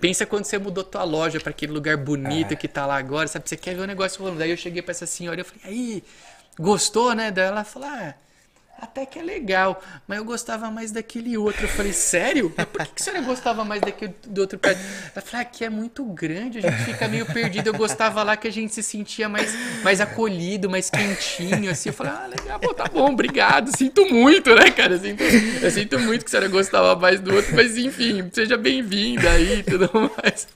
Pensa 0.00 0.24
quando 0.24 0.44
você 0.44 0.58
mudou 0.58 0.82
tua 0.82 1.04
loja 1.04 1.38
para 1.38 1.50
aquele 1.50 1.72
lugar 1.72 1.96
bonito 1.96 2.52
é. 2.52 2.56
que 2.56 2.66
tá 2.66 2.86
lá 2.86 2.96
agora, 2.96 3.28
sabe? 3.28 3.48
Você 3.48 3.56
quer 3.56 3.74
ver 3.74 3.82
o 3.82 3.86
negócio 3.86 4.20
rolando. 4.20 4.38
Daí 4.38 4.50
eu 4.50 4.56
cheguei 4.56 4.80
para 4.80 4.92
essa 4.92 5.06
senhora 5.06 5.40
e 5.40 5.42
eu 5.42 5.44
falei: 5.44 5.60
"Aí, 5.64 6.04
gostou, 6.58 7.14
né?" 7.14 7.30
Daí 7.30 7.46
ela 7.46 7.64
falou: 7.64 7.88
"Ah, 7.88 8.14
até 8.80 9.04
que 9.04 9.18
é 9.18 9.22
legal, 9.22 9.82
mas 10.06 10.18
eu 10.18 10.24
gostava 10.24 10.70
mais 10.70 10.90
daquele 10.90 11.36
outro. 11.36 11.64
Eu 11.64 11.68
falei, 11.68 11.92
sério? 11.92 12.52
Mas 12.56 12.66
por 12.66 12.86
que, 12.86 12.94
que 12.94 13.02
você 13.02 13.12
não 13.12 13.24
gostava 13.24 13.64
mais 13.64 13.80
daquele 13.80 14.14
do 14.26 14.40
outro 14.40 14.58
prédio? 14.58 14.82
Ela 15.14 15.24
falou, 15.24 15.42
aqui 15.42 15.64
é 15.64 15.70
muito 15.70 16.04
grande, 16.04 16.58
a 16.58 16.62
gente 16.62 16.84
fica 16.84 17.06
meio 17.06 17.26
perdido. 17.26 17.68
Eu 17.68 17.74
gostava 17.74 18.22
lá 18.22 18.36
que 18.36 18.48
a 18.48 18.52
gente 18.52 18.74
se 18.74 18.82
sentia 18.82 19.28
mais, 19.28 19.54
mais 19.82 20.00
acolhido, 20.00 20.70
mais 20.70 20.88
quentinho, 20.88 21.70
assim. 21.70 21.90
Eu 21.90 21.92
falei, 21.92 22.12
ah, 22.12 22.26
legal, 22.26 22.58
pô, 22.58 22.72
tá 22.72 22.84
bom, 22.84 23.12
obrigado. 23.12 23.76
Sinto 23.76 24.06
muito, 24.06 24.54
né, 24.54 24.70
cara? 24.70 24.94
Eu 24.94 25.00
sinto, 25.00 25.22
eu 25.22 25.70
sinto 25.70 25.98
muito 25.98 26.24
que 26.24 26.30
você 26.30 26.40
não 26.40 26.50
gostava 26.50 26.96
mais 26.96 27.20
do 27.20 27.34
outro, 27.34 27.54
mas 27.54 27.76
enfim, 27.76 28.28
seja 28.32 28.56
bem-vinda 28.56 29.30
aí 29.30 29.58
e 29.58 29.62
tudo 29.62 29.90
mais. 29.92 30.48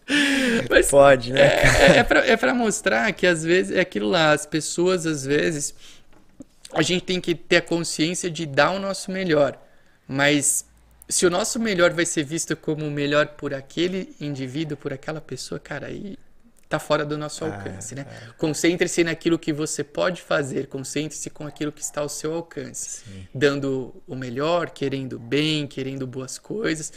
Mas, 0.70 0.88
Pode, 0.88 1.32
né? 1.32 1.40
É, 1.40 1.96
é, 1.96 1.96
é, 1.98 2.02
pra, 2.02 2.26
é 2.26 2.36
pra 2.36 2.54
mostrar 2.54 3.12
que 3.12 3.26
às 3.26 3.44
vezes 3.44 3.76
é 3.76 3.80
aquilo 3.80 4.08
lá, 4.08 4.32
as 4.32 4.46
pessoas 4.46 5.06
às 5.06 5.24
vezes 5.24 5.74
a 6.74 6.82
gente 6.82 7.04
tem 7.04 7.20
que 7.20 7.34
ter 7.34 7.56
a 7.56 7.62
consciência 7.62 8.30
de 8.30 8.46
dar 8.46 8.70
o 8.70 8.78
nosso 8.78 9.10
melhor. 9.10 9.58
Mas 10.06 10.66
se 11.08 11.26
o 11.26 11.30
nosso 11.30 11.58
melhor 11.58 11.92
vai 11.92 12.06
ser 12.06 12.24
visto 12.24 12.56
como 12.56 12.86
o 12.86 12.90
melhor 12.90 13.28
por 13.28 13.54
aquele 13.54 14.14
indivíduo, 14.20 14.76
por 14.76 14.92
aquela 14.92 15.20
pessoa, 15.20 15.58
cara, 15.58 15.86
aí 15.86 16.18
tá 16.68 16.78
fora 16.78 17.04
do 17.04 17.16
nosso 17.16 17.44
ah, 17.44 17.54
alcance, 17.54 17.94
né? 17.94 18.06
É. 18.08 18.32
Concentre-se 18.38 19.04
naquilo 19.04 19.38
que 19.38 19.52
você 19.52 19.84
pode 19.84 20.22
fazer, 20.22 20.66
concentre-se 20.66 21.30
com 21.30 21.46
aquilo 21.46 21.70
que 21.70 21.82
está 21.82 22.00
ao 22.00 22.08
seu 22.08 22.34
alcance, 22.34 23.02
Sim. 23.04 23.28
dando 23.34 24.02
o 24.06 24.16
melhor, 24.16 24.70
querendo 24.70 25.18
bem, 25.18 25.66
querendo 25.66 26.06
boas 26.06 26.38
coisas. 26.38 26.92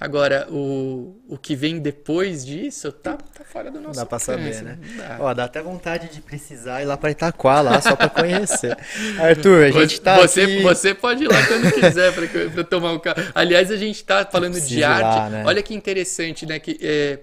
Agora, 0.00 0.46
o, 0.50 1.14
o 1.28 1.36
que 1.36 1.54
vem 1.54 1.78
depois 1.78 2.46
disso 2.46 2.90
tá, 2.90 3.18
tá 3.18 3.44
fora 3.44 3.70
do 3.70 3.82
nosso 3.82 4.00
Dá 4.00 4.06
pra 4.06 4.18
saber, 4.18 4.62
né? 4.62 4.78
Dá. 4.96 5.18
Ó, 5.20 5.34
dá 5.34 5.44
até 5.44 5.60
vontade 5.60 6.08
de 6.08 6.22
precisar 6.22 6.80
ir 6.80 6.86
lá 6.86 6.96
pra 6.96 7.10
Itaquá, 7.10 7.60
lá, 7.60 7.82
só 7.82 7.94
pra 7.94 8.08
conhecer. 8.08 8.74
Arthur, 9.20 9.64
a 9.64 9.70
gente 9.70 10.00
tá 10.00 10.16
você, 10.16 10.40
aqui... 10.40 10.62
Você 10.62 10.94
pode 10.94 11.24
ir 11.24 11.28
lá 11.28 11.46
quando 11.46 11.70
quiser 11.70 12.14
pra, 12.14 12.26
pra 12.50 12.64
tomar 12.64 12.92
um 12.92 12.98
carro. 12.98 13.22
Aliás, 13.34 13.70
a 13.70 13.76
gente 13.76 14.02
tá 14.02 14.24
falando 14.24 14.58
de 14.58 14.82
arte. 14.82 15.02
Lá, 15.02 15.28
né? 15.28 15.42
Olha 15.44 15.62
que 15.62 15.74
interessante, 15.74 16.46
né? 16.46 16.58
Que, 16.58 16.78
é, 16.80 17.18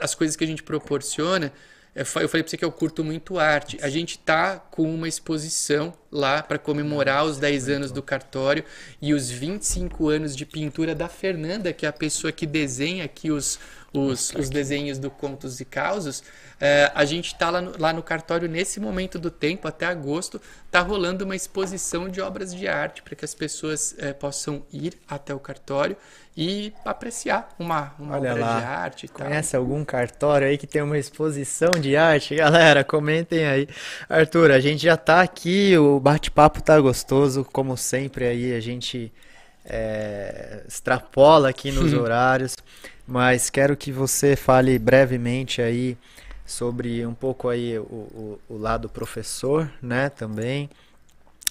as 0.00 0.12
coisas 0.12 0.34
que 0.34 0.42
a 0.42 0.46
gente 0.48 0.64
proporciona 0.64 1.52
eu 1.94 2.04
falei 2.04 2.28
para 2.28 2.50
você 2.50 2.56
que 2.56 2.64
eu 2.64 2.70
curto 2.70 3.02
muito 3.02 3.38
arte. 3.38 3.78
A 3.82 3.88
gente 3.88 4.18
tá 4.18 4.58
com 4.58 4.94
uma 4.94 5.08
exposição 5.08 5.92
lá 6.10 6.42
para 6.42 6.58
comemorar 6.58 7.24
os 7.24 7.38
10 7.38 7.68
anos 7.68 7.92
do 7.92 8.02
cartório 8.02 8.64
e 9.02 9.12
os 9.12 9.30
25 9.30 10.08
anos 10.08 10.36
de 10.36 10.46
pintura 10.46 10.94
da 10.94 11.08
Fernanda, 11.08 11.72
que 11.72 11.84
é 11.84 11.88
a 11.88 11.92
pessoa 11.92 12.32
que 12.32 12.46
desenha 12.46 13.04
aqui 13.04 13.30
os, 13.30 13.58
os, 13.92 14.32
os 14.34 14.48
desenhos 14.48 14.98
do 14.98 15.10
Contos 15.10 15.60
e 15.60 15.64
Causos. 15.64 16.22
É, 16.60 16.92
a 16.94 17.04
gente 17.04 17.28
está 17.28 17.48
lá, 17.50 17.60
no, 17.60 17.72
lá 17.78 17.92
no 17.92 18.02
cartório 18.02 18.48
nesse 18.48 18.78
momento 18.78 19.18
do 19.18 19.30
tempo, 19.30 19.66
até 19.66 19.86
agosto, 19.86 20.40
está 20.66 20.80
rolando 20.80 21.24
uma 21.24 21.34
exposição 21.34 22.08
de 22.08 22.20
obras 22.20 22.54
de 22.54 22.68
arte 22.68 23.02
para 23.02 23.16
que 23.16 23.24
as 23.24 23.34
pessoas 23.34 23.94
é, 23.98 24.12
possam 24.12 24.62
ir 24.72 24.94
até 25.08 25.34
o 25.34 25.38
cartório 25.38 25.96
e 26.36 26.72
apreciar 26.84 27.48
uma, 27.58 27.92
uma 27.98 28.16
obra 28.16 28.34
lá. 28.34 28.60
de 28.60 28.64
arte. 28.64 29.08
Conhece 29.08 29.56
algum 29.56 29.84
cartório 29.84 30.46
aí 30.46 30.56
que 30.56 30.66
tem 30.66 30.82
uma 30.82 30.98
exposição 30.98 31.70
de 31.70 31.96
arte? 31.96 32.36
Galera, 32.36 32.84
comentem 32.84 33.44
aí. 33.46 33.68
Arthur, 34.08 34.50
a 34.50 34.60
gente 34.60 34.82
já 34.82 34.94
está 34.94 35.22
aqui, 35.22 35.76
o 35.76 35.98
bate-papo 35.98 36.62
tá 36.62 36.78
gostoso, 36.78 37.44
como 37.44 37.76
sempre 37.76 38.26
aí 38.26 38.54
a 38.54 38.60
gente 38.60 39.12
é, 39.64 40.62
extrapola 40.66 41.48
aqui 41.48 41.70
nos 41.72 41.92
horários, 41.94 42.56
mas 43.10 43.50
quero 43.50 43.76
que 43.76 43.90
você 43.90 44.36
fale 44.36 44.78
brevemente 44.78 45.60
aí 45.60 45.98
sobre 46.46 47.04
um 47.04 47.12
pouco 47.12 47.48
aí 47.48 47.76
o, 47.76 47.82
o, 47.82 48.40
o 48.48 48.56
lado 48.56 48.88
professor, 48.88 49.68
né, 49.82 50.08
também, 50.08 50.70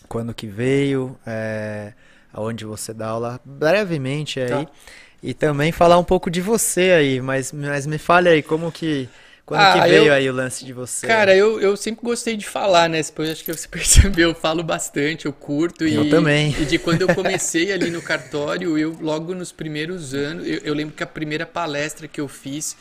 quando 0.07 0.33
que 0.33 0.47
veio, 0.47 1.17
é, 1.27 1.91
aonde 2.31 2.63
você 2.63 2.93
dá 2.93 3.07
aula, 3.09 3.41
brevemente 3.43 4.39
aí, 4.39 4.65
tá. 4.65 4.71
e 5.21 5.33
também 5.33 5.73
falar 5.73 5.97
um 5.97 6.03
pouco 6.03 6.31
de 6.31 6.39
você 6.39 6.91
aí, 6.91 7.21
mas, 7.21 7.51
mas 7.51 7.85
me 7.85 7.97
fale 7.97 8.29
aí, 8.29 8.41
como 8.41 8.71
que 8.71 9.09
quando 9.49 9.61
ah, 9.61 9.73
que 9.73 9.89
veio 9.89 10.05
eu, 10.05 10.13
aí 10.13 10.29
o 10.29 10.33
lance 10.33 10.63
de 10.63 10.71
você? 10.71 11.07
Cara, 11.07 11.35
eu, 11.35 11.59
eu 11.59 11.75
sempre 11.75 12.05
gostei 12.05 12.37
de 12.37 12.45
falar, 12.45 12.87
né? 12.87 13.01
Depois 13.01 13.31
acho 13.31 13.43
que 13.43 13.51
você 13.51 13.65
percebeu, 13.67 14.29
eu 14.29 14.35
falo 14.35 14.61
bastante, 14.61 15.25
eu 15.25 15.33
curto. 15.33 15.85
Eu 15.85 16.05
e, 16.05 16.09
também. 16.11 16.55
E 16.59 16.65
de 16.65 16.77
quando 16.77 17.01
eu 17.01 17.15
comecei 17.15 17.73
ali 17.73 17.89
no 17.89 17.99
cartório, 17.99 18.77
eu 18.77 18.95
logo 19.01 19.33
nos 19.33 19.51
primeiros 19.51 20.13
anos, 20.13 20.47
eu, 20.47 20.59
eu 20.59 20.73
lembro 20.75 20.93
que 20.93 21.01
a 21.01 21.07
primeira 21.07 21.47
palestra 21.47 22.07
que 22.07 22.21
eu 22.21 22.27
fiz 22.27 22.77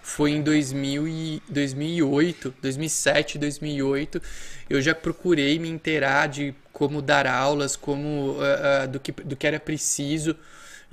foi 0.00 0.30
em 0.30 0.42
2000 0.42 1.08
e 1.08 1.42
2008, 1.48 2.54
2007, 2.62 3.38
2008. 3.38 4.22
Eu 4.70 4.80
já 4.80 4.94
procurei 4.94 5.58
me 5.58 5.68
inteirar 5.68 6.28
de 6.28 6.54
como 6.72 7.02
dar 7.02 7.26
aulas, 7.26 7.74
como 7.74 8.36
uh, 8.36 8.84
uh, 8.84 8.88
do, 8.88 9.00
que, 9.00 9.10
do 9.10 9.34
que 9.34 9.44
era 9.44 9.58
preciso. 9.58 10.36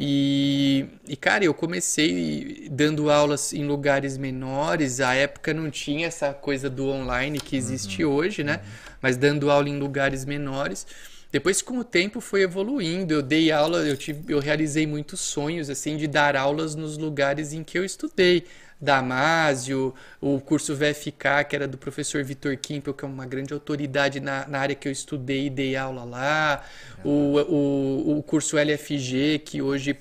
E, 0.02 0.86
e, 1.10 1.18
cara, 1.18 1.44
eu 1.44 1.54
comecei 1.54 2.70
dando 2.72 3.10
aulas 3.10 3.52
em 3.52 3.66
lugares 3.66 4.18
menores. 4.18 5.02
A 5.02 5.14
época 5.14 5.54
não 5.54 5.70
tinha 5.70 6.08
essa 6.08 6.34
coisa 6.34 6.70
do 6.70 6.88
online 6.88 7.38
que 7.38 7.58
existe 7.58 8.06
uhum. 8.06 8.14
hoje, 8.14 8.42
né? 8.42 8.62
Uhum. 8.64 8.94
Mas 9.02 9.18
dando 9.18 9.52
aula 9.52 9.68
em 9.68 9.78
lugares 9.78 10.24
menores. 10.24 10.88
Depois, 11.30 11.62
com 11.62 11.80
o 11.80 11.84
tempo, 11.84 12.22
foi 12.22 12.44
evoluindo. 12.44 13.14
Eu 13.14 13.22
dei 13.22 13.52
aula, 13.52 13.80
eu, 13.80 13.98
tive, 13.98 14.32
eu 14.32 14.40
realizei 14.40 14.88
muitos 14.88 15.20
sonhos, 15.20 15.70
assim, 15.70 15.98
de 15.98 16.08
dar 16.08 16.34
aulas 16.38 16.76
nos 16.76 16.98
lugares 16.98 17.52
em 17.52 17.62
que 17.62 17.78
eu 17.78 17.84
estudei. 17.84 18.46
Damásio, 18.82 19.94
o 20.22 20.40
curso 20.40 20.76
VFK, 20.76 21.44
que 21.50 21.56
era 21.56 21.68
do 21.68 21.78
professor 21.78 22.24
Vitor 22.24 22.56
Kimpel, 22.58 22.94
que 22.94 23.04
é 23.04 23.08
uma 23.08 23.26
grande 23.26 23.54
autoridade 23.54 24.20
na, 24.20 24.48
na 24.48 24.60
área 24.60 24.76
que 24.76 24.88
eu 24.88 24.92
estudei 24.92 25.48
e 25.48 25.50
dei 25.50 25.76
aula 25.76 26.04
lá. 26.04 26.64
O, 27.04 27.38
o, 27.40 28.18
o 28.18 28.24
curso 28.24 28.58
LFG, 28.58 29.40
que 29.40 29.62
hoje 29.62 29.98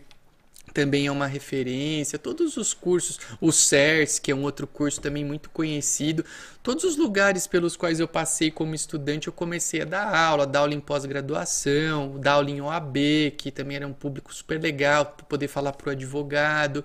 também 0.72 1.06
é 1.06 1.10
uma 1.10 1.26
referência, 1.26 2.18
todos 2.18 2.56
os 2.56 2.72
cursos, 2.72 3.18
o 3.40 3.50
CERS, 3.50 4.20
que 4.20 4.30
é 4.30 4.34
um 4.34 4.44
outro 4.44 4.64
curso 4.64 5.00
também 5.00 5.24
muito 5.24 5.50
conhecido, 5.50 6.24
todos 6.62 6.84
os 6.84 6.96
lugares 6.96 7.48
pelos 7.48 7.76
quais 7.76 7.98
eu 7.98 8.06
passei 8.06 8.50
como 8.50 8.76
estudante, 8.76 9.26
eu 9.26 9.32
comecei 9.32 9.82
a 9.82 9.84
dar 9.84 10.14
aula, 10.14 10.46
dar 10.46 10.60
aula 10.60 10.74
em 10.74 10.80
pós-graduação, 10.80 12.18
dar 12.20 12.34
aula 12.34 12.50
em 12.50 12.60
OAB, 12.60 12.96
que 13.36 13.50
também 13.50 13.76
era 13.76 13.88
um 13.88 13.92
público 13.92 14.32
super 14.32 14.60
legal, 14.60 15.16
poder 15.28 15.48
falar 15.48 15.72
para 15.72 15.88
o 15.88 15.92
advogado. 15.92 16.84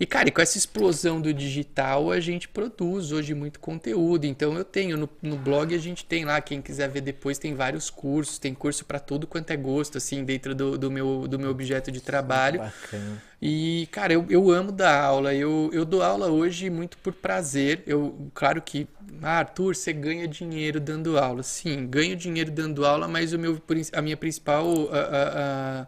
E, 0.00 0.06
cara, 0.06 0.30
e 0.30 0.32
com 0.32 0.40
essa 0.40 0.56
explosão 0.56 1.20
do 1.20 1.30
digital, 1.30 2.10
a 2.10 2.18
gente 2.18 2.48
produz 2.48 3.12
hoje 3.12 3.34
muito 3.34 3.60
conteúdo. 3.60 4.24
Então, 4.24 4.56
eu 4.56 4.64
tenho 4.64 4.96
no, 4.96 5.06
no 5.20 5.36
blog, 5.36 5.74
a 5.74 5.78
gente 5.78 6.06
tem 6.06 6.24
lá, 6.24 6.40
quem 6.40 6.62
quiser 6.62 6.88
ver 6.88 7.02
depois, 7.02 7.38
tem 7.38 7.54
vários 7.54 7.90
cursos, 7.90 8.38
tem 8.38 8.54
curso 8.54 8.82
para 8.86 8.98
tudo 8.98 9.26
quanto 9.26 9.50
é 9.50 9.58
gosto, 9.58 9.98
assim, 9.98 10.24
dentro 10.24 10.54
do, 10.54 10.78
do, 10.78 10.90
meu, 10.90 11.28
do 11.28 11.38
meu 11.38 11.50
objeto 11.50 11.92
de 11.92 12.00
trabalho. 12.00 12.60
Bacana. 12.60 13.22
E, 13.42 13.88
cara, 13.92 14.14
eu, 14.14 14.24
eu 14.30 14.50
amo 14.50 14.72
dar 14.72 15.02
aula. 15.02 15.34
Eu, 15.34 15.68
eu 15.70 15.84
dou 15.84 16.02
aula 16.02 16.28
hoje 16.28 16.70
muito 16.70 16.96
por 16.96 17.12
prazer. 17.12 17.82
Eu, 17.86 18.30
claro 18.32 18.62
que, 18.62 18.88
ah, 19.20 19.40
Arthur, 19.40 19.76
você 19.76 19.92
ganha 19.92 20.26
dinheiro 20.26 20.80
dando 20.80 21.18
aula. 21.18 21.42
Sim, 21.42 21.86
ganho 21.86 22.16
dinheiro 22.16 22.50
dando 22.50 22.86
aula, 22.86 23.06
mas 23.06 23.34
o 23.34 23.38
meu, 23.38 23.60
a 23.92 24.00
minha 24.00 24.16
principal. 24.16 24.66
Uh, 24.66 24.86
uh, 24.86 25.86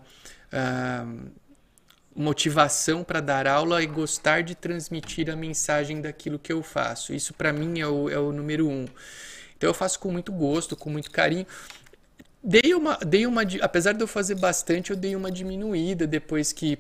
uh, 0.52 1.32
motivação 2.14 3.02
para 3.02 3.20
dar 3.20 3.47
aula 3.47 3.82
e 3.82 3.86
gostar 3.86 4.43
de 4.43 4.55
transmitir 4.55 5.30
a 5.30 5.36
mensagem 5.36 6.01
daquilo 6.01 6.39
que 6.39 6.52
eu 6.52 6.62
faço. 6.62 7.14
Isso 7.14 7.32
para 7.34 7.52
mim 7.52 7.80
é 7.80 7.86
o, 7.86 8.09
é 8.09 8.18
o 8.18 8.32
número 8.32 8.68
um. 8.68 8.86
Então 9.56 9.70
eu 9.70 9.74
faço 9.74 9.98
com 9.98 10.10
muito 10.10 10.32
gosto, 10.32 10.76
com 10.76 10.90
muito 10.90 11.10
carinho. 11.10 11.47
Dei 12.43 12.74
uma, 12.74 12.97
dei 12.97 13.26
uma, 13.26 13.43
apesar 13.60 13.93
de 13.93 14.02
eu 14.02 14.09
fazer 14.09 14.34
bastante, 14.34 14.90
eu 14.90 14.97
dei 14.97 15.14
uma 15.14 15.30
diminuída 15.30 16.06
depois 16.06 16.52
que 16.52 16.78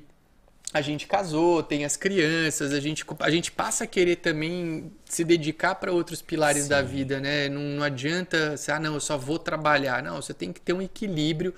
a 0.72 0.80
gente 0.80 1.06
casou, 1.06 1.62
tem 1.62 1.84
as 1.84 1.96
crianças, 1.96 2.72
a 2.72 2.80
gente, 2.80 3.04
a 3.20 3.30
gente 3.30 3.52
passa 3.52 3.84
a 3.84 3.86
querer 3.86 4.16
também 4.16 4.90
se 5.04 5.22
dedicar 5.22 5.74
para 5.74 5.92
outros 5.92 6.22
pilares 6.22 6.64
Sim. 6.64 6.68
da 6.70 6.80
vida, 6.80 7.20
né? 7.20 7.48
Não, 7.48 7.60
não 7.60 7.82
adianta, 7.82 8.54
ah, 8.68 8.80
não, 8.80 8.94
eu 8.94 9.00
só 9.00 9.18
vou 9.18 9.38
trabalhar. 9.38 10.02
Não, 10.02 10.20
você 10.20 10.32
tem 10.32 10.50
que 10.50 10.60
ter 10.60 10.72
um 10.72 10.80
equilíbrio 10.80 11.54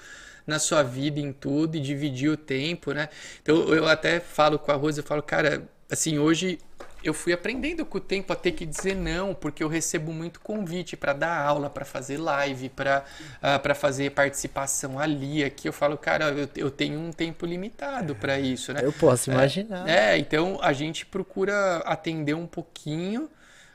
na 0.46 0.58
sua 0.58 0.82
vida 0.82 1.20
em 1.20 1.32
tudo 1.32 1.76
e 1.76 1.80
dividir 1.80 2.30
o 2.30 2.36
tempo, 2.36 2.92
né? 2.92 3.08
Então 3.42 3.56
eu 3.74 3.86
até 3.88 4.20
falo 4.20 4.58
com 4.58 4.72
a 4.72 4.74
Rosa, 4.74 5.00
eu 5.00 5.04
falo, 5.04 5.22
cara, 5.22 5.62
assim, 5.90 6.18
hoje 6.18 6.58
eu 7.04 7.12
fui 7.12 7.34
aprendendo 7.34 7.84
com 7.84 7.98
o 7.98 8.00
tempo 8.00 8.32
a 8.32 8.36
ter 8.36 8.52
que 8.52 8.64
dizer 8.64 8.96
não, 8.96 9.34
porque 9.34 9.62
eu 9.62 9.68
recebo 9.68 10.10
muito 10.10 10.40
convite 10.40 10.96
para 10.96 11.12
dar 11.12 11.38
aula, 11.38 11.68
para 11.68 11.84
fazer 11.84 12.16
live, 12.16 12.70
para 12.70 13.04
uh, 13.42 13.60
ah, 13.70 13.74
fazer 13.74 14.10
participação 14.12 14.98
ali, 14.98 15.44
aqui. 15.44 15.68
Eu 15.68 15.72
falo, 15.72 15.98
cara, 15.98 16.30
eu, 16.30 16.48
eu 16.56 16.70
tenho 16.70 16.98
um 16.98 17.12
tempo 17.12 17.44
limitado 17.44 18.14
para 18.14 18.40
isso, 18.40 18.72
né? 18.72 18.80
Eu 18.82 18.92
posso 18.92 19.30
imaginar. 19.30 19.86
É, 19.86 20.14
é, 20.14 20.18
então 20.18 20.58
a 20.62 20.72
gente 20.72 21.04
procura 21.04 21.76
atender 21.84 22.34
um 22.34 22.46
pouquinho 22.46 23.28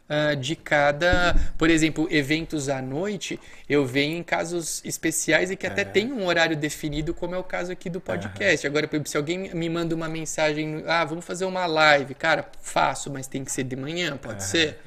uh, 0.09 0.35
de 0.35 0.55
cada, 0.55 1.35
por 1.57 1.69
exemplo, 1.69 2.07
eventos 2.09 2.67
à 2.67 2.81
noite, 2.81 3.39
eu 3.69 3.85
venho 3.85 4.17
em 4.17 4.23
casos 4.23 4.81
especiais 4.83 5.51
e 5.51 5.55
que 5.55 5.67
até 5.67 5.83
tem 5.83 6.11
um 6.11 6.25
horário 6.25 6.57
definido, 6.57 7.13
como 7.13 7.35
é 7.35 7.37
o 7.37 7.43
caso 7.43 7.71
aqui 7.71 7.89
do 7.89 8.01
podcast. 8.01 8.65
Agora, 8.65 8.87
por 8.87 8.95
exemplo, 8.95 9.09
se 9.09 9.17
alguém 9.17 9.53
me 9.53 9.69
manda 9.69 9.93
uma 9.93 10.09
mensagem, 10.09 10.83
ah, 10.87 11.05
vamos 11.05 11.23
fazer 11.23 11.45
uma 11.45 11.65
live, 11.65 12.15
cara, 12.15 12.45
faço, 12.61 13.11
mas 13.11 13.27
tem 13.27 13.43
que 13.43 13.51
ser 13.51 13.63
de 13.63 13.75
manhã, 13.75 14.17
pode 14.17 14.43
ser? 14.43 14.79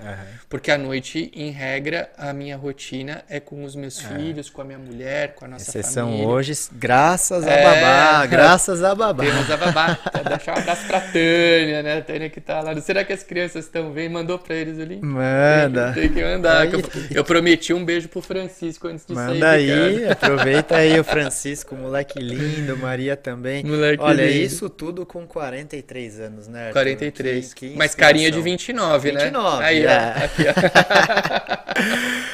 Porque 0.48 0.70
à 0.70 0.78
noite, 0.78 1.30
em 1.34 1.50
regra, 1.50 2.10
a 2.16 2.32
minha 2.32 2.56
rotina 2.56 3.24
é 3.28 3.38
com 3.38 3.64
os 3.64 3.76
meus 3.76 4.00
filhos, 4.00 4.50
com 4.50 4.62
a 4.62 4.64
minha 4.64 4.78
mulher, 4.78 5.34
com 5.34 5.44
a 5.44 5.48
nossa 5.48 5.70
Exceção 5.70 6.08
família. 6.08 6.28
hoje, 6.28 6.52
graças 6.72 7.46
a 7.46 7.50
é, 7.50 7.62
babá, 7.62 8.26
graças 8.26 8.82
a 8.82 8.94
babá. 8.94 9.24
Temos 9.24 9.50
a 9.50 9.56
babá. 9.56 9.98
Deixar 10.28 10.56
um 10.56 10.60
abraço 10.60 10.86
pra 10.86 11.00
Tânia, 11.00 11.82
né? 11.82 11.98
A 11.98 12.02
Tânia 12.02 12.30
que 12.30 12.40
tá 12.40 12.60
lá. 12.60 12.80
Será 12.80 13.04
que 13.04 13.12
as 13.12 13.22
crianças 13.22 13.64
estão 13.64 13.92
vendo? 13.92 14.12
Mandou 14.12 14.38
pra 14.38 14.54
eles 14.54 14.78
ali? 14.78 15.00
Manda. 15.12 15.92
Tem 15.92 16.08
que, 16.08 16.14
tem 16.14 16.22
que 16.22 16.24
mandar. 16.24 16.62
Aí, 16.62 16.72
eu, 16.72 16.80
eu, 17.16 17.24
prometi 17.24 17.72
um 17.72 17.84
beijo 17.84 18.08
pro 18.08 18.20
Francisco 18.20 18.88
antes 18.88 19.06
de 19.06 19.14
Manda 19.14 19.28
sair. 19.28 19.70
Manda 19.70 19.86
aí, 19.86 20.08
aproveita 20.08 20.76
aí 20.76 20.98
o 20.98 21.04
Francisco, 21.04 21.74
moleque 21.74 22.18
lindo, 22.18 22.76
Maria 22.76 23.16
também. 23.16 23.64
Moleque 23.64 24.02
Olha, 24.02 24.26
lindo. 24.26 24.44
isso 24.44 24.68
tudo 24.68 25.04
com 25.04 25.26
43 25.26 26.20
anos, 26.20 26.48
né? 26.48 26.68
Arthur? 26.68 26.72
43. 26.74 27.54
Que, 27.54 27.70
que 27.70 27.76
Mas 27.76 27.94
carinha 27.94 28.30
de 28.30 28.40
29, 28.40 29.10
29 29.10 29.12
né? 29.12 29.24
29. 29.24 29.64
Aí, 29.64 29.84
é. 29.84 29.88
ó. 29.88 30.24
Aqui, 30.24 30.42
ó. 30.48 31.62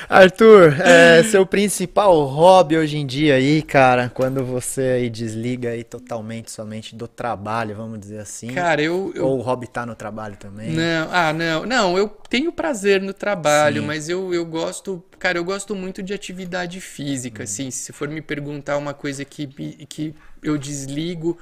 Arthur, 0.09 0.81
é, 0.81 1.23
seu 1.23 1.45
principal 1.45 2.25
hobby 2.25 2.77
hoje 2.77 2.97
em 2.97 3.07
dia 3.07 3.35
aí, 3.35 3.63
cara, 3.63 4.11
quando 4.13 4.45
você 4.45 4.81
aí 4.81 5.11
desliga 5.11 5.71
aí 5.71 5.85
totalmente 5.85 6.51
somente 6.51 6.97
do 6.97 7.07
trabalho, 7.07 7.77
vamos 7.77 8.01
dizer 8.01 8.21
assim. 8.21 8.49
Cara, 8.49 8.81
eu. 8.81 9.13
eu... 9.15 9.27
Ou 9.27 9.39
o 9.39 9.43
hobby 9.43 9.67
tá 9.67 9.85
no 9.85 9.95
trabalho 9.95 10.37
também? 10.37 10.71
Não, 10.71 11.09
ah, 11.13 11.33
não. 11.33 11.67
Não, 11.67 11.99
eu 11.99 12.09
tenho 12.29 12.53
prazer 12.69 13.01
no 13.01 13.15
trabalho, 13.15 13.81
Sim. 13.81 13.87
mas 13.87 14.09
eu, 14.09 14.35
eu 14.35 14.45
gosto. 14.45 15.03
Cara, 15.19 15.39
eu 15.39 15.45
gosto 15.45 15.75
muito 15.75 16.03
de 16.03 16.13
atividade 16.13 16.81
física, 16.81 17.43
hum. 17.43 17.45
assim. 17.45 17.71
Se 17.71 17.93
for 17.93 18.09
me 18.09 18.21
perguntar 18.21 18.77
uma 18.77 18.93
coisa 18.93 19.25
que, 19.25 19.47
que 19.87 20.15
eu 20.43 20.59
desligo 20.59 21.39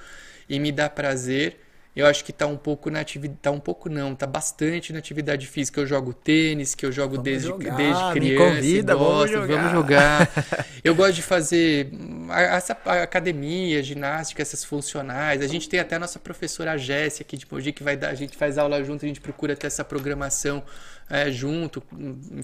e 0.49 0.61
me 0.61 0.71
dá 0.71 0.89
prazer 0.89 1.59
eu 1.97 2.07
acho 2.07 2.23
que 2.23 2.31
está 2.31 2.47
um 2.47 2.59
pouco 2.59 2.91
na 2.91 3.01
atividade, 3.01 3.39
tá 3.41 3.51
um 3.51 3.59
pouco 3.59 3.89
não, 3.89 4.13
está 4.13 4.27
bastante 4.27 4.93
na 4.93 4.99
atividade 4.99 5.47
física. 5.47 5.81
Eu 5.81 5.87
jogo 5.87 6.13
tênis, 6.13 6.75
que 6.75 6.85
eu 6.85 6.93
jogo 6.93 7.17
desde, 7.17 7.49
jogar, 7.49 7.75
desde 7.75 8.13
criança. 8.13 8.55
Convida, 8.55 8.95
gosto, 8.95 9.33
vamos 9.33 9.49
jogar. 9.49 9.57
Vamos 9.57 9.73
jogar. 9.73 10.31
eu 10.85 10.95
gosto 10.95 11.15
de 11.15 11.23
fazer 11.23 11.91
essa 12.29 12.75
academia, 13.03 13.83
ginástica, 13.83 14.43
essas 14.43 14.63
funcionais. 14.63 15.41
A 15.41 15.47
gente 15.47 15.71
tem 15.71 15.81
até 15.81 15.97
a 15.97 15.99
nossa 15.99 16.19
professora 16.19 16.77
Jéssica 16.77 17.25
aqui 17.25 17.39
de 17.39 17.47
Mogi 17.51 17.73
que 17.73 17.83
vai 17.83 17.97
dar, 17.97 18.11
a 18.11 18.15
gente 18.15 18.37
faz 18.37 18.59
aula 18.59 18.85
junto, 18.85 19.07
a 19.07 19.09
gente 19.09 19.23
procura 19.23 19.57
ter 19.57 19.69
essa 19.69 19.83
programação 19.83 20.63
é, 21.09 21.31
junto. 21.31 21.83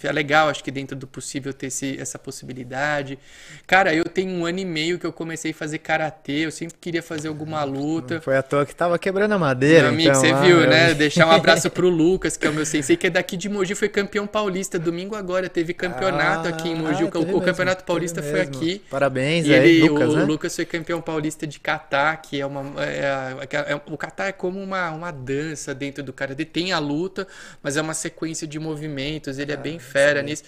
É 0.02 0.12
legal, 0.12 0.48
acho 0.48 0.62
que 0.62 0.70
dentro 0.70 0.96
do 0.96 1.06
possível 1.06 1.52
ter 1.52 1.66
esse, 1.66 2.00
essa 2.00 2.18
possibilidade. 2.18 3.18
Cara, 3.66 3.94
eu 3.94 4.04
tenho 4.04 4.30
um 4.30 4.46
ano 4.46 4.60
e 4.60 4.64
meio 4.64 4.98
que 4.98 5.06
eu 5.06 5.12
comecei 5.12 5.50
a 5.50 5.54
fazer 5.54 5.78
karatê, 5.78 6.46
eu 6.46 6.50
sempre 6.50 6.76
queria 6.80 7.02
fazer 7.02 7.28
alguma 7.28 7.64
luta. 7.64 8.20
Foi 8.20 8.36
à 8.36 8.42
toa 8.42 8.64
que 8.64 8.74
tava 8.74 8.98
quebrando 8.98 9.32
a 9.32 9.38
madeira. 9.38 9.90
Meu 9.90 9.90
amigo, 9.90 10.10
então, 10.10 10.20
você 10.20 10.34
viu, 10.46 10.60
né? 10.68 10.94
Deixar 10.94 11.26
um 11.26 11.32
abraço 11.32 11.68
pro 11.70 11.88
Lucas, 11.88 12.36
que 12.36 12.46
é 12.46 12.50
o 12.50 12.52
meu 12.52 12.64
sensei, 12.64 12.96
que 12.96 13.08
é 13.08 13.10
daqui 13.10 13.36
de 13.36 13.48
Mogi, 13.48 13.74
foi 13.74 13.88
campeão 13.88 14.26
paulista. 14.26 14.78
Domingo 14.78 15.16
agora 15.16 15.48
teve 15.48 15.74
campeonato 15.74 16.46
ah, 16.46 16.50
aqui 16.50 16.68
em 16.68 16.76
Mogi. 16.76 17.04
Ah, 17.04 17.18
o, 17.18 17.40
campeonato 17.40 17.84
paulista 17.84 18.22
foi 18.22 18.40
aqui. 18.40 18.82
Parabéns, 18.88 19.46
e 19.46 19.54
aí, 19.54 19.78
ele, 19.80 19.88
Lucas, 19.88 20.08
o, 20.08 20.16
né? 20.16 20.24
Lucas 20.24 20.54
foi 20.54 20.64
campeão 20.64 21.00
paulista 21.00 21.46
de 21.46 21.58
kata, 21.58 22.16
que 22.16 22.40
é 22.40 22.46
uma. 22.46 22.80
É, 22.82 23.36
é, 23.50 23.72
é, 23.72 23.80
o 23.86 23.96
kata 23.96 24.24
é 24.24 24.32
como 24.32 24.60
uma, 24.60 24.90
uma 24.90 25.10
dança 25.10 25.74
dentro 25.74 26.02
do 26.02 26.12
karatê. 26.12 26.44
Tem 26.44 26.72
a 26.72 26.78
luta, 26.78 27.26
mas 27.62 27.76
é 27.76 27.82
uma 27.82 27.94
sequência 27.94 28.46
de 28.46 28.51
movimentos 28.58 29.38
ele 29.38 29.52
é 29.52 29.56
bem 29.56 29.78
fera 29.78 30.20
sim. 30.20 30.26
nisso. 30.26 30.44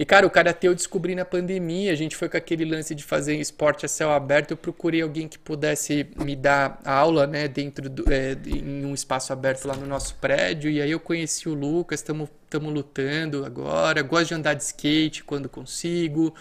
E, 0.00 0.04
cara, 0.06 0.26
o 0.26 0.30
Karatê 0.30 0.66
eu 0.66 0.74
descobri 0.74 1.14
na 1.14 1.26
pandemia. 1.26 1.92
A 1.92 1.94
gente 1.94 2.16
foi 2.16 2.26
com 2.26 2.34
aquele 2.38 2.64
lance 2.64 2.94
de 2.94 3.04
fazer 3.04 3.36
esporte 3.36 3.84
a 3.84 3.88
céu 3.88 4.10
aberto. 4.10 4.52
Eu 4.52 4.56
procurei 4.56 5.02
alguém 5.02 5.28
que 5.28 5.38
pudesse 5.38 6.08
me 6.16 6.34
dar 6.34 6.80
aula, 6.86 7.26
né, 7.26 7.46
dentro 7.46 7.90
do, 7.90 8.10
é, 8.10 8.34
em 8.46 8.86
um 8.86 8.94
espaço 8.94 9.30
aberto 9.30 9.66
lá 9.66 9.76
no 9.76 9.86
nosso 9.86 10.14
prédio. 10.14 10.70
E 10.70 10.80
aí 10.80 10.90
eu 10.90 10.98
conheci 10.98 11.50
o 11.50 11.52
Lucas, 11.54 12.00
estamos 12.00 12.30
lutando 12.72 13.44
agora. 13.44 14.00
Gosto 14.00 14.28
de 14.28 14.34
andar 14.36 14.54
de 14.54 14.62
skate 14.62 15.22
quando 15.22 15.50
consigo. 15.50 16.34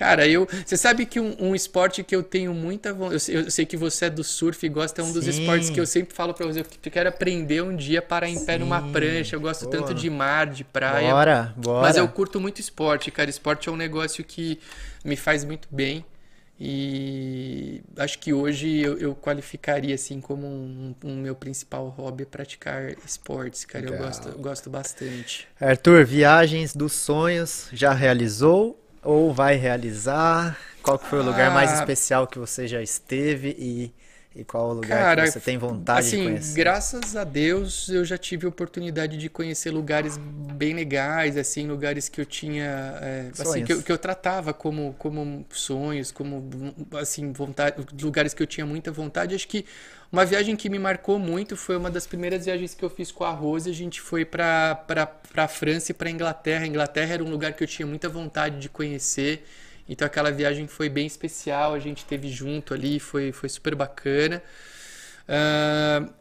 Cara, 0.00 0.26
eu. 0.26 0.48
Você 0.64 0.78
sabe 0.78 1.04
que 1.04 1.20
um, 1.20 1.36
um, 1.38 1.54
esporte 1.54 2.02
que 2.02 2.16
eu 2.16 2.22
tenho 2.22 2.54
muita 2.54 2.90
vontade. 2.90 3.30
Eu, 3.30 3.42
eu, 3.42 3.50
sei 3.50 3.66
que 3.66 3.76
você 3.76 4.06
é 4.06 4.10
do 4.10 4.24
surf 4.24 4.64
e 4.64 4.68
gosta, 4.70 5.02
é 5.02 5.04
um 5.04 5.12
dos 5.12 5.26
Sim. 5.26 5.42
esportes 5.42 5.68
que 5.68 5.78
eu 5.78 5.84
sempre 5.84 6.14
falo 6.14 6.32
pra 6.32 6.46
você. 6.46 6.60
Eu 6.60 6.90
quero 6.90 7.10
aprender 7.10 7.62
um 7.62 7.76
dia 7.76 8.00
para 8.00 8.26
em 8.26 8.42
pé 8.42 8.56
numa 8.56 8.80
prancha. 8.90 9.36
Eu 9.36 9.40
gosto 9.42 9.66
Boa. 9.66 9.76
tanto 9.76 9.92
de 9.92 10.08
mar, 10.08 10.46
de 10.46 10.64
praia. 10.64 11.10
Bora, 11.10 11.54
bora. 11.54 11.82
Mas 11.82 11.98
eu 11.98 12.08
curto 12.08 12.40
muito 12.40 12.62
esporte, 12.62 13.10
cara. 13.10 13.28
Esporte 13.28 13.68
é 13.68 13.72
um 13.72 13.76
negócio 13.76 14.24
que 14.24 14.58
me 15.04 15.16
faz 15.16 15.44
muito 15.44 15.68
bem. 15.70 16.02
E 16.58 17.82
acho 17.98 18.18
que 18.18 18.32
hoje 18.32 18.80
eu, 18.80 18.96
eu 18.96 19.14
qualificaria 19.14 19.94
assim 19.94 20.18
como 20.18 20.46
um, 20.46 20.94
um, 21.04 21.16
meu 21.16 21.34
principal 21.34 21.88
hobby 21.88 22.22
é 22.22 22.26
praticar 22.26 22.90
esportes, 23.04 23.66
cara. 23.66 23.84
Legal. 23.84 24.00
Eu 24.00 24.06
gosto, 24.06 24.28
eu 24.30 24.38
gosto 24.38 24.70
bastante. 24.70 25.46
Arthur, 25.60 26.06
viagens 26.06 26.74
dos 26.74 26.94
sonhos 26.94 27.68
já 27.70 27.92
realizou 27.92 28.79
ou 29.02 29.32
vai 29.32 29.56
realizar? 29.56 30.58
Qual 30.82 30.98
foi 30.98 31.20
o 31.20 31.22
lugar 31.22 31.50
ah, 31.50 31.54
mais 31.54 31.72
especial 31.72 32.26
que 32.26 32.38
você 32.38 32.66
já 32.66 32.82
esteve 32.82 33.54
e 33.58 33.92
e 34.34 34.44
qual 34.44 34.70
o 34.70 34.74
lugar 34.74 34.96
Cara, 34.96 35.24
que 35.24 35.32
você 35.32 35.40
tem 35.40 35.58
vontade 35.58 36.06
assim, 36.06 36.18
de 36.18 36.22
conhecer? 36.22 36.56
Graças 36.56 37.16
a 37.16 37.24
Deus 37.24 37.88
eu 37.88 38.04
já 38.04 38.16
tive 38.16 38.46
a 38.46 38.48
oportunidade 38.48 39.16
de 39.16 39.28
conhecer 39.28 39.72
lugares 39.72 40.16
bem 40.16 40.72
legais, 40.72 41.36
assim, 41.36 41.66
lugares 41.66 42.08
que 42.08 42.20
eu 42.20 42.24
tinha, 42.24 42.96
é, 43.02 43.30
assim, 43.36 43.64
que 43.64 43.72
eu, 43.72 43.82
que 43.82 43.90
eu, 43.90 43.98
tratava 43.98 44.54
como, 44.54 44.94
como 44.98 45.44
sonhos, 45.50 46.12
como, 46.12 46.48
assim, 46.96 47.32
vontade, 47.32 47.84
lugares 48.00 48.32
que 48.32 48.40
eu 48.40 48.46
tinha 48.46 48.64
muita 48.64 48.92
vontade. 48.92 49.34
Acho 49.34 49.48
que 49.48 49.64
uma 50.12 50.24
viagem 50.24 50.56
que 50.56 50.68
me 50.68 50.78
marcou 50.78 51.18
muito 51.18 51.56
foi 51.56 51.76
uma 51.76 51.90
das 51.90 52.06
primeiras 52.06 52.44
viagens 52.44 52.74
que 52.74 52.84
eu 52.84 52.90
fiz 52.90 53.12
com 53.12 53.24
a 53.24 53.30
Rose. 53.30 53.70
A 53.70 53.74
gente 53.74 54.00
foi 54.00 54.24
para 54.24 54.74
para 54.74 55.48
França 55.48 55.92
e 55.92 55.94
para 55.94 56.10
Inglaterra. 56.10 56.64
A 56.64 56.66
Inglaterra 56.66 57.14
era 57.14 57.24
um 57.24 57.30
lugar 57.30 57.52
que 57.52 57.62
eu 57.62 57.68
tinha 57.68 57.86
muita 57.86 58.08
vontade 58.08 58.58
de 58.58 58.68
conhecer. 58.68 59.46
Então 59.88 60.06
aquela 60.06 60.30
viagem 60.30 60.66
foi 60.66 60.88
bem 60.88 61.06
especial, 61.06 61.74
a 61.74 61.78
gente 61.78 62.04
teve 62.04 62.28
junto 62.28 62.74
ali, 62.74 63.00
foi, 63.00 63.32
foi 63.32 63.48
super 63.48 63.74
bacana. 63.74 64.42
Uh, 65.28 66.19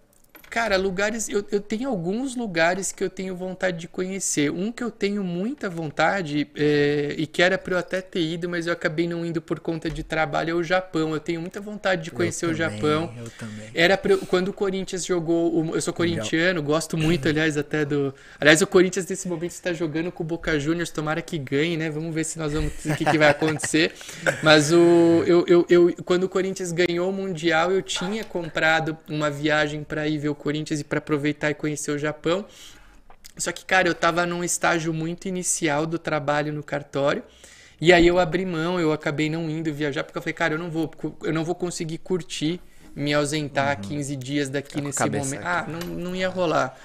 Cara, 0.49 0.77
lugares. 0.77 1.29
Eu, 1.29 1.45
eu 1.51 1.59
tenho 1.59 1.89
alguns 1.89 2.35
lugares 2.35 2.91
que 2.91 3.03
eu 3.03 3.09
tenho 3.09 3.35
vontade 3.35 3.77
de 3.77 3.87
conhecer. 3.87 4.49
Um 4.49 4.71
que 4.71 4.83
eu 4.83 4.89
tenho 4.89 5.23
muita 5.23 5.69
vontade, 5.69 6.49
é, 6.55 7.13
e 7.17 7.27
que 7.27 7.41
era 7.43 7.57
para 7.57 7.75
eu 7.75 7.77
até 7.77 8.01
ter 8.01 8.21
ido, 8.21 8.49
mas 8.49 8.65
eu 8.65 8.73
acabei 8.73 9.07
não 9.07 9.25
indo 9.25 9.41
por 9.41 9.59
conta 9.59 9.89
de 9.89 10.03
trabalho, 10.03 10.51
é 10.51 10.53
o 10.53 10.63
Japão. 10.63 11.13
Eu 11.13 11.19
tenho 11.19 11.39
muita 11.39 11.61
vontade 11.61 12.03
de 12.03 12.11
conhecer 12.11 12.45
eu 12.45 12.51
o 12.51 12.57
também, 12.57 12.77
Japão. 12.77 13.13
Eu 13.17 13.29
também. 13.31 13.69
Era 13.73 13.95
pra, 13.95 14.17
quando 14.17 14.47
o 14.47 14.53
Corinthians 14.53 15.05
jogou. 15.05 15.53
O, 15.53 15.75
eu 15.75 15.81
sou 15.81 15.93
corintiano, 15.93 16.63
gosto 16.63 16.97
muito, 16.97 17.27
aliás, 17.27 17.55
até 17.55 17.85
do. 17.85 18.13
Aliás, 18.39 18.61
o 18.61 18.67
Corinthians 18.67 19.05
nesse 19.07 19.27
momento 19.27 19.51
está 19.51 19.71
jogando 19.71 20.11
com 20.11 20.23
o 20.23 20.25
Boca 20.25 20.59
Juniors, 20.59 20.89
tomara 20.89 21.21
que 21.21 21.37
ganhe, 21.37 21.77
né? 21.77 21.89
Vamos 21.89 22.13
ver 22.13 22.23
se 22.23 22.39
nós 22.39 22.53
vamos. 22.53 22.73
O 22.85 22.95
que, 22.95 23.05
que 23.05 23.17
vai 23.17 23.29
acontecer. 23.29 23.93
Mas 24.41 24.71
o, 24.71 25.23
eu, 25.27 25.45
eu, 25.47 25.65
eu, 25.69 25.95
quando 26.03 26.23
o 26.23 26.29
Corinthians 26.29 26.71
ganhou 26.71 27.09
o 27.09 27.13
Mundial, 27.13 27.71
eu 27.71 27.81
tinha 27.81 28.23
comprado 28.23 28.97
uma 29.07 29.29
viagem 29.29 29.83
para 29.83 30.07
ir 30.07 30.17
ver 30.17 30.29
o 30.29 30.35
Corinthians 30.39 30.79
e 30.79 30.83
para 30.83 30.97
aproveitar 30.97 31.51
e 31.51 31.53
conhecer 31.53 31.91
o 31.91 31.97
Japão. 31.97 32.45
Só 33.37 33.51
que, 33.51 33.63
cara, 33.63 33.87
eu 33.87 33.91
estava 33.93 34.25
num 34.25 34.43
estágio 34.43 34.93
muito 34.93 35.27
inicial 35.27 35.85
do 35.85 35.99
trabalho 35.99 36.51
no 36.51 36.63
cartório. 36.63 37.23
E 37.81 37.93
aí 37.93 38.05
eu 38.07 38.19
abri 38.19 38.45
mão, 38.45 38.79
eu 38.79 38.91
acabei 38.91 39.29
não 39.29 39.49
indo 39.49 39.73
viajar, 39.73 40.03
porque 40.03 40.17
eu 40.17 40.21
falei, 40.21 40.33
cara, 40.33 40.53
eu 40.55 40.59
não 40.59 40.69
vou, 40.69 40.91
eu 41.23 41.31
não 41.31 41.45
vou 41.45 41.55
conseguir 41.55 41.99
curtir, 41.99 42.59
me 42.93 43.13
ausentar 43.13 43.77
uhum. 43.77 43.83
15 43.83 44.15
dias 44.17 44.49
daqui 44.49 44.81
nesse 44.81 44.99
momento. 44.99 45.33
Aqui. 45.35 45.43
Ah, 45.45 45.65
não, 45.67 45.79
não 45.95 46.15
ia 46.15 46.27
rolar. 46.27 46.77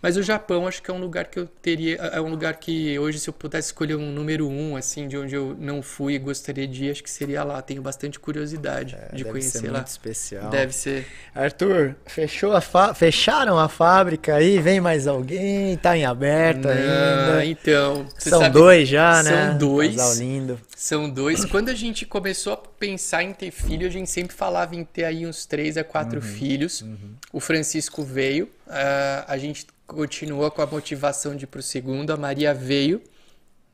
Mas 0.00 0.16
o 0.16 0.22
Japão 0.22 0.66
acho 0.66 0.82
que 0.82 0.90
é 0.90 0.94
um 0.94 1.00
lugar 1.00 1.26
que 1.26 1.38
eu 1.38 1.46
teria. 1.46 1.96
É 1.96 2.20
um 2.20 2.28
lugar 2.28 2.54
que 2.56 2.98
hoje, 2.98 3.18
se 3.18 3.28
eu 3.28 3.34
pudesse 3.34 3.68
escolher 3.68 3.96
um 3.96 4.12
número 4.12 4.48
um, 4.48 4.76
assim, 4.76 5.08
de 5.08 5.16
onde 5.16 5.34
eu 5.34 5.56
não 5.58 5.82
fui 5.82 6.14
e 6.14 6.18
gostaria 6.18 6.66
de 6.66 6.84
ir, 6.84 6.90
acho 6.90 7.02
que 7.02 7.10
seria 7.10 7.42
lá. 7.42 7.60
Tenho 7.62 7.82
bastante 7.82 8.18
curiosidade 8.18 8.94
é, 8.94 9.08
de 9.14 9.24
deve 9.24 9.30
conhecer 9.30 9.58
ser 9.58 9.66
lá. 9.68 9.78
Muito 9.78 9.88
especial. 9.88 10.50
Deve 10.50 10.72
ser. 10.72 11.06
Arthur, 11.34 11.96
fechou 12.06 12.52
a 12.52 12.60
fa... 12.60 12.94
fecharam 12.94 13.58
a 13.58 13.68
fábrica 13.68 14.34
aí? 14.34 14.58
Vem 14.58 14.80
mais 14.80 15.06
alguém? 15.06 15.76
Tá 15.76 15.96
em 15.96 16.04
aberto 16.04 16.64
não, 16.64 16.70
ainda? 16.70 17.44
Então. 17.44 18.06
São 18.18 18.40
sabe, 18.40 18.54
dois 18.54 18.88
já, 18.88 19.22
né? 19.22 19.48
São 19.48 19.58
dois. 19.58 19.96
Casal 19.96 20.14
lindo. 20.14 20.60
São 20.76 21.10
dois. 21.10 21.44
Quando 21.46 21.70
a 21.70 21.74
gente 21.74 22.04
começou 22.04 22.52
a 22.52 22.56
pensar 22.56 23.22
em 23.22 23.32
ter 23.32 23.50
filho, 23.50 23.86
a 23.86 23.90
gente 23.90 24.10
sempre 24.10 24.36
falava 24.36 24.76
em 24.76 24.84
ter 24.84 25.04
aí 25.04 25.26
uns 25.26 25.46
três 25.46 25.76
a 25.76 25.82
quatro 25.82 26.20
uhum, 26.20 26.26
filhos. 26.26 26.82
Uhum. 26.82 27.14
O 27.32 27.40
Francisco 27.40 28.04
veio. 28.04 28.48
Uh, 28.66 29.24
a 29.26 29.38
gente 29.38 29.66
continuou 29.86 30.50
com 30.50 30.62
a 30.62 30.66
motivação 30.66 31.36
de 31.36 31.44
ir 31.44 31.46
pro 31.46 31.62
segundo. 31.62 32.10
A 32.12 32.16
Maria 32.16 32.52
veio. 32.52 33.02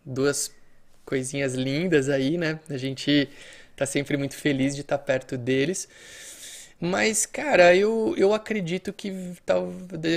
Duas 0.05 0.51
coisinhas 1.05 1.55
lindas 1.55 2.09
aí, 2.09 2.37
né? 2.37 2.61
A 2.69 2.77
gente 2.77 3.29
tá 3.77 3.87
sempre 3.87 4.17
muito 4.17 4.35
feliz 4.37 4.75
de 4.75 4.83
estar 4.83 4.99
tá 4.99 5.05
perto 5.05 5.37
deles. 5.37 5.89
Mas, 6.81 7.25
cara, 7.25 7.75
eu, 7.77 8.15
eu 8.19 8.35
acredito 8.35 8.93
que 8.93 9.35
tal, 9.47 9.71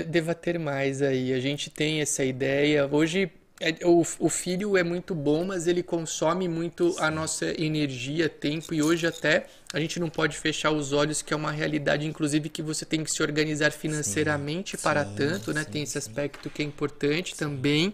deva 0.07 0.33
ter 0.33 0.57
mais 0.57 1.01
aí. 1.01 1.31
A 1.33 1.39
gente 1.39 1.69
tem 1.69 2.01
essa 2.01 2.23
ideia. 2.23 2.87
Hoje 2.91 3.31
é, 3.59 3.73
o, 3.85 4.03
o 4.19 4.29
filho 4.29 4.75
é 4.75 4.83
muito 4.83 5.15
bom, 5.15 5.45
mas 5.45 5.65
ele 5.65 5.81
consome 5.81 6.47
muito 6.47 6.93
a 6.99 7.09
nossa 7.09 7.45
energia, 7.61 8.27
tempo, 8.27 8.73
e 8.73 8.81
hoje 8.81 9.07
até 9.07 9.47
a 9.73 9.79
gente 9.79 9.99
não 9.99 10.09
pode 10.09 10.37
fechar 10.37 10.71
os 10.71 10.91
olhos 10.91 11.21
que 11.21 11.33
é 11.33 11.37
uma 11.37 11.51
realidade, 11.51 12.05
inclusive, 12.05 12.49
que 12.49 12.61
você 12.61 12.85
tem 12.85 13.03
que 13.03 13.11
se 13.11 13.21
organizar 13.21 13.71
financeiramente 13.71 14.75
sim, 14.75 14.83
para 14.83 15.05
sim, 15.05 15.15
tanto, 15.15 15.53
né? 15.53 15.63
Sim, 15.63 15.71
tem 15.71 15.83
esse 15.83 15.97
aspecto 15.97 16.49
que 16.49 16.61
é 16.61 16.65
importante 16.65 17.35
também. 17.35 17.93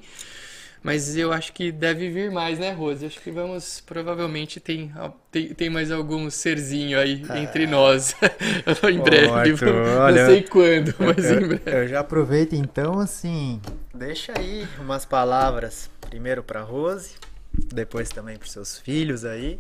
Mas 0.84 1.16
eu 1.16 1.32
acho 1.32 1.54
que 1.54 1.72
deve 1.72 2.10
vir 2.10 2.32
mais, 2.32 2.58
né, 2.58 2.72
Rose? 2.72 3.06
Acho 3.06 3.20
que 3.20 3.30
vamos. 3.30 3.82
Provavelmente 3.86 4.60
tem, 4.60 4.92
tem, 5.32 5.54
tem 5.54 5.70
mais 5.70 5.92
algum 5.92 6.28
serzinho 6.30 7.00
aí 7.00 7.24
ah. 7.30 7.40
entre 7.40 7.68
nós. 7.68 8.16
em 8.92 9.00
breve. 9.00 9.30
Arthur, 9.30 9.74
olha, 10.00 10.24
não 10.24 10.32
sei 10.32 10.42
quando, 10.42 10.96
mas 10.98 11.30
eu, 11.30 11.42
em 11.42 11.48
breve. 11.48 11.62
Eu 11.66 11.88
já 11.88 12.00
aproveito 12.00 12.54
então, 12.54 13.00
assim. 13.00 13.62
Deixa 13.94 14.34
aí 14.36 14.68
umas 14.80 15.06
palavras. 15.06 15.88
Primeiro 16.10 16.42
para 16.42 16.62
Rose, 16.62 17.12
depois 17.54 18.10
também 18.10 18.38
para 18.38 18.48
seus 18.48 18.80
filhos 18.80 19.24
aí. 19.24 19.60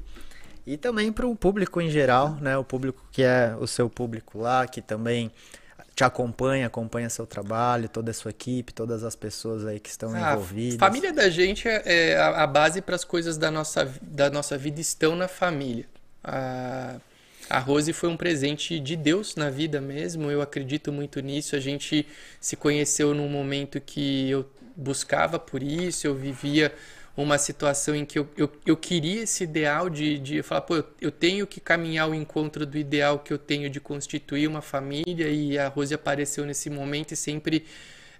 E 0.65 0.75
também 0.75 1.11
para 1.11 1.27
o 1.27 1.35
público 1.35 1.79
em 1.79 1.89
geral, 1.89 2.37
né? 2.41 2.57
O 2.57 2.63
público 2.63 3.03
que 3.11 3.21
é 3.21 3.55
o 3.59 3.67
seu 3.67 3.87
público 3.87 4.39
lá, 4.39 4.65
que 4.65 4.81
também 4.81 5.31
te 5.95 6.03
acompanha, 6.03 6.67
acompanha 6.67 7.09
seu 7.09 7.27
trabalho, 7.27 7.89
toda 7.89 8.11
a 8.11 8.13
sua 8.13 8.31
equipe, 8.31 8.73
todas 8.73 9.03
as 9.03 9.15
pessoas 9.15 9.65
aí 9.65 9.79
que 9.79 9.89
estão 9.89 10.13
ah, 10.13 10.33
envolvidas. 10.33 10.75
A 10.75 10.79
família 10.79 11.11
da 11.11 11.29
gente 11.29 11.67
é, 11.67 11.81
é 11.85 12.17
a, 12.17 12.47
base 12.47 12.81
para 12.81 12.95
as 12.95 13.03
coisas 13.03 13.37
da 13.37 13.51
nossa, 13.51 13.91
da 14.01 14.29
nossa 14.29 14.57
vida 14.57 14.79
estão 14.79 15.15
na 15.15 15.27
família. 15.27 15.85
A, 16.23 16.95
a 17.49 17.59
Rose 17.59 17.91
foi 17.91 18.09
um 18.09 18.15
presente 18.15 18.79
de 18.79 18.95
Deus 18.95 19.35
na 19.35 19.49
vida 19.49 19.81
mesmo, 19.81 20.31
eu 20.31 20.41
acredito 20.41 20.91
muito 20.91 21.19
nisso. 21.19 21.55
A 21.55 21.59
gente 21.59 22.07
se 22.39 22.55
conheceu 22.55 23.13
num 23.13 23.27
momento 23.27 23.79
que 23.81 24.29
eu 24.29 24.49
buscava 24.75 25.37
por 25.37 25.61
isso, 25.61 26.07
eu 26.07 26.15
vivia 26.15 26.73
uma 27.15 27.37
situação 27.37 27.95
em 27.95 28.05
que 28.05 28.17
eu, 28.17 28.29
eu, 28.37 28.51
eu 28.65 28.77
queria 28.77 29.23
esse 29.23 29.43
ideal 29.43 29.89
de, 29.89 30.17
de 30.17 30.41
falar, 30.41 30.61
pô, 30.61 30.77
eu, 30.77 30.85
eu 31.01 31.11
tenho 31.11 31.45
que 31.45 31.59
caminhar 31.59 32.05
ao 32.05 32.15
encontro 32.15 32.65
do 32.65 32.77
ideal 32.77 33.19
que 33.19 33.33
eu 33.33 33.37
tenho 33.37 33.69
de 33.69 33.79
constituir 33.79 34.47
uma 34.47 34.61
família 34.61 35.27
e 35.27 35.57
a 35.57 35.67
Rose 35.67 35.93
apareceu 35.93 36.45
nesse 36.45 36.69
momento 36.69 37.11
e 37.13 37.15
sempre 37.15 37.65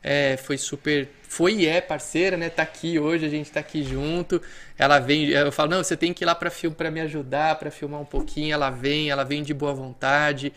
é, 0.03 0.35
foi 0.37 0.57
super, 0.57 1.09
foi 1.27 1.53
e 1.53 1.67
é 1.67 1.79
parceira, 1.79 2.35
né? 2.35 2.49
Tá 2.49 2.63
aqui 2.63 2.99
hoje, 2.99 3.25
a 3.25 3.29
gente 3.29 3.51
tá 3.51 3.59
aqui 3.59 3.83
junto. 3.83 4.41
Ela 4.77 4.99
vem, 4.99 5.29
eu 5.29 5.51
falo, 5.51 5.71
não, 5.71 5.83
você 5.83 5.95
tem 5.95 6.13
que 6.13 6.23
ir 6.23 6.25
lá 6.25 6.33
para 6.35 6.51
para 6.75 6.91
me 6.91 7.01
ajudar, 7.01 7.55
para 7.59 7.69
filmar 7.69 8.01
um 8.01 8.05
pouquinho. 8.05 8.53
Ela 8.53 8.69
vem, 8.69 9.09
ela 9.09 9.23
vem 9.23 9.43
de 9.43 9.53
boa 9.53 9.73
vontade 9.73 10.51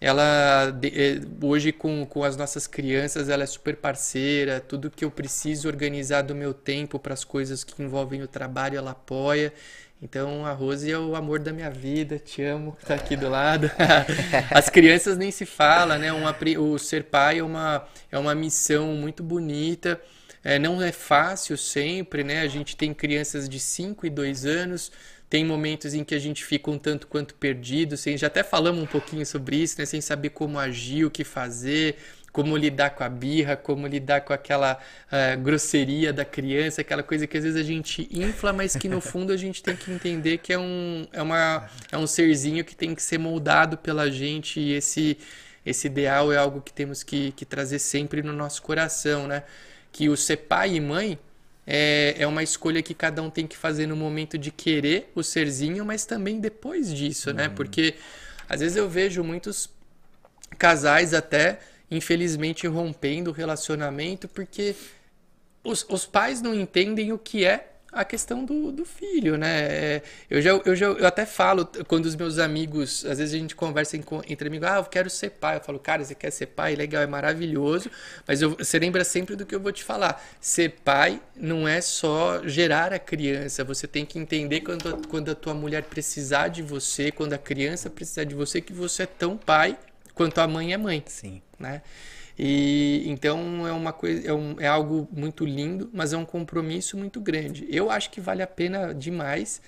ela 0.00 0.78
eh, 0.82 1.20
hoje 1.42 1.72
com, 1.72 2.04
com 2.04 2.24
as 2.24 2.36
nossas 2.36 2.66
crianças 2.66 3.28
ela 3.28 3.42
é 3.42 3.46
super 3.46 3.76
parceira. 3.76 4.60
Tudo 4.60 4.90
que 4.90 5.04
eu 5.04 5.10
preciso 5.10 5.68
organizar 5.68 6.22
do 6.22 6.34
meu 6.34 6.52
tempo 6.52 6.98
para 6.98 7.14
as 7.14 7.24
coisas 7.24 7.64
que 7.64 7.82
envolvem 7.82 8.22
o 8.22 8.28
trabalho 8.28 8.76
ela 8.76 8.90
apoia. 8.90 9.52
Então 10.02 10.44
a 10.44 10.52
Rose 10.52 10.90
é 10.90 10.98
o 10.98 11.16
amor 11.16 11.38
da 11.38 11.52
minha 11.52 11.70
vida. 11.70 12.18
Te 12.18 12.42
amo 12.42 12.76
tá 12.86 12.94
aqui 12.94 13.16
do 13.16 13.28
lado. 13.28 13.70
As 14.50 14.68
crianças 14.68 15.16
nem 15.16 15.30
se 15.30 15.46
fala 15.46 15.96
né? 15.96 16.12
Uma, 16.12 16.36
o 16.58 16.78
ser 16.78 17.04
pai 17.04 17.38
é 17.38 17.42
uma 17.42 17.86
é 18.12 18.18
uma 18.18 18.34
missão 18.34 18.88
muito 18.88 19.22
bonita. 19.22 20.00
É, 20.42 20.58
não 20.58 20.82
é 20.82 20.92
fácil 20.92 21.56
sempre 21.56 22.22
né? 22.22 22.42
A 22.42 22.48
gente 22.48 22.76
tem 22.76 22.92
crianças 22.92 23.48
de 23.48 23.58
5 23.58 24.04
e 24.06 24.10
2 24.10 24.44
anos 24.44 24.92
tem 25.28 25.44
momentos 25.44 25.94
em 25.94 26.04
que 26.04 26.14
a 26.14 26.18
gente 26.18 26.44
fica 26.44 26.70
um 26.70 26.78
tanto 26.78 27.06
quanto 27.06 27.34
perdido, 27.34 27.96
sem, 27.96 28.16
já 28.16 28.26
até 28.28 28.42
falamos 28.42 28.82
um 28.82 28.86
pouquinho 28.86 29.24
sobre 29.24 29.56
isso, 29.56 29.76
né? 29.78 29.86
Sem 29.86 30.00
saber 30.00 30.30
como 30.30 30.58
agir, 30.58 31.04
o 31.04 31.10
que 31.10 31.24
fazer, 31.24 31.96
como 32.34 32.56
lidar 32.56 32.90
com 32.90 33.04
a 33.04 33.08
birra, 33.08 33.56
como 33.56 33.86
lidar 33.86 34.22
com 34.22 34.32
aquela 34.32 34.76
uh, 34.76 35.40
grosseria 35.40 36.12
da 36.12 36.24
criança, 36.24 36.80
aquela 36.80 37.02
coisa 37.02 37.28
que 37.28 37.36
às 37.36 37.44
vezes 37.44 37.58
a 37.58 37.62
gente 37.62 38.08
infla, 38.12 38.52
mas 38.52 38.74
que 38.74 38.88
no 38.88 39.00
fundo 39.00 39.32
a 39.32 39.36
gente 39.36 39.62
tem 39.62 39.76
que 39.76 39.92
entender 39.92 40.38
que 40.38 40.52
é 40.52 40.58
um, 40.58 41.06
é 41.12 41.22
uma, 41.22 41.70
é 41.92 41.96
um 41.96 42.08
serzinho 42.08 42.64
que 42.64 42.74
tem 42.74 42.92
que 42.92 43.00
ser 43.00 43.18
moldado 43.18 43.78
pela 43.78 44.10
gente 44.10 44.58
e 44.58 44.72
esse, 44.72 45.16
esse 45.64 45.86
ideal 45.86 46.32
é 46.32 46.36
algo 46.36 46.60
que 46.60 46.72
temos 46.72 47.04
que, 47.04 47.30
que 47.32 47.44
trazer 47.44 47.78
sempre 47.78 48.20
no 48.20 48.32
nosso 48.32 48.60
coração, 48.62 49.28
né? 49.28 49.44
Que 49.92 50.08
o 50.08 50.16
ser 50.16 50.38
pai 50.38 50.74
e 50.74 50.80
mãe 50.80 51.16
é, 51.66 52.14
é 52.18 52.26
uma 52.26 52.42
escolha 52.42 52.82
que 52.82 52.94
cada 52.94 53.22
um 53.22 53.30
tem 53.30 53.46
que 53.46 53.56
fazer 53.56 53.86
no 53.86 53.96
momento 53.96 54.36
de 54.36 54.50
querer 54.50 55.10
o 55.14 55.22
serzinho, 55.22 55.84
mas 55.84 56.04
também 56.04 56.40
depois 56.40 56.92
disso, 56.92 57.32
né? 57.32 57.48
Uhum. 57.48 57.54
Porque 57.54 57.94
às 58.48 58.60
vezes 58.60 58.76
eu 58.76 58.88
vejo 58.88 59.24
muitos 59.24 59.70
casais 60.58 61.14
até, 61.14 61.58
infelizmente, 61.90 62.66
rompendo 62.66 63.30
o 63.30 63.32
relacionamento 63.32 64.28
porque 64.28 64.74
os, 65.62 65.86
os 65.88 66.04
pais 66.04 66.42
não 66.42 66.54
entendem 66.54 67.12
o 67.12 67.18
que 67.18 67.44
é 67.44 67.73
a 67.94 68.04
questão 68.04 68.44
do, 68.44 68.72
do 68.72 68.84
filho, 68.84 69.36
né? 69.36 70.02
Eu 70.28 70.40
já, 70.40 70.50
eu 70.50 70.76
já 70.76 70.86
eu 70.86 71.06
até 71.06 71.24
falo, 71.24 71.68
quando 71.86 72.06
os 72.06 72.16
meus 72.16 72.38
amigos, 72.38 73.04
às 73.04 73.18
vezes 73.18 73.34
a 73.34 73.38
gente 73.38 73.54
conversa 73.54 73.96
entre 73.96 74.48
amigos, 74.48 74.68
ah, 74.68 74.76
eu 74.76 74.84
quero 74.84 75.08
ser 75.08 75.30
pai. 75.30 75.56
Eu 75.56 75.60
falo, 75.60 75.78
cara, 75.78 76.04
você 76.04 76.14
quer 76.14 76.30
ser 76.30 76.46
pai? 76.46 76.74
Legal, 76.74 77.02
é 77.02 77.06
maravilhoso, 77.06 77.90
mas 78.26 78.42
eu, 78.42 78.50
você 78.50 78.78
lembra 78.78 79.04
sempre 79.04 79.36
do 79.36 79.46
que 79.46 79.54
eu 79.54 79.60
vou 79.60 79.72
te 79.72 79.84
falar. 79.84 80.22
Ser 80.40 80.70
pai 80.84 81.20
não 81.36 81.66
é 81.66 81.80
só 81.80 82.46
gerar 82.46 82.92
a 82.92 82.98
criança, 82.98 83.62
você 83.64 83.86
tem 83.86 84.04
que 84.04 84.18
entender 84.18 84.60
quando, 84.60 85.06
quando 85.08 85.30
a 85.30 85.34
tua 85.34 85.54
mulher 85.54 85.84
precisar 85.84 86.48
de 86.48 86.62
você, 86.62 87.10
quando 87.10 87.32
a 87.32 87.38
criança 87.38 87.88
precisar 87.88 88.24
de 88.24 88.34
você, 88.34 88.60
que 88.60 88.72
você 88.72 89.04
é 89.04 89.06
tão 89.06 89.36
pai 89.36 89.78
quanto 90.14 90.40
a 90.40 90.48
mãe 90.48 90.72
é 90.72 90.76
mãe. 90.76 91.02
Sim. 91.06 91.42
Né? 91.58 91.82
E 92.38 93.04
então 93.06 93.66
é 93.66 93.72
uma 93.72 93.92
coisa, 93.92 94.28
é, 94.28 94.32
um, 94.32 94.56
é 94.58 94.66
algo 94.66 95.08
muito 95.12 95.44
lindo, 95.44 95.88
mas 95.92 96.12
é 96.12 96.16
um 96.16 96.24
compromisso 96.24 96.96
muito 96.96 97.20
grande. 97.20 97.66
Eu 97.70 97.90
acho 97.90 98.10
que 98.10 98.20
vale 98.20 98.42
a 98.42 98.46
pena 98.46 98.92
demais. 98.92 99.60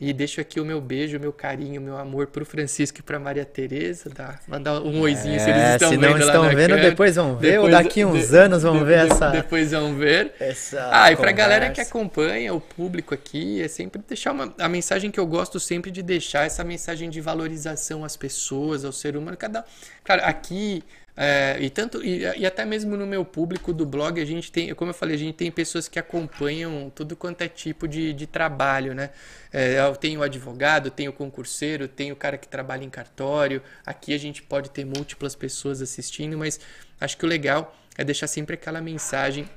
E 0.00 0.12
deixo 0.12 0.40
aqui 0.40 0.60
o 0.60 0.64
meu 0.64 0.80
beijo, 0.80 1.16
o 1.16 1.20
meu 1.20 1.32
carinho, 1.32 1.80
o 1.80 1.84
meu 1.84 1.98
amor 1.98 2.28
pro 2.28 2.46
Francisco 2.46 3.00
e 3.00 3.02
pra 3.02 3.18
Maria 3.18 3.44
Tereza, 3.44 4.08
tá? 4.08 4.38
Mandar 4.46 4.80
um 4.80 5.00
oizinho 5.00 5.34
é, 5.34 5.38
se 5.40 5.50
eles 5.50 5.62
estão 5.72 5.88
se 5.90 5.96
vendo. 5.96 6.06
Se 6.06 6.10
não 6.12 6.18
estão 6.20 6.42
vendo, 6.44 6.68
câmera. 6.68 6.90
depois 6.90 7.16
vão 7.16 7.36
ver, 7.36 7.50
depois, 7.50 7.74
ou 7.74 7.82
daqui 7.82 8.04
uns 8.04 8.28
de, 8.28 8.36
anos 8.36 8.62
vão 8.62 8.78
de, 8.78 8.84
ver 8.84 9.06
de, 9.06 9.12
essa. 9.12 9.30
Depois 9.30 9.72
vão 9.72 9.96
ver. 9.96 10.34
Essa 10.38 10.88
ah, 10.92 11.10
e 11.10 11.16
pra 11.16 11.32
galera 11.32 11.70
que 11.70 11.80
acompanha, 11.80 12.54
o 12.54 12.60
público 12.60 13.12
aqui, 13.12 13.60
é 13.60 13.66
sempre 13.66 14.00
deixar 14.06 14.30
uma. 14.30 14.54
A 14.60 14.68
mensagem 14.68 15.10
que 15.10 15.18
eu 15.18 15.26
gosto 15.26 15.58
sempre 15.58 15.90
de 15.90 16.00
deixar, 16.00 16.46
essa 16.46 16.62
mensagem 16.62 17.10
de 17.10 17.20
valorização 17.20 18.04
às 18.04 18.16
pessoas, 18.16 18.84
ao 18.84 18.92
ser 18.92 19.16
humano. 19.16 19.36
Cada. 19.36 19.64
Cara, 20.04 20.26
aqui 20.26 20.84
é, 21.20 21.56
e 21.60 21.68
tanto 21.68 22.00
e, 22.00 22.20
e, 22.20 22.46
até 22.46 22.64
mesmo 22.64 22.96
no 22.96 23.04
meu 23.04 23.24
público 23.24 23.72
do 23.72 23.84
blog 23.84 24.20
a 24.20 24.24
gente 24.24 24.52
tem, 24.52 24.72
como 24.72 24.92
eu 24.92 24.94
falei, 24.94 25.16
a 25.16 25.18
gente 25.18 25.34
tem 25.34 25.50
pessoas 25.50 25.88
que 25.88 25.98
acompanham 25.98 26.92
tudo 26.94 27.16
quanto 27.16 27.42
é 27.42 27.48
tipo 27.48 27.88
de, 27.88 28.12
de 28.12 28.24
trabalho, 28.24 28.94
né? 28.94 29.10
É, 29.52 29.80
eu 29.80 29.96
tenho 29.96 30.22
advogado, 30.22 30.92
tenho 30.92 31.12
concurseiro, 31.12 31.88
tenho 31.88 32.14
cara 32.14 32.38
que 32.38 32.46
trabalha 32.46 32.84
em 32.84 32.88
cartório. 32.88 33.60
Aqui 33.84 34.14
a 34.14 34.18
gente 34.18 34.44
pode 34.44 34.70
ter 34.70 34.84
múltiplas 34.84 35.34
pessoas 35.34 35.82
assistindo, 35.82 36.38
mas 36.38 36.60
acho 37.00 37.18
que 37.18 37.24
o 37.24 37.28
legal 37.28 37.76
é 37.96 38.04
deixar 38.04 38.28
sempre 38.28 38.54
aquela 38.54 38.80
mensagem 38.80 39.50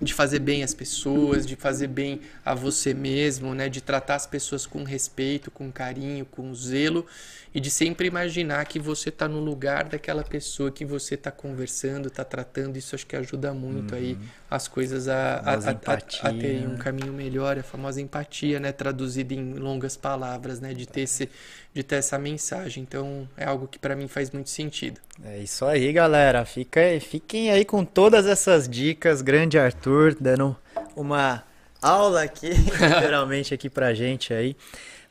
de 0.00 0.14
fazer 0.14 0.38
bem 0.38 0.62
as 0.62 0.72
pessoas, 0.72 1.44
de 1.46 1.56
fazer 1.56 1.88
bem 1.88 2.20
a 2.44 2.54
você 2.54 2.94
mesmo, 2.94 3.54
né? 3.54 3.68
De 3.68 3.80
tratar 3.80 4.14
as 4.14 4.26
pessoas 4.26 4.66
com 4.66 4.84
respeito, 4.84 5.50
com 5.50 5.70
carinho, 5.72 6.24
com 6.24 6.54
zelo 6.54 7.06
e 7.54 7.60
de 7.60 7.70
sempre 7.70 8.06
imaginar 8.06 8.64
que 8.64 8.78
você 8.78 9.10
está 9.10 9.28
no 9.28 9.38
lugar 9.38 9.84
daquela 9.84 10.24
pessoa 10.24 10.70
que 10.70 10.84
você 10.84 11.16
está 11.16 11.30
conversando, 11.30 12.08
está 12.08 12.24
tratando. 12.24 12.78
Isso 12.78 12.94
acho 12.94 13.06
que 13.06 13.14
ajuda 13.14 13.52
muito 13.52 13.92
uhum. 13.92 14.00
aí 14.00 14.18
as 14.50 14.68
coisas 14.68 15.06
a, 15.06 15.36
a, 15.36 15.54
a, 15.54 15.70
a, 15.92 16.32
terem 16.32 16.66
um 16.66 16.78
caminho 16.78 17.12
melhor, 17.12 17.58
a 17.58 17.62
famosa 17.62 18.00
empatia, 18.00 18.58
né? 18.58 18.72
Traduzida 18.72 19.34
em 19.34 19.54
longas 19.54 19.98
palavras, 19.98 20.60
né? 20.60 20.72
De 20.72 20.86
ter, 20.86 21.02
esse, 21.02 21.28
de 21.74 21.82
ter 21.82 21.96
essa 21.96 22.18
mensagem. 22.18 22.82
Então 22.82 23.28
é 23.36 23.44
algo 23.44 23.68
que 23.68 23.78
para 23.78 23.94
mim 23.94 24.08
faz 24.08 24.30
muito 24.30 24.48
sentido. 24.48 24.98
É 25.22 25.38
isso 25.38 25.66
aí, 25.66 25.92
galera. 25.92 26.46
Fica, 26.46 26.80
fiquem 27.00 27.50
aí 27.50 27.66
com 27.66 27.84
todas 27.84 28.26
essas 28.26 28.66
dicas. 28.66 29.20
Grande 29.20 29.58
Arthur 29.58 30.16
dando 30.18 30.56
uma 30.96 31.44
aula 31.82 32.22
aqui, 32.22 32.48
literalmente 32.80 33.52
aqui 33.52 33.68
pra 33.68 33.92
gente 33.92 34.32
aí 34.32 34.56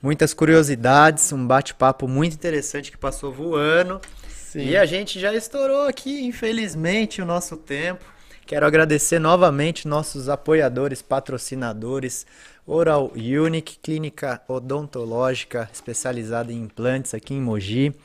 muitas 0.01 0.33
curiosidades, 0.33 1.31
um 1.31 1.45
bate-papo 1.45 2.07
muito 2.07 2.33
interessante 2.33 2.91
que 2.91 2.97
passou 2.97 3.31
voando. 3.31 4.01
Sim. 4.29 4.65
E 4.65 4.77
a 4.77 4.85
gente 4.85 5.19
já 5.19 5.33
estourou 5.33 5.87
aqui, 5.87 6.25
infelizmente, 6.25 7.21
o 7.21 7.25
nosso 7.25 7.55
tempo. 7.55 8.03
Quero 8.45 8.65
agradecer 8.65 9.17
novamente 9.17 9.87
nossos 9.87 10.27
apoiadores, 10.27 11.01
patrocinadores, 11.01 12.25
Oral 12.65 13.11
Unique, 13.15 13.79
clínica 13.81 14.41
odontológica 14.47 15.69
especializada 15.71 16.51
em 16.51 16.63
implantes 16.63 17.13
aqui 17.13 17.33
em 17.33 17.41
Mogi. 17.41 17.95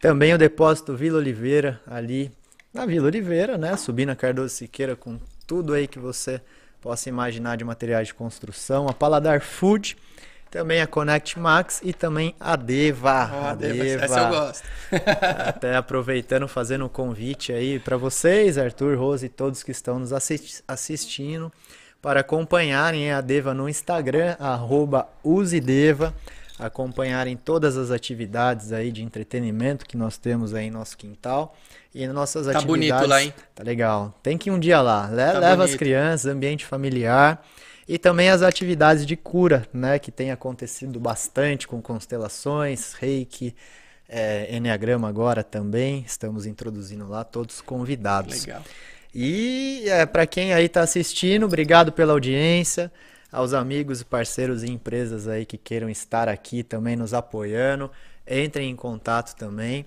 Também 0.00 0.32
o 0.32 0.38
depósito 0.38 0.96
Vila 0.96 1.18
Oliveira, 1.18 1.80
ali 1.86 2.32
na 2.72 2.86
Vila 2.86 3.06
Oliveira, 3.06 3.58
né? 3.58 3.76
Subindo 3.76 4.10
a 4.10 4.16
Cardoso 4.16 4.54
Siqueira 4.54 4.96
com 4.96 5.18
tudo 5.46 5.74
aí 5.74 5.86
que 5.86 5.98
você 5.98 6.40
possa 6.80 7.08
imaginar 7.08 7.56
de 7.56 7.64
materiais 7.64 8.08
de 8.08 8.14
construção. 8.14 8.88
A 8.88 8.92
Paladar 8.92 9.40
Food, 9.40 9.96
também 10.52 10.82
a 10.82 10.86
Connect 10.86 11.38
Max 11.38 11.80
e 11.82 11.94
também 11.94 12.34
a 12.38 12.56
Deva. 12.56 13.30
Oh, 13.32 13.46
a 13.46 13.54
Deva, 13.54 13.84
Deva. 13.84 14.04
Essa 14.04 14.20
eu 14.20 14.28
gosto. 14.28 14.64
Até 15.48 15.74
aproveitando, 15.74 16.46
fazendo 16.46 16.84
um 16.84 16.90
convite 16.90 17.54
aí 17.54 17.78
para 17.78 17.96
vocês, 17.96 18.58
Arthur, 18.58 18.98
Rose 18.98 19.24
e 19.24 19.28
todos 19.30 19.62
que 19.62 19.70
estão 19.70 19.98
nos 19.98 20.12
assistindo, 20.68 21.50
para 22.02 22.20
acompanharem 22.20 23.10
a 23.10 23.22
Deva 23.22 23.54
no 23.54 23.66
Instagram, 23.66 24.36
arroba 24.38 25.08
usedeva, 25.24 26.14
acompanharem 26.58 27.34
todas 27.34 27.78
as 27.78 27.90
atividades 27.90 28.72
aí 28.72 28.92
de 28.92 29.02
entretenimento 29.02 29.86
que 29.86 29.96
nós 29.96 30.18
temos 30.18 30.52
aí 30.52 30.66
em 30.66 30.70
nosso 30.70 30.98
quintal. 30.98 31.56
E 31.94 32.06
nossas 32.06 32.44
tá 32.44 32.58
atividades. 32.58 32.88
Tá 32.90 32.96
bonito 32.96 33.08
lá, 33.08 33.22
hein? 33.22 33.34
Tá 33.54 33.62
legal. 33.64 34.14
Tem 34.22 34.36
que 34.36 34.50
ir 34.50 34.52
um 34.52 34.58
dia 34.58 34.82
lá. 34.82 35.08
Le 35.08 35.16
tá 35.16 35.38
leva 35.38 35.56
bonito. 35.56 35.70
as 35.70 35.76
crianças, 35.76 36.26
ambiente 36.30 36.66
familiar. 36.66 37.42
E 37.88 37.98
também 37.98 38.28
as 38.28 38.42
atividades 38.42 39.04
de 39.04 39.16
cura, 39.16 39.66
né, 39.72 39.98
que 39.98 40.10
tem 40.10 40.30
acontecido 40.30 41.00
bastante 41.00 41.66
com 41.66 41.82
constelações, 41.82 42.92
reiki, 42.94 43.54
é, 44.08 44.54
Enneagrama 44.54 45.08
agora 45.08 45.42
também, 45.42 46.04
estamos 46.06 46.46
introduzindo 46.46 47.08
lá, 47.08 47.24
todos 47.24 47.60
convidados. 47.60 48.44
Legal. 48.44 48.62
E 49.14 49.84
é, 49.86 50.06
para 50.06 50.26
quem 50.26 50.52
aí 50.52 50.66
está 50.66 50.82
assistindo, 50.82 51.44
obrigado 51.44 51.92
pela 51.92 52.12
audiência, 52.12 52.92
aos 53.30 53.54
amigos 53.54 54.02
e 54.02 54.04
parceiros 54.04 54.62
e 54.62 54.70
empresas 54.70 55.26
aí 55.26 55.46
que 55.46 55.56
queiram 55.56 55.88
estar 55.88 56.28
aqui 56.28 56.62
também 56.62 56.94
nos 56.94 57.14
apoiando, 57.14 57.90
entrem 58.28 58.70
em 58.70 58.76
contato 58.76 59.34
também. 59.34 59.86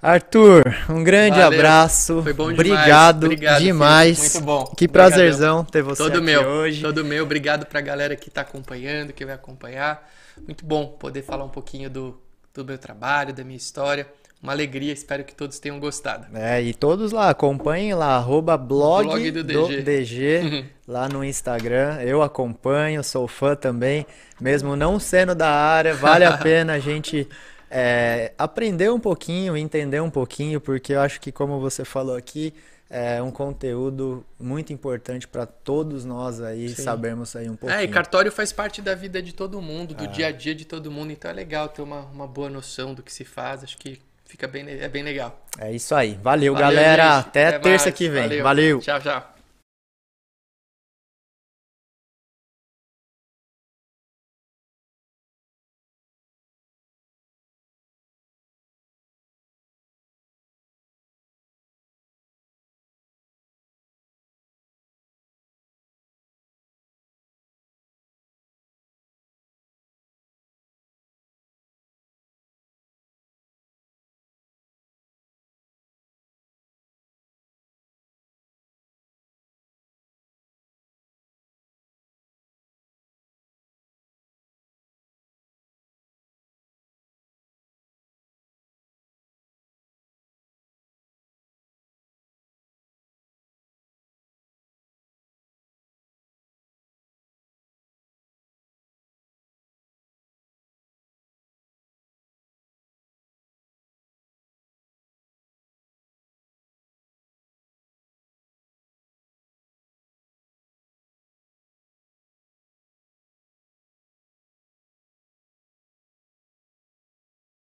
Arthur, 0.00 0.74
um 0.90 1.02
grande 1.02 1.38
Valeu. 1.40 1.58
abraço. 1.58 2.22
Foi 2.22 2.32
bom 2.32 2.52
demais. 2.52 2.70
Obrigado, 2.70 3.24
Obrigado 3.24 3.62
demais. 3.62 4.34
Muito 4.34 4.44
bom. 4.44 4.64
Que 4.76 4.86
prazerzão 4.86 5.64
ter 5.64 5.82
você 5.82 6.02
todo 6.02 6.16
aqui 6.16 6.20
meu, 6.20 6.42
hoje. 6.42 6.82
Todo 6.82 7.04
meu. 7.04 7.24
Obrigado 7.24 7.64
pra 7.66 7.80
galera 7.80 8.14
que 8.14 8.30
tá 8.30 8.42
acompanhando, 8.42 9.12
que 9.12 9.24
vai 9.24 9.34
acompanhar. 9.34 10.06
Muito 10.46 10.64
bom 10.66 10.86
poder 10.86 11.22
falar 11.22 11.44
um 11.44 11.48
pouquinho 11.48 11.88
do, 11.88 12.20
do 12.54 12.64
meu 12.64 12.76
trabalho, 12.76 13.32
da 13.32 13.42
minha 13.42 13.56
história. 13.56 14.06
Uma 14.42 14.52
alegria, 14.52 14.92
espero 14.92 15.24
que 15.24 15.34
todos 15.34 15.58
tenham 15.58 15.80
gostado. 15.80 16.26
É, 16.36 16.62
e 16.62 16.74
todos 16.74 17.10
lá, 17.10 17.30
acompanhem 17.30 17.94
lá, 17.94 18.16
arroba 18.16 18.56
blog, 18.56 19.06
blog 19.06 19.30
do 19.30 19.42
DG, 19.42 19.76
do 19.76 19.82
DG 19.82 20.64
lá 20.86 21.08
no 21.08 21.24
Instagram. 21.24 22.00
Eu 22.02 22.22
acompanho, 22.22 23.02
sou 23.02 23.26
fã 23.26 23.56
também, 23.56 24.06
mesmo 24.38 24.76
não 24.76 25.00
sendo 25.00 25.34
da 25.34 25.48
área, 25.48 25.94
vale 25.94 26.24
a 26.24 26.36
pena 26.38 26.74
a 26.74 26.78
gente 26.78 27.26
é, 27.70 28.32
aprender 28.38 28.90
um 28.90 29.00
pouquinho, 29.00 29.56
entender 29.56 30.00
um 30.00 30.10
pouquinho, 30.10 30.60
porque 30.60 30.92
eu 30.92 31.00
acho 31.00 31.20
que, 31.20 31.32
como 31.32 31.60
você 31.60 31.84
falou 31.84 32.16
aqui, 32.16 32.54
é 32.88 33.20
um 33.20 33.30
conteúdo 33.30 34.24
muito 34.38 34.72
importante 34.72 35.26
para 35.26 35.44
todos 35.44 36.04
nós 36.04 36.40
aí 36.40 36.68
Sim. 36.68 36.82
sabermos 36.82 37.34
aí 37.34 37.50
um 37.50 37.56
pouquinho. 37.56 37.80
É, 37.80 37.84
e 37.84 37.88
cartório 37.88 38.30
faz 38.30 38.52
parte 38.52 38.80
da 38.80 38.94
vida 38.94 39.20
de 39.20 39.32
todo 39.32 39.60
mundo, 39.60 39.94
do 39.94 40.04
ah. 40.04 40.06
dia 40.06 40.28
a 40.28 40.32
dia 40.32 40.54
de 40.54 40.64
todo 40.64 40.90
mundo, 40.90 41.10
então 41.12 41.30
é 41.30 41.34
legal 41.34 41.68
ter 41.68 41.82
uma, 41.82 42.02
uma 42.02 42.26
boa 42.26 42.48
noção 42.48 42.94
do 42.94 43.02
que 43.02 43.12
se 43.12 43.24
faz, 43.24 43.64
acho 43.64 43.76
que 43.76 44.00
fica 44.24 44.46
bem, 44.46 44.64
é 44.68 44.88
bem 44.88 45.02
legal. 45.02 45.40
É 45.58 45.72
isso 45.72 45.94
aí. 45.94 46.18
Valeu, 46.22 46.54
Valeu 46.54 46.68
galera. 46.68 47.16
Gente. 47.16 47.26
Até, 47.28 47.46
Até 47.48 47.58
terça 47.58 47.86
mais. 47.86 47.96
que 47.96 48.08
vem. 48.08 48.22
Valeu. 48.22 48.44
Valeu. 48.44 48.80
Tchau, 48.80 49.00
tchau. 49.00 49.35